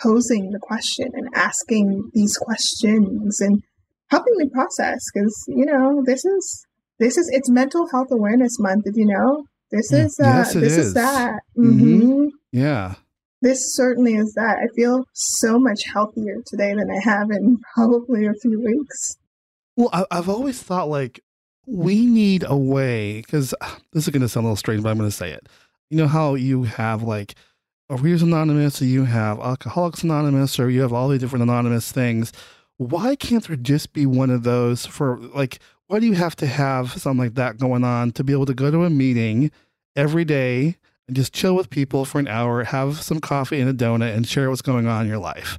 posing 0.00 0.50
the 0.50 0.58
question 0.58 1.08
and 1.14 1.28
asking 1.34 2.10
these 2.14 2.36
questions 2.36 3.40
and 3.40 3.62
helping 4.10 4.34
me 4.36 4.48
process 4.52 4.98
because 5.12 5.44
you 5.48 5.64
know 5.64 6.02
this 6.04 6.24
is 6.24 6.66
this 6.98 7.16
is 7.16 7.28
it's 7.32 7.50
mental 7.50 7.88
health 7.90 8.08
awareness 8.10 8.58
month 8.58 8.84
did 8.84 8.96
you 8.96 9.06
know 9.06 9.44
this 9.70 9.92
mm, 9.92 10.04
is 10.04 10.18
uh 10.22 10.26
yes, 10.26 10.54
this 10.54 10.76
is. 10.76 10.86
is. 10.86 10.94
that 10.94 11.40
mm-hmm. 11.56 12.00
Mm-hmm. 12.00 12.26
yeah 12.52 12.94
this 13.42 13.74
certainly 13.74 14.14
is 14.14 14.32
that 14.34 14.58
i 14.62 14.66
feel 14.74 15.04
so 15.14 15.58
much 15.58 15.82
healthier 15.92 16.36
today 16.46 16.74
than 16.74 16.90
i 16.90 17.00
have 17.02 17.30
in 17.30 17.58
probably 17.74 18.26
a 18.26 18.34
few 18.40 18.60
weeks 18.60 19.16
well 19.76 19.90
I, 19.92 20.04
i've 20.10 20.28
always 20.28 20.62
thought 20.62 20.88
like 20.88 21.20
we 21.66 22.06
need 22.06 22.44
a 22.46 22.56
way 22.56 23.20
because 23.20 23.54
this 23.92 24.06
is 24.06 24.08
going 24.08 24.22
to 24.22 24.28
sound 24.28 24.44
a 24.44 24.48
little 24.48 24.56
strange 24.56 24.82
but 24.82 24.90
i'm 24.90 24.98
going 24.98 25.10
to 25.10 25.16
say 25.16 25.32
it 25.32 25.48
you 25.90 25.98
know 25.98 26.08
how 26.08 26.34
you 26.34 26.62
have 26.64 27.02
like 27.02 27.34
Readers 27.90 28.22
Anonymous, 28.22 28.82
or 28.82 28.84
you 28.84 29.04
have 29.04 29.38
Alcoholics 29.40 30.02
Anonymous, 30.02 30.58
or 30.58 30.68
you 30.68 30.82
have 30.82 30.92
all 30.92 31.08
these 31.08 31.20
different 31.20 31.42
anonymous 31.42 31.90
things. 31.90 32.32
Why 32.76 33.16
can't 33.16 33.46
there 33.46 33.56
just 33.56 33.92
be 33.92 34.06
one 34.06 34.30
of 34.30 34.42
those 34.42 34.86
for 34.86 35.18
like? 35.18 35.58
Why 35.86 36.00
do 36.00 36.06
you 36.06 36.12
have 36.12 36.36
to 36.36 36.46
have 36.46 36.92
something 36.92 37.24
like 37.24 37.34
that 37.34 37.56
going 37.56 37.82
on 37.82 38.12
to 38.12 38.22
be 38.22 38.34
able 38.34 38.44
to 38.46 38.54
go 38.54 38.70
to 38.70 38.84
a 38.84 38.90
meeting 38.90 39.50
every 39.96 40.24
day 40.24 40.76
and 41.06 41.16
just 41.16 41.32
chill 41.32 41.56
with 41.56 41.70
people 41.70 42.04
for 42.04 42.18
an 42.18 42.28
hour, 42.28 42.62
have 42.64 43.00
some 43.00 43.20
coffee 43.20 43.58
and 43.58 43.70
a 43.70 43.72
donut, 43.72 44.14
and 44.14 44.28
share 44.28 44.50
what's 44.50 44.60
going 44.60 44.86
on 44.86 45.02
in 45.02 45.08
your 45.08 45.18
life? 45.18 45.58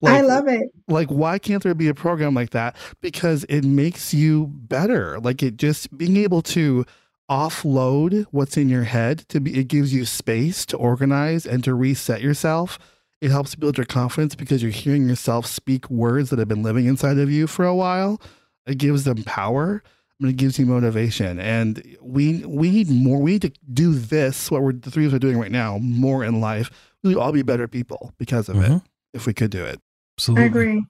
Like, 0.00 0.14
I 0.14 0.20
love 0.22 0.48
it. 0.48 0.70
Like, 0.88 1.08
why 1.08 1.38
can't 1.38 1.62
there 1.62 1.74
be 1.74 1.88
a 1.88 1.94
program 1.94 2.34
like 2.34 2.50
that? 2.50 2.76
Because 3.02 3.44
it 3.44 3.64
makes 3.64 4.14
you 4.14 4.46
better. 4.46 5.20
Like, 5.20 5.42
it 5.42 5.58
just 5.58 5.96
being 5.96 6.16
able 6.16 6.40
to 6.42 6.86
offload 7.30 8.26
what's 8.30 8.56
in 8.56 8.68
your 8.68 8.84
head 8.84 9.18
to 9.28 9.40
be 9.40 9.58
it 9.58 9.68
gives 9.68 9.92
you 9.92 10.04
space 10.04 10.64
to 10.66 10.76
organize 10.76 11.46
and 11.46 11.64
to 11.64 11.74
reset 11.74 12.22
yourself. 12.22 12.78
It 13.20 13.30
helps 13.30 13.54
build 13.54 13.78
your 13.78 13.86
confidence 13.86 14.34
because 14.34 14.62
you're 14.62 14.70
hearing 14.70 15.08
yourself 15.08 15.46
speak 15.46 15.88
words 15.90 16.30
that 16.30 16.38
have 16.38 16.48
been 16.48 16.62
living 16.62 16.86
inside 16.86 17.18
of 17.18 17.30
you 17.30 17.46
for 17.46 17.64
a 17.64 17.74
while. 17.74 18.20
It 18.66 18.78
gives 18.78 19.04
them 19.04 19.22
power 19.24 19.82
I 20.18 20.24
mean, 20.24 20.30
it 20.30 20.36
gives 20.36 20.58
you 20.58 20.64
motivation. 20.64 21.38
And 21.38 21.96
we 22.00 22.44
we 22.46 22.70
need 22.70 22.90
more 22.90 23.20
we 23.20 23.32
need 23.32 23.42
to 23.42 23.52
do 23.72 23.92
this 23.92 24.50
what 24.50 24.62
we're 24.62 24.72
the 24.72 24.90
three 24.90 25.04
of 25.04 25.12
us 25.12 25.16
are 25.16 25.20
doing 25.20 25.38
right 25.38 25.50
now 25.50 25.78
more 25.78 26.24
in 26.24 26.40
life. 26.40 26.70
We'll 27.02 27.20
all 27.20 27.32
be 27.32 27.42
better 27.42 27.68
people 27.68 28.12
because 28.18 28.48
of 28.48 28.56
mm-hmm. 28.56 28.76
it 28.76 28.82
if 29.12 29.26
we 29.26 29.34
could 29.34 29.50
do 29.50 29.64
it. 29.64 29.80
Absolutely. 30.18 30.44
I 30.44 30.46
agree. 30.46 30.84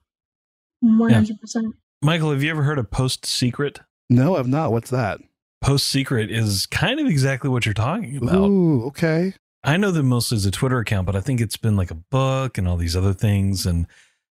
100% 0.84 1.30
yeah. 1.54 1.62
michael 2.02 2.30
have 2.30 2.42
you 2.42 2.50
ever 2.50 2.62
heard 2.62 2.78
of 2.78 2.90
post 2.90 3.26
secret? 3.26 3.80
No 4.08 4.36
i've 4.36 4.46
not. 4.46 4.70
What's 4.70 4.90
that 4.90 5.20
Post 5.60 5.88
Secret 5.88 6.30
is 6.30 6.66
kind 6.66 7.00
of 7.00 7.06
exactly 7.06 7.50
what 7.50 7.66
you're 7.66 7.74
talking 7.74 8.16
about. 8.18 8.48
Ooh, 8.48 8.84
okay. 8.86 9.34
I 9.64 9.76
know 9.76 9.90
them 9.90 10.06
mostly 10.06 10.36
as 10.36 10.46
a 10.46 10.50
Twitter 10.50 10.78
account, 10.78 11.06
but 11.06 11.16
I 11.16 11.20
think 11.20 11.40
it's 11.40 11.56
been 11.56 11.76
like 11.76 11.90
a 11.90 11.96
book 11.96 12.56
and 12.56 12.68
all 12.68 12.76
these 12.76 12.96
other 12.96 13.12
things. 13.12 13.66
And 13.66 13.86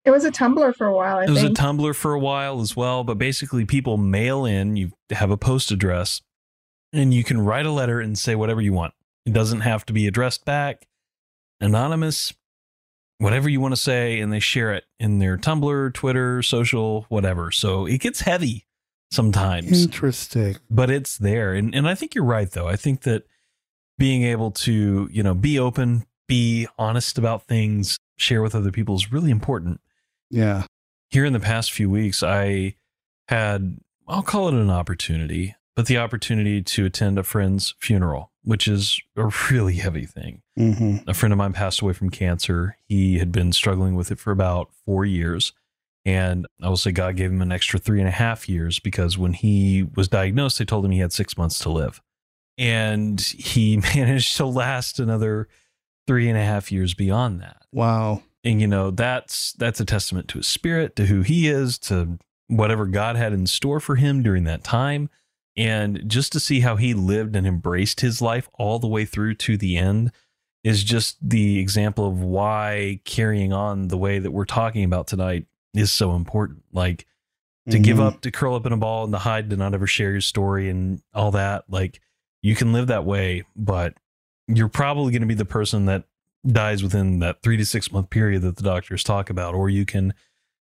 it 0.04 0.10
was 0.10 0.24
a 0.24 0.30
Tumblr 0.30 0.76
for 0.76 0.86
a 0.86 0.94
while. 0.94 1.16
I 1.16 1.22
it 1.22 1.26
think. 1.26 1.34
was 1.36 1.44
a 1.44 1.50
Tumblr 1.50 1.94
for 1.96 2.12
a 2.12 2.20
while 2.20 2.60
as 2.60 2.76
well. 2.76 3.02
But 3.04 3.18
basically, 3.18 3.64
people 3.64 3.96
mail 3.96 4.44
in. 4.44 4.76
You 4.76 4.92
have 5.10 5.30
a 5.30 5.36
post 5.36 5.70
address, 5.70 6.20
and 6.92 7.12
you 7.12 7.24
can 7.24 7.40
write 7.40 7.66
a 7.66 7.72
letter 7.72 8.00
and 8.00 8.16
say 8.16 8.34
whatever 8.34 8.60
you 8.60 8.72
want. 8.72 8.94
It 9.26 9.32
doesn't 9.32 9.62
have 9.62 9.84
to 9.86 9.92
be 9.92 10.06
addressed 10.06 10.44
back, 10.44 10.86
anonymous, 11.60 12.32
whatever 13.18 13.48
you 13.48 13.60
want 13.60 13.72
to 13.72 13.80
say, 13.80 14.20
and 14.20 14.32
they 14.32 14.40
share 14.40 14.72
it 14.72 14.84
in 15.00 15.18
their 15.18 15.36
Tumblr, 15.36 15.94
Twitter, 15.94 16.42
social, 16.42 17.06
whatever. 17.08 17.50
So 17.50 17.86
it 17.86 18.00
gets 18.00 18.20
heavy 18.20 18.66
sometimes. 19.10 19.84
Interesting. 19.84 20.56
But 20.70 20.90
it's 20.90 21.18
there. 21.18 21.54
And 21.54 21.74
and 21.74 21.88
I 21.88 21.94
think 21.94 22.14
you're 22.14 22.24
right 22.24 22.50
though. 22.50 22.68
I 22.68 22.76
think 22.76 23.02
that 23.02 23.24
being 23.98 24.24
able 24.24 24.50
to, 24.50 25.08
you 25.10 25.22
know, 25.22 25.34
be 25.34 25.58
open, 25.58 26.06
be 26.26 26.66
honest 26.78 27.18
about 27.18 27.46
things, 27.46 27.98
share 28.16 28.42
with 28.42 28.54
other 28.54 28.72
people 28.72 28.94
is 28.96 29.12
really 29.12 29.30
important. 29.30 29.80
Yeah. 30.30 30.64
Here 31.10 31.24
in 31.24 31.32
the 31.32 31.40
past 31.40 31.72
few 31.72 31.90
weeks, 31.90 32.22
I 32.22 32.74
had 33.28 33.78
I'll 34.08 34.22
call 34.22 34.48
it 34.48 34.54
an 34.54 34.70
opportunity, 34.70 35.54
but 35.76 35.86
the 35.86 35.98
opportunity 35.98 36.62
to 36.62 36.84
attend 36.84 37.18
a 37.18 37.22
friend's 37.22 37.74
funeral, 37.78 38.32
which 38.42 38.68
is 38.68 39.00
a 39.16 39.30
really 39.50 39.76
heavy 39.76 40.06
thing. 40.06 40.42
Mm-hmm. 40.58 41.08
A 41.08 41.14
friend 41.14 41.32
of 41.32 41.38
mine 41.38 41.52
passed 41.52 41.80
away 41.80 41.92
from 41.92 42.10
cancer. 42.10 42.76
He 42.86 43.18
had 43.18 43.32
been 43.32 43.52
struggling 43.52 43.94
with 43.94 44.10
it 44.10 44.18
for 44.18 44.30
about 44.30 44.70
four 44.84 45.04
years. 45.04 45.52
And 46.04 46.46
I 46.62 46.68
will 46.68 46.76
say 46.76 46.92
God 46.92 47.16
gave 47.16 47.30
him 47.30 47.40
an 47.40 47.52
extra 47.52 47.78
three 47.78 47.98
and 47.98 48.08
a 48.08 48.12
half 48.12 48.48
years 48.48 48.78
because 48.78 49.16
when 49.16 49.32
he 49.32 49.86
was 49.94 50.08
diagnosed, 50.08 50.58
they 50.58 50.64
told 50.64 50.84
him 50.84 50.90
he 50.90 50.98
had 50.98 51.12
six 51.12 51.38
months 51.38 51.58
to 51.60 51.70
live. 51.70 52.02
And 52.58 53.20
he 53.20 53.76
managed 53.94 54.36
to 54.36 54.46
last 54.46 55.00
another 55.00 55.48
three 56.06 56.28
and 56.28 56.38
a 56.38 56.44
half 56.44 56.70
years 56.70 56.94
beyond 56.94 57.40
that. 57.40 57.62
Wow. 57.72 58.22
And 58.44 58.60
you 58.60 58.66
know, 58.66 58.90
that's 58.90 59.54
that's 59.54 59.80
a 59.80 59.86
testament 59.86 60.28
to 60.28 60.38
his 60.38 60.46
spirit, 60.46 60.96
to 60.96 61.06
who 61.06 61.22
he 61.22 61.48
is, 61.48 61.78
to 61.78 62.18
whatever 62.48 62.86
God 62.86 63.16
had 63.16 63.32
in 63.32 63.46
store 63.46 63.80
for 63.80 63.96
him 63.96 64.22
during 64.22 64.44
that 64.44 64.62
time. 64.62 65.08
And 65.56 66.02
just 66.06 66.32
to 66.32 66.40
see 66.40 66.60
how 66.60 66.76
he 66.76 66.92
lived 66.92 67.36
and 67.36 67.46
embraced 67.46 68.00
his 68.00 68.20
life 68.20 68.48
all 68.54 68.78
the 68.78 68.88
way 68.88 69.04
through 69.06 69.34
to 69.36 69.56
the 69.56 69.78
end 69.78 70.12
is 70.62 70.82
just 70.82 71.16
the 71.26 71.58
example 71.58 72.06
of 72.06 72.20
why 72.20 73.00
carrying 73.04 73.52
on 73.52 73.88
the 73.88 73.96
way 73.96 74.18
that 74.18 74.32
we're 74.32 74.44
talking 74.44 74.84
about 74.84 75.06
tonight 75.06 75.46
is 75.74 75.92
so 75.92 76.14
important. 76.14 76.62
Like 76.72 77.06
to 77.68 77.76
mm-hmm. 77.76 77.82
give 77.82 78.00
up, 78.00 78.20
to 78.22 78.30
curl 78.30 78.54
up 78.54 78.66
in 78.66 78.72
a 78.72 78.76
ball 78.76 79.04
and 79.04 79.12
to 79.12 79.18
hide, 79.18 79.50
to 79.50 79.56
not 79.56 79.74
ever 79.74 79.86
share 79.86 80.12
your 80.12 80.20
story 80.20 80.68
and 80.68 81.02
all 81.12 81.30
that. 81.32 81.64
Like 81.68 82.00
you 82.42 82.54
can 82.54 82.72
live 82.72 82.88
that 82.88 83.04
way, 83.04 83.44
but 83.56 83.94
you're 84.46 84.68
probably 84.68 85.12
going 85.12 85.22
to 85.22 85.28
be 85.28 85.34
the 85.34 85.44
person 85.44 85.86
that 85.86 86.04
dies 86.46 86.82
within 86.82 87.20
that 87.20 87.42
three 87.42 87.56
to 87.56 87.64
six 87.64 87.90
month 87.90 88.10
period 88.10 88.42
that 88.42 88.56
the 88.56 88.62
doctors 88.62 89.02
talk 89.02 89.30
about, 89.30 89.54
or 89.54 89.70
you 89.70 89.86
can 89.86 90.12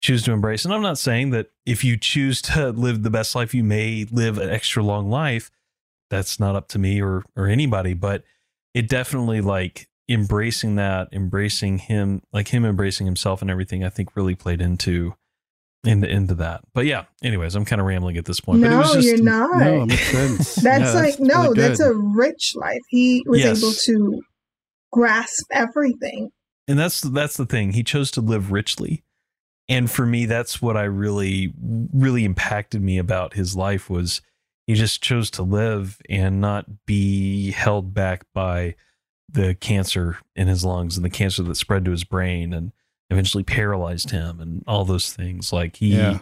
choose 0.02 0.24
to 0.24 0.32
embrace. 0.32 0.64
And 0.64 0.74
I'm 0.74 0.82
not 0.82 0.98
saying 0.98 1.32
that 1.32 1.52
if 1.66 1.84
you 1.84 1.98
choose 1.98 2.42
to 2.44 2.70
live 2.72 3.04
the 3.04 3.10
best 3.10 3.36
life, 3.36 3.54
you 3.54 3.64
may 3.64 4.06
live 4.12 4.38
an 4.38 4.50
extra 4.50 4.84
long 4.84 5.10
life. 5.10 5.52
that's 6.10 6.40
not 6.40 6.56
up 6.56 6.68
to 6.70 6.80
me 6.80 7.02
or 7.02 7.24
or 7.36 7.48
anybody, 7.48 7.94
but 7.94 8.24
it 8.74 8.88
definitely 8.88 9.42
like 9.42 9.90
embracing 10.10 10.76
that, 10.76 11.10
embracing 11.12 11.78
him, 11.80 12.22
like 12.32 12.48
him 12.50 12.66
embracing 12.66 13.06
himself 13.06 13.42
and 13.42 13.50
everything, 13.52 13.84
I 13.84 13.90
think 13.90 14.16
really 14.16 14.36
played 14.36 14.62
into 14.62 15.16
into 15.84 16.08
into 16.10 16.34
that. 16.36 16.62
But 16.74 16.86
yeah, 16.86 17.06
anyways, 17.24 17.56
I'm 17.56 17.66
kind 17.66 17.80
of 17.80 17.86
rambling 17.88 18.18
at 18.18 18.26
this 18.26 18.40
point. 18.40 18.60
no, 18.62 18.70
but 18.70 18.74
it 18.74 18.78
was 18.78 18.94
just, 18.94 19.08
you're 19.08 19.24
not. 19.24 19.58
No, 19.58 19.84
it 19.84 19.86
makes 19.88 20.08
sense. 20.08 20.56
That's 20.64 20.94
Yeah, 20.94 21.00
like 21.00 21.20
no, 21.20 21.42
really 21.44 21.60
that's 21.62 21.80
a 21.80 21.94
rich 21.94 22.54
life. 22.56 22.82
He 22.90 23.24
was 23.28 23.40
Yes. 23.42 23.62
able 23.62 23.74
to 23.74 24.22
grasp 24.92 25.46
everything. 25.52 26.30
and 26.68 26.80
that's 26.80 27.02
that's 27.02 27.38
the 27.38 27.46
thing. 27.46 27.74
He 27.74 27.84
chose 27.84 28.12
to 28.12 28.22
live 28.22 28.52
richly. 28.52 29.04
And 29.68 29.90
for 29.90 30.06
me, 30.06 30.26
that's 30.28 30.62
what 30.62 30.78
I 30.78 30.84
really, 30.84 31.52
really 31.92 32.24
impacted 32.24 32.84
me 32.84 33.00
about 33.00 33.34
his 33.34 33.56
life 33.56 33.90
was 33.90 34.22
he 34.68 34.76
just 34.76 35.02
chose 35.02 35.32
to 35.32 35.44
live 35.44 36.00
and 36.08 36.40
not 36.40 36.86
be 36.86 37.52
held 37.52 37.92
back 37.94 38.26
by 38.34 38.76
the 39.36 39.54
cancer 39.56 40.18
in 40.36 40.48
his 40.48 40.66
lungs 40.66 40.98
and 40.98 41.06
the 41.06 41.10
cancer 41.10 41.44
that 41.44 41.56
spread 41.56 41.86
to 41.86 41.92
his 41.92 42.04
brain 42.04 42.54
and 42.54 42.72
eventually 43.10 43.44
paralyzed 43.44 44.10
him 44.10 44.40
and 44.40 44.64
all 44.66 44.84
those 44.86 45.14
things. 45.14 45.54
Like 45.54 45.76
he 45.78 45.96
Yeah. 45.96 46.20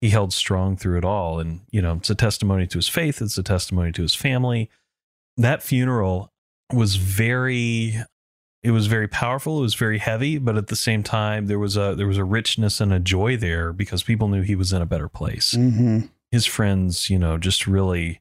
he 0.00 0.10
held 0.10 0.32
strong 0.32 0.76
through 0.76 0.96
it 0.98 1.04
all. 1.04 1.40
And, 1.40 1.60
you 1.70 1.82
know, 1.82 1.94
it's 1.94 2.08
a 2.10 2.14
testimony 2.14 2.66
to 2.68 2.78
his 2.78 2.88
faith, 2.88 3.20
it's 3.20 3.36
a 3.36 3.42
testimony 3.42 3.92
to 3.92 4.02
his 4.02 4.14
family. 4.14 4.70
That 5.36 5.62
funeral 5.62 6.32
was 6.72 6.96
very 6.96 7.96
it 8.62 8.72
was 8.72 8.88
very 8.88 9.08
powerful, 9.08 9.58
it 9.60 9.62
was 9.62 9.74
very 9.74 9.96
heavy, 9.98 10.36
but 10.36 10.56
at 10.58 10.66
the 10.66 10.76
same 10.76 11.02
time 11.02 11.46
there 11.46 11.58
was 11.58 11.76
a 11.76 11.94
there 11.96 12.06
was 12.06 12.18
a 12.18 12.24
richness 12.24 12.80
and 12.80 12.92
a 12.92 13.00
joy 13.00 13.36
there 13.36 13.72
because 13.72 14.02
people 14.02 14.28
knew 14.28 14.42
he 14.42 14.54
was 14.54 14.72
in 14.72 14.82
a 14.82 14.86
better 14.86 15.08
place. 15.08 15.52
hmm 15.54 16.00
His 16.30 16.46
friends, 16.46 17.10
you 17.10 17.18
know, 17.18 17.38
just 17.38 17.66
really 17.66 18.20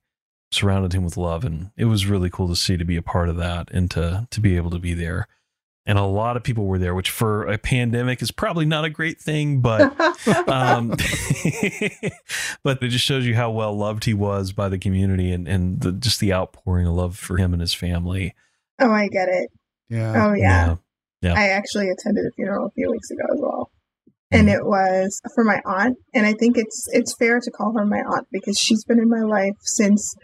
surrounded 0.52 0.94
him 0.94 1.04
with 1.04 1.18
love 1.18 1.46
and 1.46 1.72
it 1.78 1.86
was 1.86 2.08
really 2.08 2.30
cool 2.30 2.48
to 2.48 2.56
see 2.56 2.76
to 2.76 2.86
be 2.86 2.96
a 2.96 3.02
part 3.02 3.30
of 3.30 3.38
that 3.38 3.70
and 3.72 3.92
to 3.92 4.28
to 4.32 4.42
be 4.42 4.56
able 4.56 4.72
to 4.72 4.80
be 4.80 4.94
there. 4.94 5.28
And 5.86 5.98
a 5.98 6.04
lot 6.04 6.38
of 6.38 6.44
people 6.44 6.66
were 6.66 6.78
there, 6.78 6.94
which 6.94 7.10
for 7.10 7.48
a 7.48 7.58
pandemic 7.58 8.22
is 8.22 8.30
probably 8.30 8.66
not 8.66 8.86
a 8.86 8.92
great 8.92 9.20
thing, 9.20 9.60
but 9.62 9.82
um, 10.48 10.90
but 12.64 12.84
it 12.84 12.90
just 12.90 13.06
shows 13.06 13.26
you 13.26 13.36
how 13.36 13.50
well 13.50 13.76
loved 13.76 14.06
he 14.06 14.14
was 14.14 14.52
by 14.52 14.70
the 14.70 14.78
community 14.78 15.32
and 15.32 15.48
and 15.48 15.82
the, 15.82 15.92
just 15.92 16.20
the 16.20 16.34
outpouring 16.34 16.86
of 16.86 16.94
love 16.94 17.18
for 17.18 17.38
him 17.38 17.54
and 17.54 17.62
his 17.62 17.74
family. 17.74 18.36
oh, 18.80 18.92
I 18.92 19.08
get 19.08 19.30
it. 19.30 19.50
Yeah. 19.90 20.28
Oh 20.28 20.34
yeah. 20.34 20.76
Yeah. 21.22 21.34
I 21.34 21.50
actually 21.50 21.90
attended 21.90 22.26
a 22.26 22.32
funeral 22.36 22.68
a 22.68 22.72
few 22.72 22.90
weeks 22.92 23.12
ago 23.12 23.24
as 23.34 23.40
well. 23.42 23.72
And 24.32 24.48
it 24.48 24.64
was 24.64 25.20
for 25.34 25.44
my 25.44 25.60
aunt, 25.66 25.98
and 26.14 26.24
I 26.24 26.34
think 26.34 26.56
it's 26.56 26.88
it's 26.92 27.16
fair 27.18 27.40
to 27.40 27.52
call 27.52 27.74
her 27.76 27.84
my 27.86 27.98
aunt 27.98 28.28
because 28.32 28.60
she's 28.60 28.84
been 28.84 29.00
in 29.00 29.10
my 29.10 29.22
life 29.22 29.56
since 29.62 30.16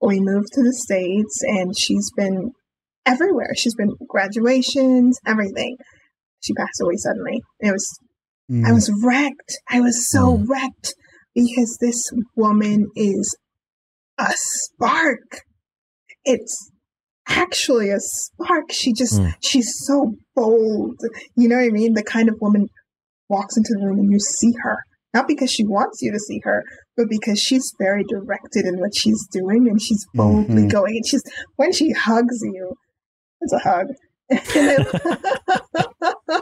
we 0.00 0.20
moved 0.20 0.48
to 0.52 0.62
the 0.62 0.72
states, 0.72 1.40
and 1.42 1.72
she's 1.78 2.10
been 2.16 2.52
everywhere. 3.04 3.50
She's 3.56 3.74
been 3.74 3.92
graduations, 4.08 5.18
everything. 5.26 5.76
She 6.40 6.52
passed 6.54 6.80
away 6.82 6.96
suddenly. 6.96 7.42
It 7.60 7.72
was 7.72 7.98
I 8.48 8.52
Mm. 8.70 8.74
was 8.74 8.92
wrecked. 9.04 9.58
I 9.68 9.80
was 9.80 10.08
so 10.08 10.36
Mm. 10.38 10.48
wrecked 10.48 10.94
because 11.34 11.76
this 11.80 12.00
woman 12.36 12.86
is 12.94 13.36
a 14.18 14.32
spark. 14.36 15.40
It's 16.24 16.70
actually 17.28 17.90
a 17.90 17.98
spark. 17.98 18.70
She 18.70 18.92
just, 18.92 19.14
Mm. 19.20 19.34
she's 19.42 19.72
so 19.84 20.14
bold. 20.36 21.00
You 21.36 21.48
know 21.48 21.56
what 21.56 21.64
I 21.64 21.70
mean? 21.70 21.94
The 21.94 22.04
kind 22.04 22.28
of 22.28 22.36
woman 22.40 22.68
walks 23.28 23.56
into 23.56 23.74
the 23.76 23.84
room 23.84 23.98
and 23.98 24.12
you 24.12 24.20
see 24.20 24.52
her. 24.62 24.78
Not 25.16 25.26
because 25.26 25.50
she 25.50 25.64
wants 25.64 26.02
you 26.02 26.12
to 26.12 26.18
see 26.18 26.40
her, 26.44 26.62
but 26.94 27.06
because 27.08 27.40
she's 27.40 27.72
very 27.78 28.04
directed 28.06 28.66
in 28.66 28.78
what 28.80 28.94
she's 28.94 29.26
doing 29.32 29.66
and 29.66 29.80
she's 29.80 30.04
boldly 30.12 30.64
Mhm. 30.64 30.70
going. 30.70 30.96
And 30.96 31.06
she's, 31.06 31.22
when 31.56 31.72
she 31.72 31.92
hugs 31.92 32.38
you, 32.42 32.74
it's 33.40 33.52
a 33.54 33.58
hug. 33.58 33.86
and, 34.28 34.38
I, 34.54 36.12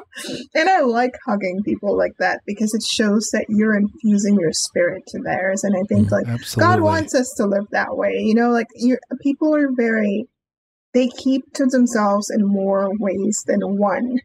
and 0.55 0.68
I 0.68 0.81
like 0.81 1.12
hugging 1.27 1.62
people 1.64 1.97
like 1.97 2.14
that 2.18 2.41
because 2.47 2.75
it 2.75 2.83
shows 2.83 3.29
that 3.33 3.47
you're 3.49 3.77
infusing 3.77 4.41
your 4.41 4.53
spirit 4.53 5.05
to 5.09 5.20
theirs. 5.22 5.62
And 5.62 5.77
I 5.77 5.83
think 5.89 6.09
Mhm. 6.09 6.12
like 6.12 6.27
Absolutely. 6.27 6.72
God 6.77 6.83
wants 6.83 7.14
us 7.14 7.33
to 7.37 7.47
live 7.47 7.66
that 7.70 7.97
way. 7.97 8.14
You 8.16 8.35
know, 8.35 8.51
like 8.51 8.66
you 8.75 8.99
people 9.20 9.55
are 9.55 9.68
very 9.77 10.27
they 10.95 11.09
keep 11.09 11.43
to 11.55 11.66
themselves 11.66 12.31
in 12.31 12.45
more 12.45 12.91
ways 12.99 13.43
than 13.47 13.61
one. 13.79 14.18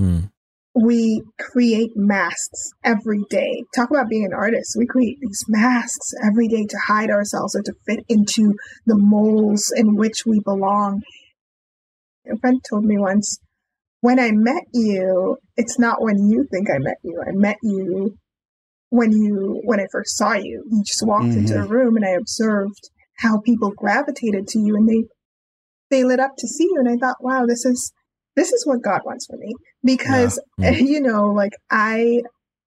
Mm. 0.00 0.30
We 0.78 1.22
create 1.40 1.92
masks 1.94 2.70
every 2.84 3.24
day. 3.30 3.64
Talk 3.74 3.90
about 3.90 4.10
being 4.10 4.26
an 4.26 4.34
artist. 4.34 4.76
We 4.78 4.86
create 4.86 5.16
these 5.20 5.44
masks 5.48 6.12
every 6.22 6.48
day 6.48 6.66
to 6.68 6.76
hide 6.86 7.08
ourselves 7.08 7.56
or 7.56 7.62
to 7.62 7.72
fit 7.86 8.00
into 8.08 8.54
the 8.84 8.96
molds 8.96 9.72
in 9.74 9.96
which 9.96 10.24
we 10.26 10.40
belong. 10.44 11.02
A 12.30 12.36
friend 12.38 12.60
told 12.68 12.84
me 12.84 12.98
once, 12.98 13.38
when 14.00 14.20
I 14.20 14.30
met 14.32 14.64
you, 14.74 15.38
it's 15.56 15.78
not 15.78 16.02
when 16.02 16.28
you 16.28 16.46
think 16.52 16.68
I 16.70 16.78
met 16.78 16.98
you. 17.02 17.22
I 17.26 17.32
met 17.32 17.56
you 17.62 18.18
when 18.90 19.12
you 19.12 19.60
when 19.64 19.80
I 19.80 19.86
first 19.90 20.16
saw 20.16 20.34
you. 20.34 20.64
You 20.70 20.82
just 20.84 21.06
walked 21.06 21.24
into 21.24 21.54
mm-hmm. 21.54 21.62
the 21.62 21.68
room 21.68 21.96
and 21.96 22.04
I 22.04 22.10
observed 22.10 22.90
how 23.18 23.40
people 23.40 23.72
gravitated 23.76 24.46
to 24.48 24.58
you 24.58 24.76
and 24.76 24.88
they 24.88 25.04
they 25.90 26.04
lit 26.04 26.20
up 26.20 26.32
to 26.38 26.48
see 26.48 26.64
you 26.64 26.76
and 26.78 26.88
I 26.88 26.96
thought, 26.96 27.16
wow, 27.22 27.46
this 27.46 27.64
is 27.64 27.92
this 28.36 28.52
is 28.52 28.66
what 28.66 28.82
God 28.82 29.00
wants 29.04 29.26
for 29.26 29.36
me. 29.36 29.52
Because 29.82 30.40
Yeah. 30.58 30.72
Mm. 30.74 30.80
you 30.88 31.00
know, 31.00 31.32
like 31.32 31.52
I 31.70 32.22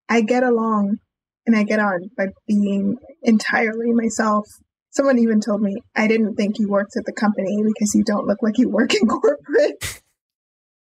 I 0.09 0.21
get 0.21 0.43
along 0.43 0.97
and 1.45 1.55
I 1.55 1.63
get 1.63 1.79
on 1.79 2.09
by 2.17 2.27
being 2.47 2.97
entirely 3.23 3.91
myself. 3.91 4.45
Someone 4.91 5.19
even 5.19 5.39
told 5.39 5.61
me 5.61 5.75
I 5.95 6.07
didn't 6.07 6.35
think 6.35 6.57
you 6.59 6.67
worked 6.67 6.97
at 6.97 7.05
the 7.05 7.13
company 7.13 7.61
because 7.63 7.93
you 7.93 8.03
don't 8.03 8.25
look 8.25 8.39
like 8.41 8.57
you 8.57 8.69
work 8.69 8.93
in 8.95 9.07
corporate. 9.07 10.01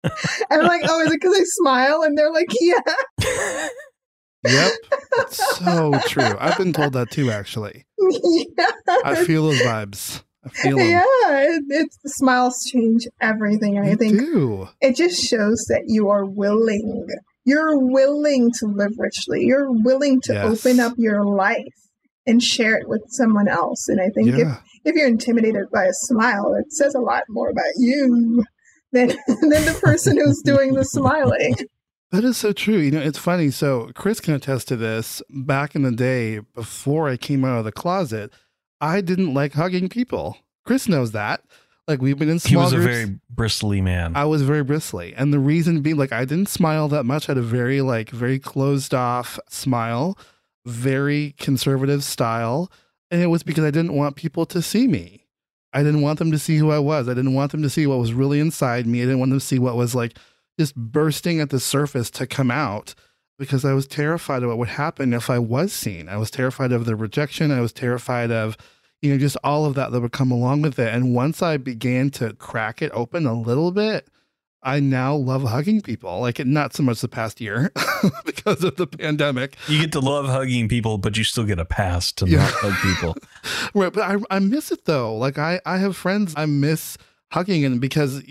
and 0.02 0.12
I'm 0.50 0.66
like, 0.66 0.82
oh, 0.88 1.00
is 1.00 1.12
it 1.12 1.20
because 1.20 1.38
I 1.38 1.44
smile? 1.44 2.02
And 2.02 2.18
they're 2.18 2.32
like, 2.32 2.48
yeah. 2.60 3.68
Yep. 4.46 4.72
So 5.30 5.98
true. 6.08 6.34
I've 6.38 6.58
been 6.58 6.72
told 6.72 6.94
that 6.94 7.10
too, 7.10 7.30
actually. 7.30 7.86
yeah. 7.98 8.70
I 9.04 9.24
feel 9.24 9.44
those 9.44 9.60
vibes. 9.60 10.22
I 10.44 10.48
feel 10.50 10.76
them. 10.76 10.88
yeah, 10.90 11.02
it, 11.04 11.62
it's 11.68 11.96
the 12.02 12.10
smiles 12.10 12.64
change 12.70 13.06
everything. 13.20 13.78
I 13.78 13.90
They 13.90 13.96
think 13.96 14.18
do. 14.18 14.68
it 14.80 14.96
just 14.96 15.22
shows 15.22 15.64
that 15.68 15.84
you 15.86 16.08
are 16.10 16.24
willing. 16.24 17.06
You're 17.44 17.78
willing 17.78 18.50
to 18.60 18.66
live 18.66 18.92
richly. 18.98 19.42
You're 19.44 19.70
willing 19.70 20.20
to 20.22 20.32
Yes. 20.34 20.66
open 20.66 20.80
up 20.80 20.94
your 20.96 21.24
life 21.24 21.74
and 22.26 22.42
share 22.42 22.76
it 22.76 22.88
with 22.88 23.02
someone 23.08 23.48
else. 23.48 23.86
And 23.88 24.00
I 24.00 24.08
think 24.08 24.28
if, 24.28 24.48
if 24.84 24.94
you're 24.96 25.06
intimidated 25.08 25.70
by 25.70 25.84
a 25.84 25.92
smile, 25.92 26.54
it 26.58 26.72
says 26.72 26.94
a 26.94 27.00
lot 27.00 27.22
more 27.28 27.50
about 27.50 27.72
you 27.76 28.42
than 28.92 29.08
than 29.26 29.48
the 29.50 29.78
person 29.82 30.16
who's 30.16 30.40
doing 30.42 30.74
the 30.74 30.84
smiling. 30.84 31.54
That 32.12 32.22
is 32.22 32.36
so 32.36 32.52
true. 32.52 32.76
You 32.76 32.92
know, 32.92 33.00
it's 33.00 33.18
funny. 33.18 33.50
So 33.50 33.90
Chris 33.96 34.20
can 34.20 34.34
attest 34.34 34.68
to 34.68 34.76
this. 34.76 35.20
Back 35.28 35.74
in 35.74 35.82
the 35.82 35.90
day, 35.90 36.38
before 36.54 37.08
I 37.08 37.16
came 37.16 37.44
out 37.44 37.58
of 37.58 37.64
the 37.64 37.72
closet, 37.72 38.30
I 38.80 39.00
didn't 39.00 39.34
like 39.34 39.52
hugging 39.52 39.88
people. 39.88 40.36
Chris 40.64 40.88
knows 40.88 41.12
that. 41.12 41.42
Like 41.86 42.00
we've 42.00 42.18
been 42.18 42.30
in 42.30 42.38
small 42.38 42.50
He 42.50 42.64
was 42.64 42.72
a 42.72 42.76
groups. 42.76 42.86
very 42.92 43.20
bristly 43.28 43.80
man. 43.80 44.16
I 44.16 44.24
was 44.24 44.42
very 44.42 44.64
bristly. 44.64 45.14
And 45.14 45.32
the 45.32 45.38
reason 45.38 45.82
being 45.82 45.96
like 45.96 46.12
I 46.12 46.24
didn't 46.24 46.48
smile 46.48 46.88
that 46.88 47.04
much. 47.04 47.28
I 47.28 47.32
had 47.32 47.38
a 47.38 47.42
very 47.42 47.82
like 47.82 48.10
very 48.10 48.38
closed 48.38 48.94
off 48.94 49.38
smile, 49.48 50.18
very 50.64 51.34
conservative 51.38 52.02
style. 52.02 52.70
And 53.10 53.20
it 53.22 53.26
was 53.26 53.42
because 53.42 53.64
I 53.64 53.70
didn't 53.70 53.94
want 53.94 54.16
people 54.16 54.46
to 54.46 54.62
see 54.62 54.86
me. 54.86 55.26
I 55.74 55.82
didn't 55.82 56.00
want 56.02 56.18
them 56.18 56.30
to 56.30 56.38
see 56.38 56.56
who 56.56 56.70
I 56.70 56.78
was. 56.78 57.08
I 57.08 57.14
didn't 57.14 57.34
want 57.34 57.52
them 57.52 57.62
to 57.62 57.70
see 57.70 57.86
what 57.86 57.98
was 57.98 58.14
really 58.14 58.40
inside 58.40 58.86
me. 58.86 59.02
I 59.02 59.04
didn't 59.04 59.18
want 59.18 59.30
them 59.30 59.40
to 59.40 59.44
see 59.44 59.58
what 59.58 59.76
was 59.76 59.94
like 59.94 60.16
just 60.58 60.74
bursting 60.76 61.40
at 61.40 61.50
the 61.50 61.60
surface 61.60 62.10
to 62.12 62.26
come 62.26 62.50
out 62.50 62.94
because 63.38 63.64
I 63.64 63.72
was 63.72 63.86
terrified 63.86 64.42
of 64.42 64.48
what 64.48 64.58
would 64.58 64.68
happen 64.68 65.12
if 65.12 65.28
I 65.30 65.38
was 65.38 65.72
seen. 65.72 66.08
I 66.08 66.16
was 66.16 66.30
terrified 66.30 66.72
of 66.72 66.84
the 66.84 66.96
rejection. 66.96 67.50
I 67.50 67.60
was 67.60 67.72
terrified 67.72 68.30
of, 68.30 68.56
you 69.02 69.10
know, 69.12 69.18
just 69.18 69.36
all 69.44 69.64
of 69.64 69.74
that 69.74 69.92
that 69.92 70.00
would 70.00 70.12
come 70.12 70.30
along 70.30 70.62
with 70.62 70.78
it. 70.78 70.92
And 70.94 71.14
once 71.14 71.42
I 71.42 71.56
began 71.56 72.10
to 72.12 72.32
crack 72.34 72.80
it 72.82 72.90
open 72.94 73.26
a 73.26 73.34
little 73.34 73.70
bit, 73.72 74.08
I 74.62 74.80
now 74.80 75.14
love 75.14 75.42
hugging 75.42 75.82
people. 75.82 76.20
Like 76.20 76.38
not 76.46 76.72
so 76.74 76.82
much 76.82 77.00
the 77.02 77.08
past 77.08 77.38
year 77.40 77.70
because 78.24 78.64
of 78.64 78.76
the 78.76 78.86
pandemic. 78.86 79.56
you 79.68 79.78
get 79.80 79.92
to 79.92 80.00
love 80.00 80.26
hugging 80.26 80.68
people, 80.68 80.96
but 80.96 81.18
you 81.18 81.24
still 81.24 81.44
get 81.44 81.58
a 81.58 81.66
pass 81.66 82.12
to 82.12 82.26
Yeah. 82.26 82.38
not 82.38 82.52
hug 82.54 82.74
people. 82.82 83.16
Right, 83.74 83.92
but 83.92 84.02
I 84.04 84.16
I 84.30 84.38
miss 84.38 84.70
it 84.72 84.84
though. 84.86 85.14
Like 85.16 85.36
I 85.36 85.60
I 85.66 85.78
have 85.78 85.96
friends 85.96 86.32
I 86.36 86.46
miss 86.46 86.96
hugging 87.32 87.64
and 87.64 87.80
because 87.80 88.22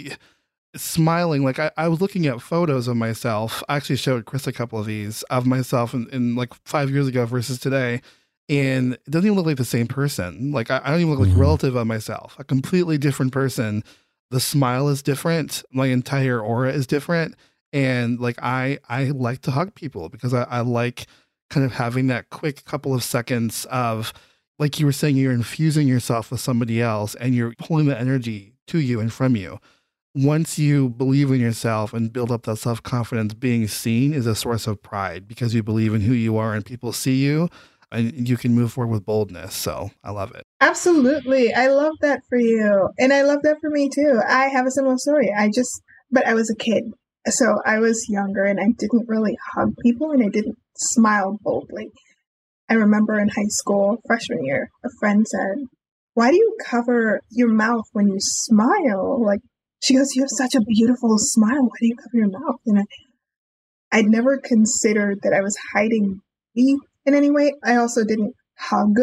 smiling 0.75 1.43
like 1.43 1.59
I, 1.59 1.71
I 1.77 1.87
was 1.87 2.01
looking 2.01 2.25
at 2.25 2.41
photos 2.41 2.87
of 2.87 2.97
myself. 2.97 3.63
I 3.69 3.75
actually 3.77 3.97
showed 3.97 4.25
Chris 4.25 4.47
a 4.47 4.51
couple 4.53 4.79
of 4.79 4.85
these 4.85 5.23
of 5.23 5.45
myself 5.45 5.93
in, 5.93 6.07
in 6.11 6.35
like 6.35 6.53
five 6.65 6.89
years 6.89 7.07
ago 7.07 7.25
versus 7.25 7.59
today. 7.59 8.01
And 8.49 8.93
it 8.93 9.09
doesn't 9.09 9.25
even 9.25 9.37
look 9.37 9.45
like 9.45 9.57
the 9.57 9.65
same 9.65 9.87
person. 9.87 10.51
Like 10.51 10.69
I, 10.71 10.81
I 10.83 10.91
don't 10.91 10.99
even 11.01 11.11
look 11.11 11.19
like 11.19 11.29
Mhm. 11.29 11.39
relative 11.39 11.75
of 11.75 11.87
myself. 11.87 12.35
A 12.39 12.43
completely 12.43 12.97
different 12.97 13.31
person. 13.31 13.83
The 14.31 14.39
smile 14.39 14.89
is 14.89 15.01
different. 15.03 15.63
My 15.71 15.87
entire 15.87 16.39
aura 16.41 16.71
is 16.73 16.87
different. 16.87 17.35
And 17.71 18.19
like 18.19 18.37
I 18.41 18.79
I 18.89 19.05
like 19.05 19.41
to 19.43 19.51
hug 19.51 19.75
people 19.75 20.09
because 20.09 20.33
I, 20.33 20.43
I 20.43 20.61
like 20.61 21.05
kind 21.49 21.65
of 21.65 21.73
having 21.73 22.07
that 22.07 22.29
quick 22.31 22.65
couple 22.65 22.93
of 22.93 23.03
seconds 23.03 23.65
of 23.65 24.11
like 24.59 24.79
you 24.79 24.85
were 24.85 24.91
saying, 24.91 25.15
you're 25.17 25.31
infusing 25.31 25.87
yourself 25.87 26.31
with 26.31 26.39
somebody 26.39 26.81
else 26.81 27.15
and 27.15 27.33
you're 27.35 27.53
pulling 27.57 27.85
the 27.87 27.99
energy 27.99 28.53
to 28.67 28.79
you 28.79 28.99
and 28.99 29.11
from 29.13 29.35
you. 29.35 29.59
Once 30.15 30.59
you 30.59 30.89
believe 30.89 31.31
in 31.31 31.39
yourself 31.39 31.91
and 31.91 32.13
build 32.13 32.31
up 32.31 32.43
that 32.43 32.57
self 32.57 32.83
confidence, 32.83 33.33
being 33.33 33.67
seen 33.67 34.13
is 34.13 34.27
a 34.27 34.35
source 34.35 34.67
of 34.67 34.81
pride 34.81 35.27
because 35.27 35.55
you 35.55 35.63
believe 35.63 35.93
in 35.93 36.01
who 36.01 36.13
you 36.13 36.37
are 36.37 36.53
and 36.53 36.65
people 36.65 36.93
see 36.93 37.23
you 37.23 37.49
and 37.91 38.27
you 38.27 38.37
can 38.37 38.53
move 38.53 38.73
forward 38.73 38.91
with 38.91 39.05
boldness. 39.05 39.55
So 39.55 39.91
I 40.03 40.11
love 40.11 40.33
it. 40.35 40.43
Absolutely. 40.61 41.53
I 41.53 41.67
love 41.67 41.93
that 42.01 42.21
for 42.29 42.37
you. 42.37 42.89
And 42.99 43.13
I 43.13 43.21
love 43.23 43.39
that 43.43 43.57
for 43.61 43.69
me 43.69 43.89
too. 43.89 44.19
I 44.27 44.49
have 44.49 44.65
a 44.65 44.71
similar 44.71 44.97
story. 44.97 45.31
I 45.35 45.49
just, 45.53 45.81
but 46.11 46.27
I 46.27 46.33
was 46.33 46.49
a 46.49 46.55
kid. 46.55 46.83
So 47.27 47.55
I 47.65 47.79
was 47.79 48.07
younger 48.09 48.43
and 48.43 48.59
I 48.59 48.67
didn't 48.77 49.07
really 49.07 49.37
hug 49.55 49.75
people 49.81 50.11
and 50.11 50.23
I 50.23 50.29
didn't 50.29 50.57
smile 50.75 51.37
boldly. 51.41 51.89
I 52.69 52.75
remember 52.75 53.19
in 53.19 53.29
high 53.29 53.49
school, 53.49 53.97
freshman 54.07 54.45
year, 54.45 54.69
a 54.83 54.89
friend 54.99 55.25
said, 55.27 55.65
Why 56.13 56.31
do 56.31 56.35
you 56.35 56.57
cover 56.65 57.21
your 57.31 57.49
mouth 57.49 57.85
when 57.93 58.07
you 58.07 58.17
smile? 58.19 59.23
Like, 59.23 59.41
she 59.83 59.95
goes, 59.95 60.15
You 60.15 60.23
have 60.23 60.29
such 60.29 60.55
a 60.55 60.61
beautiful 60.61 61.17
smile. 61.17 61.63
Why 61.63 61.77
do 61.79 61.87
you 61.87 61.95
cover 61.95 62.17
your 62.17 62.29
mouth? 62.29 62.59
And 62.65 62.79
I, 62.79 62.83
I'd 63.91 64.05
never 64.05 64.37
considered 64.37 65.19
that 65.23 65.33
I 65.33 65.41
was 65.41 65.57
hiding 65.73 66.21
me 66.55 66.79
in 67.05 67.13
any 67.13 67.29
way. 67.29 67.53
I 67.63 67.75
also 67.75 68.03
didn't 68.03 68.33
hug 68.57 68.95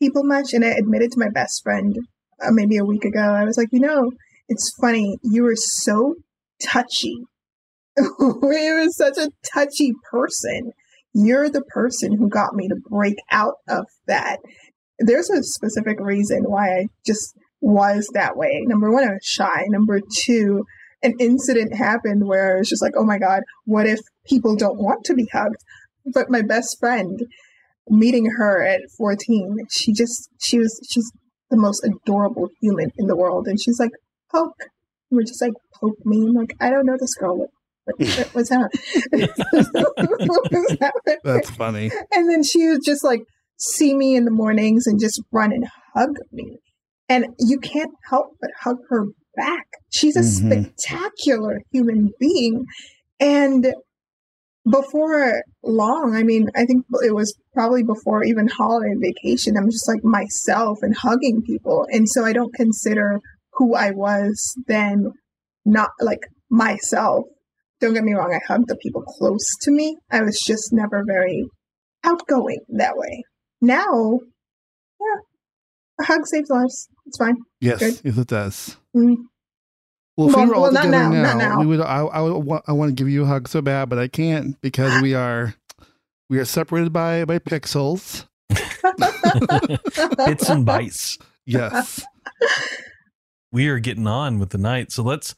people 0.00 0.24
much. 0.24 0.52
And 0.52 0.64
I 0.64 0.68
admitted 0.68 1.12
to 1.12 1.20
my 1.20 1.30
best 1.30 1.62
friend 1.62 1.96
uh, 2.42 2.50
maybe 2.50 2.76
a 2.76 2.84
week 2.84 3.04
ago, 3.04 3.20
I 3.20 3.44
was 3.44 3.56
like, 3.56 3.68
You 3.72 3.80
know, 3.80 4.12
it's 4.48 4.72
funny. 4.80 5.18
You 5.22 5.44
were 5.44 5.56
so 5.56 6.16
touchy. 6.62 7.22
you 7.98 8.38
were 8.42 8.88
such 8.90 9.18
a 9.18 9.30
touchy 9.54 9.92
person 10.10 10.72
you're 11.14 11.50
the 11.50 11.62
person 11.62 12.16
who 12.16 12.28
got 12.28 12.54
me 12.54 12.68
to 12.68 12.76
break 12.88 13.16
out 13.30 13.54
of 13.68 13.86
that. 14.06 14.38
There's 14.98 15.30
a 15.30 15.42
specific 15.42 15.98
reason 16.00 16.44
why 16.44 16.68
I 16.68 16.86
just 17.06 17.34
was 17.62 18.10
that 18.12 18.36
way. 18.36 18.64
Number 18.66 18.90
one, 18.90 19.04
I 19.04 19.12
was 19.12 19.24
shy. 19.24 19.64
Number 19.68 20.00
two, 20.24 20.64
an 21.02 21.14
incident 21.18 21.74
happened 21.74 22.26
where 22.26 22.56
I 22.56 22.58
was 22.58 22.68
just 22.68 22.82
like, 22.82 22.92
oh 22.96 23.04
my 23.04 23.18
God, 23.18 23.42
what 23.64 23.86
if 23.86 24.00
people 24.26 24.56
don't 24.56 24.78
want 24.78 25.04
to 25.04 25.14
be 25.14 25.28
hugged? 25.32 25.56
But 26.12 26.30
my 26.30 26.42
best 26.42 26.76
friend, 26.78 27.20
meeting 27.88 28.26
her 28.36 28.62
at 28.62 28.80
14, 28.98 29.56
she 29.70 29.92
just, 29.92 30.28
she 30.40 30.58
was, 30.58 30.78
she's 30.90 31.10
the 31.50 31.56
most 31.56 31.84
adorable 31.84 32.48
human 32.60 32.90
in 32.98 33.06
the 33.06 33.16
world. 33.16 33.46
And 33.46 33.60
she's 33.60 33.78
like, 33.78 33.92
poke. 34.30 34.56
And 35.10 35.18
we're 35.18 35.22
just 35.22 35.40
like, 35.40 35.54
poke 35.80 36.04
me. 36.04 36.26
I'm 36.26 36.34
like, 36.34 36.54
I 36.60 36.70
don't 36.70 36.86
know 36.86 36.96
this 36.98 37.14
girl 37.14 37.48
what's 38.32 38.48
that? 38.48 38.70
That's 41.24 41.50
funny. 41.50 41.90
And 42.12 42.30
then 42.30 42.44
she 42.44 42.68
would 42.68 42.82
just 42.84 43.04
like 43.04 43.22
see 43.58 43.94
me 43.96 44.14
in 44.14 44.24
the 44.24 44.30
mornings 44.30 44.86
and 44.86 45.00
just 45.00 45.20
run 45.32 45.52
and 45.52 45.66
hug 45.92 46.16
me. 46.30 46.58
And 47.08 47.26
you 47.38 47.58
can't 47.58 47.92
help 48.08 48.36
but 48.40 48.50
hug 48.60 48.76
her 48.88 49.06
back. 49.36 49.66
She's 49.90 50.16
a 50.16 50.20
mm-hmm. 50.20 50.62
spectacular 50.62 51.60
human 51.72 52.10
being. 52.18 52.64
And 53.20 53.72
before 54.70 55.42
long, 55.62 56.14
I 56.14 56.22
mean, 56.22 56.48
I 56.54 56.64
think 56.64 56.84
it 57.02 57.14
was 57.14 57.36
probably 57.52 57.82
before 57.82 58.24
even 58.24 58.48
holiday 58.48 58.94
vacation, 59.00 59.56
I'm 59.56 59.70
just 59.70 59.88
like 59.88 60.04
myself 60.04 60.78
and 60.82 60.96
hugging 60.96 61.42
people. 61.42 61.86
And 61.90 62.08
so 62.08 62.24
I 62.24 62.32
don't 62.32 62.54
consider 62.54 63.18
who 63.54 63.74
I 63.74 63.90
was 63.90 64.54
then 64.66 65.06
not 65.64 65.90
like 66.00 66.20
myself 66.48 67.26
don't 67.82 67.94
get 67.94 68.04
me 68.04 68.14
wrong, 68.14 68.32
I 68.32 68.40
hugged 68.46 68.68
the 68.68 68.76
people 68.76 69.02
close 69.02 69.44
to 69.62 69.72
me. 69.72 69.96
I 70.10 70.22
was 70.22 70.40
just 70.46 70.72
never 70.72 71.02
very 71.04 71.44
outgoing 72.04 72.60
that 72.68 72.96
way. 72.96 73.24
Now, 73.60 74.20
a 76.00 76.04
hug 76.04 76.26
saves 76.26 76.50
lives. 76.50 76.88
It's 77.06 77.18
fine. 77.18 77.36
Yes, 77.60 77.78
Good. 77.78 78.00
yes, 78.04 78.18
it 78.18 78.28
does. 78.28 78.76
Mm. 78.96 79.16
Well, 80.16 80.28
if 80.28 80.36
well, 80.36 80.44
we 80.44 80.50
were 80.50 80.54
all 80.54 80.62
well, 80.62 80.70
together 80.70 80.90
now, 80.90 81.10
now, 81.10 81.38
now, 81.38 81.60
we 81.60 81.66
would. 81.66 81.80
I, 81.80 82.00
I, 82.00 82.20
would, 82.20 82.62
I 82.66 82.72
want 82.72 82.90
to 82.90 82.94
give 82.94 83.08
you 83.08 83.22
a 83.22 83.26
hug 83.26 83.48
so 83.48 83.62
bad, 83.62 83.88
but 83.88 83.98
I 83.98 84.08
can't 84.08 84.60
because 84.60 85.00
we 85.00 85.14
are 85.14 85.54
we 86.28 86.38
are 86.38 86.44
separated 86.44 86.92
by 86.92 87.24
by 87.24 87.38
pixels, 87.38 88.26
bits 88.48 90.48
and 90.48 90.66
bytes. 90.66 91.18
Yes, 91.46 92.04
we 93.52 93.68
are 93.68 93.78
getting 93.78 94.06
on 94.06 94.38
with 94.38 94.50
the 94.50 94.58
night, 94.58 94.92
so 94.92 95.02
let's. 95.02 95.34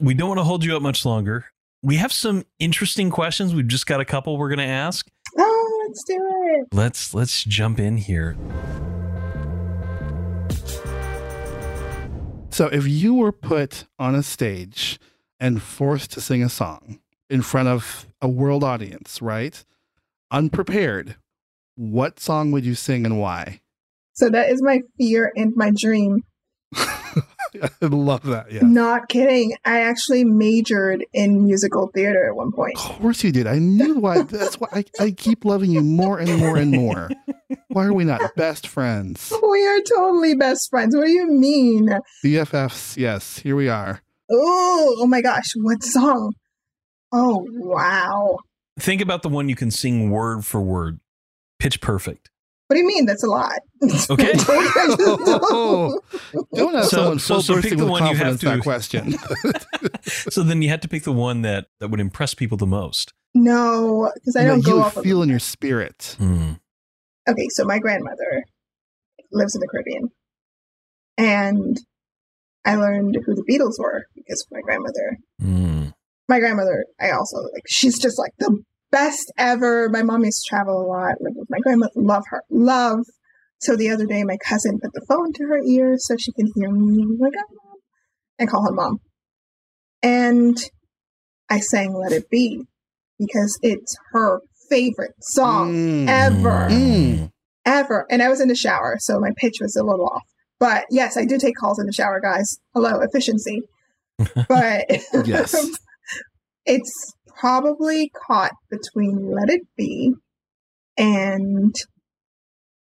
We 0.00 0.14
don't 0.14 0.28
want 0.28 0.38
to 0.38 0.44
hold 0.44 0.64
you 0.64 0.76
up 0.76 0.82
much 0.82 1.04
longer 1.04 1.46
we 1.84 1.96
have 1.96 2.12
some 2.12 2.44
interesting 2.58 3.10
questions. 3.10 3.54
We've 3.54 3.68
just 3.68 3.86
got 3.86 4.00
a 4.00 4.06
couple 4.06 4.38
we're 4.38 4.48
going 4.48 4.58
to 4.58 4.64
ask. 4.64 5.06
Oh, 5.38 5.84
let's 5.86 6.02
do 6.04 6.16
it. 6.16 6.68
Let's 6.72 7.12
let's 7.12 7.44
jump 7.44 7.78
in 7.78 7.98
here. 7.98 8.36
So, 12.54 12.66
if 12.68 12.86
you 12.86 13.14
were 13.14 13.32
put 13.32 13.86
on 13.98 14.14
a 14.14 14.22
stage 14.22 15.00
and 15.40 15.60
forced 15.60 16.12
to 16.12 16.20
sing 16.20 16.40
a 16.40 16.48
song 16.48 17.00
in 17.28 17.42
front 17.42 17.66
of 17.66 18.06
a 18.22 18.28
world 18.28 18.62
audience, 18.62 19.20
right? 19.20 19.64
Unprepared, 20.30 21.16
what 21.74 22.20
song 22.20 22.52
would 22.52 22.64
you 22.64 22.76
sing 22.76 23.04
and 23.04 23.18
why? 23.18 23.60
So 24.12 24.30
that 24.30 24.50
is 24.50 24.62
my 24.62 24.82
fear 24.96 25.32
and 25.34 25.52
my 25.56 25.72
dream 25.76 26.22
I 27.62 27.86
love 27.86 28.24
that. 28.24 28.50
Yeah. 28.50 28.62
Not 28.62 29.08
kidding. 29.08 29.54
I 29.64 29.80
actually 29.80 30.24
majored 30.24 31.04
in 31.12 31.44
musical 31.44 31.88
theater 31.94 32.26
at 32.26 32.34
one 32.34 32.52
point. 32.52 32.76
Of 32.76 32.82
course 33.00 33.22
you 33.22 33.30
did. 33.30 33.46
I 33.46 33.58
knew 33.58 33.98
why. 33.98 34.22
That's 34.22 34.58
why 34.58 34.68
I, 34.72 34.84
I 34.98 35.10
keep 35.12 35.44
loving 35.44 35.70
you 35.70 35.82
more 35.82 36.18
and 36.18 36.38
more 36.38 36.56
and 36.56 36.72
more. 36.72 37.10
Why 37.68 37.84
are 37.84 37.92
we 37.92 38.04
not 38.04 38.34
best 38.36 38.66
friends? 38.66 39.32
We 39.54 39.66
are 39.68 39.80
totally 39.82 40.34
best 40.34 40.68
friends. 40.68 40.96
What 40.96 41.06
do 41.06 41.12
you 41.12 41.30
mean? 41.30 41.88
BFFs. 42.24 42.96
Yes, 42.96 43.38
here 43.38 43.54
we 43.54 43.68
are. 43.68 44.02
Oh, 44.28 44.96
oh 44.98 45.06
my 45.06 45.20
gosh. 45.20 45.52
What 45.54 45.84
song? 45.84 46.32
Oh, 47.12 47.46
wow. 47.50 48.38
Think 48.80 49.00
about 49.00 49.22
the 49.22 49.28
one 49.28 49.48
you 49.48 49.54
can 49.54 49.70
sing 49.70 50.10
word 50.10 50.44
for 50.44 50.60
word. 50.60 50.98
Pitch 51.60 51.80
perfect. 51.80 52.30
What 52.66 52.74
do 52.74 52.80
you 52.80 52.86
mean? 52.86 53.06
That's 53.06 53.22
a 53.22 53.28
lot. 53.28 53.60
Okay. 54.10 54.32
oh, 54.36 56.00
don't 56.54 56.74
have 56.74 56.84
so, 56.84 56.96
someone 56.96 57.18
so, 57.18 57.40
so 57.40 57.60
pick 57.60 57.76
the 57.76 57.86
one 57.86 58.06
you 58.06 58.14
have 58.14 58.38
to. 58.40 58.46
That 58.46 58.60
question. 58.60 59.14
so 60.02 60.42
then 60.42 60.62
you 60.62 60.68
had 60.68 60.82
to 60.82 60.88
pick 60.88 61.04
the 61.04 61.12
one 61.12 61.42
that 61.42 61.66
that 61.80 61.88
would 61.88 62.00
impress 62.00 62.34
people 62.34 62.56
the 62.56 62.66
most. 62.66 63.12
No, 63.34 64.10
because 64.14 64.36
I 64.36 64.44
don't 64.44 64.64
go 64.64 64.76
you 64.76 64.82
off 64.82 64.94
feel 64.94 65.18
of 65.18 65.24
in 65.24 65.28
your 65.30 65.38
spirit. 65.38 66.16
Mm. 66.20 66.60
Okay, 67.28 67.48
so 67.50 67.64
my 67.64 67.78
grandmother 67.78 68.44
lives 69.32 69.54
in 69.54 69.60
the 69.60 69.68
Caribbean, 69.68 70.08
and 71.18 71.80
I 72.64 72.76
learned 72.76 73.18
who 73.24 73.34
the 73.34 73.44
Beatles 73.50 73.78
were 73.78 74.06
because 74.14 74.42
of 74.42 74.52
my 74.52 74.60
grandmother. 74.60 75.18
Mm. 75.42 75.94
My 76.28 76.38
grandmother, 76.38 76.86
I 77.00 77.10
also 77.10 77.38
like. 77.52 77.64
She's 77.66 77.98
just 77.98 78.18
like 78.18 78.32
the 78.38 78.62
best 78.94 79.32
ever. 79.36 79.88
My 79.88 80.02
mom 80.02 80.24
used 80.24 80.44
to 80.44 80.48
travel 80.48 80.80
a 80.80 80.86
lot, 80.86 81.20
live 81.20 81.34
with 81.34 81.50
my 81.50 81.58
grandmother, 81.58 81.92
love 81.96 82.24
her, 82.30 82.42
love. 82.48 83.04
So 83.64 83.76
the 83.76 83.88
other 83.88 84.04
day, 84.04 84.24
my 84.24 84.36
cousin 84.46 84.78
put 84.78 84.92
the 84.92 85.04
phone 85.08 85.32
to 85.32 85.44
her 85.44 85.58
ear 85.58 85.94
so 85.96 86.16
she 86.18 86.32
can 86.32 86.50
hear 86.54 86.70
me, 86.70 87.06
like, 87.18 87.32
oh, 87.34 87.54
mom, 87.54 87.78
and 88.38 88.50
call 88.50 88.66
her 88.66 88.74
mom. 88.74 88.98
And 90.02 90.56
I 91.48 91.60
sang 91.60 91.94
Let 91.94 92.12
It 92.12 92.28
Be 92.28 92.62
because 93.18 93.58
it's 93.62 93.96
her 94.12 94.40
favorite 94.68 95.14
song 95.20 95.72
mm. 95.72 96.08
ever. 96.08 96.68
Mm. 96.70 97.30
Ever. 97.64 98.06
And 98.10 98.22
I 98.22 98.28
was 98.28 98.42
in 98.42 98.48
the 98.48 98.54
shower, 98.54 98.96
so 98.98 99.18
my 99.18 99.30
pitch 99.38 99.54
was 99.62 99.76
a 99.76 99.82
little 99.82 100.06
off. 100.08 100.24
But 100.60 100.84
yes, 100.90 101.16
I 101.16 101.24
do 101.24 101.38
take 101.38 101.56
calls 101.56 101.78
in 101.78 101.86
the 101.86 101.92
shower, 101.92 102.20
guys. 102.20 102.58
Hello, 102.74 103.00
efficiency. 103.00 103.62
But 104.48 104.84
yes. 105.26 105.56
it's 106.66 107.14
probably 107.38 108.12
caught 108.26 108.52
between 108.70 109.32
Let 109.34 109.48
It 109.48 109.62
Be 109.76 110.12
and 110.98 111.74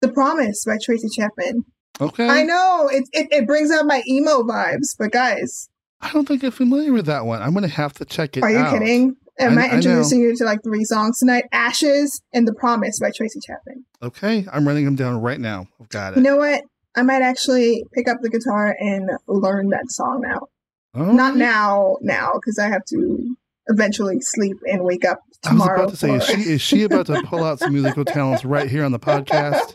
The 0.01 0.09
Promise 0.09 0.65
by 0.65 0.77
Tracy 0.83 1.07
Chapman. 1.09 1.65
Okay. 1.99 2.27
I 2.27 2.43
know 2.43 2.89
it, 2.91 3.07
it, 3.11 3.27
it 3.31 3.47
brings 3.47 3.71
out 3.71 3.85
my 3.85 4.03
emo 4.07 4.43
vibes, 4.43 4.95
but 4.97 5.11
guys, 5.11 5.69
I 6.01 6.11
don't 6.11 6.27
think 6.27 6.43
I'm 6.43 6.51
familiar 6.51 6.93
with 6.93 7.07
that 7.07 7.25
one. 7.25 7.41
I'm 7.41 7.53
gonna 7.53 7.67
have 7.67 7.93
to 7.93 8.05
check 8.05 8.37
it. 8.37 8.43
Are 8.43 8.51
you 8.51 8.57
out. 8.57 8.73
kidding? 8.73 9.15
Am 9.39 9.57
I, 9.57 9.67
I 9.67 9.75
introducing 9.75 10.21
I 10.21 10.25
you 10.25 10.35
to 10.37 10.43
like 10.45 10.63
three 10.63 10.83
songs 10.83 11.19
tonight? 11.19 11.45
Ashes 11.51 12.21
and 12.33 12.47
The 12.47 12.53
Promise 12.53 12.99
by 12.99 13.11
Tracy 13.15 13.39
Chapman. 13.45 13.85
Okay, 14.01 14.45
I'm 14.51 14.67
writing 14.67 14.85
them 14.85 14.95
down 14.95 15.21
right 15.21 15.39
now. 15.39 15.67
I've 15.79 15.89
got 15.89 16.13
it. 16.13 16.17
You 16.17 16.23
know 16.23 16.37
what? 16.37 16.63
I 16.95 17.03
might 17.03 17.21
actually 17.21 17.83
pick 17.93 18.07
up 18.07 18.17
the 18.21 18.29
guitar 18.29 18.75
and 18.79 19.09
learn 19.27 19.69
that 19.69 19.89
song 19.89 20.21
now. 20.21 20.47
Oh. 20.95 21.11
Not 21.11 21.35
now, 21.35 21.97
now, 22.01 22.33
because 22.33 22.57
I 22.57 22.69
have 22.69 22.83
to 22.85 23.35
eventually 23.67 24.17
sleep 24.19 24.57
and 24.65 24.83
wake 24.83 25.05
up 25.05 25.19
tomorrow. 25.43 25.81
I 25.81 25.85
was 25.85 26.01
about 26.03 26.19
to 26.19 26.27
say, 26.27 26.35
is 26.35 26.43
she, 26.45 26.51
is 26.53 26.61
she 26.61 26.83
about 26.83 27.05
to 27.07 27.21
pull 27.23 27.43
out 27.43 27.59
some 27.59 27.73
musical 27.73 28.05
talents 28.05 28.43
right 28.45 28.69
here 28.69 28.83
on 28.83 28.91
the 28.91 28.99
podcast? 28.99 29.73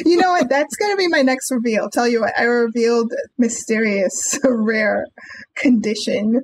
you 0.04 0.16
know 0.16 0.30
what? 0.32 0.48
That's 0.48 0.74
going 0.76 0.92
to 0.92 0.96
be 0.96 1.08
my 1.08 1.22
next 1.22 1.50
reveal. 1.50 1.88
Tell 1.90 2.08
you 2.08 2.20
what, 2.22 2.32
I 2.38 2.44
revealed 2.44 3.12
mysterious, 3.38 4.38
rare 4.44 5.06
condition, 5.56 6.40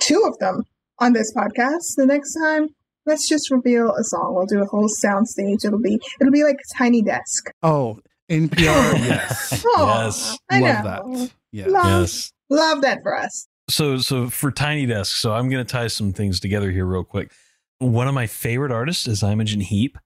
two 0.00 0.22
of 0.26 0.38
them 0.38 0.62
on 0.98 1.12
this 1.12 1.32
podcast. 1.34 1.94
The 1.96 2.06
next 2.06 2.34
time, 2.34 2.68
let's 3.06 3.28
just 3.28 3.50
reveal 3.50 3.90
a 3.92 4.04
song. 4.04 4.34
We'll 4.34 4.46
do 4.46 4.62
a 4.62 4.66
whole 4.66 4.88
sound 4.88 5.28
stage. 5.28 5.64
It'll 5.64 5.80
be 5.80 5.98
it'll 6.20 6.32
be 6.32 6.44
like 6.44 6.56
a 6.56 6.78
tiny 6.78 7.02
desk. 7.02 7.50
Oh, 7.62 7.98
NPR, 8.30 8.56
yes. 8.58 9.64
Aw, 9.66 10.04
Yes. 10.04 10.38
I 10.50 10.60
Love 10.60 10.84
know. 10.84 11.14
that. 11.16 11.30
Yeah. 11.50 11.66
Love, 11.68 12.00
yes. 12.02 12.32
love 12.48 12.80
that 12.82 13.02
for 13.02 13.16
us. 13.16 13.46
So 13.68 13.98
so 13.98 14.28
for 14.28 14.50
Tiny 14.50 14.86
Desk, 14.86 15.14
so 15.16 15.32
I'm 15.32 15.48
gonna 15.48 15.64
tie 15.64 15.86
some 15.86 16.12
things 16.12 16.40
together 16.40 16.70
here 16.70 16.84
real 16.86 17.04
quick. 17.04 17.32
One 17.82 18.06
of 18.08 18.14
my 18.14 18.26
favorite 18.28 18.70
artists 18.72 19.08
is 19.08 19.22
Imogen 19.24 19.60
Heap. 19.60 19.98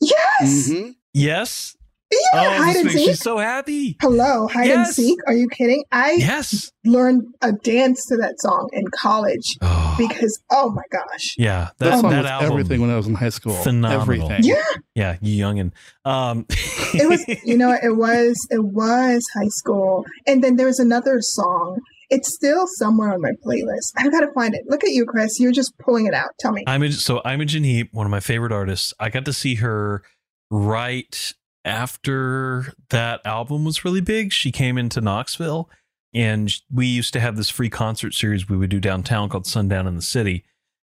Yes. 0.00 0.68
Mhm. 0.68 0.94
Yes. 1.14 1.76
Yeah, 2.12 2.18
Oh, 2.34 2.50
hide 2.64 2.76
and 2.76 2.90
seek. 2.90 3.06
me 3.06 3.14
so 3.14 3.38
happy. 3.38 3.96
Hello, 4.00 4.48
hide 4.48 4.68
and 4.70 4.86
seek. 4.88 5.16
Are 5.28 5.32
you 5.32 5.46
kidding? 5.48 5.84
I 5.92 6.12
Yes. 6.18 6.72
learned 6.84 7.22
a 7.40 7.52
dance 7.52 8.04
to 8.06 8.16
that 8.16 8.34
song 8.40 8.68
in 8.72 8.82
college 8.92 9.44
Oh, 9.62 9.94
because 9.96 10.40
oh 10.50 10.70
my 10.70 10.82
gosh. 10.90 11.36
yeah. 11.38 11.68
That, 11.78 11.90
That, 11.90 12.00
song 12.00 12.10
that 12.10 12.22
was 12.22 12.30
album. 12.32 12.50
everything 12.50 12.80
when 12.80 12.90
I 12.90 12.96
was 12.96 13.06
in 13.06 13.14
high 13.14 13.28
school. 13.28 13.52
Phenomenal. 13.54 14.00
Everything. 14.02 14.42
Yeah, 14.42 14.62
Yeah, 14.96 15.16
you 15.20 15.44
youngin. 15.44 15.70
Um, 16.04 16.46
it 16.94 17.08
was 17.08 17.24
you 17.44 17.56
know 17.56 17.70
it 17.80 17.96
was 17.96 18.36
it 18.50 18.64
was 18.64 19.24
high 19.34 19.48
school 19.50 20.04
and 20.26 20.42
then 20.42 20.56
there 20.56 20.66
was 20.66 20.80
another 20.80 21.18
song 21.20 21.78
it's 22.10 22.34
still 22.34 22.66
somewhere 22.66 23.12
on 23.12 23.20
my 23.20 23.32
playlist 23.44 23.92
i've 23.96 24.12
got 24.12 24.20
to 24.20 24.32
find 24.32 24.54
it 24.54 24.62
look 24.68 24.84
at 24.84 24.90
you 24.90 25.04
chris 25.06 25.40
you're 25.40 25.52
just 25.52 25.76
pulling 25.78 26.06
it 26.06 26.14
out 26.14 26.30
tell 26.38 26.52
me 26.52 26.64
Imogen, 26.66 26.98
so 26.98 27.20
Imogen 27.24 27.64
Heap, 27.64 27.92
one 27.92 28.06
of 28.06 28.10
my 28.10 28.20
favorite 28.20 28.52
artists. 28.52 28.94
I 28.98 29.10
got 29.10 29.24
to 29.24 29.32
see 29.32 29.56
her 29.56 30.02
right 30.50 31.32
after 31.64 32.72
that 32.90 33.20
album 33.24 33.64
was 33.64 33.84
really 33.84 34.00
big. 34.00 34.32
She 34.32 34.50
came 34.52 34.78
into 34.78 35.00
Knoxville, 35.00 35.70
and 36.14 36.50
we 36.72 36.86
used 36.86 37.12
to 37.14 37.20
have 37.20 37.36
this 37.36 37.50
free 37.50 37.70
concert 37.70 38.14
series 38.14 38.48
we 38.48 38.56
would 38.56 38.70
do 38.70 38.80
downtown 38.80 39.28
called 39.28 39.46
Sundown 39.46 39.86
in 39.86 39.96
the 39.96 40.02
City. 40.02 40.44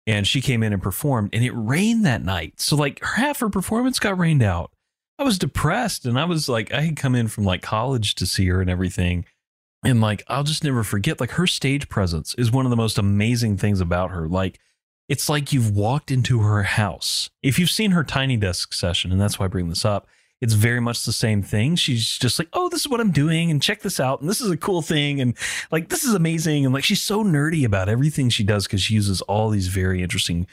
And 0.06 0.26
she 0.26 0.40
came 0.40 0.62
in 0.62 0.72
and 0.72 0.82
performed, 0.82 1.30
and 1.32 1.44
it 1.44 1.52
rained 1.52 2.04
that 2.06 2.24
night. 2.24 2.60
So 2.60 2.74
like 2.74 3.04
half 3.04 3.40
her 3.40 3.50
performance 3.50 3.98
got 3.98 4.18
rained 4.18 4.42
out. 4.42 4.72
I 5.18 5.24
was 5.24 5.38
depressed, 5.38 6.06
and 6.06 6.18
I 6.18 6.24
was 6.24 6.48
like, 6.48 6.72
I 6.72 6.80
had 6.80 6.96
come 6.96 7.14
in 7.14 7.28
from 7.28 7.44
like 7.44 7.62
college 7.62 8.14
to 8.16 8.26
see 8.26 8.46
her 8.46 8.60
and 8.60 8.70
everything. 8.70 9.26
And 9.84 10.00
like, 10.00 10.22
I'll 10.28 10.44
just 10.44 10.62
never 10.62 10.84
forget, 10.84 11.20
like, 11.20 11.32
her 11.32 11.46
stage 11.46 11.88
presence 11.88 12.34
is 12.34 12.50
one 12.50 12.66
of 12.66 12.70
the 12.70 12.76
most 12.76 12.98
amazing 12.98 13.56
things 13.56 13.80
about 13.80 14.10
her. 14.10 14.28
Like, 14.28 14.60
it's 15.08 15.28
like 15.28 15.52
you've 15.52 15.74
walked 15.74 16.10
into 16.10 16.40
her 16.40 16.62
house. 16.62 17.30
If 17.42 17.58
you've 17.58 17.70
seen 17.70 17.92
her 17.92 18.04
tiny 18.04 18.36
desk 18.36 18.74
session, 18.74 19.10
and 19.10 19.20
that's 19.20 19.38
why 19.38 19.46
I 19.46 19.48
bring 19.48 19.68
this 19.68 19.84
up, 19.84 20.06
it's 20.40 20.54
very 20.54 20.80
much 20.80 21.04
the 21.04 21.12
same 21.12 21.42
thing. 21.42 21.76
She's 21.76 22.18
just 22.18 22.38
like, 22.38 22.48
oh, 22.52 22.68
this 22.68 22.82
is 22.82 22.88
what 22.88 23.00
I'm 23.00 23.10
doing, 23.10 23.50
and 23.50 23.62
check 23.62 23.80
this 23.80 23.98
out, 23.98 24.20
and 24.20 24.28
this 24.28 24.40
is 24.40 24.50
a 24.50 24.56
cool 24.56 24.82
thing, 24.82 25.20
and 25.20 25.36
like, 25.70 25.88
this 25.88 26.04
is 26.04 26.14
amazing. 26.14 26.64
And 26.64 26.74
like, 26.74 26.84
she's 26.84 27.02
so 27.02 27.24
nerdy 27.24 27.64
about 27.64 27.88
everything 27.88 28.28
she 28.28 28.44
does 28.44 28.66
because 28.66 28.82
she 28.82 28.94
uses 28.94 29.20
all 29.22 29.50
these 29.50 29.68
very 29.68 30.02
interesting, 30.02 30.46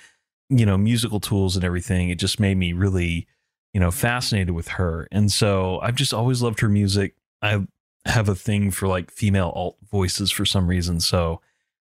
you 0.49 0.65
know, 0.65 0.77
musical 0.77 1.19
tools 1.19 1.55
and 1.55 1.65
everything. 1.65 2.09
It 2.09 2.19
just 2.19 2.39
made 2.39 2.55
me 2.55 2.73
really, 2.73 3.27
you 3.73 3.79
know, 3.79 3.91
fascinated 3.91 4.55
with 4.55 4.69
her. 4.69 5.07
And 5.11 5.31
so 5.31 5.79
I've 5.81 5.95
just 5.95 6.13
always 6.13 6.41
loved 6.41 6.61
her 6.61 6.69
music. 6.69 7.15
I 7.41 7.67
have 8.07 8.29
a 8.29 8.35
thing 8.35 8.71
for 8.71 8.87
like 8.87 9.11
female 9.11 9.51
alt 9.55 9.77
voices 9.91 10.31
for 10.31 10.45
some 10.45 10.67
reason. 10.67 10.99
So 10.99 11.41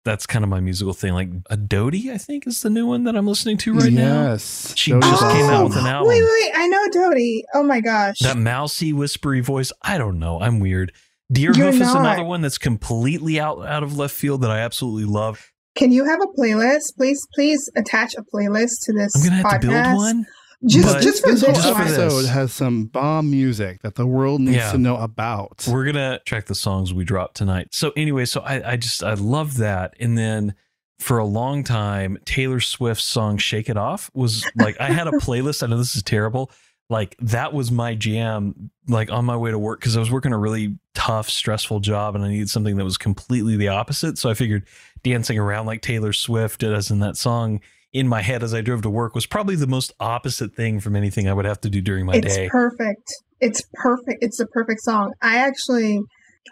that's 0.04 0.26
kind 0.26 0.42
of 0.44 0.48
my 0.48 0.60
musical 0.60 0.92
thing. 0.94 1.12
Like 1.12 1.30
a 1.50 1.56
Dodie, 1.56 2.10
I 2.12 2.18
think, 2.18 2.46
is 2.46 2.62
the 2.62 2.70
new 2.70 2.86
one 2.86 3.04
that 3.04 3.16
I'm 3.16 3.26
listening 3.26 3.56
to 3.58 3.74
right 3.74 3.92
now. 3.92 4.30
yes. 4.30 4.72
She 4.76 4.92
Jodie's 4.92 5.10
just 5.10 5.22
came 5.32 5.46
out 5.46 5.64
with 5.64 5.76
an 5.76 5.86
album. 5.86 6.08
wait 6.08 6.22
wait 6.22 6.30
wait 6.30 6.52
i 6.54 6.66
know 6.66 6.88
Dodie. 6.92 7.44
oh 7.54 7.62
my 7.62 7.80
gosh 7.80 8.18
That 8.20 8.36
mousy, 8.38 8.92
whispery 8.92 9.40
voice. 9.40 9.72
I 9.82 9.98
don't 9.98 10.18
know. 10.18 10.40
I'm 10.40 10.60
weird. 10.60 10.92
Deerhoof 11.32 11.74
is 11.80 11.94
another 11.94 12.24
one 12.24 12.40
that's 12.40 12.56
completely 12.58 13.38
out 13.38 13.66
out 13.66 13.82
of 13.82 13.96
left 13.98 14.14
field 14.14 14.40
that 14.42 14.50
I 14.50 14.60
absolutely 14.60 15.04
love. 15.04 15.52
can 15.76 15.92
you 15.92 16.06
have 16.06 16.20
a 16.22 16.40
playlist 16.40 16.96
please 16.96 17.20
please 17.34 17.70
attach 17.76 18.14
a 18.14 18.22
playlist 18.34 18.80
to 18.84 18.92
this 18.94 19.14
I'm 19.14 19.22
gonna 19.22 19.36
have 19.36 19.44
podcast 19.44 19.60
to 19.60 19.66
build 19.68 19.96
one. 19.96 20.26
Just 20.66 20.86
but 20.94 21.02
just 21.02 21.22
for 21.22 21.30
This 21.30 21.40
this, 21.40 21.42
whole 21.42 21.54
Just 21.54 21.68
for 21.68 21.74
one. 21.74 21.84
this. 21.88 21.98
episode 21.98 22.26
has 22.28 22.52
some 22.52 22.84
bomb 22.86 23.30
music 23.30 23.82
that 23.82 23.94
the 23.94 24.06
world 24.06 24.40
needs 24.40 24.56
Yeah. 24.56 24.72
to 24.72 24.78
know 24.78 24.96
about. 24.96 25.66
We're 25.70 25.84
gonna 25.84 26.20
track 26.26 26.46
the 26.46 26.54
songs 26.54 26.92
we 26.92 27.04
dropped 27.04 27.36
tonight. 27.36 27.68
So 27.72 27.92
anyway, 27.96 28.24
so 28.24 28.40
I, 28.40 28.72
I 28.72 28.76
just 28.76 29.02
I 29.04 29.14
love 29.14 29.58
that. 29.58 29.94
And 30.00 30.18
then 30.18 30.54
for 30.98 31.18
a 31.18 31.24
long 31.24 31.62
time, 31.62 32.18
Taylor 32.24 32.58
Swift's 32.60 33.04
song 33.04 33.36
"Shake 33.38 33.68
It 33.68 33.76
Off" 33.76 34.10
was 34.14 34.44
like 34.56 34.80
I 34.80 34.86
had 34.90 35.06
a 35.06 35.10
playlist. 35.22 35.62
I 35.62 35.66
know 35.66 35.78
this 35.78 35.94
is 35.94 36.02
terrible. 36.02 36.50
Like 36.90 37.14
that 37.20 37.52
was 37.52 37.70
my 37.70 37.94
jam. 37.94 38.70
Like 38.88 39.12
on 39.12 39.26
my 39.26 39.36
way 39.36 39.50
to 39.52 39.58
work 39.58 39.78
because 39.80 39.96
I 39.96 40.00
was 40.00 40.10
working 40.10 40.32
a 40.32 40.38
really 40.38 40.76
tough, 40.94 41.28
stressful 41.30 41.80
job, 41.80 42.16
and 42.16 42.24
I 42.24 42.28
needed 42.30 42.50
something 42.50 42.76
that 42.76 42.84
was 42.84 42.96
completely 42.98 43.56
the 43.56 43.68
opposite. 43.68 44.18
So 44.18 44.28
I 44.30 44.34
figured 44.34 44.66
dancing 45.04 45.38
around 45.38 45.66
like 45.66 45.82
Taylor 45.82 46.12
Swift 46.12 46.60
does 46.62 46.90
in 46.90 46.98
that 47.00 47.16
song 47.16 47.60
in 47.92 48.06
my 48.08 48.22
head 48.22 48.42
as 48.42 48.52
I 48.54 48.60
drove 48.60 48.82
to 48.82 48.90
work 48.90 49.14
was 49.14 49.26
probably 49.26 49.56
the 49.56 49.66
most 49.66 49.92
opposite 49.98 50.54
thing 50.54 50.80
from 50.80 50.94
anything 50.96 51.28
I 51.28 51.32
would 51.32 51.44
have 51.46 51.60
to 51.62 51.70
do 51.70 51.80
during 51.80 52.04
my 52.06 52.14
it's 52.14 52.34
day. 52.36 52.44
It's 52.44 52.52
perfect 52.52 53.12
it's 53.40 53.62
perfect 53.74 54.18
it's 54.20 54.36
the 54.38 54.46
perfect 54.48 54.80
song 54.80 55.12
i 55.22 55.38
actually 55.38 56.00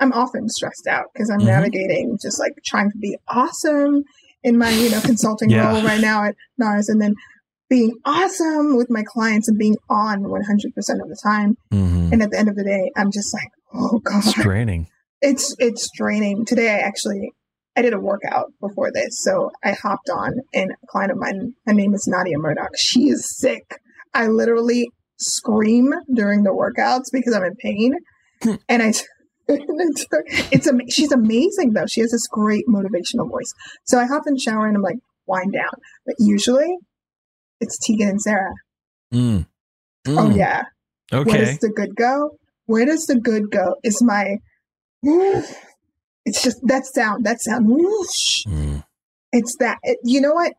i'm 0.00 0.12
often 0.12 0.48
stressed 0.48 0.86
out 0.88 1.06
because 1.12 1.28
i'm 1.30 1.40
Mhm. 1.40 1.46
navigating 1.46 2.16
just 2.22 2.38
like 2.38 2.52
trying 2.64 2.88
to 2.92 2.98
be 2.98 3.16
awesome 3.26 4.04
in 4.44 4.56
my 4.56 4.70
you 4.70 4.88
know 4.90 5.00
consulting 5.00 5.50
Yeah. 5.50 5.72
role 5.72 5.82
right 5.82 6.00
now 6.00 6.22
at 6.24 6.36
NARS 6.60 6.84
and 6.88 7.00
then 7.02 7.14
being 7.68 7.92
awesome 8.04 8.76
with 8.76 8.88
my 8.88 9.02
clients 9.04 9.48
and 9.48 9.58
being 9.58 9.74
on 9.90 10.22
100% 10.22 11.00
of 11.02 11.08
the 11.08 11.18
time 11.24 11.56
Mhm. 11.72 12.12
and 12.12 12.22
at 12.22 12.30
the 12.30 12.38
end 12.38 12.48
of 12.48 12.54
the 12.54 12.62
day 12.62 12.90
i'm 12.96 13.10
just 13.10 13.34
like 13.34 13.50
oh 13.74 13.98
god 13.98 14.22
It's 14.24 14.34
draining. 14.34 14.86
it's 15.20 15.56
it's 15.58 15.88
draining 15.96 16.44
today 16.46 16.70
i 16.70 16.78
actually 16.78 17.32
i 17.76 17.82
did 17.82 17.92
a 17.94 18.00
workout 18.00 18.46
before 18.60 18.90
this 18.92 19.22
so 19.22 19.50
i 19.64 19.72
hopped 19.72 20.08
on 20.10 20.32
and 20.54 20.70
a 20.70 20.86
client 20.88 21.12
of 21.12 21.18
mine 21.18 21.52
her 21.66 21.72
name 21.74 21.94
is 21.94 22.06
nadia 22.06 22.38
murdoch 22.38 22.70
she 22.76 23.08
is 23.08 23.36
sick 23.38 23.78
i 24.14 24.26
literally 24.26 24.88
scream 25.18 25.92
during 26.14 26.42
the 26.42 26.50
workouts 26.50 27.04
because 27.12 27.34
i'm 27.34 27.44
in 27.44 27.54
pain 27.56 27.92
Hmm. 28.42 28.54
and 28.68 28.82
i 28.82 28.92
it's, 29.48 30.66
am- 30.66 30.88
she's 30.90 31.12
amazing 31.12 31.72
though 31.72 31.86
she 31.86 32.00
has 32.00 32.10
this 32.10 32.26
great 32.26 32.64
motivational 32.68 33.30
voice 33.30 33.52
so 33.84 33.98
i 33.98 34.04
hop 34.04 34.24
in 34.26 34.34
the 34.34 34.40
shower 34.40 34.66
and 34.66 34.76
i'm 34.76 34.82
like 34.82 34.98
wind 35.26 35.52
down 35.52 35.70
but 36.04 36.14
usually 36.18 36.76
it's 37.60 37.78
tegan 37.78 38.08
and 38.08 38.20
sarah 38.20 38.52
Mm. 39.14 39.46
oh 40.08 40.10
Mm. 40.10 40.36
yeah 40.36 40.62
where 41.10 41.24
does 41.38 41.58
the 41.60 41.68
good 41.70 41.94
go? 41.94 42.36
Where 42.66 42.84
does 42.84 43.06
the 43.06 43.14
good 43.20 43.44
go? 43.52 43.76
Is 43.84 44.02
my 44.02 44.38
it's 46.26 46.42
just 46.42 46.58
that 46.64 46.84
sound, 46.84 47.24
that 47.24 47.40
sound. 47.40 47.68
whoosh. 47.68 48.44
Mm. 48.46 48.84
It's 49.32 49.56
that. 49.60 49.78
It, 49.84 49.98
you 50.02 50.20
know 50.20 50.34
what? 50.34 50.52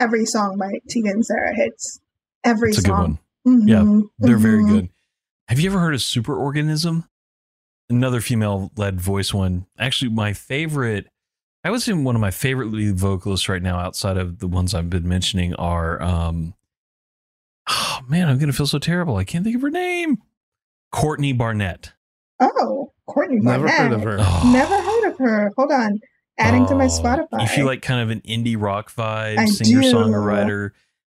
Every 0.00 0.24
song 0.24 0.56
by 0.58 0.72
Tegan 0.88 1.12
and 1.12 1.26
Sarah 1.26 1.54
hits. 1.54 2.00
Every 2.42 2.72
good 2.72 2.86
song. 2.86 3.18
one. 3.44 3.68
Yeah, 3.68 4.00
They're 4.18 4.38
very 4.38 4.62
mhm. 4.62 4.68
good. 4.68 4.88
Have 5.48 5.60
you 5.60 5.70
ever 5.70 5.78
heard 5.78 5.94
of 5.94 6.00
Superorganism? 6.00 7.06
Another 7.90 8.20
female 8.20 8.70
led 8.76 9.00
voice 9.00 9.34
one. 9.34 9.66
Actually, 9.78 10.12
my 10.12 10.32
favorite, 10.32 11.08
I 11.64 11.70
would 11.70 11.82
say 11.82 11.92
one 11.92 12.14
of 12.14 12.20
my 12.20 12.30
favorite 12.30 12.70
lead 12.70 12.96
vocalists 12.96 13.48
right 13.48 13.62
now, 13.62 13.78
outside 13.78 14.16
of 14.16 14.38
the 14.38 14.46
ones 14.46 14.74
I've 14.74 14.88
been 14.88 15.08
mentioning, 15.08 15.54
are, 15.56 16.00
um, 16.00 16.54
oh 17.68 18.00
man, 18.08 18.28
I'm 18.28 18.38
to 18.38 18.56
feel 18.56 18.66
so 18.66 18.78
terrible. 18.78 19.16
I 19.16 19.24
can't 19.24 19.44
think 19.44 19.56
of 19.56 19.62
her 19.62 19.70
name. 19.70 20.18
Courtney 20.92 21.32
Barnett. 21.32 21.92
Oh, 22.40 22.92
Courtney 23.12 23.38
Barnett. 23.40 23.66
Never 23.66 23.82
heard 23.82 23.92
of 23.92 24.02
her. 24.02 24.16
Oh. 24.20 24.50
Never 24.52 24.80
heard 24.80 25.12
of 25.12 25.18
her. 25.18 25.52
Hold 25.56 25.72
on. 25.72 25.98
Adding 26.38 26.66
to 26.68 26.74
my 26.74 26.84
Oh, 26.84 26.88
Spotify. 26.88 27.42
You 27.42 27.46
feel 27.48 27.66
like 27.66 27.82
kind 27.82 28.00
of 28.00 28.10
an 28.10 28.20
indie 28.22 28.56
rock 28.60 28.90
vibe, 28.92 29.38
I 29.38 29.44
singer 29.46 29.82
do. 29.82 29.92
songwriter, 29.92 30.70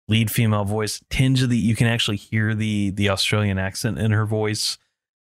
lead 0.09 0.31
female 0.31 0.65
voice. 0.65 1.01
Tinge 1.11 1.43
of 1.43 1.51
the 1.51 1.59
you 1.59 1.77
can 1.77 1.87
actually 1.87 2.16
hear 2.16 2.55
the 2.55 2.91
the 2.91 3.11
Australian 3.11 3.59
accent 3.59 3.99
in 3.99 4.11
her 4.12 4.25
voice. 4.25 4.79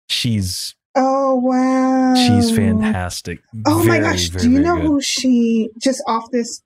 She's 0.08 0.74
oh 0.94 1.36
wow. 1.36 2.14
she's 2.14 2.54
fantastic. 2.54 3.40
Oh 3.66 3.82
my 3.84 3.98
gosh. 4.00 4.28
very, 4.28 4.44
Do 4.44 4.50
you 4.50 4.60
know 4.60 4.76
good. 4.76 4.84
who 4.84 5.00
she 5.00 5.70
just 5.80 6.02
off 6.06 6.30
this 6.30 6.60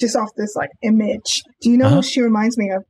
just 0.00 0.16
off 0.16 0.30
this 0.36 0.56
like 0.56 0.70
image? 0.82 1.42
Do 1.60 1.70
you 1.70 1.76
know 1.76 1.86
Uh-huh. 1.86 1.96
who 1.96 2.02
she 2.02 2.20
reminds 2.20 2.58
me 2.58 2.70
of? 2.70 2.84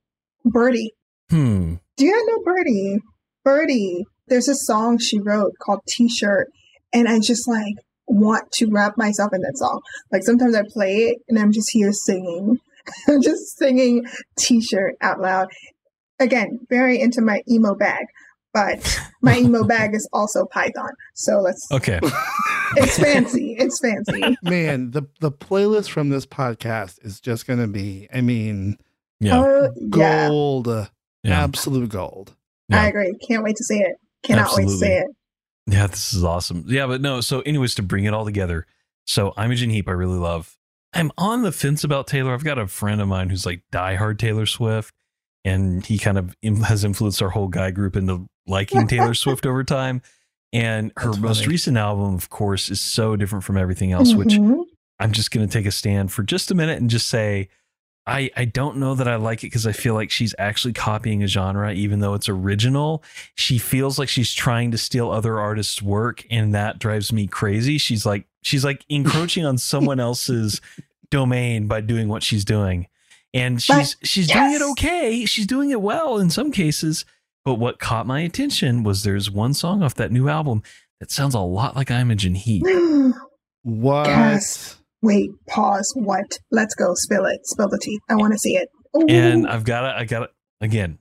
Birdie. 0.44 0.92
Hmm. 1.30 1.74
Do 1.96 2.04
you 2.06 2.26
know 2.26 2.42
Birdie? 2.44 2.98
Birdie. 3.44 4.04
There's 4.28 4.48
a 4.48 4.54
song 4.54 4.98
she 4.98 5.18
wrote 5.20 5.52
called 5.62 5.80
T-shirt, 5.88 6.48
and 6.92 7.08
I 7.08 7.20
just 7.20 7.46
like 7.48 7.74
want 8.06 8.50
to 8.52 8.70
wrap 8.70 8.96
myself 8.96 9.32
in 9.32 9.40
that 9.42 9.56
song. 9.58 9.80
Like 10.12 10.22
sometimes 10.22 10.54
I 10.54 10.62
play 10.72 10.96
it 11.08 11.18
and 11.28 11.38
I'm 11.38 11.52
just 11.52 11.70
here 11.70 11.92
singing. 11.92 12.58
I'm 13.08 13.20
just 13.22 13.56
singing 13.58 14.04
T-shirt 14.38 14.94
out 15.00 15.20
loud. 15.20 15.48
Again, 16.18 16.60
very 16.70 17.00
into 17.00 17.20
my 17.20 17.42
emo 17.50 17.74
bag, 17.74 18.06
but 18.54 18.98
my 19.22 19.36
emo 19.38 19.64
bag 19.64 19.94
is 19.94 20.08
also 20.12 20.46
Python. 20.46 20.90
So 21.14 21.40
let's. 21.40 21.66
Okay. 21.72 22.00
It's 22.78 22.98
fancy. 22.98 23.54
It's 23.56 23.78
fancy. 23.78 24.36
Man, 24.42 24.90
the 24.90 25.02
the 25.20 25.30
playlist 25.30 25.88
from 25.88 26.08
this 26.08 26.26
podcast 26.26 26.98
is 27.06 27.20
just 27.20 27.46
gonna 27.46 27.68
be, 27.68 28.08
I 28.12 28.22
mean, 28.22 28.76
Yeah. 29.20 29.38
Oh 29.40 29.70
gold, 29.88 30.66
Yeah. 31.22 31.44
absolute 31.44 31.90
gold. 31.90 32.34
Yeah. 32.68 32.82
I 32.82 32.86
agree. 32.88 33.14
Can't 33.26 33.44
wait 33.44 33.54
to 33.56 33.64
see 33.64 33.78
it. 33.78 33.94
Cannot 34.24 34.48
wait 34.56 34.64
to 34.66 34.72
Absolutely. 34.72 34.76
see 34.88 34.92
it. 34.92 35.06
Yeah, 35.68 35.86
this 35.88 36.14
is 36.14 36.22
awesome. 36.24 36.64
Yeah, 36.68 36.86
but 36.86 37.00
no, 37.00 37.20
so 37.20 37.40
anyways, 37.40 37.74
to 37.76 37.82
bring 37.82 38.04
it 38.04 38.14
all 38.14 38.24
together. 38.24 38.66
So 39.06 39.32
Imogen 39.38 39.70
Heap, 39.70 39.88
I 39.88 39.92
really 39.92 40.18
love. 40.18 40.56
I'm 40.92 41.10
on 41.18 41.42
the 41.42 41.52
fence 41.52 41.84
about 41.84 42.06
Taylor. 42.06 42.32
I've 42.32 42.44
got 42.44 42.58
a 42.58 42.66
friend 42.66 43.00
of 43.00 43.08
mine 43.08 43.28
who's 43.30 43.44
like 43.44 43.62
diehard 43.72 44.18
Taylor 44.18 44.46
Swift, 44.46 44.94
and 45.44 45.84
he 45.84 45.98
kind 45.98 46.18
of 46.18 46.34
has 46.64 46.84
influenced 46.84 47.20
our 47.20 47.30
whole 47.30 47.48
guy 47.48 47.70
group 47.70 47.96
into 47.96 48.26
liking 48.46 48.86
Taylor 48.88 49.14
Swift 49.14 49.44
over 49.46 49.64
time. 49.64 50.02
And 50.52 50.92
her 50.96 51.08
That's 51.10 51.18
most 51.18 51.38
funny. 51.40 51.48
recent 51.50 51.76
album, 51.76 52.14
of 52.14 52.30
course, 52.30 52.70
is 52.70 52.80
so 52.80 53.16
different 53.16 53.44
from 53.44 53.56
everything 53.56 53.92
else, 53.92 54.14
which 54.14 54.34
Mhm. 54.34 54.62
I'm 55.00 55.12
just 55.12 55.30
going 55.32 55.46
to 55.46 55.52
take 55.52 55.66
a 55.66 55.70
stand 55.72 56.12
for 56.12 56.22
just 56.22 56.50
a 56.50 56.54
minute 56.54 56.80
and 56.80 56.88
just 56.88 57.08
say, 57.08 57.48
I, 58.06 58.30
I 58.36 58.44
don't 58.44 58.76
know 58.76 58.94
that 58.94 59.08
I 59.08 59.16
like 59.16 59.42
it 59.42 59.48
because 59.48 59.66
I 59.66 59.72
feel 59.72 59.94
like 59.94 60.10
she's 60.10 60.34
actually 60.38 60.74
copying 60.74 61.24
a 61.24 61.26
genre, 61.26 61.72
even 61.72 61.98
though 61.98 62.14
it's 62.14 62.28
original. 62.28 63.02
She 63.34 63.58
feels 63.58 63.98
like 63.98 64.08
she's 64.08 64.32
trying 64.32 64.70
to 64.70 64.78
steal 64.78 65.10
other 65.10 65.40
artists' 65.40 65.82
work, 65.82 66.24
and 66.30 66.54
that 66.54 66.78
drives 66.78 67.12
me 67.12 67.26
crazy. 67.26 67.78
She's 67.78 68.06
like 68.06 68.26
she's 68.42 68.64
like 68.64 68.84
encroaching 68.88 69.44
on 69.44 69.58
someone 69.58 69.98
else's 69.98 70.60
domain 71.10 71.66
by 71.66 71.80
doing 71.80 72.08
what 72.08 72.22
she's 72.22 72.44
doing, 72.44 72.86
and 73.34 73.60
she's 73.60 73.96
she's 74.02 74.28
doing 74.28 74.52
it 74.52 74.62
okay. 74.62 75.24
She's 75.26 75.46
doing 75.46 75.70
it 75.70 75.82
well 75.82 76.18
in 76.18 76.30
some 76.30 76.52
cases. 76.52 77.04
But 77.44 77.54
what 77.54 77.78
caught 77.78 78.06
my 78.06 78.20
attention 78.20 78.82
was 78.82 79.02
there's 79.02 79.30
one 79.30 79.54
song 79.54 79.82
off 79.82 79.94
that 79.94 80.10
new 80.10 80.28
album 80.28 80.62
that 81.00 81.10
sounds 81.10 81.34
a 81.34 81.40
lot 81.40 81.76
like 81.76 81.90
Imogen 81.90 82.34
Heap. 82.34 82.64
What? 83.66 84.06
Yes. 84.06 84.78
Wait, 85.06 85.30
pause. 85.46 85.92
What? 85.94 86.40
Let's 86.50 86.74
go. 86.74 86.94
Spill 86.94 87.26
it. 87.26 87.46
Spill 87.46 87.68
the 87.68 87.78
tea. 87.78 88.00
I 88.08 88.16
want 88.16 88.32
to 88.32 88.38
see 88.40 88.56
it. 88.56 88.68
Ooh. 88.96 89.06
and 89.08 89.46
I've 89.46 89.62
got 89.62 89.82
to, 89.82 89.96
I 89.96 90.04
got 90.04 90.18
to, 90.20 90.28
again, 90.60 90.98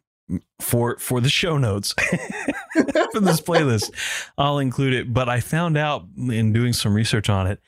for, 0.61 0.99
for 0.99 1.19
the 1.21 1.29
show 1.29 1.57
notes 1.57 1.93
for 3.13 3.19
this 3.19 3.41
playlist, 3.41 3.89
I'll 4.37 4.59
include 4.59 4.93
it. 4.93 5.11
But 5.11 5.27
I 5.27 5.39
found 5.39 5.75
out 5.75 6.05
in 6.17 6.53
doing 6.53 6.71
some 6.71 6.93
research 6.93 7.29
on 7.31 7.47
it, 7.47 7.59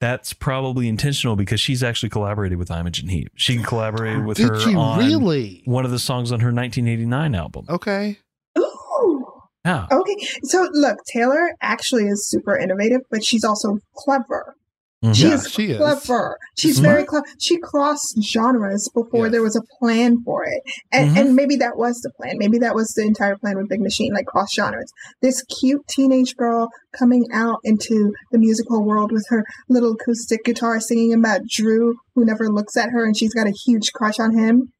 that's 0.00 0.32
probably 0.32 0.88
intentional 0.88 1.36
because 1.36 1.60
she's 1.60 1.84
actually 1.84 2.08
collaborated 2.08 2.58
with 2.58 2.68
Imogen 2.68 3.08
Heap. 3.08 3.28
She 3.36 3.62
collaborated 3.62 4.26
with 4.26 4.38
Did 4.38 4.48
her 4.48 4.60
she 4.60 4.74
on 4.74 4.98
really? 4.98 5.62
one 5.66 5.84
of 5.84 5.92
the 5.92 6.00
songs 6.00 6.32
on 6.32 6.40
her 6.40 6.48
1989 6.48 7.34
album. 7.36 7.64
Okay. 7.68 8.18
Ooh. 8.58 9.24
Yeah. 9.64 9.86
Okay. 9.90 10.16
So 10.42 10.68
look, 10.72 10.98
Taylor 11.12 11.54
actually 11.60 12.08
is 12.08 12.28
super 12.28 12.58
innovative, 12.58 13.02
but 13.08 13.22
she's 13.24 13.44
also 13.44 13.78
clever. 13.94 14.56
Mhm. 15.04 15.14
She 15.14 15.28
Yeah, 15.28 15.34
is 15.34 15.48
she 15.50 15.64
is. 15.72 15.76
clever. 15.76 16.38
She's 16.56 16.76
Smart. 16.78 16.92
very 16.94 17.04
clever. 17.04 17.26
She 17.38 17.58
crossed 17.58 18.18
genres 18.22 18.88
before 18.94 19.26
Yes. 19.26 19.32
there 19.32 19.42
was 19.42 19.54
a 19.54 19.60
plan 19.78 20.16
for 20.24 20.44
it. 20.44 20.62
And 20.90 21.10
Mhm. 21.10 21.20
and 21.20 21.36
maybe 21.36 21.56
that 21.56 21.76
was 21.76 22.00
the 22.00 22.10
plan. 22.16 22.36
Maybe 22.38 22.58
that 22.58 22.74
was 22.74 22.88
the 22.96 23.02
entire 23.02 23.36
plan 23.36 23.56
with 23.58 23.68
Big 23.68 23.80
Machine, 23.82 24.12
like 24.14 24.24
cross 24.26 24.48
genres. 24.54 24.90
This 25.20 25.42
cute 25.60 25.82
teenage 25.88 26.34
girl 26.36 26.68
coming 26.98 27.24
out 27.32 27.58
into 27.62 28.12
the 28.32 28.38
musical 28.38 28.84
world 28.84 29.12
with 29.12 29.26
her 29.28 29.44
little 29.68 29.92
acoustic 29.92 30.44
guitar 30.44 30.80
singing 30.80 31.12
about 31.12 31.42
Drew, 31.46 31.96
who 32.14 32.24
never 32.24 32.48
looks 32.48 32.76
at 32.76 32.90
her 32.90 33.04
and 33.04 33.16
she's 33.16 33.34
got 33.34 33.46
a 33.46 33.52
huge 33.66 33.92
crush 33.92 34.18
on 34.18 34.36
him. 34.36 34.72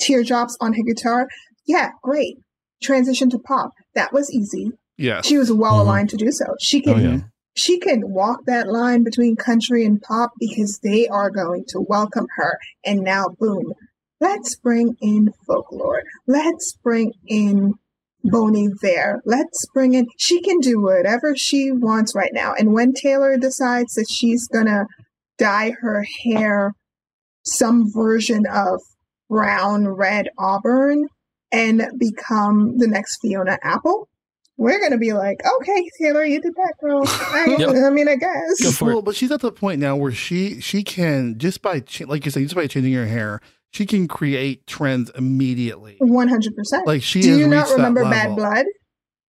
Teardrops 0.00 0.56
on 0.60 0.74
her 0.74 0.82
guitar. 0.82 1.28
Yeah, 1.66 1.90
great. 2.02 2.36
Transition 2.82 3.30
to 3.30 3.38
pop. 3.38 3.70
That 3.94 4.12
was 4.12 4.30
easy. 4.32 4.70
Yeah. 4.96 5.20
She 5.22 5.38
was 5.38 5.52
well 5.52 5.74
Mhm. 5.74 5.80
aligned 5.80 6.10
to 6.10 6.16
do 6.16 6.30
so. 6.30 6.44
She 6.60 6.80
can 6.80 6.94
Oh, 6.94 6.98
yeah. 6.98 7.20
She 7.58 7.80
can 7.80 8.12
walk 8.12 8.44
that 8.46 8.68
line 8.68 9.02
between 9.02 9.34
country 9.34 9.84
and 9.84 10.00
pop 10.00 10.30
because 10.38 10.78
they 10.80 11.08
are 11.08 11.28
going 11.28 11.64
to 11.70 11.80
welcome 11.80 12.28
her. 12.36 12.56
And 12.84 13.00
now, 13.00 13.30
boom, 13.36 13.72
let's 14.20 14.54
bring 14.54 14.96
in 15.00 15.30
folklore. 15.44 16.04
Let's 16.28 16.74
bring 16.84 17.14
in 17.26 17.74
Bon 18.22 18.54
Iver. 18.54 19.22
Let's 19.24 19.66
bring 19.74 19.94
in, 19.94 20.06
she 20.16 20.40
can 20.40 20.60
do 20.60 20.80
whatever 20.80 21.34
she 21.36 21.72
wants 21.72 22.14
right 22.14 22.30
now. 22.32 22.54
And 22.56 22.72
when 22.74 22.92
Taylor 22.92 23.36
decides 23.36 23.94
that 23.94 24.06
she's 24.08 24.46
going 24.46 24.66
to 24.66 24.86
dye 25.36 25.72
her 25.80 26.04
hair 26.24 26.74
some 27.44 27.90
version 27.92 28.46
of 28.46 28.80
brown, 29.28 29.88
red, 29.88 30.28
auburn 30.38 31.08
and 31.50 31.82
become 31.98 32.78
the 32.78 32.86
next 32.86 33.18
Fiona 33.20 33.58
Apple, 33.64 34.08
we're 34.58 34.80
gonna 34.80 34.98
be 34.98 35.12
like, 35.14 35.40
okay, 35.60 35.90
Taylor, 36.00 36.24
you 36.24 36.40
did 36.42 36.54
that, 36.54 36.74
girl. 36.82 37.02
I, 37.06 37.56
Yep. 37.58 37.70
I 37.86 37.90
mean, 37.90 38.08
I 38.08 38.16
guess. 38.16 38.60
Go 38.62 38.70
for 38.72 38.90
it. 38.90 38.92
well, 38.94 39.02
but 39.02 39.16
she's 39.16 39.30
at 39.32 39.40
the 39.40 39.50
point 39.52 39.80
now 39.80 39.96
where 39.96 40.12
she 40.12 40.60
she 40.60 40.82
can 40.82 41.38
just 41.38 41.62
by 41.62 41.80
cha- 41.80 42.04
like 42.06 42.24
you 42.26 42.30
said, 42.30 42.42
just 42.42 42.54
by 42.54 42.66
changing 42.66 42.92
her 42.92 43.06
hair, 43.06 43.40
she 43.72 43.86
can 43.86 44.06
create 44.08 44.66
trends 44.66 45.10
immediately. 45.16 45.96
One 46.00 46.28
hundred 46.28 46.54
percent. 46.56 46.86
Like 46.86 47.02
she 47.02 47.22
Do 47.22 47.30
has 47.30 47.38
you 47.38 47.46
not 47.48 47.70
remember 47.70 48.02
Bad. 48.04 48.36
Blood? 48.36 48.66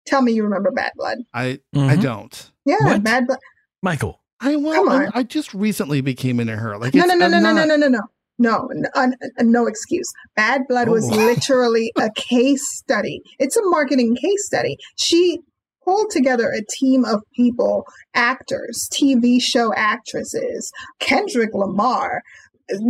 Tell 0.08 0.22
me 0.24 0.32
you 0.34 0.44
remember 0.44 0.72
Bad 0.72 0.92
Blood. 0.96 1.20
I 1.34 1.60
I 1.76 1.78
Mhm. 1.96 2.02
don't. 2.02 2.52
Yeah, 2.66 2.76
What? 2.82 3.04
Bad 3.04 3.28
Blood. 3.28 3.40
Michael. 3.84 4.20
I 4.40 4.56
well, 4.56 4.74
Come 4.74 4.90
I, 4.90 5.06
on. 5.06 5.12
I 5.14 5.22
just 5.24 5.54
recently 5.54 6.02
became 6.02 6.40
into 6.40 6.56
her. 6.56 6.76
Like 6.80 6.96
No, 6.96 7.02
it's, 7.02 7.10
no, 7.10 7.16
no, 7.16 7.26
I'm 7.26 7.32
no, 7.32 7.40
no, 7.40 7.54
not- 7.54 7.68
no, 7.68 7.76
no, 7.76 7.88
no, 7.88 8.02
no. 8.42 8.68
N- 8.76 8.86
un- 8.96 9.16
un- 9.40 9.52
no 9.52 9.68
excuse. 9.68 10.12
Bad 10.36 10.62
Blood 10.68 10.90
was 10.90 11.10
Oh. 11.12 11.16
literally 11.30 11.92
a 11.98 12.10
case 12.16 12.64
study. 12.78 13.22
It's 13.40 13.56
a 13.58 13.62
marketing 13.70 14.16
case 14.16 14.46
study. 14.46 14.78
She 14.98 15.40
pulled 15.84 16.10
together 16.12 16.50
a 16.52 16.62
team 16.80 17.06
of 17.06 17.22
people, 17.36 17.86
actors, 18.14 18.88
TV 18.94 19.42
show 19.42 19.74
actresses, 19.76 20.72
Kendrick 21.00 21.52
Lamar, 21.54 22.22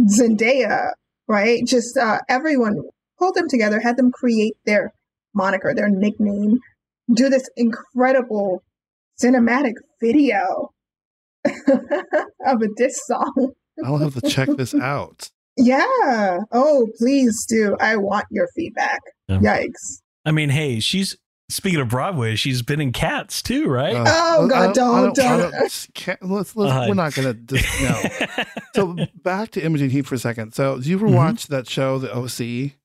Zendaya, 0.08 0.92
right? 1.28 1.66
Just 1.66 1.98
uh, 1.98 2.20
everyone 2.30 2.76
pulled 3.18 3.36
them 3.36 3.48
together, 3.48 3.80
had 3.80 3.98
them 3.98 4.12
create 4.12 4.56
their 4.66 4.92
moniker, 5.34 5.74
their 5.74 5.90
nickname, 5.90 6.60
do 7.14 7.30
this 7.30 7.50
incredible 7.56 8.62
cinematic 9.24 9.74
video 10.02 10.72
of 11.46 12.62
a 12.62 12.68
diss 12.76 13.00
song. 13.06 13.54
I'll 13.84 13.98
have 13.98 14.16
to 14.20 14.30
check 14.30 14.50
this 14.50 14.76
out. 14.76 15.30
Yeah. 15.58 16.40
Oh, 16.52 16.88
please 16.98 17.46
do. 17.48 17.76
I 17.80 17.98
want 17.98 18.26
your 18.32 18.48
feedback. 18.56 19.02
Yeah. 19.28 19.40
Yikes. 19.40 20.02
I 20.26 20.32
mean, 20.32 20.50
hey, 20.50 20.80
she's 20.80 21.18
speaking 21.50 21.80
of 21.82 21.90
Broadway, 21.90 22.36
she's 22.36 22.62
been 22.62 22.80
in 22.80 22.92
Cats 22.94 23.42
too, 23.42 23.68
right? 23.68 23.96
Uh, 23.96 24.06
Oh, 24.08 24.46
I- 24.46 24.50
God, 24.50 24.70
I 24.70 24.74
don't, 24.74 24.96
I 24.96 25.02
don't. 25.02 25.88
can't- 25.94 26.24
let's, 26.24 26.56
let's, 26.56 26.72
Uh, 26.72 26.86
we're 26.88 26.94
not 26.94 27.14
gonna 27.14 27.34
just 27.46 27.82
no. 27.82 28.44
So 28.76 28.96
back 29.24 29.52
to 29.52 29.62
Imogen 29.62 29.90
Heap 29.90 30.06
for 30.06 30.16
a 30.16 30.20
second. 30.20 30.54
So 30.54 30.78
did 30.78 30.86
you 30.86 30.96
ever 30.96 31.08
Mhm. 31.08 31.16
watch 31.16 31.48
that 31.48 31.68
show, 31.68 32.00
The 32.00 32.16
OC? 32.16 32.76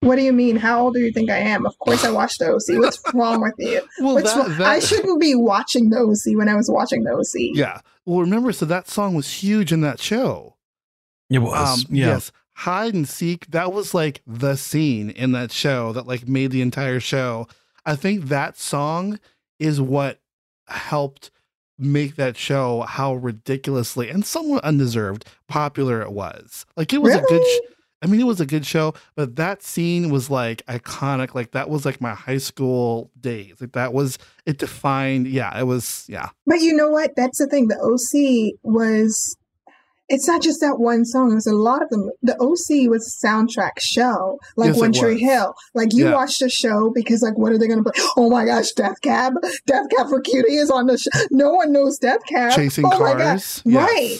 What 0.00 0.16
do 0.16 0.22
you 0.22 0.32
mean? 0.34 0.56
How 0.56 0.82
old 0.82 0.94
do 0.94 1.00
you 1.00 1.10
think 1.12 1.30
I 1.30 1.38
am? 1.38 1.64
Of 1.66 1.78
course 1.78 2.04
I 2.04 2.10
watched 2.10 2.38
the 2.38 2.46
OC. 2.52 2.78
What's 2.78 3.00
wrong 3.14 3.40
with 3.40 3.54
you? 3.58 3.80
Well, 4.00 4.16
that, 4.16 4.36
wrong? 4.36 4.48
that 4.58 4.66
I 4.66 4.78
shouldn't 4.78 5.18
be 5.20 5.34
watching 5.34 5.88
the 5.90 5.98
OC 5.98 6.36
when 6.36 6.48
I 6.48 6.54
was 6.54 6.70
watching 6.70 7.04
the 7.04 7.12
OC. 7.12 7.56
yeah. 7.56 7.80
Well, 8.06 8.20
remember, 8.20 8.52
so 8.52 8.66
that 8.66 8.86
song 8.88 9.14
was 9.14 9.30
huge 9.42 9.72
in 9.72 9.80
that 9.80 9.98
show. 10.00 10.53
It 11.30 11.38
was. 11.38 11.84
Um, 11.84 11.94
yeah. 11.94 12.06
Yes, 12.08 12.32
hide 12.52 12.94
and 12.94 13.08
seek. 13.08 13.46
That 13.50 13.72
was 13.72 13.94
like 13.94 14.22
the 14.26 14.56
scene 14.56 15.10
in 15.10 15.32
that 15.32 15.52
show 15.52 15.92
that 15.92 16.06
like 16.06 16.28
made 16.28 16.50
the 16.50 16.62
entire 16.62 17.00
show. 17.00 17.46
I 17.86 17.96
think 17.96 18.26
that 18.26 18.56
song 18.56 19.18
is 19.58 19.80
what 19.80 20.20
helped 20.68 21.30
make 21.78 22.16
that 22.16 22.36
show 22.36 22.82
how 22.82 23.14
ridiculously 23.14 24.08
and 24.08 24.24
somewhat 24.24 24.62
undeserved 24.64 25.24
popular 25.48 26.00
it 26.00 26.12
was. 26.12 26.64
Like 26.76 26.92
it 26.92 27.02
was 27.02 27.14
a 27.14 27.20
good. 27.20 27.42
Sh- 27.42 27.70
I 28.02 28.06
mean, 28.06 28.20
it 28.20 28.26
was 28.26 28.40
a 28.40 28.44
good 28.46 28.66
show, 28.66 28.92
but 29.16 29.36
that 29.36 29.62
scene 29.62 30.10
was 30.10 30.28
like 30.28 30.64
iconic. 30.66 31.34
Like 31.34 31.52
that 31.52 31.70
was 31.70 31.86
like 31.86 32.02
my 32.02 32.12
high 32.12 32.36
school 32.36 33.10
days. 33.18 33.54
Like 33.62 33.72
that 33.72 33.94
was 33.94 34.18
it 34.44 34.58
defined. 34.58 35.26
Yeah, 35.26 35.58
it 35.58 35.62
was. 35.64 36.04
Yeah, 36.06 36.28
But 36.46 36.60
you 36.60 36.74
know 36.74 36.90
what? 36.90 37.16
That's 37.16 37.38
the 37.38 37.46
thing. 37.46 37.68
The 37.68 37.76
OC 37.78 38.58
was. 38.62 39.36
It's 40.08 40.28
not 40.28 40.42
just 40.42 40.60
that 40.60 40.78
one 40.78 41.04
song. 41.06 41.34
Was 41.34 41.46
a 41.46 41.54
lot 41.54 41.82
of 41.82 41.88
them. 41.88 42.10
The 42.22 42.34
OC 42.34 42.90
was 42.90 43.06
a 43.22 43.26
soundtrack 43.26 43.80
show, 43.80 44.38
like 44.56 44.68
Yes, 44.72 44.78
One 44.78 44.92
Tree. 44.92 45.18
Hill. 45.18 45.54
Like 45.74 45.88
you 45.92 46.06
Yeah. 46.06 46.14
watched 46.14 46.40
the 46.40 46.50
show 46.50 46.90
because, 46.94 47.22
like, 47.22 47.38
what 47.38 47.52
are 47.52 47.58
they 47.58 47.66
going 47.68 47.82
to 47.82 47.90
play? 47.90 48.04
Oh 48.16 48.28
my 48.28 48.44
gosh, 48.44 48.72
Death 48.72 49.00
Cab! 49.02 49.32
Death 49.66 49.86
Cab 49.96 50.08
for 50.10 50.20
Cutie 50.20 50.56
is 50.56 50.70
on 50.70 50.86
the 50.86 50.98
show. 50.98 51.08
No 51.30 51.52
one 51.54 51.72
knows 51.72 51.96
Death 51.98 52.20
Cab. 52.28 52.52
chasing 52.52 52.84
oh 52.84 52.90
cars. 52.90 53.62
Right. 53.64 54.18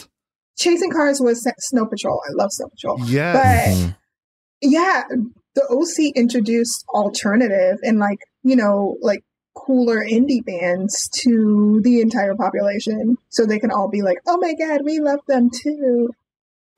Chasing 0.57 0.89
Cars 0.89 1.19
was 1.21 1.47
Snow 1.59 1.85
Patrol. 1.85 2.19
I 2.27 2.31
love 2.33 2.49
Snow 2.51 2.67
Patrol. 2.69 2.97
Yeah, 3.07 3.33
But 3.33 3.75
Mhm. 3.75 3.95
yeah, 4.61 5.03
the 5.53 5.67
OC 5.69 6.13
introduced 6.15 6.83
alternative 6.93 7.77
and 7.83 7.99
like, 7.99 8.19
you 8.43 8.55
know, 8.55 8.95
like 9.01 9.23
cooler 9.55 10.03
indie 10.03 10.43
bands 10.45 11.09
to 11.23 11.79
the 11.83 12.01
entire 12.01 12.35
population 12.35 13.17
so 13.29 13.45
they 13.45 13.59
can 13.59 13.71
all 13.71 13.89
be 13.89 14.01
like, 14.01 14.17
oh 14.27 14.37
my 14.37 14.53
God, 14.53 14.81
we 14.83 14.99
love 14.99 15.19
them 15.27 15.49
too. 15.49 16.09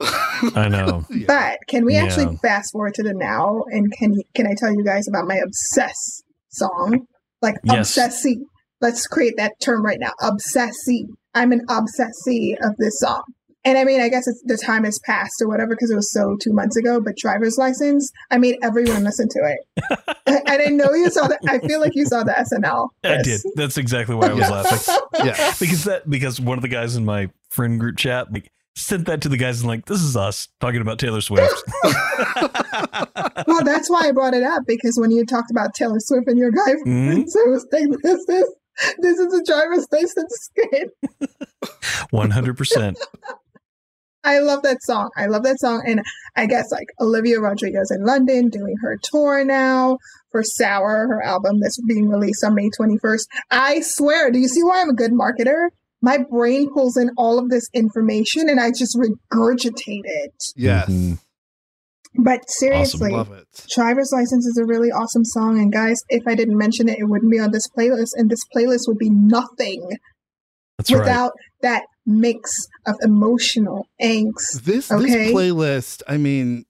I 0.54 0.68
know. 0.68 1.04
But 1.26 1.58
can 1.68 1.84
we 1.84 1.96
Yeah. 1.96 2.04
actually 2.04 2.36
fast 2.40 2.72
forward 2.72 2.94
to 2.94 3.02
the 3.02 3.14
now 3.14 3.64
and 3.70 3.92
can 3.92 4.14
can 4.34 4.46
I 4.46 4.54
tell 4.56 4.72
you 4.72 4.84
guys 4.84 5.08
about 5.08 5.26
my 5.26 5.36
obsess 5.36 6.22
song? 6.50 7.06
Like 7.42 7.56
Yes. 7.64 7.96
obsessy. 7.96 8.36
Let's 8.80 9.06
create 9.06 9.34
that 9.38 9.54
term 9.60 9.84
right 9.84 9.98
now. 10.00 10.12
Obsessy. 10.20 11.06
I'm 11.34 11.52
an 11.52 11.62
obsessee 11.68 12.56
of 12.62 12.76
this 12.78 13.00
song. 13.00 13.22
And 13.64 13.76
I 13.76 13.84
mean, 13.84 14.00
I 14.00 14.08
guess 14.08 14.26
it's, 14.28 14.40
the 14.44 14.56
time 14.56 14.84
has 14.84 14.98
passed 15.00 15.42
or 15.42 15.48
whatever 15.48 15.74
because 15.74 15.90
it 15.90 15.96
was 15.96 16.12
so 16.12 16.36
two 16.40 16.52
months 16.52 16.76
ago. 16.76 17.00
But 17.00 17.16
driver's 17.16 17.58
license, 17.58 18.10
I 18.30 18.38
made 18.38 18.56
everyone 18.62 19.04
listen 19.04 19.28
to 19.28 19.38
it. 19.40 19.98
and 20.26 20.62
I 20.62 20.66
know 20.66 20.92
you 20.94 21.10
saw 21.10 21.26
that. 21.26 21.40
I 21.48 21.58
feel 21.58 21.80
like 21.80 21.94
you 21.94 22.06
saw 22.06 22.22
the 22.22 22.32
SNL. 22.32 22.88
I 23.04 23.20
did. 23.22 23.40
That's 23.56 23.76
exactly 23.76 24.14
why 24.14 24.28
I 24.28 24.32
was 24.34 24.48
laughing. 24.50 24.94
Yes. 25.24 25.58
Because 25.58 25.84
that 25.84 26.08
because 26.08 26.40
one 26.40 26.56
of 26.58 26.62
the 26.62 26.68
guys 26.68 26.94
in 26.94 27.04
my 27.04 27.28
friend 27.50 27.80
group 27.80 27.96
chat 27.96 28.32
like 28.32 28.52
sent 28.76 29.06
that 29.06 29.20
to 29.22 29.28
the 29.28 29.36
guys 29.36 29.58
and 29.60 29.68
like, 29.68 29.86
this 29.86 30.00
is 30.00 30.16
us 30.16 30.46
talking 30.60 30.80
about 30.80 31.00
Taylor 31.00 31.20
Swift. 31.20 31.52
well, 31.84 33.64
that's 33.64 33.90
why 33.90 34.02
I 34.06 34.12
brought 34.12 34.34
it 34.34 34.44
up 34.44 34.62
because 34.66 34.96
when 34.98 35.10
you 35.10 35.26
talked 35.26 35.50
about 35.50 35.74
Taylor 35.74 35.98
Swift 35.98 36.28
and 36.28 36.38
your 36.38 36.52
guy, 36.52 36.74
Mhm. 36.86 37.28
so 37.28 37.40
I 37.40 37.48
was 37.48 37.66
like, 37.72 37.88
this 38.02 38.20
is 38.28 38.54
this 39.00 39.18
is 39.18 39.34
a 39.34 39.42
driver's 39.44 39.88
license 39.90 40.50
skit. 40.54 40.90
100%. 42.12 42.96
I 44.24 44.40
love 44.40 44.62
that 44.62 44.82
song. 44.82 45.10
I 45.16 45.26
love 45.26 45.44
that 45.44 45.60
song, 45.60 45.82
and 45.86 46.02
I 46.36 46.46
guess 46.46 46.70
like 46.72 46.88
Olivia 47.00 47.40
Rodrigo's 47.40 47.90
in 47.90 48.04
London 48.04 48.48
doing 48.48 48.76
her 48.82 48.98
tour 49.02 49.44
now 49.44 49.98
for 50.32 50.42
Sour, 50.42 51.06
her 51.08 51.22
album 51.22 51.60
that's 51.60 51.80
being 51.86 52.08
released 52.08 52.44
on 52.44 52.54
May 52.54 52.70
twenty 52.70 52.98
first. 52.98 53.28
I 53.50 53.80
swear, 53.80 54.30
do 54.30 54.38
you 54.38 54.48
see 54.48 54.62
why 54.62 54.80
I'm 54.82 54.90
a 54.90 54.94
good 54.94 55.12
marketer? 55.12 55.68
My 56.00 56.18
brain 56.18 56.70
pulls 56.72 56.96
in 56.96 57.10
all 57.16 57.38
of 57.38 57.48
this 57.48 57.68
information, 57.72 58.48
and 58.48 58.60
I 58.60 58.70
just 58.70 58.96
regurgitate 58.96 60.02
it. 60.04 60.34
Yes. 60.56 60.88
Mhm. 60.88 61.18
But 62.20 62.50
seriously, 62.50 63.12
Love 63.12 63.32
it. 63.32 63.46
Driver's 63.72 64.10
License 64.12 64.46
is 64.46 64.58
a 64.58 64.64
really 64.64 64.90
awesome 64.90 65.24
song. 65.24 65.58
And 65.58 65.72
guys, 65.72 66.02
if 66.08 66.26
I 66.26 66.34
didn't 66.34 66.58
mention 66.58 66.88
it, 66.88 66.98
it 66.98 67.04
wouldn't 67.04 67.30
be 67.30 67.38
on 67.38 67.52
this 67.52 67.68
playlist. 67.68 68.10
And 68.16 68.28
this 68.28 68.40
playlist 68.54 68.88
would 68.88 68.98
be 68.98 69.10
nothing 69.10 69.88
That's 70.78 70.90
right. 70.90 71.00
without 71.00 71.32
that 71.62 71.84
mix 72.08 72.50
of 72.86 72.96
emotional 73.02 73.86
angst. 74.02 74.62
This 74.64 74.90
Okay. 74.90 75.04
this 75.04 75.32
playlist, 75.32 76.02
I 76.08 76.16
mean, 76.16 76.64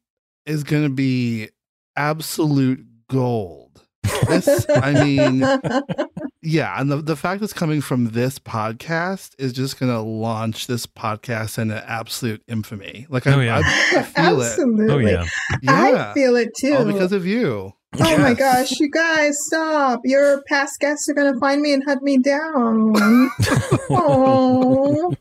is 0.44 0.64
gonna 0.64 0.88
be 0.90 1.48
absolute 1.96 2.84
gold. 3.08 3.82
This, 4.26 4.66
I 4.70 5.04
mean, 5.04 5.40
yeah, 6.42 6.80
and 6.80 6.90
the, 6.90 6.96
the 6.96 7.14
fact 7.14 7.42
it's 7.42 7.52
coming 7.52 7.80
from 7.80 8.10
this 8.10 8.38
podcast 8.38 9.34
is 9.38 9.52
just 9.52 9.78
gonna 9.78 10.02
launch 10.02 10.66
this 10.66 10.86
podcast 10.86 11.58
into 11.58 11.88
absolute 11.88 12.42
infamy. 12.48 13.06
Like 13.08 13.26
I, 13.26 13.34
Oh, 13.34 13.40
yeah. 13.40 13.60
I, 13.64 13.98
I 13.98 14.02
feel 14.02 14.40
it. 14.40 14.58
Oh, 14.90 14.98
yeah. 14.98 15.24
Yeah. 15.62 16.10
I 16.10 16.14
feel 16.14 16.36
it 16.36 16.50
too. 16.58 16.74
All 16.74 16.84
because 16.84 17.12
of 17.12 17.26
you. 17.26 17.72
Oh 18.00 18.18
my 18.18 18.34
gosh, 18.34 18.78
you 18.78 18.90
guys, 18.90 19.36
stop. 19.46 20.00
Your 20.04 20.42
past 20.42 20.78
guests 20.78 21.08
are 21.08 21.14
going 21.14 21.32
to 21.32 21.40
find 21.40 21.62
me 21.62 21.72
and 21.72 21.82
hunt 21.84 22.02
me 22.02 22.18
down. 22.18 22.94
oh, 23.90 25.12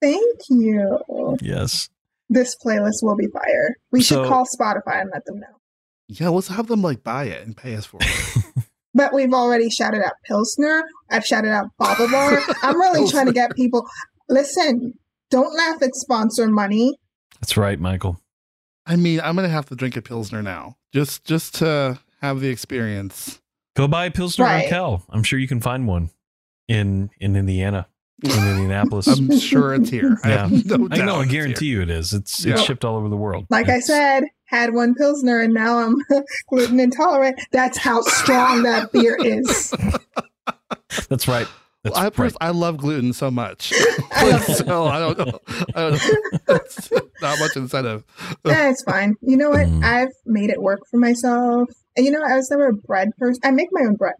thank 0.00 0.40
you. 0.50 1.36
Yes. 1.40 1.88
This 2.28 2.54
playlist 2.64 3.02
will 3.02 3.16
be 3.16 3.26
fire. 3.28 3.76
We 3.90 4.02
should 4.02 4.26
call 4.26 4.44
Spotify 4.44 5.00
and 5.00 5.10
let 5.12 5.24
them 5.24 5.40
know. 5.40 5.58
Yeah, 6.06 6.28
let's 6.28 6.48
have 6.48 6.66
them 6.68 6.82
like 6.82 7.02
buy 7.02 7.24
it 7.24 7.44
and 7.44 7.56
pay 7.56 7.74
us 7.74 7.86
for 7.86 7.98
it. 8.00 8.44
But 8.96 9.12
we've 9.12 9.34
already 9.34 9.68
shouted 9.68 10.02
out 10.02 10.14
Pilsner. 10.24 10.82
I've 11.10 11.26
shouted 11.26 11.50
out 11.50 11.66
BaubleBar. 11.78 12.54
I'm 12.62 12.80
really 12.80 13.06
trying 13.10 13.26
to 13.26 13.32
get 13.32 13.54
people. 13.54 13.86
Listen, 14.30 14.94
don't 15.30 15.54
laugh 15.54 15.82
at 15.82 15.94
sponsor 15.94 16.48
money. 16.48 16.96
That's 17.38 17.58
right, 17.58 17.78
Michael. 17.78 18.18
I 18.86 18.96
mean, 18.96 19.20
I'm 19.20 19.34
gonna 19.36 19.48
have 19.48 19.66
to 19.70 19.74
drink 19.76 19.96
a 19.96 20.02
pilsner 20.02 20.42
now, 20.42 20.76
just 20.92 21.24
just 21.24 21.56
to 21.56 21.98
have 22.20 22.40
the 22.40 22.48
experience. 22.48 23.40
Go 23.74 23.86
buy 23.86 24.06
a 24.06 24.10
Pilsner 24.10 24.44
Right. 24.46 24.70
Urquell. 24.70 25.02
I'm 25.10 25.22
sure 25.22 25.38
you 25.38 25.48
can 25.48 25.60
find 25.60 25.86
one 25.86 26.10
in 26.68 27.10
in 27.20 27.36
Indiana, 27.36 27.88
in 28.22 28.30
Indianapolis. 28.48 29.06
I'm 29.06 29.38
sure 29.38 29.74
it's 29.74 29.90
here. 29.90 30.18
I 30.24 30.28
have 30.28 30.50
no 30.66 30.88
I 30.90 30.98
know. 31.04 31.16
I 31.16 31.22
it's 31.24 31.32
guarantee 31.32 31.66
you 31.66 31.82
it 31.82 31.90
is. 31.90 32.12
It's 32.14 32.44
Yeah. 32.44 32.54
it's 32.54 32.62
shipped 32.62 32.84
all 32.84 32.96
over 32.96 33.08
the 33.08 33.16
world. 33.16 33.46
Like 33.50 33.68
I 33.68 33.80
said, 33.80 34.24
had 34.46 34.72
one 34.72 34.94
Pilsner 34.94 35.40
and 35.40 35.52
now 35.52 35.78
I'm 35.78 35.96
gluten 36.48 36.80
intolerant. 36.80 37.38
That's 37.52 37.76
how 37.76 38.00
strong 38.02 38.62
that 38.62 38.92
beer 38.92 39.16
is. 39.20 39.74
That's 41.08 41.28
right. 41.28 41.46
That's 41.86 41.98
I, 41.98 42.04
right. 42.04 42.12
pers- 42.12 42.36
I 42.40 42.50
love 42.50 42.78
gluten 42.78 43.12
so 43.12 43.30
much. 43.30 43.72
I 44.12 44.38
so 44.40 44.86
I 44.86 44.98
don't 44.98 45.18
know. 45.18 45.40
I 45.74 45.80
don't 45.80 45.92
know. 45.92 46.38
That's 46.46 46.90
not 47.22 47.38
much 47.38 47.56
incentive. 47.56 48.04
That's 48.42 48.82
fine. 48.82 49.14
You 49.22 49.36
know 49.36 49.50
what? 49.50 49.66
Mm. 49.66 49.84
I've 49.84 50.12
made 50.24 50.50
it 50.50 50.60
work 50.60 50.80
for 50.90 50.98
myself. 50.98 51.68
And 51.96 52.04
you 52.04 52.12
know, 52.12 52.22
I 52.22 52.34
was 52.34 52.50
never 52.50 52.68
a 52.68 52.74
bread 52.74 53.10
person. 53.18 53.40
I 53.44 53.52
make 53.52 53.68
my 53.70 53.82
own 53.82 53.94
bread. 53.94 54.16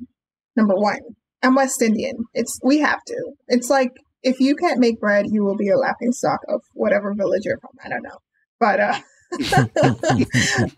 Number 0.55 0.77
one, 0.77 1.01
I'm 1.43 1.57
West 1.57 1.83
Indian. 1.83 2.25
It's 2.35 2.59
we 2.63 2.79
have 2.79 3.03
to. 3.05 3.33
It's 3.49 3.69
like 3.69 3.91
if 4.23 4.39
you 4.39 4.55
can't 4.55 4.79
make 4.79 5.01
bread, 5.01 5.27
you 5.29 5.45
will 5.45 5.57
be 5.57 5.69
a 5.69 5.77
laughing 5.77 6.13
stock 6.13 6.41
of 6.49 6.63
whatever 6.73 7.15
village 7.15 7.43
you're 7.45 7.59
from. 7.59 7.73
I 7.85 7.89
don't 7.89 8.03
know, 8.03 8.19
but 8.61 8.81
uh, 8.81 8.99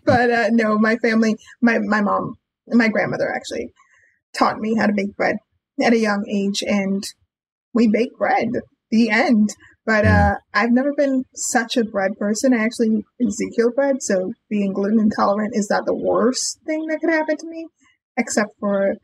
but 0.05 0.31
uh, 0.31 0.49
no, 0.51 0.79
my 0.79 0.95
family, 0.97 1.35
my 1.61 1.77
my 1.77 2.01
mom, 2.01 2.35
my 2.67 2.87
grandmother 2.87 3.31
actually 3.31 3.71
taught 4.33 4.59
me 4.59 4.75
how 4.75 4.87
to 4.87 4.93
bake 4.93 5.15
bread 5.15 5.37
at 5.81 5.93
a 5.93 5.99
young 5.99 6.25
age, 6.29 6.63
and 6.65 7.03
we 7.73 7.87
bake 7.87 8.17
bread. 8.17 8.49
The 8.91 9.09
end. 9.09 9.49
But 9.85 10.05
uh, 10.05 10.35
I've 10.53 10.71
never 10.71 10.93
been 10.93 11.23
such 11.33 11.75
a 11.75 11.83
bread 11.83 12.11
person. 12.19 12.53
I 12.53 12.63
actually 12.63 12.89
eat 13.19 13.27
Ezekiel 13.27 13.71
bread, 13.73 14.01
so 14.01 14.33
being 14.49 14.73
gluten 14.73 14.99
intolerant 14.99 15.53
is 15.55 15.69
not 15.69 15.85
the 15.85 15.95
worst 15.95 16.59
thing 16.65 16.85
that 16.87 16.99
could 16.99 17.09
happen 17.09 17.37
to 17.37 17.47
me, 17.47 17.67
except 18.15 18.51
for 18.59 18.95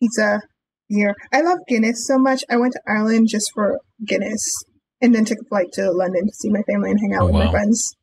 pizza, 0.00 0.40
beer. 0.88 1.14
I 1.32 1.42
love 1.42 1.58
Guinness 1.68 2.06
so 2.06 2.18
much. 2.18 2.42
I 2.50 2.56
went 2.56 2.72
to 2.72 2.80
Ireland 2.88 3.28
just 3.30 3.52
for 3.54 3.78
Guinness, 4.04 4.64
and 5.00 5.14
then 5.14 5.24
took 5.24 5.38
a 5.40 5.48
flight 5.48 5.68
to 5.74 5.92
London 5.92 6.26
to 6.26 6.32
see 6.32 6.50
my 6.50 6.62
family 6.62 6.90
and 6.90 6.98
hang 7.00 7.14
out 7.14 7.22
Oh, 7.22 7.26
with 7.26 7.34
my 7.34 7.50
friends. 7.50 7.94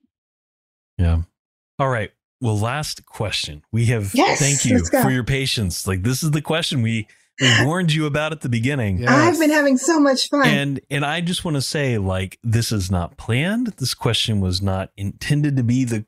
Yeah. 0.98 1.23
All 1.80 1.90
right. 1.90 2.11
Well, 2.40 2.57
last 2.57 3.06
question. 3.06 3.64
We 3.72 3.85
have 3.88 4.11
Yes, 4.14 4.40
thank 4.40 4.65
you 4.65 4.84
for 5.02 5.10
your 5.10 5.23
patience. 5.23 5.88
Like 5.88 6.03
this 6.03 6.23
is 6.23 6.31
the 6.31 6.41
question 6.41 6.81
we 6.81 7.07
we 7.40 7.66
warned 7.66 7.92
you 7.92 8.06
about 8.06 8.32
at 8.32 8.42
the 8.42 8.50
beginning. 8.50 9.00
Yes. 9.00 9.10
I've 9.10 9.40
been 9.40 9.50
having 9.50 9.78
so 9.78 10.00
much 10.00 10.30
fun. 10.30 10.48
And 10.48 10.80
and 10.90 11.06
I 11.06 11.22
just 11.22 11.44
want 11.44 11.56
to 11.56 11.62
say 11.62 11.98
like 11.98 12.38
this 12.44 12.72
is 12.72 12.92
not 12.92 13.18
planned. 13.18 13.68
This 13.78 13.94
question 13.94 14.40
was 14.40 14.62
not 14.62 14.92
intended 14.98 15.58
to 15.58 15.64
be 15.64 15.84
the 15.84 16.06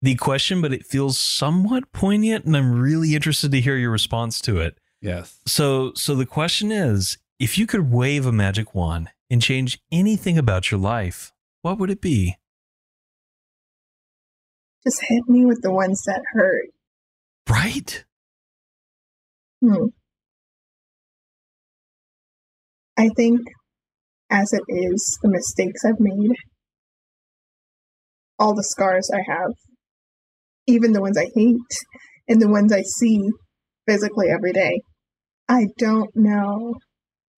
the 0.00 0.14
question, 0.16 0.60
but 0.60 0.72
it 0.72 0.86
feels 0.86 1.18
somewhat 1.18 1.92
poignant 1.92 2.44
and 2.44 2.56
I'm 2.56 2.80
really 2.80 3.14
interested 3.14 3.52
to 3.52 3.60
hear 3.60 3.76
your 3.76 3.90
response 3.90 4.40
to 4.42 4.58
it. 4.60 4.78
Yes. 5.00 5.40
So 5.46 5.92
so 5.94 6.14
the 6.14 6.26
question 6.26 6.72
is, 6.72 7.18
if 7.38 7.58
you 7.58 7.66
could 7.66 7.90
wave 7.90 8.24
a 8.24 8.32
magic 8.32 8.74
wand 8.74 9.10
and 9.30 9.42
change 9.42 9.80
anything 9.90 10.38
about 10.38 10.70
your 10.70 10.80
life, 10.80 11.32
what 11.60 11.78
would 11.78 11.90
it 11.90 12.00
be? 12.00 12.36
Just 14.84 15.02
hit 15.02 15.28
me 15.28 15.44
with 15.44 15.62
the 15.62 15.72
ones 15.72 16.02
that 16.06 16.22
hurt. 16.32 16.70
Right? 17.48 18.04
Hmm. 19.60 19.86
I 22.96 23.08
think, 23.16 23.40
as 24.30 24.52
it 24.52 24.62
is, 24.68 25.18
the 25.22 25.30
mistakes 25.30 25.84
I've 25.84 26.00
made, 26.00 26.32
all 28.38 28.54
the 28.54 28.64
scars 28.64 29.10
I 29.12 29.22
have, 29.30 29.52
even 30.66 30.92
the 30.92 31.00
ones 31.00 31.16
I 31.18 31.28
hate, 31.34 31.72
and 32.28 32.40
the 32.40 32.48
ones 32.48 32.72
I 32.72 32.82
see 32.82 33.30
physically 33.86 34.28
every 34.30 34.52
day, 34.52 34.82
I 35.48 35.68
don't 35.78 36.10
know 36.14 36.74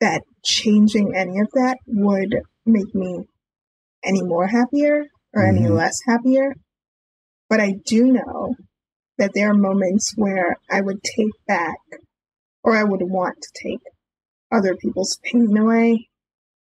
that 0.01 0.23
changing 0.45 1.15
any 1.17 1.41
of 1.41 1.51
that 1.55 1.79
would 1.87 2.37
make 2.67 2.95
me 2.95 3.25
any 4.05 4.23
more 4.23 4.49
happier 4.49 5.05
or 5.35 5.47
any 5.47 5.63
Mhm. 5.63 5.77
less 5.77 5.99
happier. 6.07 6.55
But 7.49 7.61
I 7.61 7.75
do 7.87 8.13
know 8.13 8.57
that 9.19 9.33
there 9.35 9.51
are 9.51 9.55
moments 9.55 10.13
where 10.17 10.57
I 10.71 10.81
would 10.83 11.03
take 11.03 11.33
back 11.47 11.79
or 12.65 12.77
I 12.77 12.85
would 12.85 13.03
want 13.03 13.37
to 13.43 13.51
take 13.63 13.83
other 14.55 14.77
people's 14.77 15.19
pain 15.25 15.57
away 15.57 16.09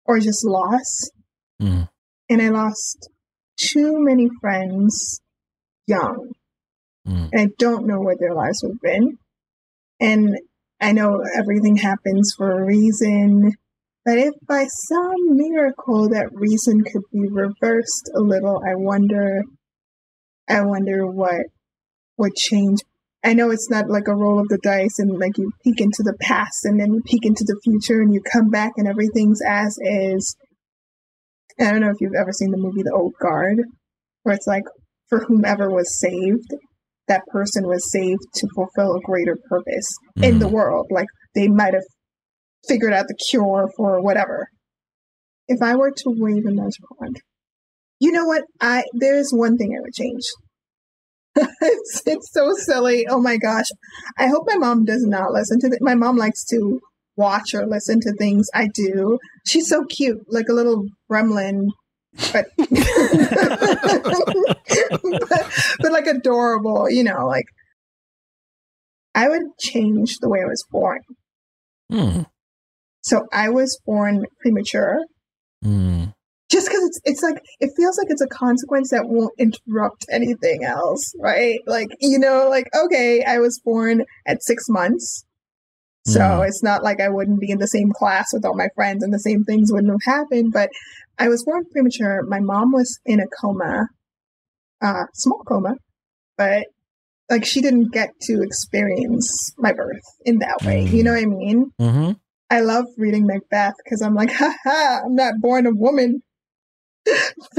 or 0.05 0.19
just 0.19 0.45
loss. 0.45 1.09
Mm. 1.61 1.89
And 2.29 2.41
I 2.41 2.49
lost 2.49 3.09
too 3.57 3.99
many 3.99 4.29
friends 4.41 5.21
young. 5.87 6.31
Mm. 7.07 7.29
And 7.31 7.41
I 7.41 7.47
don't 7.57 7.87
know 7.87 7.99
where 7.99 8.15
their 8.19 8.33
lives 8.33 8.61
would 8.63 8.73
have 8.73 8.81
been. 8.81 9.17
And 9.99 10.37
I 10.81 10.91
know 10.91 11.21
everything 11.37 11.77
happens 11.77 12.33
for 12.35 12.51
a 12.51 12.65
reason. 12.65 13.53
But 14.03 14.17
if 14.17 14.33
by 14.47 14.65
some 14.67 15.35
miracle 15.35 16.09
that 16.09 16.29
reason 16.31 16.83
could 16.83 17.01
be 17.11 17.27
reversed 17.27 18.11
a 18.15 18.19
little, 18.19 18.61
I 18.67 18.75
wonder 18.75 19.43
I 20.47 20.61
wonder 20.61 21.07
what 21.07 21.47
would 22.17 22.35
change. 22.35 22.79
I 23.25 23.33
know 23.33 23.49
it's 23.49 23.69
not 23.71 23.89
like 23.89 24.07
a 24.07 24.15
roll 24.15 24.39
of 24.39 24.47
the 24.49 24.59
dice 24.61 24.99
and 24.99 25.19
like 25.19 25.37
you 25.39 25.51
peek 25.63 25.81
into 25.81 26.03
the 26.03 26.15
past 26.21 26.63
and 26.63 26.79
then 26.79 26.93
you 26.93 27.01
peek 27.05 27.25
into 27.25 27.43
the 27.43 27.59
future 27.63 27.99
and 27.99 28.13
you 28.13 28.21
come 28.21 28.49
back 28.51 28.73
and 28.77 28.87
everything's 28.87 29.39
as 29.45 29.75
is. 29.81 30.35
I 31.59 31.71
don't 31.71 31.81
know 31.81 31.89
if 31.89 31.97
you've 31.99 32.13
ever 32.19 32.31
seen 32.31 32.51
the 32.51 32.57
movie 32.57 32.83
The 32.83 32.93
Old 32.95 33.13
Guard, 33.19 33.57
where 34.23 34.35
it's 34.35 34.45
like 34.45 34.65
for 35.09 35.23
whomever 35.25 35.71
was 35.71 35.99
saved, 35.99 36.53
that 37.07 37.25
person 37.27 37.65
was 37.67 37.91
saved 37.91 38.21
to 38.35 38.47
fulfill 38.53 38.95
a 38.95 39.01
greater 39.01 39.37
purpose 39.49 39.87
in 40.21 40.37
the 40.39 40.47
Mm. 40.47 40.51
world. 40.51 40.87
Like 40.91 41.07
they 41.33 41.47
might 41.47 41.73
have 41.73 41.83
figured 42.67 42.93
out 42.93 43.07
the 43.07 43.17
cure 43.29 43.69
for 43.75 44.01
whatever. 44.01 44.47
If 45.47 45.61
I 45.63 45.75
were 45.75 45.91
to 45.91 46.03
wave 46.17 46.45
a 46.45 46.51
magic 46.51 46.83
wand, 46.99 47.21
you 47.99 48.11
know 48.11 48.25
what? 48.25 48.43
I 48.61 48.83
there's 48.93 49.31
one 49.31 49.57
thing 49.57 49.75
I 49.75 49.81
would 49.81 49.93
change. 49.93 50.23
it's, 51.61 52.01
it's 52.05 52.31
so 52.31 52.53
silly. 52.53 53.05
Oh 53.09 53.21
my 53.21 53.37
gosh! 53.37 53.69
I 54.17 54.27
hope 54.27 54.43
my 54.47 54.57
mom 54.57 54.85
does 54.85 55.05
not 55.05 55.31
listen 55.31 55.59
to 55.59 55.69
this. 55.69 55.79
My 55.81 55.95
mom 55.95 56.17
likes 56.17 56.43
to 56.45 56.79
watch 57.17 57.53
or 57.53 57.65
listen 57.65 57.99
to 58.01 58.13
things 58.13 58.47
I 58.53 58.67
do. 58.73 59.19
She's 59.47 59.67
so 59.67 59.85
cute, 59.85 60.21
like 60.29 60.47
a 60.49 60.53
little 60.53 60.87
gremlin 61.09 61.69
but, 62.31 62.47
but 62.57 62.67
but 65.79 65.91
like 65.91 66.07
adorable, 66.07 66.89
you 66.89 67.03
know, 67.03 67.27
like 67.27 67.45
I 69.13 69.27
would 69.29 69.43
change 69.59 70.17
the 70.19 70.29
way 70.29 70.41
I 70.41 70.45
was 70.45 70.65
born. 70.69 71.01
Hmm. 71.91 72.21
So 73.01 73.27
I 73.31 73.49
was 73.49 73.79
born 73.85 74.25
premature 74.39 75.03
Hmm. 75.63 76.05
Just 76.51 76.67
because 76.67 76.83
it's 76.83 76.99
it's 77.05 77.23
like 77.23 77.41
it 77.59 77.71
feels 77.75 77.97
like 77.97 78.07
it's 78.09 78.21
a 78.21 78.27
consequence 78.27 78.91
that 78.91 79.07
won't 79.07 79.33
interrupt 79.39 80.05
anything 80.11 80.63
else, 80.63 81.13
right? 81.19 81.59
Like 81.65 81.89
you 81.99 82.19
know, 82.19 82.47
like 82.49 82.67
okay, 82.75 83.23
I 83.23 83.39
was 83.39 83.59
born 83.63 84.03
at 84.27 84.43
six 84.43 84.65
months, 84.69 85.25
so 86.05 86.19
Mm. 86.19 86.47
it's 86.47 86.61
not 86.63 86.83
like 86.83 87.01
I 87.01 87.09
wouldn't 87.09 87.39
be 87.39 87.51
in 87.51 87.57
the 87.57 87.67
same 87.67 87.91
class 87.91 88.27
with 88.33 88.45
all 88.45 88.55
my 88.55 88.69
friends 88.75 89.03
and 89.03 89.13
the 89.13 89.19
same 89.19 89.43
things 89.43 89.71
wouldn't 89.71 89.91
have 89.91 90.13
happened. 90.15 90.51
But 90.53 90.69
I 91.17 91.29
was 91.29 91.43
born 91.43 91.63
premature. 91.71 92.23
My 92.27 92.39
mom 92.39 92.71
was 92.71 92.99
in 93.05 93.19
a 93.19 93.27
coma, 93.41 93.87
uh, 94.81 95.05
small 95.13 95.41
coma, 95.47 95.75
but 96.37 96.67
like 97.29 97.43
she 97.45 97.59
didn't 97.61 97.91
get 97.91 98.09
to 98.21 98.43
experience 98.43 99.51
my 99.57 99.73
birth 99.73 100.03
in 100.25 100.39
that 100.39 100.57
way. 100.63 100.83
You 100.83 101.03
know 101.03 101.13
what 101.13 101.23
I 101.23 101.25
mean? 101.25 101.71
Mm-hmm. 101.81 102.11
I 102.51 102.59
love 102.59 102.85
reading 102.97 103.25
Macbeth 103.25 103.73
because 103.83 104.03
I'm 104.03 104.13
like, 104.13 104.31
haha, 104.33 105.01
I'm 105.05 105.15
not 105.15 105.35
born 105.41 105.65
a 105.65 105.71
woman. 105.73 106.21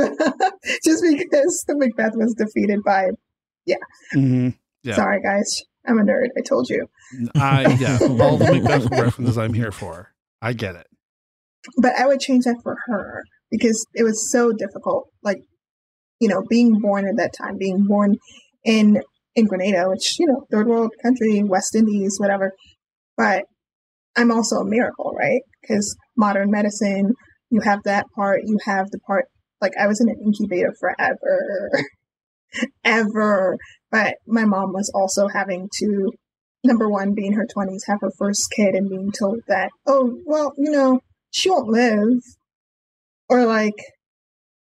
Just 0.85 1.03
because 1.03 1.65
the 1.67 1.77
Macbeth 1.77 2.13
was 2.17 2.35
defeated 2.35 2.81
by, 2.85 3.07
Mhm. 4.15 4.57
Yeah. 4.83 4.95
sorry 4.95 5.21
guys, 5.21 5.63
I'm 5.87 5.99
a 5.99 6.03
nerd. 6.03 6.29
I 6.37 6.41
told 6.43 6.69
you. 6.69 6.87
I 7.35 7.77
yeah, 7.81 7.99
all 8.21 8.37
the 8.37 8.53
Macbeth 8.53 8.91
references 8.91 9.39
I'm 9.39 9.55
here 9.55 9.73
for. 9.73 10.13
I 10.43 10.53
get 10.53 10.75
it. 10.77 10.87
But 11.79 11.95
I 11.99 12.07
would 12.07 12.21
change 12.21 12.45
that 12.45 12.61
for 12.63 12.77
her 12.87 13.23
because 13.51 13.87
it 13.95 14.05
was 14.05 14.31
so 14.31 14.53
difficult. 14.53 15.09
Like, 15.23 15.39
you 16.21 16.29
know, 16.29 16.43
being 16.49 16.79
born 16.81 17.07
at 17.09 17.17
that 17.17 17.33
time, 17.37 17.57
being 17.59 17.85
born 17.87 18.17
in 18.65 19.03
in 19.35 19.47
Grenada, 19.47 19.89
which 19.89 20.19
you 20.19 20.27
know, 20.27 20.47
third 20.51 20.67
world 20.67 20.93
country, 21.03 21.43
West 21.43 21.75
Indies, 21.75 22.17
whatever. 22.19 22.53
But 23.17 23.45
I'm 24.17 24.31
also 24.31 24.57
a 24.57 24.65
miracle, 24.65 25.15
right? 25.19 25.43
Because 25.61 25.97
modern 26.17 26.51
medicine, 26.51 27.15
you 27.51 27.61
have 27.61 27.81
that 27.85 28.07
part, 28.15 28.43
you 28.45 28.59
have 28.65 28.91
the 28.91 28.99
part. 29.01 29.27
Like 29.61 29.73
I 29.81 29.87
was 29.87 30.01
in 30.01 30.09
an 30.09 30.21
incubator 30.25 30.75
forever, 30.79 31.71
ever. 32.85 33.57
But 33.91 34.17
my 34.27 34.45
mom 34.45 34.73
was 34.73 34.91
also 34.95 35.29
having 35.29 35.69
to, 35.81 36.13
number 36.65 36.89
one, 36.89 37.15
being 37.15 37.33
her 37.35 37.47
twenties, 37.47 37.85
have 37.87 38.01
her 38.01 38.11
first 38.19 38.53
kid, 38.55 38.75
and 38.75 38.89
being 38.89 39.13
told 39.13 39.41
that, 39.49 39.71
oh, 39.87 40.19
well, 40.27 40.53
you 40.57 40.71
know, 40.71 41.01
she 41.31 41.51
won't 41.51 41.69
live, 41.69 42.21
or 43.29 43.47
like, 43.47 43.75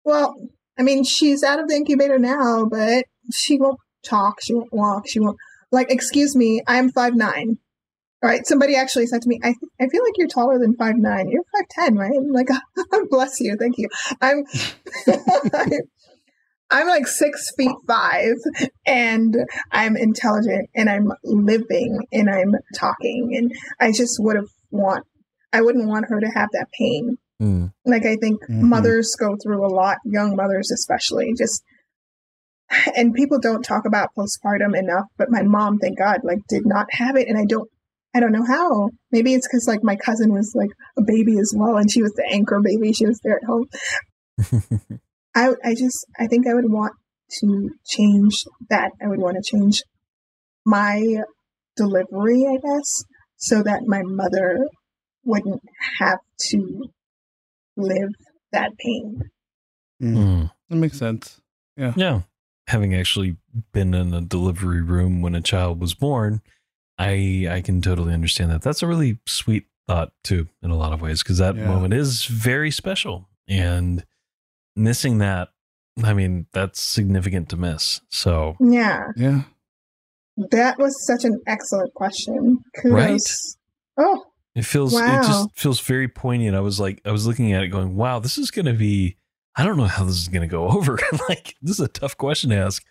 well, 0.05 0.35
I 0.79 0.83
mean, 0.83 1.05
she's 1.05 1.43
out 1.43 1.61
of 1.61 1.69
the 1.69 1.77
incubator 1.77 2.19
now, 2.19 2.67
but 2.71 3.05
she 3.33 3.59
won't 3.59 3.79
talk, 4.05 4.43
she 4.43 4.55
won't 4.55 4.73
walk, 4.73 5.05
she 5.09 5.21
won't. 5.21 5.37
Like, 5.73 5.91
excuse 5.91 6.37
me, 6.37 6.63
I'm 6.67 6.91
five 6.91 7.15
nine. 7.15 7.59
All 8.23 8.31
right, 8.31 8.47
somebody 8.47 8.77
actually 8.77 9.07
said 9.07 9.23
to 9.23 9.29
me, 9.29 9.39
"I 9.45 9.55
I 9.81 9.89
feel 9.89 10.03
like 10.03 10.15
you're 10.17 10.27
taller 10.29 10.59
than 10.59 10.75
five 10.75 10.97
nine. 10.97 11.29
You're 11.29 11.45
five 11.55 11.69
ten, 11.71 11.97
right?" 11.97 12.13
I'm 12.17 12.33
like, 12.33 12.49
"Bless 13.11 13.41
you, 13.41 13.57
thank 13.59 13.77
you." 13.79 13.89
I'm 14.21 14.45
I'm 16.71 16.89
like 16.89 17.07
six 17.07 17.53
feet 17.57 17.77
five, 17.87 18.35
and 18.87 19.37
I'm 19.71 19.97
intelligent, 19.97 20.69
and 20.75 20.89
I'm 20.89 21.13
living, 21.25 22.01
and 22.13 22.29
I'm 22.29 22.55
talking, 22.75 23.37
and 23.37 23.53
I 23.81 23.93
just 23.93 24.17
would 24.19 24.37
have 24.37 24.49
want 24.71 25.05
I 25.53 25.63
wouldn't 25.63 25.89
want 25.89 26.07
her 26.09 26.21
to 26.21 26.27
have 26.35 26.49
that 26.53 26.67
pain. 26.79 27.19
Hmm. 27.39 27.67
Like 27.85 28.07
I 28.07 28.17
think 28.17 28.43
Mhm. 28.49 28.63
mothers 28.63 29.15
go 29.19 29.37
through 29.37 29.65
a 29.65 29.69
lot, 29.69 29.99
young 30.05 30.37
mothers 30.37 30.71
especially, 30.71 31.35
just 31.37 31.63
and 32.97 33.15
people 33.15 33.39
don't 33.39 33.63
talk 33.63 33.85
about 33.87 34.11
postpartum 34.19 34.77
enough, 34.77 35.05
but 35.17 35.31
my 35.31 35.43
mom, 35.43 35.79
thank 35.79 35.99
God, 35.99 36.21
like 36.25 36.41
did 36.49 36.67
not 36.67 36.87
have 36.93 37.15
it 37.17 37.29
and 37.29 37.39
I 37.39 37.45
don't 37.45 37.71
I 38.17 38.21
don't 38.21 38.33
know 38.33 38.47
how. 38.47 38.91
Maybe 39.13 39.35
it's 39.35 39.47
cuz 39.47 39.67
like 39.69 39.85
my 39.85 39.97
cousin 39.97 40.33
was 40.33 40.53
like 40.55 40.71
a 40.97 41.03
baby 41.03 41.39
as 41.39 41.53
well 41.55 41.77
and 41.77 41.91
she 41.91 42.03
was 42.03 42.13
the 42.13 42.27
anchor 42.33 42.61
baby. 42.63 42.93
She 42.93 43.07
was 43.07 43.21
there 43.23 43.37
at 43.37 43.45
home. 43.45 43.67
I 45.35 45.55
I 45.63 45.75
just 45.75 46.07
I 46.19 46.27
think 46.27 46.47
I 46.47 46.55
would 46.55 46.71
want 46.71 46.95
to 47.41 47.71
change 47.85 48.45
that. 48.71 48.93
I 49.03 49.09
would 49.09 49.21
want 49.21 49.37
to 49.37 49.43
change 49.43 49.83
my 50.65 51.23
delivery, 51.77 52.47
I 52.47 52.57
guess, 52.57 53.05
so 53.37 53.63
that 53.63 53.83
my 53.87 54.03
mother 54.03 54.67
wouldn't 55.25 55.63
have 55.99 56.19
to 56.51 56.89
live 57.77 58.11
that 58.53 58.73
pain. 58.79 59.21
Mm. 60.03 60.15
Hmm. 60.15 60.45
That 60.71 60.77
makes 60.77 60.99
sense. 60.99 61.41
Yeah. 61.77 61.93
Yeah. 61.97 62.23
Having 62.69 62.95
actually 62.95 63.37
been 63.73 63.95
in 63.95 64.13
a 64.15 64.21
delivery 64.21 64.83
room 64.83 65.23
when 65.23 65.35
a 65.35 65.41
child 65.41 65.81
was 65.81 65.95
born, 65.95 66.41
I 66.99 67.47
I 67.51 67.61
can 67.63 67.81
totally 67.83 68.15
understand 68.15 68.51
that. 68.51 68.63
That's 68.63 68.83
a 68.83 68.87
really 68.87 69.19
sweet 69.27 69.67
thought 69.87 70.13
too, 70.25 70.49
in 70.63 70.71
a 70.71 70.77
lot 70.77 70.93
of 70.93 71.01
ways, 71.01 71.23
because 71.23 71.39
that 71.39 71.57
Yeah. 71.57 71.67
moment 71.67 71.95
is 71.95 72.25
very 72.25 72.71
special. 72.71 73.29
And 73.49 74.05
missing 74.75 75.19
that, 75.19 75.49
I 76.03 76.13
mean, 76.15 76.47
that's 76.53 76.81
significant 76.81 77.49
to 77.51 77.57
miss. 77.57 78.01
So 78.11 78.57
Yeah, 78.61 79.05
Yeah. 79.17 79.43
that 80.51 80.79
was 80.79 80.95
such 81.07 81.25
an 81.25 81.41
excellent 81.47 81.95
question. 81.95 82.59
Kudos. 82.81 83.57
Oh, 83.97 84.25
it 84.55 84.65
feels 84.65 84.93
it 84.99 85.23
just 85.23 85.51
feels 85.55 85.81
very 85.81 86.09
poignant. 86.09 86.57
I 86.57 86.61
was 86.61 86.81
like, 86.81 87.01
I 87.05 87.11
was 87.13 87.27
looking 87.27 87.53
at 87.53 87.63
it 87.63 87.69
going, 87.69 87.95
wow, 87.97 88.19
this 88.19 88.39
is 88.39 88.51
gonna 88.51 88.75
be 88.75 89.17
I 89.59 89.65
don't 89.65 89.77
know 89.79 89.85
how 89.85 90.05
this 90.05 90.17
is 90.17 90.29
gonna 90.29 90.47
go 90.47 90.69
over. 90.77 90.99
like, 91.29 91.55
this 91.63 91.73
is 91.79 91.81
a 91.81 91.89
tough 91.89 92.17
question 92.17 92.51
to 92.51 92.57
ask 92.57 92.85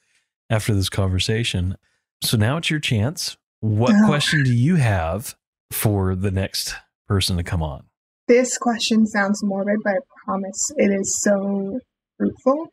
after 0.49 0.73
this 0.73 0.89
conversation. 0.89 1.77
So 2.23 2.37
now 2.37 2.57
it's 2.57 2.69
your 2.69 2.79
chance. 2.79 3.37
What 3.65 3.95
Oh. 3.95 4.05
question 4.05 4.43
do 4.43 4.53
you 4.53 4.75
have 4.75 5.35
for 5.71 6.15
the 6.15 6.29
next 6.29 6.75
person 7.07 7.35
to 7.37 7.43
come 7.43 7.63
on? 7.63 7.87
this 8.27 8.57
question 8.57 9.05
sounds 9.05 9.43
morbid, 9.43 9.77
but 9.83 9.93
I 9.93 9.99
promise 10.25 10.71
it 10.77 10.91
is 10.91 11.19
so 11.21 11.79
fruitful. 12.17 12.69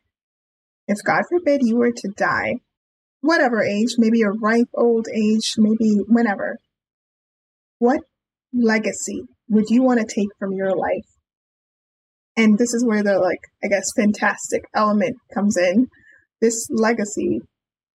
If 0.87 0.97
God 1.05 1.23
forbid 1.29 1.61
you 1.63 1.77
were 1.77 1.91
to 1.91 2.07
die, 2.17 2.55
whatever 3.21 3.63
age, 3.63 3.95
maybe 3.99 4.21
a 4.23 4.31
ripe 4.31 4.69
old 4.73 5.07
age, 5.13 5.53
maybe 5.57 6.01
whenever, 6.07 6.57
what 7.77 8.01
legacy 8.51 9.23
would 9.49 9.69
you 9.69 9.83
want 9.83 9.99
to 9.99 10.05
take 10.05 10.29
from 10.39 10.53
your 10.53 10.75
life? 10.75 11.05
And 12.35 12.57
this 12.57 12.73
is 12.73 12.83
where 12.83 13.03
the, 13.03 13.19
like, 13.19 13.41
I 13.63 13.67
guess, 13.67 13.85
fantastic 13.95 14.63
element 14.75 15.17
comes 15.33 15.55
in. 15.55 15.87
This 16.41 16.67
legacy 16.71 17.41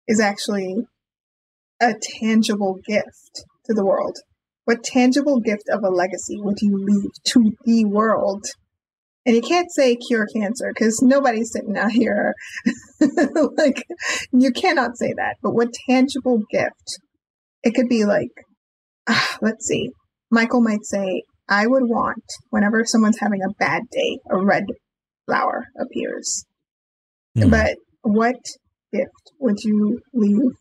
is 0.06 0.20
actually 0.20 0.84
a 1.80 1.94
tangible 2.20 2.78
gift 2.86 3.44
to 3.66 3.74
the 3.74 3.84
world. 3.84 4.16
What 4.64 4.82
tangible 4.82 5.40
gift 5.40 5.68
of 5.70 5.84
a 5.84 5.90
legacy 5.90 6.40
would 6.40 6.58
you 6.60 6.76
leave 6.76 7.10
to 7.28 7.52
the 7.64 7.84
world? 7.84 8.44
And 9.24 9.34
you 9.34 9.42
can't 9.42 9.70
say 9.70 9.96
cure 9.96 10.26
cancer 10.34 10.72
because 10.72 11.00
nobody's 11.02 11.50
sitting 11.52 11.76
out 11.76 11.90
here. 11.90 12.34
like, 13.56 13.84
you 14.32 14.52
cannot 14.52 14.96
say 14.96 15.12
that. 15.16 15.36
But 15.42 15.52
what 15.52 15.68
tangible 15.88 16.42
gift? 16.50 17.00
It 17.62 17.74
could 17.74 17.88
be 17.88 18.04
like, 18.04 18.30
ah, 19.08 19.36
let's 19.40 19.66
see. 19.66 19.90
Michael 20.30 20.60
might 20.60 20.84
say, 20.84 21.22
I 21.48 21.66
would 21.66 21.84
want, 21.84 22.24
whenever 22.50 22.84
someone's 22.84 23.18
having 23.20 23.40
a 23.42 23.54
bad 23.58 23.82
day, 23.90 24.18
a 24.30 24.44
red 24.44 24.64
flower 25.26 25.66
appears. 25.80 26.44
Hmm. 27.36 27.50
But 27.50 27.76
what 28.02 28.36
gift 28.92 29.32
would 29.40 29.58
you 29.64 30.00
leave 30.12 30.52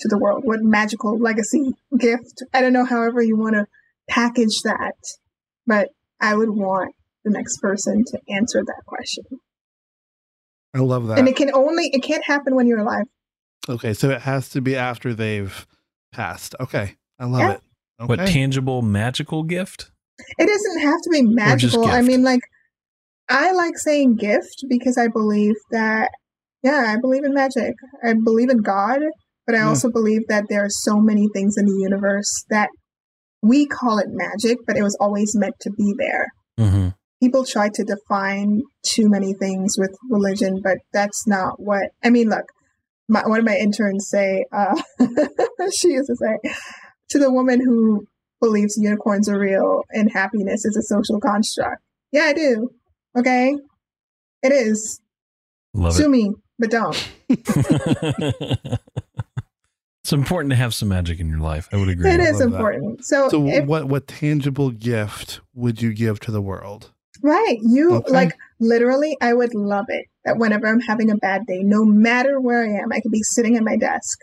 to 0.00 0.08
the 0.08 0.18
world? 0.18 0.42
What 0.44 0.60
magical 0.62 1.18
legacy 1.18 1.72
gift? 1.98 2.42
I 2.52 2.60
don't 2.60 2.72
know, 2.72 2.84
however 2.84 3.22
you 3.22 3.36
want 3.36 3.54
to 3.54 3.66
package 4.08 4.62
that, 4.64 4.94
but 5.66 5.88
I 6.20 6.34
would 6.34 6.50
want 6.50 6.94
the 7.24 7.30
next 7.30 7.58
person 7.60 8.04
to 8.08 8.18
answer 8.28 8.62
that 8.64 8.82
question. 8.86 9.24
I 10.74 10.78
love 10.80 11.06
that. 11.08 11.18
And 11.18 11.28
it 11.28 11.36
can 11.36 11.50
only, 11.54 11.90
it 11.92 12.02
can't 12.02 12.24
happen 12.24 12.54
when 12.54 12.66
you're 12.66 12.78
alive. 12.80 13.04
okay, 13.68 13.92
so 13.94 14.10
it 14.10 14.22
has 14.22 14.48
to 14.50 14.60
be 14.60 14.76
after 14.76 15.12
they've 15.14 15.66
passed. 16.12 16.54
Okay. 16.60 16.96
I 17.18 17.24
love 17.26 17.40
Yeah. 17.40 17.52
it. 17.52 17.60
Okay. 18.00 18.06
What 18.06 18.28
tangible 18.28 18.80
magical 18.82 19.42
gift? 19.42 19.90
It 20.38 20.46
doesn't 20.46 20.80
have 20.80 21.00
to 21.02 21.10
be 21.10 21.22
magical. 21.22 21.86
I 21.86 22.00
mean, 22.02 22.22
like, 22.22 22.40
I 23.28 23.52
like 23.52 23.76
saying 23.76 24.16
gift 24.16 24.64
because 24.68 24.96
I 24.96 25.08
believe 25.08 25.54
that, 25.70 26.10
yeah, 26.62 26.84
I 26.86 26.96
believe 27.00 27.24
in 27.24 27.34
magic. 27.34 27.74
I 28.02 28.14
believe 28.14 28.48
in 28.50 28.58
God, 28.58 29.00
but 29.48 29.54
I 29.56 29.60
Yeah. 29.60 29.68
also 29.68 29.90
believe 29.90 30.28
that 30.28 30.44
there 30.50 30.62
are 30.62 30.68
so 30.68 31.00
many 31.00 31.26
things 31.32 31.56
in 31.56 31.64
the 31.64 31.78
universe 31.80 32.44
that 32.50 32.68
we 33.42 33.66
call 33.66 33.98
it 33.98 34.08
magic, 34.10 34.58
but 34.66 34.76
it 34.76 34.82
was 34.82 34.94
always 35.00 35.34
meant 35.34 35.54
to 35.60 35.70
be 35.70 35.94
there. 35.98 36.26
Mm-hmm. 36.60 36.88
People 37.22 37.46
try 37.46 37.70
to 37.70 37.82
define 37.82 38.60
too 38.84 39.08
many 39.08 39.32
things 39.32 39.76
with 39.78 39.96
religion, 40.10 40.60
but 40.62 40.76
that's 40.92 41.26
not 41.26 41.58
what 41.58 41.92
I 42.04 42.10
mean. 42.10 42.28
Look, 42.28 42.44
my, 43.08 43.22
one 43.26 43.38
of 43.38 43.46
my 43.46 43.56
interns 43.56 44.06
say, 44.10 44.44
uh, 44.52 44.76
she 45.74 45.92
used 45.92 46.08
to 46.08 46.16
say 46.16 46.36
to 47.08 47.18
the 47.18 47.32
woman 47.32 47.60
who 47.64 48.04
believes 48.42 48.76
unicorns 48.76 49.30
are 49.30 49.38
real 49.40 49.80
and 49.90 50.12
happiness 50.12 50.66
is 50.66 50.76
a 50.76 50.82
social 50.82 51.20
construct. 51.20 51.80
Yeah, 52.12 52.24
I 52.24 52.34
do. 52.34 52.68
Okay. 53.18 53.56
It 54.42 54.52
is. 54.52 55.00
Love 55.72 55.94
Sue 55.94 56.10
me, 56.10 56.34
but 56.58 56.70
don't. 56.70 57.08
it. 60.08 60.14
it's 60.14 60.20
important 60.20 60.50
to 60.50 60.56
have 60.56 60.74
some 60.74 60.88
magic 60.88 61.20
in 61.20 61.28
your 61.28 61.38
life. 61.40 61.68
I 61.72 61.76
would 61.76 61.88
agree. 61.88 62.10
It 62.10 62.20
I 62.20 62.24
is 62.24 62.40
love 62.40 62.50
that. 62.50 62.56
important. 62.56 63.04
So, 63.04 63.28
So, 63.28 63.46
if, 63.46 63.66
what 63.66 63.84
what 63.88 64.06
tangible 64.06 64.70
gift 64.70 65.40
would 65.54 65.80
you 65.82 65.92
give 65.94 66.20
to 66.20 66.30
the 66.30 66.42
world? 66.42 66.92
right, 67.22 67.58
you 67.62 67.96
Okay. 67.96 68.12
like 68.12 68.32
literally, 68.60 69.16
I 69.20 69.32
would 69.34 69.54
love 69.54 69.86
it 69.88 70.06
that 70.24 70.38
whenever 70.38 70.66
I'm 70.68 70.80
having 70.80 71.10
a 71.10 71.16
bad 71.16 71.42
day, 71.46 71.62
no 71.62 71.84
matter 71.84 72.40
where 72.40 72.62
I 72.62 72.80
am, 72.82 72.92
I 72.92 73.00
could 73.00 73.10
be 73.12 73.22
sitting 73.22 73.56
at 73.56 73.64
my 73.64 73.76
desk. 73.76 74.18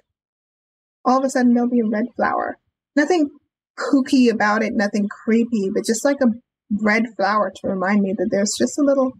All 1.03 1.19
of 1.19 1.25
a 1.25 1.29
sudden, 1.29 1.53
there'll 1.53 1.69
be 1.69 1.81
a 1.81 1.87
red 1.89 2.05
flower. 2.15 2.57
Nothing 2.95 3.29
kooky 3.77 4.31
about 4.31 4.63
it, 4.63 4.73
nothing 4.73 5.07
creepy, 5.09 5.69
but 5.73 5.85
just 5.85 6.05
like 6.05 6.17
a 6.21 6.27
red 6.81 7.03
flower 7.17 7.51
to 7.55 7.67
remind 7.67 8.01
me 8.01 8.13
that 8.17 8.29
there's 8.31 8.53
just 8.57 8.79
a 8.79 8.81
little 8.83 9.11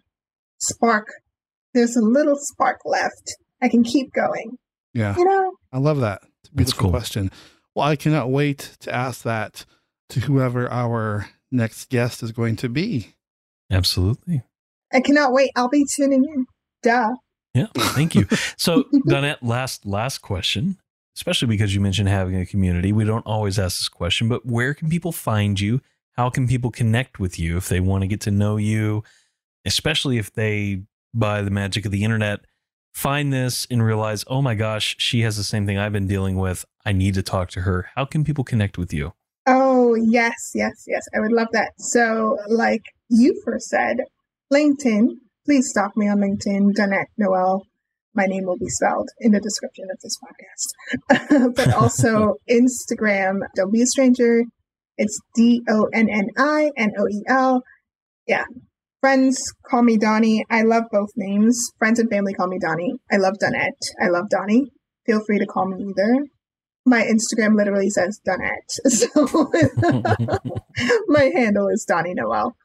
spark. 0.60 1.08
There's 1.74 1.96
a 1.98 2.02
little 2.02 2.38
spark 2.40 2.80
left. 2.86 3.36
I 3.62 3.68
can 3.68 3.84
keep 3.84 4.14
going. 4.14 4.58
Yeah, 4.94 5.16
You 5.18 5.26
know, 5.26 5.52
I 5.74 5.78
love 5.80 6.00
that. 6.00 6.22
It's 6.56 6.62
a 6.62 6.64
That's 6.64 6.72
beautiful 6.72 6.82
cool. 6.84 6.92
question. 6.92 7.32
Well, 7.76 7.88
I 7.88 7.96
cannot 7.96 8.30
wait 8.32 8.78
to 8.82 8.94
ask 8.94 9.24
that 9.24 9.66
to 10.10 10.22
whoever 10.22 10.72
our 10.72 11.28
next 11.52 11.90
guest 11.90 12.24
is 12.24 12.32
going 12.32 12.56
to 12.58 12.70
be. 12.70 13.16
Absolutely. 13.72 14.44
I 14.94 15.02
cannot 15.02 15.34
wait. 15.34 15.52
I'll 15.56 15.70
be 15.70 15.86
tuning 15.96 16.24
in. 16.24 16.46
Duh. 16.84 17.16
Yeah. 17.54 17.68
Thank 17.76 18.16
you. 18.16 18.28
So, 18.58 18.86
Donnette, 19.08 19.42
last 19.44 19.86
last 19.86 20.20
question, 20.20 20.78
especially 21.16 21.48
because 21.48 21.74
you 21.74 21.82
mentioned 21.82 22.10
having 22.10 22.36
a 22.40 22.46
community. 22.46 22.92
We 22.94 23.04
don't 23.06 23.26
always 23.26 23.58
ask 23.58 23.80
this 23.80 23.90
question, 23.90 24.30
but 24.30 24.46
where 24.46 24.74
can 24.74 24.90
people 24.90 25.12
find 25.12 25.60
you? 25.60 25.82
How 26.14 26.30
can 26.30 26.48
people 26.48 26.72
connect 26.72 27.20
with 27.20 27.40
you 27.40 27.58
if 27.58 27.68
they 27.68 27.80
want 27.80 28.02
to 28.04 28.08
get 28.08 28.22
to 28.22 28.32
know 28.32 28.56
you, 28.58 29.04
especially 29.66 30.18
if 30.18 30.32
they, 30.34 30.84
by 31.14 31.42
the 31.42 31.52
magic 31.52 31.86
of 31.86 31.92
the 31.92 32.04
internet, 32.04 32.42
find 32.96 33.34
this 33.34 33.68
and 33.70 33.84
realize, 33.84 34.24
oh 34.28 34.42
my 34.42 34.56
gosh, 34.56 34.96
she 34.98 35.22
has 35.22 35.36
the 35.36 35.44
same 35.44 35.66
thing 35.66 35.78
I've 35.78 35.92
been 35.92 36.08
dealing 36.08 36.38
with. 36.38 36.64
I 36.86 36.94
need 36.94 37.14
to 37.16 37.22
talk 37.22 37.50
to 37.52 37.62
her. 37.62 37.90
How 37.94 38.06
can 38.06 38.24
people 38.24 38.46
connect 38.46 38.78
with 38.78 38.94
you? 38.94 39.14
Oh, 39.46 39.96
yes, 39.96 40.52
yes, 40.56 40.86
yes. 40.88 41.04
I 41.14 41.20
would 41.20 41.34
love 41.34 41.50
that. 41.52 41.74
So, 41.78 42.38
like 42.48 42.84
you 43.10 43.40
first 43.44 43.68
said, 43.68 43.98
LinkedIn. 44.52 45.18
Please 45.46 45.70
stalk 45.70 45.96
me 45.96 46.08
on 46.08 46.20
LinkedIn, 46.20 46.74
Donnette 46.74 47.10
Noel. 47.18 47.68
My 48.16 48.26
name 48.26 48.46
will 48.46 48.58
be 48.58 48.70
spelled 48.70 49.10
in 49.20 49.34
the 49.34 49.42
description 49.42 49.86
of 49.92 50.00
this 50.02 50.18
podcast. 50.18 51.54
but 51.56 51.74
also 51.74 52.38
Instagram. 52.50 53.42
Don't 53.56 53.74
be 53.74 53.82
a 53.82 53.86
stranger. 53.86 54.46
It's 54.98 55.20
D 55.36 55.62
O 55.70 55.90
N 55.94 56.08
N 56.10 56.30
I 56.38 56.72
N 56.78 56.94
O 56.98 57.08
E 57.10 57.24
L. 57.28 57.62
Yeah. 58.26 58.46
Friends 59.06 59.38
call 59.70 59.84
me 59.84 59.98
Donnie. 59.98 60.44
I 60.50 60.64
love 60.64 60.86
both 60.92 61.12
names. 61.16 61.70
Friends 61.78 62.00
and 62.00 62.10
family 62.10 62.34
call 62.34 62.48
me 62.48 62.58
Donnie. 62.60 62.96
I 63.12 63.18
love 63.18 63.36
Donnette. 63.40 63.80
I 64.02 64.08
love 64.08 64.30
Donnie. 64.32 64.72
Feel 65.06 65.24
free 65.24 65.38
to 65.38 65.46
call 65.46 65.68
me 65.68 65.86
either. 65.88 66.26
My 66.88 67.04
Instagram 67.04 67.56
literally 67.56 67.92
says 67.92 68.20
Donnette. 68.26 68.80
So 68.90 69.52
my 71.08 71.26
handle 71.36 71.68
is 71.68 71.86
Donnie 71.88 72.16
Noel. 72.16 72.56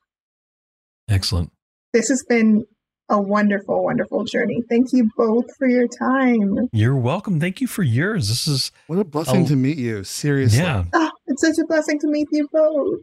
Excellent. 1.11 1.53
This 1.93 2.09
has 2.09 2.25
been 2.27 2.65
a 3.11 3.21
wonderful, 3.21 3.85
wonderful 3.85 4.25
journey. 4.25 4.63
Thank 4.71 4.95
you 4.95 5.11
both 5.19 5.45
for 5.59 5.69
your 5.69 5.89
time. 5.89 6.69
You're 6.73 6.97
welcome. 6.97 7.39
Thank 7.39 7.61
you 7.61 7.67
for 7.67 7.83
yours. 7.83 8.29
This 8.29 8.49
is, 8.49 8.73
What 8.87 8.99
a 8.99 9.05
blessing 9.05 9.43
Oh. 9.43 9.49
to 9.49 9.57
meet 9.57 9.77
you. 9.77 10.05
Seriously. 10.05 10.61
yeah. 10.61 10.85
Oh, 10.95 11.11
it's 11.27 11.43
such 11.43 11.59
a 11.63 11.67
blessing 11.67 11.99
to 11.99 12.07
meet 12.09 12.29
you 12.33 12.49
both. 12.51 13.01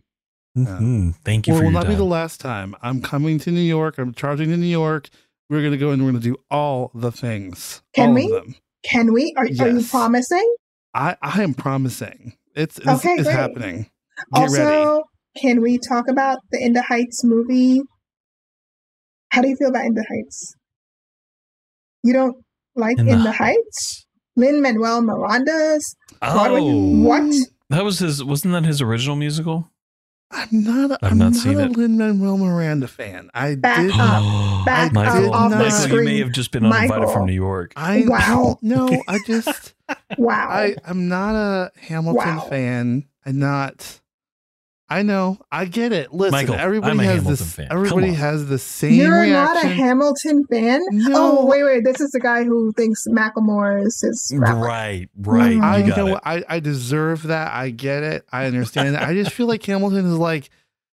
Mhm. 0.57 1.15
Thank 1.23 1.47
you 1.47 1.53
Well, 1.53 1.61
for 1.61 1.65
will 1.65 1.71
your 1.71 1.81
not 1.81 1.87
be 1.89 1.95
the 1.95 2.03
last 2.03 2.39
time. 2.41 2.75
I'm 2.81 3.01
coming 3.01 3.37
to 3.39 3.51
New 3.51 3.59
York. 3.61 3.97
I'm 3.97 4.13
charging 4.13 4.49
to 4.49 4.57
New 4.57 4.65
York. 4.65 5.09
We're 5.49 5.61
going 5.61 5.71
to 5.71 5.77
go 5.77 5.91
and 5.91 6.03
we're 6.03 6.11
going 6.11 6.21
to 6.21 6.29
do 6.29 6.37
all 6.49 6.91
the 6.93 7.11
things. 7.11 7.81
Can 7.93 8.09
all 8.09 8.15
we? 8.15 8.23
Of 8.25 8.31
them. 8.31 8.55
Can 8.83 9.13
we? 9.13 9.33
Are, 9.37 9.43
are 9.45 9.69
you 9.69 9.83
promising? 9.85 10.55
I, 10.93 11.15
I 11.21 11.43
am 11.43 11.53
promising. 11.53 12.33
It's, 12.55 12.77
it's, 12.79 12.87
Okay, 12.87 13.13
it's 13.19 13.29
happening. 13.29 13.89
Get 14.33 14.41
also, 14.43 14.63
ready. 14.63 15.01
can 15.37 15.61
we 15.61 15.77
talk 15.77 16.07
about 16.09 16.39
the 16.51 16.59
In 16.63 16.73
the 16.73 16.81
Heights 16.81 17.23
movie? 17.23 17.81
How 19.29 19.41
do 19.41 19.49
you 19.49 19.55
feel 19.57 19.69
about 19.69 19.85
In 19.85 19.93
the 19.93 20.05
Heights? 20.09 20.55
You 22.03 22.13
don't 22.13 22.35
like 22.75 22.97
In 22.97 23.07
In, 23.07 23.17
the 23.19 23.23
the, 23.25 23.31
Heights? 23.33 24.05
Lin 24.35 24.61
Manuel 24.61 25.01
Miranda's 25.01 25.95
Broadway. 26.19 26.59
Oh, 26.61 27.01
What? 27.03 27.33
that 27.69 27.83
was 27.83 27.99
his. 27.99 28.23
Wasn't 28.23 28.53
that 28.53 28.65
his 28.65 28.81
original 28.81 29.15
musical? 29.15 29.69
I'm 30.31 30.49
not. 30.63 30.91
A, 30.91 30.99
I've 31.05 31.11
I'm 31.13 31.17
not 31.17 31.33
not, 31.33 31.35
seen 31.35 31.59
a 31.59 31.65
it. 31.65 31.71
Lin 31.77 31.97
Manuel 31.97 32.37
Miranda 32.37 32.87
fan. 32.87 33.29
I 33.33 33.55
Back 33.55 33.81
did. 33.81 33.91
up. 33.99 34.65
Back 34.65 34.91
Michael, 34.93 35.33
up 35.33 35.39
off 35.41 35.51
the 35.51 35.57
Michael, 35.57 35.99
you 35.99 36.05
may 36.05 36.19
have 36.19 36.31
just 36.33 36.51
been 36.51 36.65
uninvited 36.65 36.89
Michael. 36.89 37.13
from 37.13 37.25
New 37.27 37.33
York. 37.33 37.71
I 37.77 38.03
Wow. 38.05 38.59
No, 38.61 39.03
I 39.07 39.19
just. 39.25 39.73
Wow. 40.17 40.47
I 40.49 40.75
I'm 40.85 41.07
not 41.07 41.33
a 41.35 41.71
Hamilton 41.79 42.35
Wow. 42.35 42.47
fan. 42.49 43.05
I'm 43.25 43.39
not. 43.39 44.01
I 44.89 45.01
know. 45.01 45.37
I 45.51 45.65
get 45.65 45.91
it. 45.91 46.13
Listen, 46.13 46.31
Michael, 46.31 46.55
everybody 46.55 46.91
I'm 46.91 46.99
a 46.99 47.03
has 47.03 47.15
Hamilton 47.23 47.31
this. 47.45 47.53
fan. 47.55 47.67
Everybody 47.71 48.13
has 48.13 48.47
the 48.47 48.57
same 48.57 48.93
You're 48.93 49.19
reaction. 49.21 49.33
not 49.33 49.65
a 49.65 49.67
Hamilton 49.67 50.45
fan? 50.49 50.81
No. 50.91 51.39
Oh, 51.39 51.45
wait, 51.45 51.63
wait. 51.65 51.83
This 51.83 51.99
is 51.99 52.11
the 52.11 52.21
guy 52.21 52.43
who 52.45 52.71
thinks 52.71 53.05
Macklemore 53.07 53.85
is 53.85 53.99
his 53.99 54.31
rapper. 54.37 54.59
Right, 54.59 55.09
right. 55.17 55.57
Mm. 55.57 55.61
I 55.61 55.77
you 55.79 55.85
you 55.87 55.95
know 55.95 56.07
it. 56.07 56.11
what? 56.11 56.21
I, 56.25 56.43
I 56.47 56.59
deserve 56.61 57.23
that. 57.23 57.51
I 57.51 57.69
get 57.69 58.03
it. 58.03 58.25
I 58.31 58.45
understand. 58.45 58.95
I 58.95 59.13
just 59.13 59.31
feel 59.33 59.47
like 59.47 59.63
Hamilton 59.65 60.05
is 60.05 60.17
like 60.17 60.49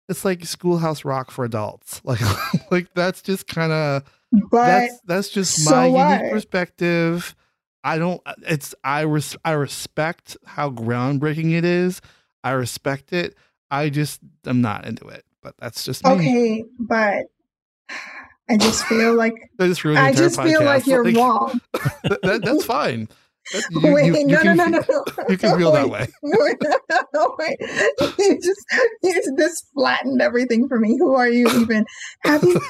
it's 0.07 0.23
like 0.23 0.45
Schoolhouse 0.45 1.03
Rock 1.03 1.29
for 1.31 1.43
adults. 1.43 2.01
Like 2.05 2.21
like 2.71 2.93
that's 2.93 3.21
just 3.21 3.47
kind 3.47 3.73
of 3.73 4.03
But 4.49 4.67
that's 4.67 4.99
that's 5.05 5.29
just 5.29 5.65
so 5.65 5.71
my 5.71 5.87
what? 5.89 6.17
unique 6.19 6.31
perspective. 6.31 7.35
I 7.83 7.97
don't. 7.97 8.21
It's 8.43 8.73
I 8.85 9.01
res, 9.01 9.35
I 9.43 9.51
respect 9.51 10.37
how 10.45 10.69
groundbreaking 10.69 11.51
it 11.57 11.65
is. 11.65 11.99
I 12.43 12.51
respect 12.51 13.11
it. 13.11 13.35
I 13.71 13.89
just 13.89 14.19
am 14.45 14.61
not 14.61 14.85
into 14.85 15.07
it. 15.07 15.23
But 15.41 15.55
that's 15.57 15.83
just 15.83 16.05
me. 16.05 16.11
okay, 16.11 16.63
but 16.79 17.23
I 18.47 18.57
just 18.57 18.85
feel 18.85 19.15
like 19.15 19.33
I 19.59 19.67
just 19.67 19.83
I 19.85 20.11
just 20.11 20.39
feel 20.41 20.61
podcast. 20.61 20.65
like 20.65 20.87
you're 20.87 21.03
wrong. 21.13 21.61
that- 22.03 22.21
that- 22.21 22.41
that's 22.45 22.63
fine. 22.65 23.07
That- 23.53 23.63
you- 23.71 23.93
wait, 23.93 24.05
you- 24.07 24.17
you 24.19 24.27
no, 24.27 24.41
can 24.41 24.57
no, 24.57 24.65
no, 24.67 24.79
no, 24.79 24.85
no. 24.87 25.03
You 25.29 25.37
can 25.37 25.57
feel 25.57 25.71
that 25.71 25.89
Wait, 25.89 25.91
way. 25.91 26.07
Wait, 26.21 26.57
wait. 27.39 27.57
You 28.19 28.39
just 28.39 28.65
you 29.01 29.35
just 29.37 29.65
flattened 29.73 30.21
everything 30.21 30.67
for 30.67 30.79
me. 30.79 30.95
Who 30.99 31.15
are 31.15 31.27
you 31.29 31.47
even? 31.59 31.85
Have 32.23 32.43
you 32.43 32.61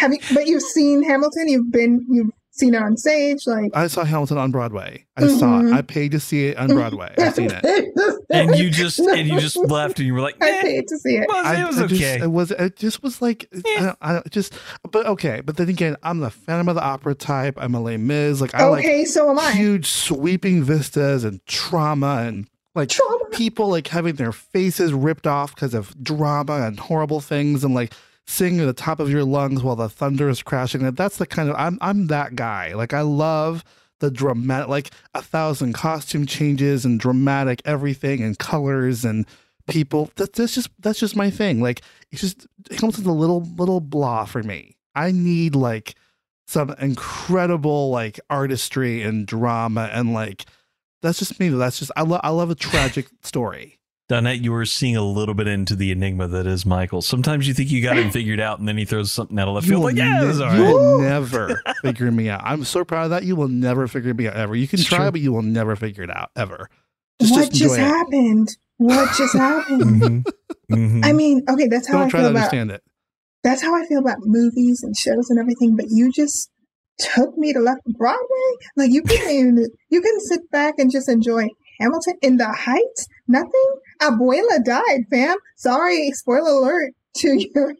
have 0.00 0.12
you 0.12 0.18
but 0.34 0.46
you've 0.46 0.62
seen 0.62 1.02
Hamilton, 1.04 1.48
you've 1.48 1.70
been 1.70 2.04
you've 2.10 2.30
seen 2.58 2.74
it 2.74 2.82
on 2.82 2.96
stage, 2.96 3.46
like 3.46 3.70
I 3.74 3.86
saw 3.86 4.04
Hamilton 4.04 4.38
on 4.38 4.50
Broadway. 4.50 5.04
I 5.16 5.26
saw 5.28 5.60
it. 5.60 5.64
Mhm. 5.64 5.74
I 5.74 5.82
paid 5.82 6.12
to 6.12 6.20
see 6.20 6.46
it 6.48 6.56
on 6.56 6.68
Broadway. 6.68 7.14
I've 7.18 7.34
seen 7.34 7.50
it. 7.52 8.24
and 8.30 8.56
you 8.56 8.70
just 8.70 8.98
and 8.98 9.26
you 9.28 9.40
just 9.40 9.56
left 9.56 9.98
and 9.98 10.06
you 10.06 10.14
were 10.14 10.20
like, 10.20 10.36
I 10.42 10.50
eh, 10.50 10.62
paid 10.62 10.88
to 10.88 10.98
see 10.98 11.16
it. 11.16 11.26
well, 11.28 11.44
I, 11.46 11.62
it 11.62 11.66
was 11.66 11.78
I 11.80 11.84
okay. 11.84 11.96
Just, 11.96 12.20
it 12.24 12.30
was. 12.30 12.50
It 12.52 12.76
just 12.76 13.02
was 13.02 13.22
like. 13.22 13.48
I, 13.54 13.58
Eh. 13.76 13.80
don't, 13.80 13.98
I 14.00 14.22
just. 14.30 14.54
But 14.90 15.06
okay. 15.06 15.40
But 15.40 15.56
then 15.56 15.68
again, 15.68 15.96
I'm 16.02 16.18
the 16.20 16.30
Phantom 16.30 16.68
of 16.68 16.74
the 16.74 16.82
Opera 16.84 17.14
type. 17.14 17.54
I'm 17.58 17.74
a 17.74 17.80
Les 17.80 17.96
Mis. 17.96 18.40
Like 18.40 18.54
I 18.54 18.64
okay, 18.64 19.04
so 19.04 19.30
am 19.30 19.38
I. 19.38 19.52
huge 19.52 19.86
sweeping 19.86 20.62
vistas 20.62 21.24
and 21.24 21.44
trauma 21.46 22.24
and 22.26 22.48
like 22.74 22.90
Trauma. 22.90 23.24
people 23.32 23.68
like 23.68 23.88
having 23.88 24.14
their 24.14 24.30
faces 24.32 24.92
ripped 24.92 25.26
off 25.26 25.54
because 25.54 25.74
of 25.74 26.00
drama 26.02 26.62
and 26.62 26.78
horrible 26.78 27.20
things 27.20 27.64
and 27.64 27.74
like 27.74 27.92
singing 28.28 28.60
at 28.60 28.66
the 28.66 28.74
top 28.74 29.00
of 29.00 29.10
your 29.10 29.24
lungs 29.24 29.62
while 29.62 29.74
the 29.74 29.88
thunder 29.88 30.28
is 30.28 30.42
crashing. 30.42 30.88
That's 30.92 31.16
the 31.16 31.26
kind 31.26 31.48
of 31.48 31.56
I'm 31.56 31.78
I'm 31.80 32.08
that 32.08 32.36
guy. 32.36 32.74
Like 32.74 32.92
I 32.92 33.00
love 33.00 33.64
the 34.00 34.10
dramatic 34.10 34.68
like 34.68 34.90
a 35.14 35.22
thousand 35.22 35.72
costume 35.72 36.26
changes 36.26 36.84
and 36.84 37.00
dramatic 37.00 37.62
everything 37.64 38.22
and 38.22 38.38
colors 38.38 39.04
and 39.04 39.26
people. 39.66 40.10
That, 40.16 40.34
that's 40.34 40.54
just 40.54 40.68
that's 40.78 41.00
just 41.00 41.16
my 41.16 41.30
thing. 41.30 41.60
Like 41.60 41.80
it's 42.12 42.20
just 42.20 42.46
it 42.70 42.78
comes 42.78 42.98
with 42.98 43.06
a 43.06 43.12
little 43.12 43.40
little 43.56 43.80
blah 43.80 44.26
for 44.26 44.42
me. 44.42 44.76
I 44.94 45.10
need 45.10 45.56
like 45.56 45.94
some 46.46 46.74
incredible 46.78 47.90
like 47.90 48.20
artistry 48.28 49.02
and 49.02 49.26
drama 49.26 49.88
and 49.92 50.12
like 50.12 50.44
that's 51.00 51.18
just 51.18 51.40
me. 51.40 51.48
That's 51.48 51.78
just 51.78 51.92
I 51.96 52.02
love 52.02 52.20
I 52.22 52.28
love 52.28 52.50
a 52.50 52.54
tragic 52.54 53.06
story. 53.22 53.77
Donnette, 54.08 54.42
you 54.42 54.52
were 54.52 54.64
seeing 54.64 54.96
a 54.96 55.02
little 55.02 55.34
bit 55.34 55.46
into 55.46 55.76
the 55.76 55.92
enigma 55.92 56.28
that 56.28 56.46
is 56.46 56.64
Michael. 56.64 57.02
Sometimes 57.02 57.46
you 57.46 57.52
think 57.52 57.70
you 57.70 57.82
got 57.82 57.98
him 57.98 58.10
figured 58.12 58.40
out, 58.40 58.58
and 58.58 58.66
then 58.66 58.78
he 58.78 58.84
throws 58.86 59.12
something 59.12 59.38
out 59.38 59.48
of 59.48 59.54
left 59.54 59.66
You 59.66 59.72
field. 59.72 59.80
will, 59.82 59.86
Like, 59.88 59.96
yeah, 59.96 60.20
ne- 60.20 60.28
it 60.30 60.56
you 60.56 60.62
will 60.74 61.00
never 61.02 61.60
figure 61.82 62.10
me 62.10 62.30
out. 62.30 62.40
I'm 62.44 62.64
so 62.64 62.84
proud 62.84 63.04
of 63.04 63.10
that. 63.10 63.24
You 63.24 63.36
will 63.36 63.48
never 63.48 63.86
figure 63.86 64.14
me 64.14 64.26
out 64.26 64.36
ever. 64.36 64.56
You 64.56 64.66
can 64.66 64.78
It's 64.78 64.88
try, 64.88 64.98
true. 64.98 65.10
but 65.12 65.20
you 65.20 65.32
will 65.32 65.42
never 65.42 65.76
figure 65.76 66.04
it 66.04 66.10
out 66.10 66.30
ever. 66.36 66.70
what 67.18 67.50
just 67.52 67.62
enjoy 67.62 67.74
it. 67.74 67.80
happened? 67.80 68.48
What 68.78 69.14
just 69.16 69.36
happened? 69.36 69.82
Mhm. 70.02 70.24
Mhm. 70.70 71.04
I 71.04 71.12
mean, 71.12 71.42
okay, 71.48 71.66
that's 71.68 71.88
how 71.88 71.98
Don't 71.98 72.06
I 72.06 72.10
try 72.10 72.20
feel 72.20 72.28
to 72.28 72.30
about 72.30 72.38
understand 72.44 72.70
it. 72.70 72.82
that's 73.42 73.60
how 73.62 73.74
I 73.74 73.84
feel 73.86 73.98
about 73.98 74.18
movies 74.20 74.80
and 74.82 74.96
shows 74.96 75.28
and 75.30 75.38
everything. 75.38 75.76
But 75.76 75.86
you 75.90 76.10
just 76.12 76.50
took 76.98 77.36
me 77.36 77.52
to 77.52 77.58
left 77.60 77.80
Broadway. 77.96 78.50
Like 78.76 78.90
you 78.90 79.02
can 79.02 79.66
you 79.90 80.00
can 80.00 80.20
sit 80.20 80.50
back 80.50 80.74
and 80.78 80.90
just 80.90 81.08
enjoy 81.08 81.48
Hamilton 81.80 82.14
in 82.22 82.36
the 82.38 82.46
Heights. 82.52 83.06
Nothing. 83.26 83.70
Abuela 84.00 84.64
died, 84.64 85.06
fam. 85.10 85.36
Sorry, 85.56 86.10
spoiler 86.12 86.50
alert 86.50 86.92
to 87.18 87.46
your 87.54 87.74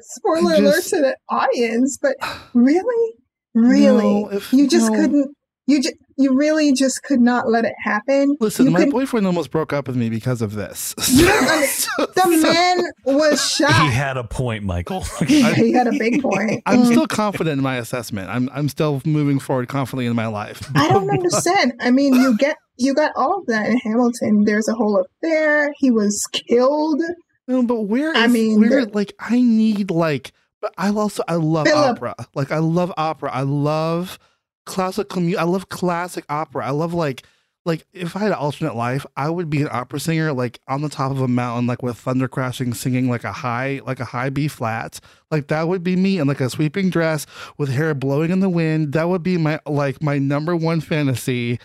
Spoiler 0.00 0.52
I 0.52 0.56
alert 0.56 0.84
to 0.84 0.96
the 0.96 1.16
audience, 1.30 1.98
but 2.00 2.16
really, 2.54 3.14
really, 3.54 4.22
No, 4.24 4.28
if- 4.30 4.52
you 4.52 4.68
just 4.68 4.90
no. 4.90 4.98
couldn't. 4.98 5.36
You 5.66 5.80
just, 5.80 5.94
you 6.22 6.36
really 6.36 6.72
just 6.72 7.02
could 7.02 7.20
not 7.20 7.48
let 7.50 7.64
it 7.64 7.74
happen. 7.82 8.36
Listen, 8.40 8.66
you 8.66 8.70
my 8.70 8.80
could- 8.84 8.90
boyfriend 8.92 9.26
almost 9.26 9.50
broke 9.50 9.72
up 9.72 9.86
with 9.86 9.96
me 9.96 10.08
because 10.08 10.40
of 10.42 10.54
this. 10.54 10.94
You 11.10 11.26
don't 11.26 11.48
under- 11.48 11.66
So- 11.66 12.06
the 12.06 12.38
man 12.42 12.84
was 13.16 13.44
shot. 13.50 13.72
He 13.82 13.90
had 13.90 14.16
a 14.16 14.24
point, 14.24 14.64
Michael. 14.64 15.00
he 15.26 15.72
had 15.72 15.86
a 15.86 15.92
big 15.92 16.22
point. 16.22 16.62
I'm 16.66 16.80
Mm. 16.82 16.86
still 16.86 17.06
confident 17.06 17.58
in 17.58 17.62
my 17.62 17.76
assessment. 17.76 18.28
I'm 18.30 18.48
I'm 18.52 18.68
still 18.68 19.02
moving 19.04 19.38
forward 19.38 19.68
confidently 19.68 20.06
in 20.06 20.16
my 20.16 20.26
life. 20.28 20.70
I 20.74 20.88
don't 20.88 21.10
understand. 21.10 21.72
I 21.80 21.90
mean, 21.90 22.14
you 22.14 22.36
get 22.38 22.56
you 22.78 22.94
got 22.94 23.12
all 23.16 23.40
of 23.40 23.46
that 23.46 23.66
in 23.68 23.76
Hamilton. 23.78 24.44
There's 24.44 24.68
a 24.68 24.74
whole 24.74 25.04
affair. 25.22 25.72
He 25.78 25.90
was 25.90 26.20
killed. 26.32 27.00
No, 27.48 27.62
but 27.64 27.82
where 27.82 28.12
I 28.16 28.26
mean, 28.28 28.60
where 28.60 28.86
the- 28.86 28.92
like 28.92 29.12
I 29.18 29.40
need 29.40 29.90
like 29.90 30.32
but 30.60 30.72
I 30.78 30.90
also 30.90 31.22
I 31.26 31.34
love 31.34 31.66
Philip. 31.66 31.96
opera. 31.96 32.14
Like 32.34 32.52
I 32.52 32.58
love 32.58 32.92
opera. 32.96 33.30
I 33.32 33.42
love 33.42 34.18
classical 34.64 35.20
music. 35.22 35.40
I 35.40 35.44
love 35.44 35.68
classic 35.68 36.24
opera. 36.28 36.66
I 36.66 36.70
love 36.70 36.94
like 36.94 37.24
like 37.64 37.86
if 37.92 38.16
I 38.16 38.20
had 38.20 38.28
an 38.32 38.38
alternate 38.38 38.74
life, 38.74 39.06
I 39.16 39.30
would 39.30 39.48
be 39.48 39.62
an 39.62 39.68
opera 39.70 40.00
singer 40.00 40.32
like 40.32 40.58
on 40.66 40.82
the 40.82 40.88
top 40.88 41.12
of 41.12 41.20
a 41.20 41.28
mountain 41.28 41.66
like 41.68 41.82
with 41.82 41.96
thunder 41.96 42.26
crashing 42.26 42.74
singing 42.74 43.08
like 43.08 43.22
a 43.24 43.32
high 43.32 43.80
like 43.86 44.00
a 44.00 44.04
high 44.04 44.30
B 44.30 44.48
flat. 44.48 44.98
Like 45.30 45.46
that 45.48 45.68
would 45.68 45.84
be 45.84 45.94
me 45.94 46.18
in 46.18 46.26
like 46.26 46.40
a 46.40 46.50
sweeping 46.50 46.90
dress 46.90 47.24
with 47.58 47.68
hair 47.70 47.94
blowing 47.94 48.30
in 48.32 48.40
the 48.40 48.48
wind. 48.48 48.92
That 48.94 49.08
would 49.08 49.22
be 49.22 49.38
my 49.38 49.60
like 49.66 50.02
my 50.02 50.18
number 50.18 50.56
one 50.56 50.80
fantasy 50.80 51.60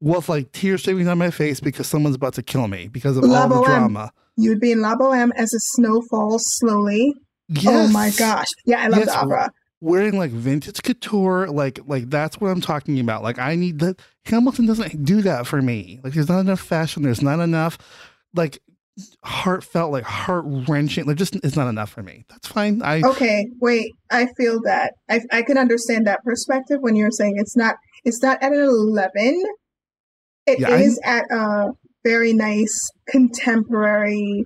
with 0.00 0.28
like 0.28 0.50
tears 0.52 0.80
streaming 0.80 1.04
down 1.06 1.18
my 1.18 1.30
face 1.30 1.60
because 1.60 1.86
someone's 1.86 2.16
about 2.16 2.34
to 2.34 2.42
kill 2.42 2.66
me 2.66 2.88
because 2.88 3.16
of 3.16 3.24
La 3.24 3.42
all 3.42 3.48
the 3.48 3.54
Boheme. 3.56 3.64
drama. 3.66 4.12
You'd 4.36 4.60
be 4.60 4.72
in 4.72 4.80
La 4.80 4.96
Boheme 4.96 5.32
as 5.36 5.50
the 5.50 5.58
snow 5.60 6.00
falls 6.10 6.42
slowly. 6.56 7.14
Oh 7.66 7.88
my 7.88 8.10
gosh! 8.18 8.46
Yeah, 8.64 8.80
I 8.82 8.86
love 8.88 9.00
Yes, 9.00 9.08
the 9.08 9.18
opera. 9.18 9.50
Wearing 9.82 10.16
like 10.16 10.30
vintage 10.30 10.80
couture 10.82 11.48
like 11.48 11.80
like 11.86 12.08
that's 12.08 12.40
what 12.40 12.48
i'm 12.48 12.60
talking 12.60 12.98
about 13.00 13.22
like 13.22 13.38
i 13.38 13.54
need 13.56 13.80
that 13.80 14.00
hamilton 14.24 14.64
doesn't 14.64 15.04
do 15.04 15.20
that 15.20 15.46
for 15.46 15.60
me 15.60 15.98
like 16.04 16.12
there's 16.14 16.28
not 16.28 16.38
enough 16.40 16.60
fashion 16.60 17.02
there's 17.02 17.20
not 17.20 17.40
enough 17.40 17.76
like 18.34 18.60
heartfelt 19.24 19.90
like 19.90 20.04
heart 20.04 20.44
wrenching 20.68 21.04
like 21.06 21.16
just 21.16 21.34
it's 21.36 21.56
not 21.56 21.66
enough 21.68 21.90
for 21.90 22.02
me 22.02 22.24
that's 22.28 22.46
fine 22.46 22.80
i 22.82 23.00
Okay, 23.02 23.48
wait. 23.60 23.90
I 24.10 24.26
feel 24.36 24.60
that 24.62 24.92
I 25.10 25.20
I 25.32 25.42
can 25.42 25.58
understand 25.58 26.06
that 26.06 26.22
perspective 26.24 26.78
when 26.80 26.94
you're 26.94 27.10
saying 27.10 27.34
it's 27.38 27.56
not 27.56 27.74
it's 28.04 28.22
not 28.22 28.42
at 28.42 28.52
an 28.52 28.60
eleven. 28.60 29.42
It 30.46 30.58
is 30.60 31.00
Yeah, 31.02 31.10
I- 31.10 31.18
at 31.18 31.24
a 31.30 31.70
very 32.04 32.32
nice 32.34 32.90
contemporary 33.08 34.44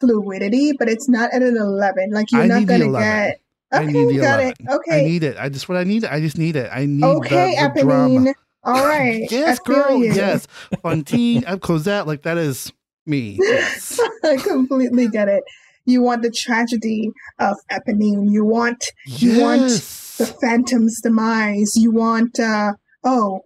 fluidity, 0.00 0.72
but 0.78 0.88
it's 0.88 1.08
not 1.08 1.32
at 1.34 1.42
an 1.42 1.56
eleven. 1.56 2.10
Like 2.12 2.32
you're 2.32 2.42
I 2.42 2.46
not 2.46 2.66
gonna 2.66 2.86
11. 2.86 3.34
Get. 3.72 3.82
I 3.82 3.86
need 3.86 4.08
the 4.08 4.18
got 4.18 4.40
11. 4.40 4.46
it. 4.48 4.56
Okay. 4.70 5.00
I 5.00 5.02
need 5.02 5.22
it 5.24 5.36
i 5.38 5.48
just 5.48 5.68
what 5.68 5.76
i 5.76 5.82
need 5.84 6.04
i 6.04 6.20
just 6.20 6.38
need 6.38 6.54
it 6.54 6.70
i 6.72 6.86
need 6.86 7.02
okay, 7.02 7.56
the, 7.56 7.72
the 7.74 7.82
drama 7.82 8.34
All 8.62 8.86
right. 8.86 9.26
yes 9.30 9.58
girl 9.58 9.98
you. 9.98 10.12
yes 10.12 10.46
Fantine 10.82 11.44
uh, 11.46 11.56
cosette 11.56 12.06
like 12.06 12.22
that 12.22 12.38
is 12.38 12.72
me 13.06 13.38
yes 13.40 14.00
I 14.26 14.36
completely 14.36 15.08
get 15.08 15.28
it. 15.28 15.44
You 15.84 16.02
want 16.02 16.22
the 16.22 16.30
tragedy 16.30 17.10
of 17.38 17.56
Eponine. 17.70 18.30
You 18.30 18.44
want 18.44 18.84
You 19.04 19.40
want 19.40 19.68
the 19.70 20.36
Phantom's 20.40 21.00
demise. 21.00 21.76
You 21.76 21.92
want, 21.92 22.40
uh, 22.40 22.72
oh, 23.04 23.42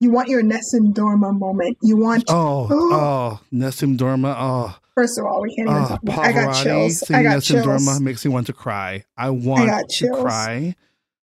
you 0.00 0.10
want 0.10 0.28
your 0.28 0.42
Nessun 0.42 0.92
Dorma 0.92 1.36
moment. 1.36 1.78
You 1.82 1.96
want, 1.96 2.24
oh 2.28 2.68
oh 2.70 3.40
nessun 3.52 3.96
dorma 3.96 4.34
oh 4.38 4.78
first 4.98 5.18
of 5.18 5.24
all, 5.24 5.40
we 5.40 5.54
can't 5.54 5.68
even 5.68 5.82
Oh, 5.82 5.88
talk 5.88 6.02
about 6.02 6.18
I 6.18 6.32
got 6.32 6.62
chills. 6.62 7.10
I 7.10 7.22
got 7.22 7.42
chills. 7.42 7.64
Dorma 7.64 8.00
makes 8.00 8.24
me 8.24 8.30
want 8.32 8.48
to 8.48 8.52
cry. 8.52 9.04
I 9.16 9.30
want 9.30 9.66
got 9.66 9.88
to 9.88 10.08
cry. 10.10 10.74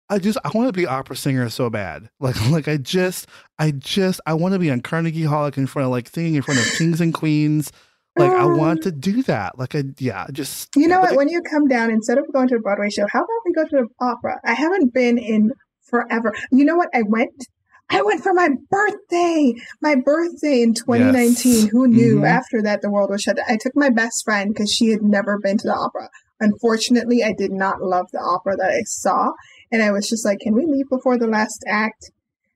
I 0.09 0.19
just 0.19 0.39
I 0.45 0.51
want 0.55 0.69
to 0.69 0.73
be 0.73 0.85
an 0.85 0.91
opera 0.91 1.17
singer 1.17 1.49
so 1.51 1.69
bad. 1.69 2.09
Like 2.21 2.51
like 2.51 2.69
I 2.69 2.77
just 2.77 3.27
I 3.59 3.73
just 3.73 4.21
I 4.27 4.35
want 4.35 4.55
to 4.55 4.59
be 4.59 4.71
on 4.71 4.81
Carnegie 4.81 5.25
Hall 5.25 5.43
like 5.43 5.59
in 5.59 5.67
front 5.67 5.87
of 5.87 5.91
like 5.91 6.09
singing 6.09 6.37
in 6.37 6.43
front 6.43 6.61
of 6.61 6.67
kings 6.67 7.01
and 7.01 7.13
queens. 7.13 7.73
Like 8.17 8.33
I 8.33 8.45
want 8.47 8.81
um. 8.81 8.83
to 8.85 8.93
do 8.93 9.23
that. 9.25 9.59
Like 9.59 9.75
I 9.75 9.85
yeah, 9.99 10.27
just 10.33 10.75
You 10.77 10.89
know 10.89 11.01
what? 11.01 11.17
When 11.17 11.29
you 11.29 11.43
come 11.43 11.67
down, 11.67 11.91
instead 11.91 12.19
of 12.19 12.25
going 12.33 12.49
to 12.49 12.57
a 12.57 12.61
Broadway 12.61 12.91
show, 12.91 13.07
how 13.13 13.21
about 13.21 13.29
we 13.45 13.53
go 13.53 13.65
to 13.65 13.71
the 13.71 13.87
opera? 14.01 14.41
I 14.45 14.55
haven't 14.55 14.95
been 14.95 15.19
in 15.19 15.53
forever. 15.83 16.33
You 16.53 16.65
know 16.65 16.77
what? 16.77 16.89
I 16.95 17.03
went. 17.03 17.47
I 17.91 18.03
went 18.03 18.23
for 18.23 18.35
my 18.35 18.49
birthday. 18.71 19.55
My 19.81 19.95
birthday 19.97 20.63
in 20.63 20.75
2019. 20.75 21.53
Yes. 21.53 21.69
Who 21.71 21.89
knew? 21.89 22.17
Mhm. 22.21 22.29
After 22.29 22.63
that, 22.63 22.83
the 22.83 22.91
world 22.91 23.11
was 23.11 23.23
shut 23.23 23.37
down. 23.37 23.47
I 23.49 23.57
took 23.61 23.75
my 23.75 23.89
best 23.91 24.25
friend 24.25 24.53
because 24.53 24.71
she 24.71 24.91
had 24.91 25.03
never 25.03 25.39
been 25.39 25.57
to 25.59 25.67
the 25.69 25.75
opera. 25.75 26.09
Unfortunately, 26.41 27.25
I 27.25 27.33
did 27.33 27.51
not 27.51 27.81
love 27.83 28.07
the 28.13 28.21
opera 28.21 28.57
that 28.57 28.71
I 28.71 28.83
saw, 28.85 29.33
and 29.73 29.83
I 29.83 29.91
was 29.91 30.09
just 30.09 30.25
like, 30.25 30.39
"Can 30.41 30.55
we 30.55 30.67
leave 30.67 30.89
before 30.91 31.19
the 31.19 31.27
last 31.27 31.65
act?" 31.67 32.11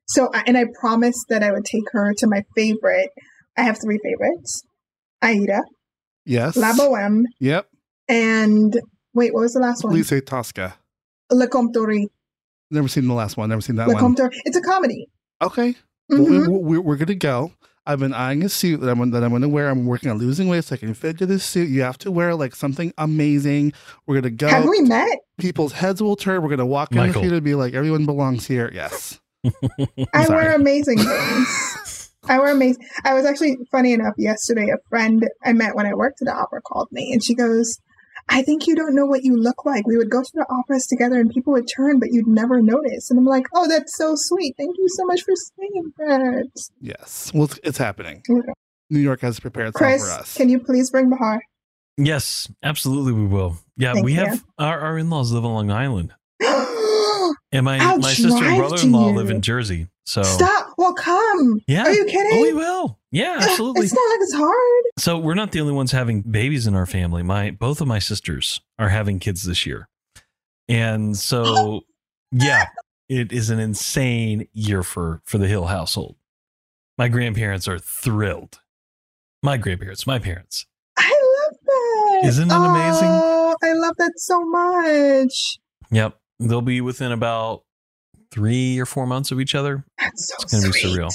So, 0.06 0.30
and 0.46 0.56
I 0.58 0.66
promised 0.80 1.26
that 1.30 1.42
I 1.42 1.50
would 1.50 1.64
take 1.64 1.90
her 1.92 2.12
to 2.18 2.26
my 2.26 2.44
favorite. 2.54 3.10
I 3.56 3.62
have 3.62 3.78
three 3.82 3.98
favorites: 4.02 4.62
Aida, 5.22 5.62
yes. 6.26 6.56
La 6.56 6.72
Boheme, 6.74 7.24
Yep. 7.40 7.66
and 8.08 8.80
wait, 9.14 9.32
what 9.34 9.40
was 9.40 9.52
the 9.54 9.60
last 9.60 9.82
one? 9.82 9.94
Lise 9.94 10.20
Tosca. 10.24 10.74
Le 11.30 11.48
Comte 11.48 11.76
Ory. 11.78 12.08
Never 12.70 12.88
seen 12.88 13.06
the 13.08 13.14
last 13.14 13.36
one. 13.36 13.48
Never 13.48 13.60
seen 13.62 13.76
that 13.76 13.88
Le 13.88 13.94
one. 13.94 14.14
Comptoir. 14.14 14.30
It's 14.44 14.56
a 14.56 14.60
comedy. 14.62 15.08
Okay. 15.42 15.74
Well, 16.08 16.20
Mhm. 16.20 16.48
we, 16.48 16.58
we, 16.58 16.78
we're 16.78 16.96
gonna 16.96 17.14
go. 17.14 17.52
I've 17.84 17.98
been 17.98 18.14
eyeing 18.14 18.44
a 18.44 18.48
suit 18.48 18.80
that 18.80 18.88
I'm 18.90 19.10
that 19.10 19.24
I'm 19.24 19.32
gonna 19.32 19.48
wear. 19.48 19.68
I'm 19.68 19.86
working 19.86 20.10
on 20.10 20.18
losing 20.18 20.48
weight 20.48 20.64
so 20.64 20.74
I 20.74 20.78
can 20.78 20.94
fit 20.94 21.10
into 21.10 21.26
this 21.26 21.44
suit. 21.44 21.68
You 21.68 21.82
have 21.82 21.98
to 21.98 22.12
wear 22.12 22.34
like 22.34 22.54
something 22.54 22.92
amazing. 22.98 23.72
We're 24.06 24.16
gonna 24.20 24.30
go. 24.30 24.48
Have 24.48 24.68
we 24.68 24.80
met? 24.82 25.18
People's 25.38 25.72
heads 25.72 26.00
will 26.02 26.14
turn. 26.16 26.42
We're 26.42 26.50
gonna 26.50 26.64
walk 26.66 26.90
down 26.90 27.08
the 27.08 27.14
Michael. 27.18 27.32
and 27.34 27.44
be 27.44 27.54
like, 27.56 27.74
everyone 27.74 28.06
belongs 28.06 28.46
here. 28.46 28.70
Yes. 28.72 29.20
I 30.14 30.28
wear 30.28 30.54
amazing 30.54 30.98
things. 30.98 32.10
I 32.28 32.38
wear 32.38 32.52
amazing. 32.52 32.84
I 33.04 33.14
was 33.14 33.24
actually 33.24 33.56
funny 33.72 33.92
enough 33.92 34.14
yesterday. 34.16 34.68
A 34.70 34.76
friend 34.88 35.28
I 35.44 35.52
met 35.52 35.74
when 35.74 35.86
I 35.86 35.94
worked 35.94 36.22
at 36.22 36.26
the 36.26 36.34
opera 36.34 36.60
called 36.62 36.86
me, 36.92 37.10
and 37.12 37.24
she 37.24 37.34
goes, 37.34 37.78
"I 38.32 38.42
think 38.42 38.66
you 38.66 38.74
don't 38.74 38.94
know 38.94 39.06
what 39.06 39.22
you 39.24 39.36
look 39.36 39.64
like. 39.64 39.86
We 39.86 39.96
would 39.96 40.10
go 40.10 40.22
to 40.22 40.30
the 40.34 40.46
operas 40.50 40.86
together, 40.86 41.20
and 41.20 41.30
people 41.30 41.52
would 41.52 41.68
turn, 41.68 41.98
but 42.00 42.08
you'd 42.12 42.26
never 42.26 42.60
notice." 42.62 43.10
And 43.10 43.18
I'm 43.18 43.24
like, 43.26 43.46
"Oh, 43.54 43.68
that's 43.68 43.96
so 43.96 44.14
sweet. 44.16 44.54
Thank 44.58 44.76
you 44.78 44.86
so 44.88 45.04
much 45.04 45.22
for 45.22 45.32
saying 45.36 45.92
that." 45.98 46.48
Yes. 46.80 47.30
Well, 47.34 47.44
it's, 47.44 47.60
it's 47.62 47.78
happening. 47.78 48.22
Okay. 48.28 48.52
New 48.90 49.00
York 49.00 49.20
has 49.22 49.40
prepared 49.40 49.72
Chris, 49.74 50.02
for 50.02 50.10
us. 50.10 50.36
can 50.36 50.48
you 50.48 50.58
please 50.60 50.90
bring 50.90 51.08
Bahar? 51.08 51.40
yes, 51.96 52.50
absolutely, 52.62 53.12
we 53.12 53.26
will. 53.26 53.56
Yeah, 53.76 53.94
Thank 53.94 54.04
we 54.04 54.14
you. 54.14 54.20
have 54.20 54.44
our, 54.58 54.80
our 54.80 54.98
in 54.98 55.08
laws 55.08 55.32
live 55.32 55.44
on 55.44 55.52
Long 55.54 55.70
Island, 55.70 56.12
and 57.52 57.64
my 57.64 57.78
I'll 57.78 57.98
my 57.98 58.12
sister 58.12 58.44
and 58.44 58.56
brother 58.58 58.80
in 58.82 58.92
law 58.92 59.06
live 59.08 59.30
in 59.30 59.40
Jersey. 59.42 59.88
So 60.04 60.22
Stop! 60.22 60.74
Well, 60.78 60.94
come. 60.94 61.60
yeah, 61.68 61.84
Are 61.84 61.92
you 61.92 62.04
kidding? 62.06 62.38
oh, 62.38 62.42
we 62.42 62.52
will. 62.52 62.98
Yeah, 63.10 63.36
absolutely. 63.42 63.84
It's 63.84 63.94
not 63.94 64.08
like 64.10 64.18
it's 64.20 64.34
hard. 64.34 64.84
So 64.98 65.18
we're 65.18 65.34
not 65.34 65.52
the 65.52 65.60
only 65.60 65.72
ones 65.72 65.92
having 65.92 66.22
babies 66.22 66.66
in 66.66 66.74
our 66.74 66.86
family. 66.86 67.22
My 67.22 67.50
both 67.52 67.80
of 67.80 67.86
my 67.86 67.98
sisters 68.00 68.60
are 68.78 68.88
having 68.88 69.18
kids 69.20 69.44
this 69.44 69.64
year. 69.66 69.88
And 70.68 71.16
so 71.16 71.82
yeah, 72.32 72.66
it 73.08 73.32
is 73.32 73.50
an 73.50 73.58
insane 73.60 74.48
year 74.52 74.82
for 74.82 75.20
for 75.24 75.38
the 75.38 75.46
Hill 75.48 75.66
household. 75.66 76.16
My 76.98 77.08
grandparents 77.08 77.68
are 77.68 77.78
thrilled. 77.78 78.60
My 79.42 79.56
grandparents, 79.56 80.06
my 80.06 80.18
parents. 80.18 80.66
I 80.96 81.08
love 81.48 81.58
that. 81.64 82.28
Isn't 82.28 82.50
it 82.50 82.54
amazing? 82.54 83.08
Oh, 83.08 83.56
I 83.62 83.72
love 83.72 83.94
that 83.98 84.12
so 84.16 84.44
much. 84.44 85.58
Yep. 85.90 86.16
They'll 86.40 86.60
be 86.62 86.80
within 86.80 87.12
about 87.12 87.62
3 88.32 88.78
or 88.78 88.86
4 88.86 89.06
months 89.06 89.30
of 89.30 89.40
each 89.40 89.54
other. 89.54 89.84
That's 89.98 90.28
so 90.28 90.34
It's 90.42 90.52
gonna 90.52 90.72
be 90.72 90.78
surreal. 90.80 91.10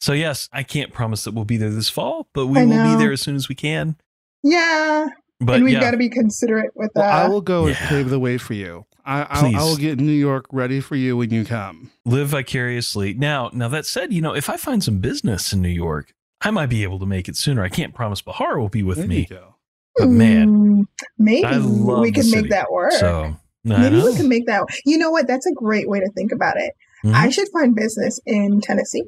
So 0.00 0.12
yes, 0.12 0.48
I 0.52 0.62
can't 0.62 0.92
promise 0.92 1.24
that 1.24 1.34
we'll 1.34 1.44
be 1.44 1.56
there 1.56 1.70
this 1.70 1.88
fall, 1.88 2.28
but 2.34 2.46
we 2.46 2.64
will 2.64 2.82
be 2.96 2.96
there 3.02 3.12
as 3.12 3.20
soon 3.22 3.34
as 3.36 3.48
we 3.48 3.54
can. 3.54 3.96
Yeah, 4.42 5.06
But 5.40 5.56
and 5.56 5.64
we've 5.64 5.74
yeah, 5.74 5.80
got 5.80 5.90
to 5.92 5.96
be 5.96 6.08
considerate 6.08 6.70
with 6.76 6.90
Well, 6.94 7.10
I 7.10 7.26
will 7.28 7.40
go 7.40 7.66
and 7.66 7.74
pave 7.76 8.10
the 8.10 8.20
way 8.20 8.38
for 8.38 8.54
you. 8.54 8.84
I, 9.04 9.22
I'll, 9.30 9.56
I, 9.56 9.62
will 9.62 9.76
get 9.76 9.98
New 9.98 10.12
York 10.12 10.46
ready 10.52 10.80
for 10.80 10.96
you 10.96 11.16
when 11.16 11.30
you 11.30 11.44
come. 11.44 11.90
live 12.04 12.28
vicariously. 12.28 13.14
Now, 13.14 13.50
now 13.52 13.68
that 13.68 13.86
said, 13.86 14.12
you 14.12 14.20
know, 14.20 14.34
if 14.34 14.48
I 14.50 14.56
find 14.56 14.82
some 14.84 14.98
business 14.98 15.52
in 15.52 15.62
New 15.62 15.68
York, 15.68 16.12
I 16.42 16.50
might 16.50 16.66
be 16.66 16.82
able 16.82 16.98
to 17.00 17.06
make 17.06 17.28
it 17.28 17.36
sooner. 17.36 17.62
I 17.62 17.68
can't 17.68 17.94
promise 17.94 18.20
Bahar 18.20 18.58
will 18.58 18.68
be 18.68 18.82
with 18.82 18.98
There 18.98 19.06
me, 19.06 19.20
you 19.20 19.26
go. 19.36 19.54
but 19.96 20.08
man, 20.08 20.48
Hmm, 20.48 20.82
maybe 21.18 21.44
I 21.46 21.56
love 21.56 22.00
we 22.00 22.12
can 22.12 22.30
make 22.30 22.50
that 22.50 22.70
work. 22.70 22.92
so 22.92 23.36
I 23.74 23.78
maybe 23.78 23.96
know. 23.98 24.06
we 24.06 24.16
can 24.16 24.28
make 24.28 24.46
that. 24.46 24.62
You 24.84 24.98
know 24.98 25.10
what? 25.10 25.26
That's 25.26 25.46
a 25.46 25.52
great 25.52 25.88
way 25.88 26.00
to 26.00 26.08
think 26.14 26.32
about 26.32 26.56
it. 26.56 26.72
Mhm. 27.04 27.14
I 27.14 27.30
should 27.30 27.48
find 27.52 27.74
business 27.74 28.18
in 28.26 28.60
Tennessee 28.60 29.04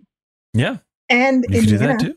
yeah, 0.55 0.77
and 1.09 1.45
you 1.49 1.61
can 1.61 1.69
do 1.69 1.79
that 1.79 2.01
too. 2.01 2.15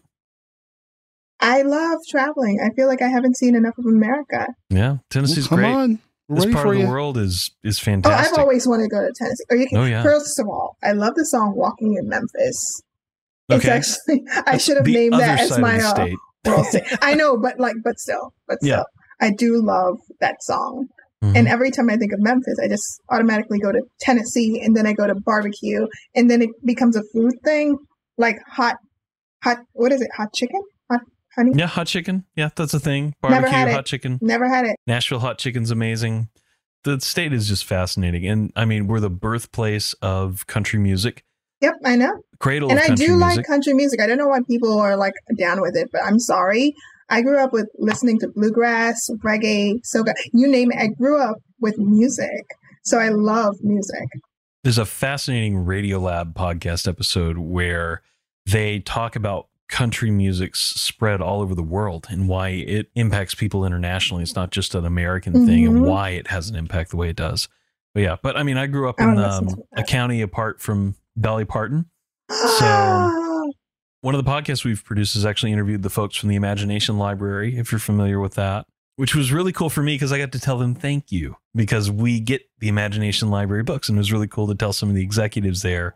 I 1.39 1.63
love 1.63 1.99
traveling. 2.09 2.59
I 2.63 2.73
feel 2.75 2.87
like 2.87 3.01
I 3.01 3.07
haven't 3.07 3.35
seen 3.37 3.55
enough 3.55 3.77
of 3.77 3.85
America. 3.85 4.47
Yeah, 4.69 4.89
Well, 4.91 5.03
Tennessee's 5.09 5.47
come 5.47 5.59
great. 5.59 5.73
on. 5.73 5.99
This 6.29 6.45
part 6.45 6.67
of 6.67 6.73
the 6.75 6.79
you. 6.81 6.87
world 6.87 7.17
is 7.17 7.51
is 7.63 7.77
Oh, 7.79 7.83
fantastic. 7.83 8.33
I've 8.33 8.39
always 8.39 8.65
wanted 8.67 8.83
to 8.83 8.89
go 8.89 9.01
to 9.01 9.11
Tennessee. 9.17 9.43
Or 9.49 9.57
you 9.57 9.67
can, 9.67 9.79
Oh, 9.79 9.85
yeah. 9.85 10.01
First 10.03 10.39
of 10.39 10.47
all, 10.47 10.77
I 10.83 10.93
love 10.93 11.15
the 11.15 11.25
song 11.25 11.55
"Walking 11.57 11.95
in 11.99 12.07
Memphis." 12.07 12.81
It's 13.49 13.65
okay, 13.65 13.69
actually 13.69 14.23
I 14.45 14.57
should 14.57 14.77
have 14.77 14.85
named 14.85 15.13
that 15.13 15.41
as 15.41 15.57
my 15.57 15.75
of 15.75 15.81
uh, 15.83 15.93
state. 15.95 16.17
world 16.45 16.65
sing. 16.67 16.83
I 17.01 17.15
know, 17.15 17.37
but 17.37 17.59
like, 17.59 17.75
but 17.83 17.99
still, 17.99 18.33
but 18.47 18.59
still, 18.61 18.69
Yeah. 18.69 18.83
I 19.19 19.31
do 19.31 19.61
love 19.61 19.97
that 20.21 20.41
song. 20.43 20.87
Mhm. 21.23 21.35
And 21.37 21.47
every 21.47 21.69
time 21.71 21.89
I 21.89 21.97
think 21.97 22.13
of 22.13 22.19
Memphis, 22.19 22.57
I 22.63 22.67
just 22.67 22.99
automatically 23.09 23.59
go 23.59 23.71
to 23.71 23.81
Tennessee 23.99 24.59
and 24.63 24.75
then 24.75 24.87
I 24.87 24.93
go 24.93 25.05
to 25.07 25.13
barbecue 25.15 25.85
and 26.15 26.29
then 26.31 26.41
it 26.41 26.49
becomes 26.65 26.95
a 26.95 27.03
food 27.13 27.33
thing 27.43 27.77
like 28.17 28.37
hot, 28.47 28.77
hot, 29.43 29.59
what 29.73 29.91
is 29.91 30.01
it? 30.01 30.09
Hot 30.17 30.33
chicken? 30.33 30.61
Hot 30.89 31.01
honey? 31.35 31.51
yeah, 31.55 31.67
hot 31.67 31.87
chicken. 31.87 32.25
Yeah, 32.35 32.49
that's 32.55 32.73
a 32.73 32.79
thing. 32.79 33.13
Barbecue 33.21 33.49
had 33.49 33.67
it. 33.67 33.73
hot 33.73 33.85
chicken. 33.85 34.17
Never 34.21 34.49
had 34.49 34.65
it. 34.65 34.75
Nashville 34.87 35.19
hot 35.19 35.37
chicken's 35.37 35.69
amazing. 35.71 36.29
The 36.83 36.99
state 36.99 37.31
is 37.33 37.47
just 37.47 37.65
fascinating, 37.65 38.25
and 38.27 38.51
I 38.55 38.65
mean, 38.65 38.87
we're 38.87 38.99
the 38.99 39.11
birthplace 39.11 39.93
of 40.01 40.47
country 40.47 40.79
music, 40.79 41.23
Yep, 41.61 41.75
I 41.85 41.95
know. 41.95 42.23
cradle 42.39 42.71
and 42.71 42.79
I 42.79 42.87
do 42.95 43.15
music. 43.15 43.19
like 43.37 43.45
country 43.45 43.73
music. 43.75 44.01
I 44.01 44.07
don't 44.07 44.17
know 44.17 44.27
why 44.27 44.39
people 44.49 44.79
are 44.79 44.97
like 44.97 45.13
down 45.37 45.61
with 45.61 45.75
it, 45.77 45.89
but 45.91 46.01
I'm 46.03 46.17
sorry. 46.17 46.73
I 47.11 47.21
grew 47.21 47.37
up 47.43 47.51
with 47.53 47.67
listening 47.77 48.17
to 48.19 48.29
bluegrass, 48.29 49.09
reggae, 49.23 49.81
soca, 49.85 50.13
you 50.33 50.47
name 50.47 50.71
it. 50.71 50.77
I 50.79 50.87
grew 50.87 51.21
up 51.21 51.35
with 51.59 51.77
music. 51.77 52.45
So 52.83 52.97
I 52.97 53.09
love 53.09 53.57
music. 53.61 54.07
There's 54.63 54.77
a 54.77 54.85
fascinating 54.85 55.65
Radiolab 55.65 56.33
podcast 56.33 56.87
episode 56.87 57.37
where 57.37 58.01
they 58.45 58.79
talk 58.79 59.15
about 59.15 59.47
country 59.69 60.09
music's 60.11 60.59
spread 60.59 61.21
all 61.21 61.41
over 61.41 61.53
the 61.55 61.63
world 61.63 62.07
and 62.09 62.27
why 62.27 62.49
it 62.49 62.89
impacts 62.95 63.35
people 63.35 63.65
internationally. 63.65 64.23
It's 64.23 64.35
not 64.35 64.51
just 64.51 64.73
an 64.75 64.85
American 64.85 65.45
thing 65.45 65.65
and 65.65 65.77
Mhm. 65.77 65.81
why 65.87 66.09
it 66.11 66.27
has 66.27 66.49
an 66.49 66.55
impact 66.55 66.91
the 66.91 66.97
way 66.97 67.09
it 67.09 67.15
does. 67.15 67.47
But 67.93 68.03
yeah, 68.03 68.15
but 68.21 68.37
I 68.37 68.43
mean, 68.43 68.57
I 68.57 68.67
grew 68.67 68.87
up 68.89 68.99
in 68.99 69.17
um, 69.17 69.47
a 69.75 69.83
county 69.83 70.21
apart 70.21 70.61
from 70.61 70.95
Dolly 71.19 71.45
Parton. 71.45 71.85
So 72.29 72.37
One 74.01 74.15
of 74.15 74.23
the 74.23 74.29
podcasts 74.29 74.65
we've 74.65 74.83
produced 74.83 75.13
has 75.13 75.27
actually 75.27 75.51
interviewed 75.51 75.83
the 75.83 75.89
folks 75.89 76.17
from 76.17 76.29
the 76.29 76.35
Imagination 76.35 76.97
Library, 76.97 77.57
if 77.57 77.71
you're 77.71 77.77
familiar 77.77 78.19
with 78.19 78.33
that, 78.33 78.65
which 78.95 79.13
was 79.13 79.31
really 79.31 79.51
cool 79.51 79.69
for 79.69 79.83
me 79.83 79.93
because 79.93 80.11
I 80.11 80.17
got 80.17 80.31
to 80.31 80.39
tell 80.39 80.57
them 80.57 80.73
thank 80.73 81.11
you 81.11 81.37
because 81.53 81.91
we 81.91 82.19
get 82.19 82.49
the 82.57 82.67
Imagination 82.67 83.29
Library 83.29 83.61
books. 83.61 83.89
And 83.89 83.97
it 83.97 83.99
was 83.99 84.11
really 84.11 84.27
cool 84.27 84.47
to 84.47 84.55
tell 84.55 84.73
some 84.73 84.89
of 84.89 84.95
the 84.95 85.03
executives 85.03 85.61
there, 85.61 85.93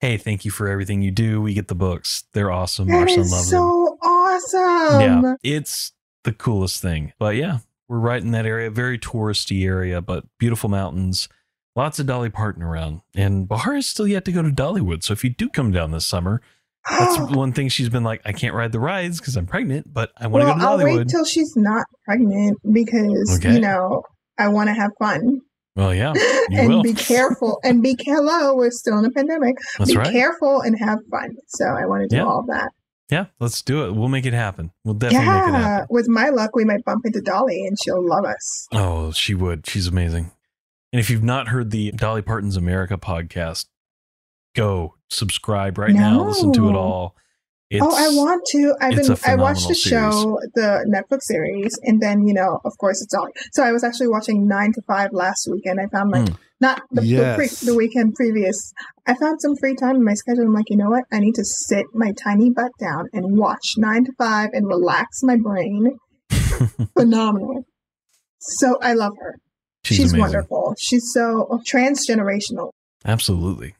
hey, 0.00 0.16
thank 0.16 0.44
you 0.44 0.52
for 0.52 0.68
everything 0.68 1.02
you 1.02 1.10
do. 1.10 1.40
We 1.40 1.52
get 1.52 1.66
the 1.66 1.74
books. 1.74 2.24
They're 2.32 2.52
awesome. 2.52 2.88
Our 2.92 3.00
that 3.00 3.10
son 3.10 3.18
is 3.18 3.32
loves 3.32 3.50
them. 3.50 3.58
so 3.58 3.98
awesome. 4.02 5.00
yeah, 5.00 5.34
it's 5.42 5.92
the 6.22 6.32
coolest 6.32 6.80
thing. 6.80 7.12
But 7.18 7.34
yeah, 7.34 7.58
we're 7.88 7.98
right 7.98 8.22
in 8.22 8.30
that 8.30 8.46
area, 8.46 8.70
very 8.70 9.00
touristy 9.00 9.64
area, 9.64 10.00
but 10.00 10.24
beautiful 10.38 10.68
mountains. 10.68 11.28
Lots 11.74 11.98
of 11.98 12.06
Dolly 12.06 12.30
Parton 12.30 12.62
around. 12.62 13.00
And 13.16 13.48
Bahar 13.48 13.74
is 13.74 13.86
still 13.86 14.06
yet 14.06 14.24
to 14.26 14.32
go 14.32 14.42
to 14.42 14.50
Dollywood. 14.50 15.02
So 15.02 15.12
if 15.12 15.24
you 15.24 15.30
do 15.30 15.48
come 15.48 15.72
down 15.72 15.90
this 15.90 16.06
summer, 16.06 16.40
that's 16.90 17.18
one 17.34 17.52
thing 17.52 17.68
she's 17.68 17.88
been 17.88 18.04
like, 18.04 18.20
I 18.24 18.32
can't 18.32 18.54
ride 18.54 18.72
the 18.72 18.80
rides 18.80 19.18
because 19.20 19.36
I'm 19.36 19.46
pregnant, 19.46 19.92
but 19.92 20.10
I 20.16 20.26
want 20.26 20.42
to 20.42 20.46
well, 20.46 20.54
go 20.54 20.60
to 20.60 20.66
I'll 20.90 20.96
wait 20.98 21.08
till 21.08 21.24
she's 21.24 21.54
not 21.56 21.84
pregnant 22.04 22.58
because, 22.72 23.38
Okay. 23.38 23.54
you 23.54 23.60
know, 23.60 24.02
I 24.38 24.48
want 24.48 24.68
to 24.68 24.74
have 24.74 24.90
fun. 24.98 25.40
well, 25.76 25.94
yeah, 25.94 26.12
you 26.16 26.46
and 26.52 26.68
will. 26.68 26.82
be 26.82 26.92
careful 26.94 27.58
and 27.64 27.82
be 27.82 27.96
hello 28.00 28.54
we're 28.54 28.70
still 28.70 28.98
in 28.98 29.04
a 29.04 29.10
pandemic 29.10 29.56
That's 29.78 29.90
be 29.92 29.96
right. 29.96 30.10
careful 30.12 30.60
and 30.60 30.76
have 30.80 30.98
fun 31.10 31.30
so 31.48 31.64
i 31.66 31.86
want 31.86 32.02
to 32.02 32.08
do 32.08 32.16
Yeah. 32.16 32.24
all 32.24 32.44
that 32.48 32.70
Yeah, 33.10 33.26
let's 33.40 33.62
do 33.62 33.84
it. 33.86 33.92
We'll 33.94 34.08
make 34.08 34.26
it 34.26 34.32
happen. 34.34 34.70
We'll 34.84 34.94
definitely 34.94 35.26
make 35.28 35.34
it 35.36 35.52
yeah 35.52 35.58
happen. 35.60 35.86
with 35.90 36.08
my 36.08 36.28
luck 36.30 36.54
we 36.56 36.64
might 36.64 36.84
bump 36.84 37.04
into 37.06 37.20
dolly 37.20 37.64
and 37.66 37.76
she'll 37.82 38.04
love 38.06 38.24
us 38.24 38.66
Oh, 38.72 39.12
she 39.12 39.34
would. 39.34 39.66
She's 39.66 39.86
amazing. 39.86 40.30
And 40.92 41.00
if 41.00 41.10
you've 41.10 41.22
not 41.24 41.48
heard 41.48 41.70
the 41.70 41.92
Dolly 41.92 42.22
Parton's 42.22 42.56
America 42.56 42.96
podcast, 42.98 43.66
go 44.58 44.94
subscribe 45.10 45.78
right 45.78 45.94
now. 45.94 46.24
Listen 46.24 46.52
to 46.52 46.68
it 46.68 46.74
all. 46.74 47.14
It's, 47.70 47.84
oh 47.84 47.94
i 47.94 48.08
want 48.08 48.42
to 48.52 48.74
i've 48.80 48.96
it's 48.96 49.08
been 49.08 49.18
a 49.18 49.30
i 49.30 49.34
watched 49.34 49.68
the 49.68 49.74
phenomenal 49.74 50.40
show 50.40 50.40
the 50.54 50.86
netflix 50.88 51.24
series 51.24 51.78
and 51.82 52.00
then 52.00 52.26
you 52.26 52.32
know 52.32 52.60
of 52.64 52.72
course 52.78 53.02
it's 53.02 53.12
dolly 53.12 53.32
so 53.52 53.62
i 53.62 53.72
was 53.72 53.84
actually 53.84 54.08
watching 54.08 54.48
nine 54.48 54.72
to 54.72 54.80
five 54.86 55.10
last 55.12 55.46
weekend 55.52 55.78
i 55.78 55.86
found 55.94 56.10
like 56.10 56.28
Hmm. 56.30 56.34
not 56.62 56.80
the, 56.90 57.02
the, 57.02 57.34
pre- 57.36 57.66
the 57.66 57.74
weekend 57.74 58.14
previous 58.14 58.72
i 59.06 59.12
found 59.14 59.38
some 59.42 59.54
free 59.56 59.74
time 59.74 59.96
in 59.96 60.02
my 60.02 60.14
schedule 60.14 60.44
i'm 60.44 60.54
like 60.54 60.70
you 60.70 60.78
know 60.78 60.88
what 60.88 61.04
i 61.12 61.18
need 61.18 61.34
to 61.34 61.44
sit 61.44 61.84
my 61.92 62.10
tiny 62.12 62.48
butt 62.48 62.72
down 62.80 63.04
and 63.12 63.36
watch 63.36 63.74
nine 63.76 64.02
to 64.06 64.12
five 64.16 64.48
and 64.54 64.66
relax 64.66 65.22
my 65.22 65.36
brain 65.36 65.98
phenomenal. 66.96 67.64
So 68.40 68.78
I 68.80 68.94
love 68.94 69.12
her. 69.20 69.36
She's, 69.84 69.96
She's, 69.96 70.16
wonderful. 70.16 70.74
She's 70.78 71.10
so 71.12 71.60
transgenerational. 71.70 72.70
Absolutely. 73.04 73.74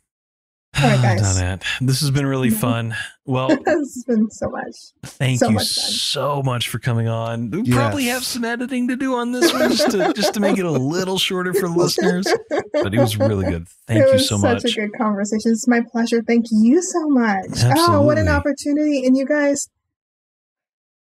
All 0.81 0.89
right, 0.89 1.03
guys. 1.03 1.37
Donnette, 1.37 1.65
this 1.81 2.01
has 2.01 2.11
been 2.11 2.27
really 2.27 2.51
fun. 2.67 2.95
Well, 3.25 3.49
it's 3.67 4.05
been 4.05 4.31
so 4.31 4.49
much. 4.49 4.75
thank 5.05 5.41
So 5.41 5.49
you 5.49 5.55
much 5.57 5.67
so 5.67 6.43
much 6.43 6.69
for 6.69 6.79
coming 6.79 7.09
on. 7.09 7.51
We 7.51 7.71
probably 7.73 8.05
have 8.07 8.25
some 8.25 8.45
editing 8.45 8.89
to 8.89 8.97
do 8.97 9.15
on 9.17 9.33
this 9.33 9.53
one 9.53 9.71
just 9.71 9.91
to 9.91 10.13
just 10.15 10.35
to 10.35 10.41
make 10.41 10.59
it 10.59 10.65
a 10.65 10.71
little 10.71 11.19
shorter 11.19 11.53
for 11.53 11.69
listeners. 11.69 12.27
But 12.81 12.95
it 12.95 13.01
was 13.01 13.17
really 13.17 13.45
good. 13.45 13.67
Thank 13.89 14.01
it 14.03 14.07
you 14.07 14.13
was 14.13 14.29
so 14.29 14.39
such 14.39 14.65
a 14.65 14.73
good 14.73 14.93
conversation. 14.97 15.51
It's 15.51 15.67
my 15.67 15.81
pleasure. 15.91 16.23
Thank 16.23 16.47
you 16.51 16.81
so 16.81 17.09
much. 17.09 17.47
Oh, 17.77 18.03
what 18.03 18.19
an 18.19 18.29
opportunity. 18.29 19.05
And 19.05 19.17
you 19.17 19.27
guys, 19.27 19.69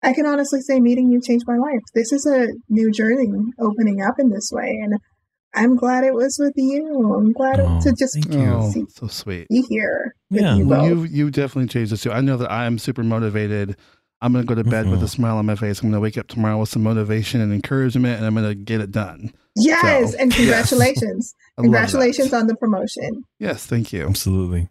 I 0.02 0.14
can 0.14 0.26
honestly 0.26 0.62
say 0.62 0.80
meeting 0.80 1.12
you 1.12 1.20
changed 1.22 1.46
my 1.46 1.58
life. 1.58 1.82
This 1.94 2.14
is 2.14 2.26
a 2.26 2.48
new 2.70 2.90
journey 2.90 3.28
opening 3.60 4.02
up 4.02 4.16
in 4.18 4.30
this 4.30 4.50
way. 4.52 4.80
And 4.82 4.94
I'm 5.58 5.76
glad 5.76 6.04
it 6.04 6.14
was 6.14 6.38
with 6.40 6.54
you. 6.56 7.14
I'm 7.16 7.32
glad 7.34 7.60
Oh, 7.60 7.80
to 7.82 7.92
just 7.94 8.14
thank 8.14 8.34
you. 8.34 8.72
See 8.72 8.86
so 8.90 9.08
sweet. 9.08 9.48
be 9.50 9.62
here 9.64 10.16
with 10.30 10.42
Yeah. 10.42 10.56
you 10.56 10.68
Well, 10.68 10.82
both. 10.82 10.90
you 10.90 11.04
you 11.26 11.32
definitely 11.32 11.68
changed 11.68 11.92
this 11.92 12.02
too. 12.04 12.12
I 12.12 12.22
know 12.22 12.38
that 12.38 12.52
I'm 12.52 12.78
super 12.78 13.04
motivated. 13.04 13.76
I'm 14.22 14.34
gonna 14.34 14.46
go 14.46 14.56
to 14.56 14.64
bed 14.64 14.90
with 14.90 15.00
Mhm. 15.02 15.04
a 15.04 15.08
smile 15.08 15.38
on 15.38 15.46
my 15.46 15.56
face. 15.56 15.82
I'm 15.82 15.90
gonna 15.90 16.00
wake 16.02 16.18
up 16.18 16.28
tomorrow 16.28 16.60
with 16.60 16.70
some 16.70 16.82
motivation 16.84 17.40
and 17.42 17.54
encouragement, 17.54 18.18
and 18.18 18.26
I'm 18.26 18.34
gonna 18.36 18.56
get 18.56 18.82
it 18.82 18.92
done. 18.92 19.32
Yes, 19.56 20.12
So, 20.14 20.18
and 20.20 20.32
congratulations. 20.34 21.34
I 21.58 21.62
love 21.62 21.72
that. 21.72 21.78
congratulations 21.82 22.34
on 22.34 22.48
the 22.48 22.56
promotion. 22.56 23.24
Yes, 23.40 23.66
thank 23.66 23.94
you. 23.94 24.06
Absolutely. 24.08 24.70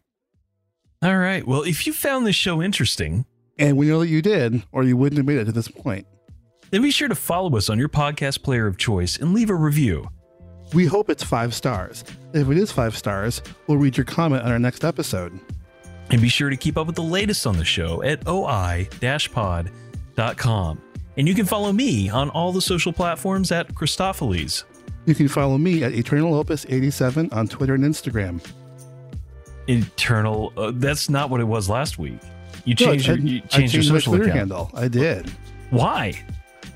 All 1.03 1.19
right. 1.19 1.47
Well, 1.47 1.63
if 1.63 1.87
you 1.87 1.93
found 1.93 2.27
this 2.27 2.37
show 2.37 2.63
interesting, 2.63 3.25
And 3.59 3.79
we 3.79 3.87
know 3.89 4.01
that 4.01 4.09
you 4.09 4.21
did, 4.21 4.65
or 4.71 4.83
you 4.85 4.99
wouldn't 4.99 5.17
have 5.17 5.25
made 5.27 5.39
it 5.39 5.47
to 5.47 5.53
this 5.53 5.69
point. 5.69 6.07
then 6.71 6.83
be 6.83 6.91
sure 6.91 7.09
to 7.09 7.15
follow 7.15 7.57
us 7.57 7.71
on 7.71 7.79
your 7.79 7.89
podcast 7.89 8.43
player 8.43 8.67
of 8.67 8.77
choice 8.77 9.17
and 9.17 9.33
leave 9.33 9.49
a 9.49 9.55
review. 9.55 10.09
We 10.77 10.85
hope 10.85 11.09
it's 11.09 11.25
five 11.25 11.55
stars. 11.55 12.05
If 12.35 12.51
it 12.51 12.59
is 12.59 12.71
five 12.71 12.95
stars, 12.97 13.41
we'll 13.67 13.79
read 13.79 13.97
your 13.97 14.05
comment 14.05 14.43
on 14.43 14.53
our 14.53 14.59
next 14.59 14.85
episode. 14.85 15.41
And 16.11 16.21
be 16.21 16.29
sure 16.29 16.51
to 16.51 16.57
keep 16.57 16.77
up 16.77 16.87
with 16.87 16.97
the 16.97 17.03
latest 17.03 17.47
on 17.47 17.57
the 17.57 17.65
show 17.65 18.03
at 18.03 18.29
oi-pod.com. 18.29 19.71
And 21.17 21.27
you 21.27 21.35
can 21.35 21.47
follow 21.47 21.73
me 21.73 22.11
on 22.11 22.29
all 22.29 22.53
the 22.53 22.61
social 22.61 22.93
platforms 22.93 23.51
at 23.53 23.75
Christopheles. 23.75 24.67
You 25.07 25.15
can 25.15 25.29
follow 25.29 25.57
me 25.57 25.83
at 25.83 25.95
Eternal 25.95 26.35
Opus 26.35 26.67
87 26.69 27.31
on 27.33 27.49
Twitter 27.49 27.75
and 27.75 27.83
Instagram. 27.85 28.47
Eternal. 29.69 30.53
Uh, 30.59 30.73
that's 30.75 31.09
not 31.09 31.31
what 31.31 31.41
it 31.41 31.45
was 31.45 31.71
last 31.71 31.99
week. 31.99 32.19
You 32.67 32.75
No, 32.79 32.87
changed 32.93 33.09
I- 33.09 33.15
your, 33.15 33.23
you 33.23 33.37
I 33.39 33.41
changed 33.47 33.75
your 33.75 33.83
changed 33.83 33.93
my 33.93 33.99
social 33.99 34.13
Twitter 34.13 34.25
account. 34.25 34.39
handle. 34.39 34.71
I 34.75 34.89
did. 34.89 35.33
Why? 35.71 36.23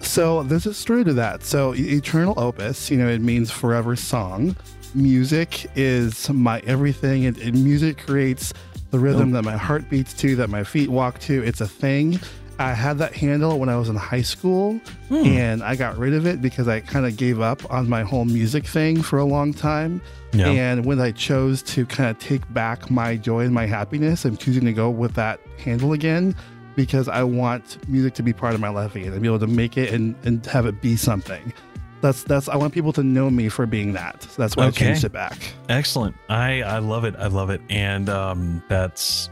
So 0.00 0.42
there's 0.44 0.66
a 0.66 0.74
story 0.74 1.04
to 1.04 1.12
that. 1.14 1.44
So 1.44 1.74
Eternal 1.74 2.34
Opus, 2.38 2.90
you 2.90 2.96
know, 2.96 3.08
it 3.08 3.20
means 3.20 3.50
forever 3.50 3.96
song. 3.96 4.56
Music 4.94 5.66
is 5.76 6.28
my 6.30 6.60
everything. 6.60 7.26
And, 7.26 7.36
and 7.38 7.62
music 7.62 7.98
creates 7.98 8.52
the 8.90 8.98
rhythm 8.98 9.30
that 9.32 9.42
my 9.44 9.56
heart 9.56 9.88
beats 9.88 10.12
to, 10.14 10.34
that 10.36 10.50
my 10.50 10.64
feet 10.64 10.88
walk 10.88 11.18
to. 11.20 11.42
It's 11.44 11.60
a 11.60 11.68
thing. 11.68 12.18
I 12.58 12.74
had 12.74 12.98
that 12.98 13.14
handle 13.14 13.58
when 13.58 13.68
I 13.70 13.76
was 13.76 13.88
in 13.88 13.96
high 13.96 14.20
school, 14.20 14.74
Hmm. 15.08 15.14
and 15.24 15.62
I 15.62 15.76
got 15.76 15.96
rid 15.96 16.12
of 16.12 16.26
it 16.26 16.42
because 16.42 16.68
I 16.68 16.80
kind 16.80 17.06
of 17.06 17.16
gave 17.16 17.40
up 17.40 17.62
on 17.72 17.88
my 17.88 18.02
whole 18.02 18.26
music 18.26 18.66
thing 18.66 19.00
for 19.00 19.18
a 19.18 19.24
long 19.24 19.54
time. 19.54 20.02
Yeah. 20.34 20.48
And 20.48 20.84
when 20.84 21.00
I 21.00 21.12
chose 21.12 21.62
to 21.62 21.86
kind 21.86 22.10
of 22.10 22.18
take 22.18 22.42
back 22.52 22.90
my 22.90 23.16
joy 23.16 23.44
and 23.46 23.54
my 23.54 23.64
happiness, 23.64 24.26
I'm 24.26 24.36
choosing 24.36 24.66
to 24.66 24.74
go 24.74 24.90
with 24.90 25.14
that 25.14 25.40
handle 25.56 25.94
again 25.94 26.34
because 26.80 27.08
I 27.08 27.22
want 27.22 27.86
music 27.88 28.14
to 28.14 28.22
be 28.22 28.32
part 28.32 28.54
of 28.54 28.60
my 28.60 28.70
life 28.70 28.94
again 28.96 29.12
and 29.12 29.20
be 29.20 29.28
able 29.28 29.38
to 29.40 29.46
make 29.46 29.76
it 29.76 29.92
and, 29.92 30.14
and 30.24 30.44
have 30.46 30.64
it 30.66 30.80
be 30.80 30.96
something. 30.96 31.52
That's 32.00 32.22
that's 32.22 32.48
I 32.48 32.56
want 32.56 32.72
people 32.72 32.94
to 32.94 33.02
know 33.02 33.28
me 33.28 33.50
for 33.50 33.66
being 33.66 33.92
that. 33.92 34.22
So 34.22 34.40
that's 34.40 34.56
why 34.56 34.66
Okay. 34.68 34.86
I 34.86 34.88
changed 34.88 35.04
it 35.04 35.12
back. 35.12 35.36
Excellent. 35.68 36.16
I 36.30 36.62
I 36.62 36.78
love 36.78 37.04
it. 37.04 37.14
I 37.18 37.26
love 37.26 37.50
it. 37.50 37.60
And 37.68 38.08
um 38.08 38.62
that's 38.68 39.28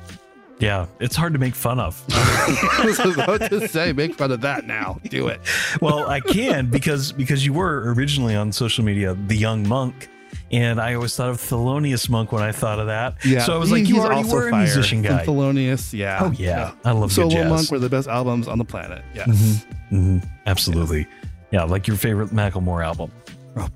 yeah, 0.58 0.86
it's 1.00 1.16
hard 1.16 1.32
to 1.34 1.38
make 1.38 1.54
fun 1.54 1.78
of. 1.80 2.04
I 2.10 2.84
was 3.04 3.16
about 3.16 3.48
to 3.48 3.68
say, 3.68 3.92
make 3.92 4.16
fun 4.16 4.32
of 4.32 4.40
that 4.42 4.66
now. 4.66 4.98
Do 5.04 5.28
it. 5.28 5.40
well, 5.80 6.10
I 6.10 6.20
can 6.20 6.68
because 6.68 7.12
because 7.12 7.46
you 7.46 7.52
were 7.54 7.94
originally 7.94 8.34
on 8.34 8.52
social 8.52 8.84
media 8.84 9.14
the 9.14 9.36
young 9.36 9.66
monk. 9.66 10.08
And 10.50 10.80
I 10.80 10.94
always 10.94 11.14
thought 11.14 11.28
of 11.28 11.36
Thelonious 11.36 12.08
Monk 12.08 12.32
when 12.32 12.42
I 12.42 12.52
thought 12.52 12.78
of 12.78 12.86
that. 12.86 13.22
Yeah. 13.24 13.40
So 13.44 13.54
I 13.54 13.58
was 13.58 13.68
he- 13.68 13.76
like, 13.76 13.88
you 13.88 13.98
already 14.00 14.22
also 14.22 14.34
were 14.36 14.48
a 14.48 14.50
fire. 14.50 14.62
musician 14.62 15.02
guy. 15.02 15.18
And 15.20 15.28
Thelonious, 15.28 15.92
yeah. 15.92 16.20
Oh 16.22 16.30
yeah, 16.32 16.72
I 16.84 16.92
love 16.92 17.12
Solo 17.12 17.28
good 17.28 17.34
jazz. 17.34 17.50
Monk 17.50 17.70
were 17.70 17.78
the 17.78 17.90
best 17.90 18.08
albums 18.08 18.48
on 18.48 18.56
the 18.58 18.64
planet. 18.64 19.02
Yes. 19.14 19.28
Mhm. 19.28 19.64
Mhm. 19.92 20.28
Absolutely. 20.46 21.06
Yeah, 21.50 21.64
like 21.64 21.86
your 21.86 21.96
favorite 21.98 22.30
Macklemore 22.30 22.82
album. 22.84 23.10
Oh, 23.56 23.68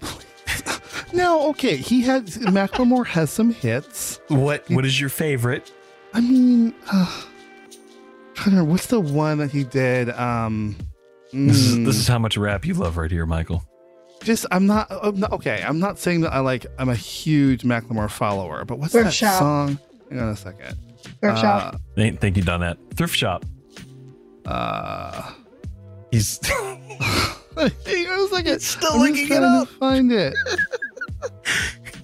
no, 1.12 1.48
okay. 1.50 1.76
He 1.76 2.00
had 2.02 2.26
Macklemore 2.26 3.06
has 3.06 3.30
some 3.30 3.52
hits. 3.52 4.20
What 4.28 4.64
What 4.70 4.84
is 4.86 4.98
your 5.00 5.10
favorite? 5.10 5.70
I 6.14 6.20
mean, 6.20 6.74
uh, 6.92 7.06
trying 8.34 8.44
to 8.44 8.50
remember, 8.50 8.70
what's 8.70 8.86
the 8.86 9.00
one 9.00 9.38
that 9.38 9.50
he 9.50 9.64
did? 9.64 10.10
Um, 10.10 10.76
This 11.32 11.56
is 11.58 11.76
mm, 11.76 11.84
this 11.86 11.96
is 11.96 12.06
how 12.08 12.18
much 12.18 12.36
rap 12.36 12.64
you 12.66 12.74
love 12.74 12.96
right 12.98 13.10
here, 13.10 13.24
Michael. 13.26 13.62
Just 14.24 14.46
I'm 14.50 14.66
not, 14.66 14.86
I'm 14.90 15.18
not 15.18 15.32
okay. 15.32 15.62
I'm 15.66 15.78
not 15.80 15.98
saying 15.98 16.20
that 16.22 16.32
I 16.32 16.40
like. 16.40 16.66
I'm 16.78 16.88
a 16.88 16.94
huge 16.94 17.62
Macklemore 17.62 18.10
follower, 18.10 18.64
but 18.64 18.78
what's 18.78 18.92
Thrift 18.92 19.06
that 19.06 19.12
shop. 19.12 19.38
song? 19.38 19.78
Hang 20.10 20.20
on 20.20 20.28
a 20.28 20.36
second. 20.36 20.76
Thrift 21.20 21.38
shop. 21.40 21.80
Thank, 21.96 22.20
thank 22.20 22.36
you, 22.36 22.42
Donnette. 22.42 22.78
Thrift 22.94 23.14
shop. 23.16 23.44
Uh, 24.46 24.48
uh, 24.48 25.32
He's 26.10 26.38
hang 26.46 26.80
on 27.56 28.20
a 28.24 28.28
second. 28.28 28.60
still 28.60 28.92
I'm 28.92 29.00
looking 29.00 29.14
just 29.16 29.30
it 29.30 29.36
trying 29.38 29.44
up. 29.62 29.68
to 29.68 29.74
find 29.74 30.12
it. 30.12 30.34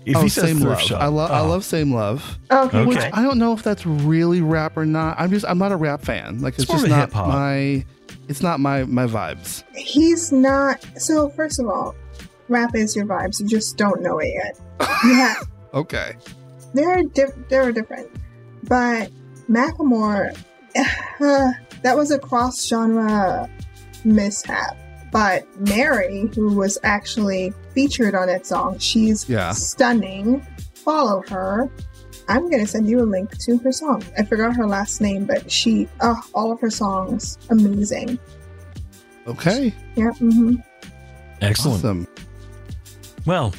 if 0.07 0.16
oh, 0.16 0.23
he 0.23 0.28
says 0.28 0.45
same 0.45 0.59
thrift 0.59 0.81
love. 0.81 0.82
shop, 0.82 1.01
I 1.03 1.07
love. 1.07 1.31
I 1.31 1.40
oh, 1.40 1.47
love 1.49 1.65
same 1.65 1.95
love. 1.95 2.39
Okay. 2.51 2.78
Okay. 2.78 2.86
Which 2.86 2.99
I 2.99 3.23
don't 3.23 3.39
know 3.39 3.53
if 3.53 3.62
that's 3.62 3.85
really 3.86 4.40
rap 4.40 4.77
or 4.77 4.86
not. 4.86 5.19
I'm 5.20 5.31
just. 5.31 5.45
I'm 5.47 5.59
not 5.59 5.73
a 5.73 5.77
rap 5.77 6.03
fan. 6.03 6.40
Like 6.40 6.55
it's, 6.55 6.65
It's 6.65 6.73
just 6.73 6.89
not 6.89 7.01
hip-hop. 7.01 7.28
my. 7.28 7.85
It's 8.28 8.43
not 8.43 8.61
my 8.61 8.85
my 8.85 9.07
vibes. 9.07 9.65
He's 9.74 10.32
not. 10.32 10.85
So 11.01 11.31
first 11.31 11.61
of 11.61 11.66
all, 11.66 11.95
rap 12.49 12.75
is 12.75 12.95
your 12.97 13.07
vibes. 13.07 13.41
You 13.41 13.47
just 13.47 13.77
don't 13.77 14.03
know 14.03 14.19
it 14.19 14.33
yet. 14.35 14.59
Yeah, 15.05 15.35
Okay. 15.75 16.15
they're 16.75 17.03
diff- 17.05 17.49
they're 17.49 17.73
different. 17.73 18.09
But 18.65 19.11
Macklemore, 19.51 20.37
that 21.20 21.97
was 21.97 22.11
a 22.11 22.19
cross 22.19 22.66
genre 22.66 23.49
mishap. 24.05 24.77
But 25.11 25.47
Mary, 25.69 26.31
who 26.35 26.55
was 26.55 26.79
actually 26.83 27.55
featured 27.75 28.15
on 28.15 28.27
that 28.27 28.47
song, 28.47 28.79
she's 28.79 29.29
Yeah. 29.29 29.53
stunning. 29.53 30.47
Follow 30.75 31.23
her. 31.29 31.70
I'm 32.29 32.51
gonna 32.51 32.66
send 32.66 32.89
you 32.91 33.01
a 33.03 33.05
link 33.07 33.37
to 33.39 33.57
her 33.59 33.73
song. 33.73 34.05
I 34.19 34.23
forgot 34.25 34.55
her 34.57 34.66
last 34.66 35.01
name, 35.01 35.25
but 35.25 35.51
she, 35.51 35.89
oh, 36.01 36.20
all 36.35 36.53
of 36.53 36.61
her 36.61 36.69
songs, 36.70 37.39
amazing. 37.49 38.19
Okay. 39.27 39.73
Yeah. 39.97 40.11
hmm 40.12 40.57
excellent. 41.41 41.79
Awesome. 41.85 42.07
Well, 43.28 43.52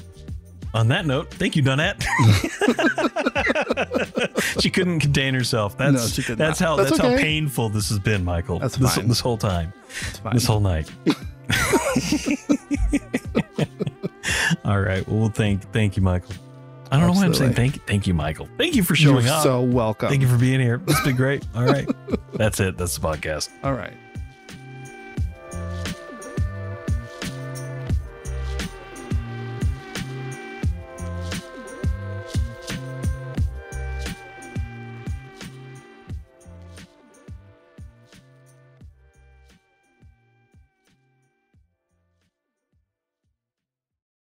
on 0.73 0.87
that 0.87 1.05
note, 1.05 1.31
thank 1.31 1.55
you, 1.55 1.61
Donnette. 1.61 2.01
she 4.59 4.71
couldn't 4.71 4.99
contain 4.99 5.35
herself. 5.35 5.77
That's 5.77 6.27
No, 6.27 6.33
that's 6.33 6.59
not. 6.59 6.67
how 6.67 6.75
That's 6.75 6.89
that's, 6.89 7.01
how 7.03 7.15
painful 7.15 7.69
this 7.69 7.89
has 7.89 7.99
been, 7.99 8.25
Michael. 8.25 8.57
That's 8.57 8.77
this, 8.77 8.95
fine. 8.95 9.07
this 9.07 9.19
whole 9.19 9.37
time, 9.37 9.71
this 10.33 10.45
whole 10.45 10.59
night. 10.59 10.89
All 14.65 14.81
right. 14.81 15.07
Well, 15.07 15.29
thank 15.29 15.71
thank 15.71 15.95
you, 15.95 16.01
Michael. 16.01 16.33
I 16.91 16.97
don't 16.97 17.05
know 17.05 17.13
why 17.13 17.25
I'm 17.25 17.35
saying 17.35 17.53
thank 17.53 17.75
you, 17.75 17.81
thank 17.85 18.07
you, 18.07 18.15
Michael. 18.15 18.49
Thank 18.57 18.75
you 18.75 18.81
for 18.81 18.95
showing 18.95 19.25
You're 19.25 19.35
up. 19.35 19.43
so 19.43 19.61
welcome. 19.61 20.09
Thank 20.09 20.23
you 20.23 20.27
for 20.27 20.39
being 20.39 20.59
here. 20.59 20.81
It's 20.87 21.01
been 21.01 21.15
great. 21.15 21.45
All 21.53 21.65
right. 21.65 21.87
That's 22.33 22.59
it. 22.59 22.75
That's 22.75 22.97
the 22.97 23.07
podcast. 23.07 23.49
All 23.63 23.73
right. 23.73 23.93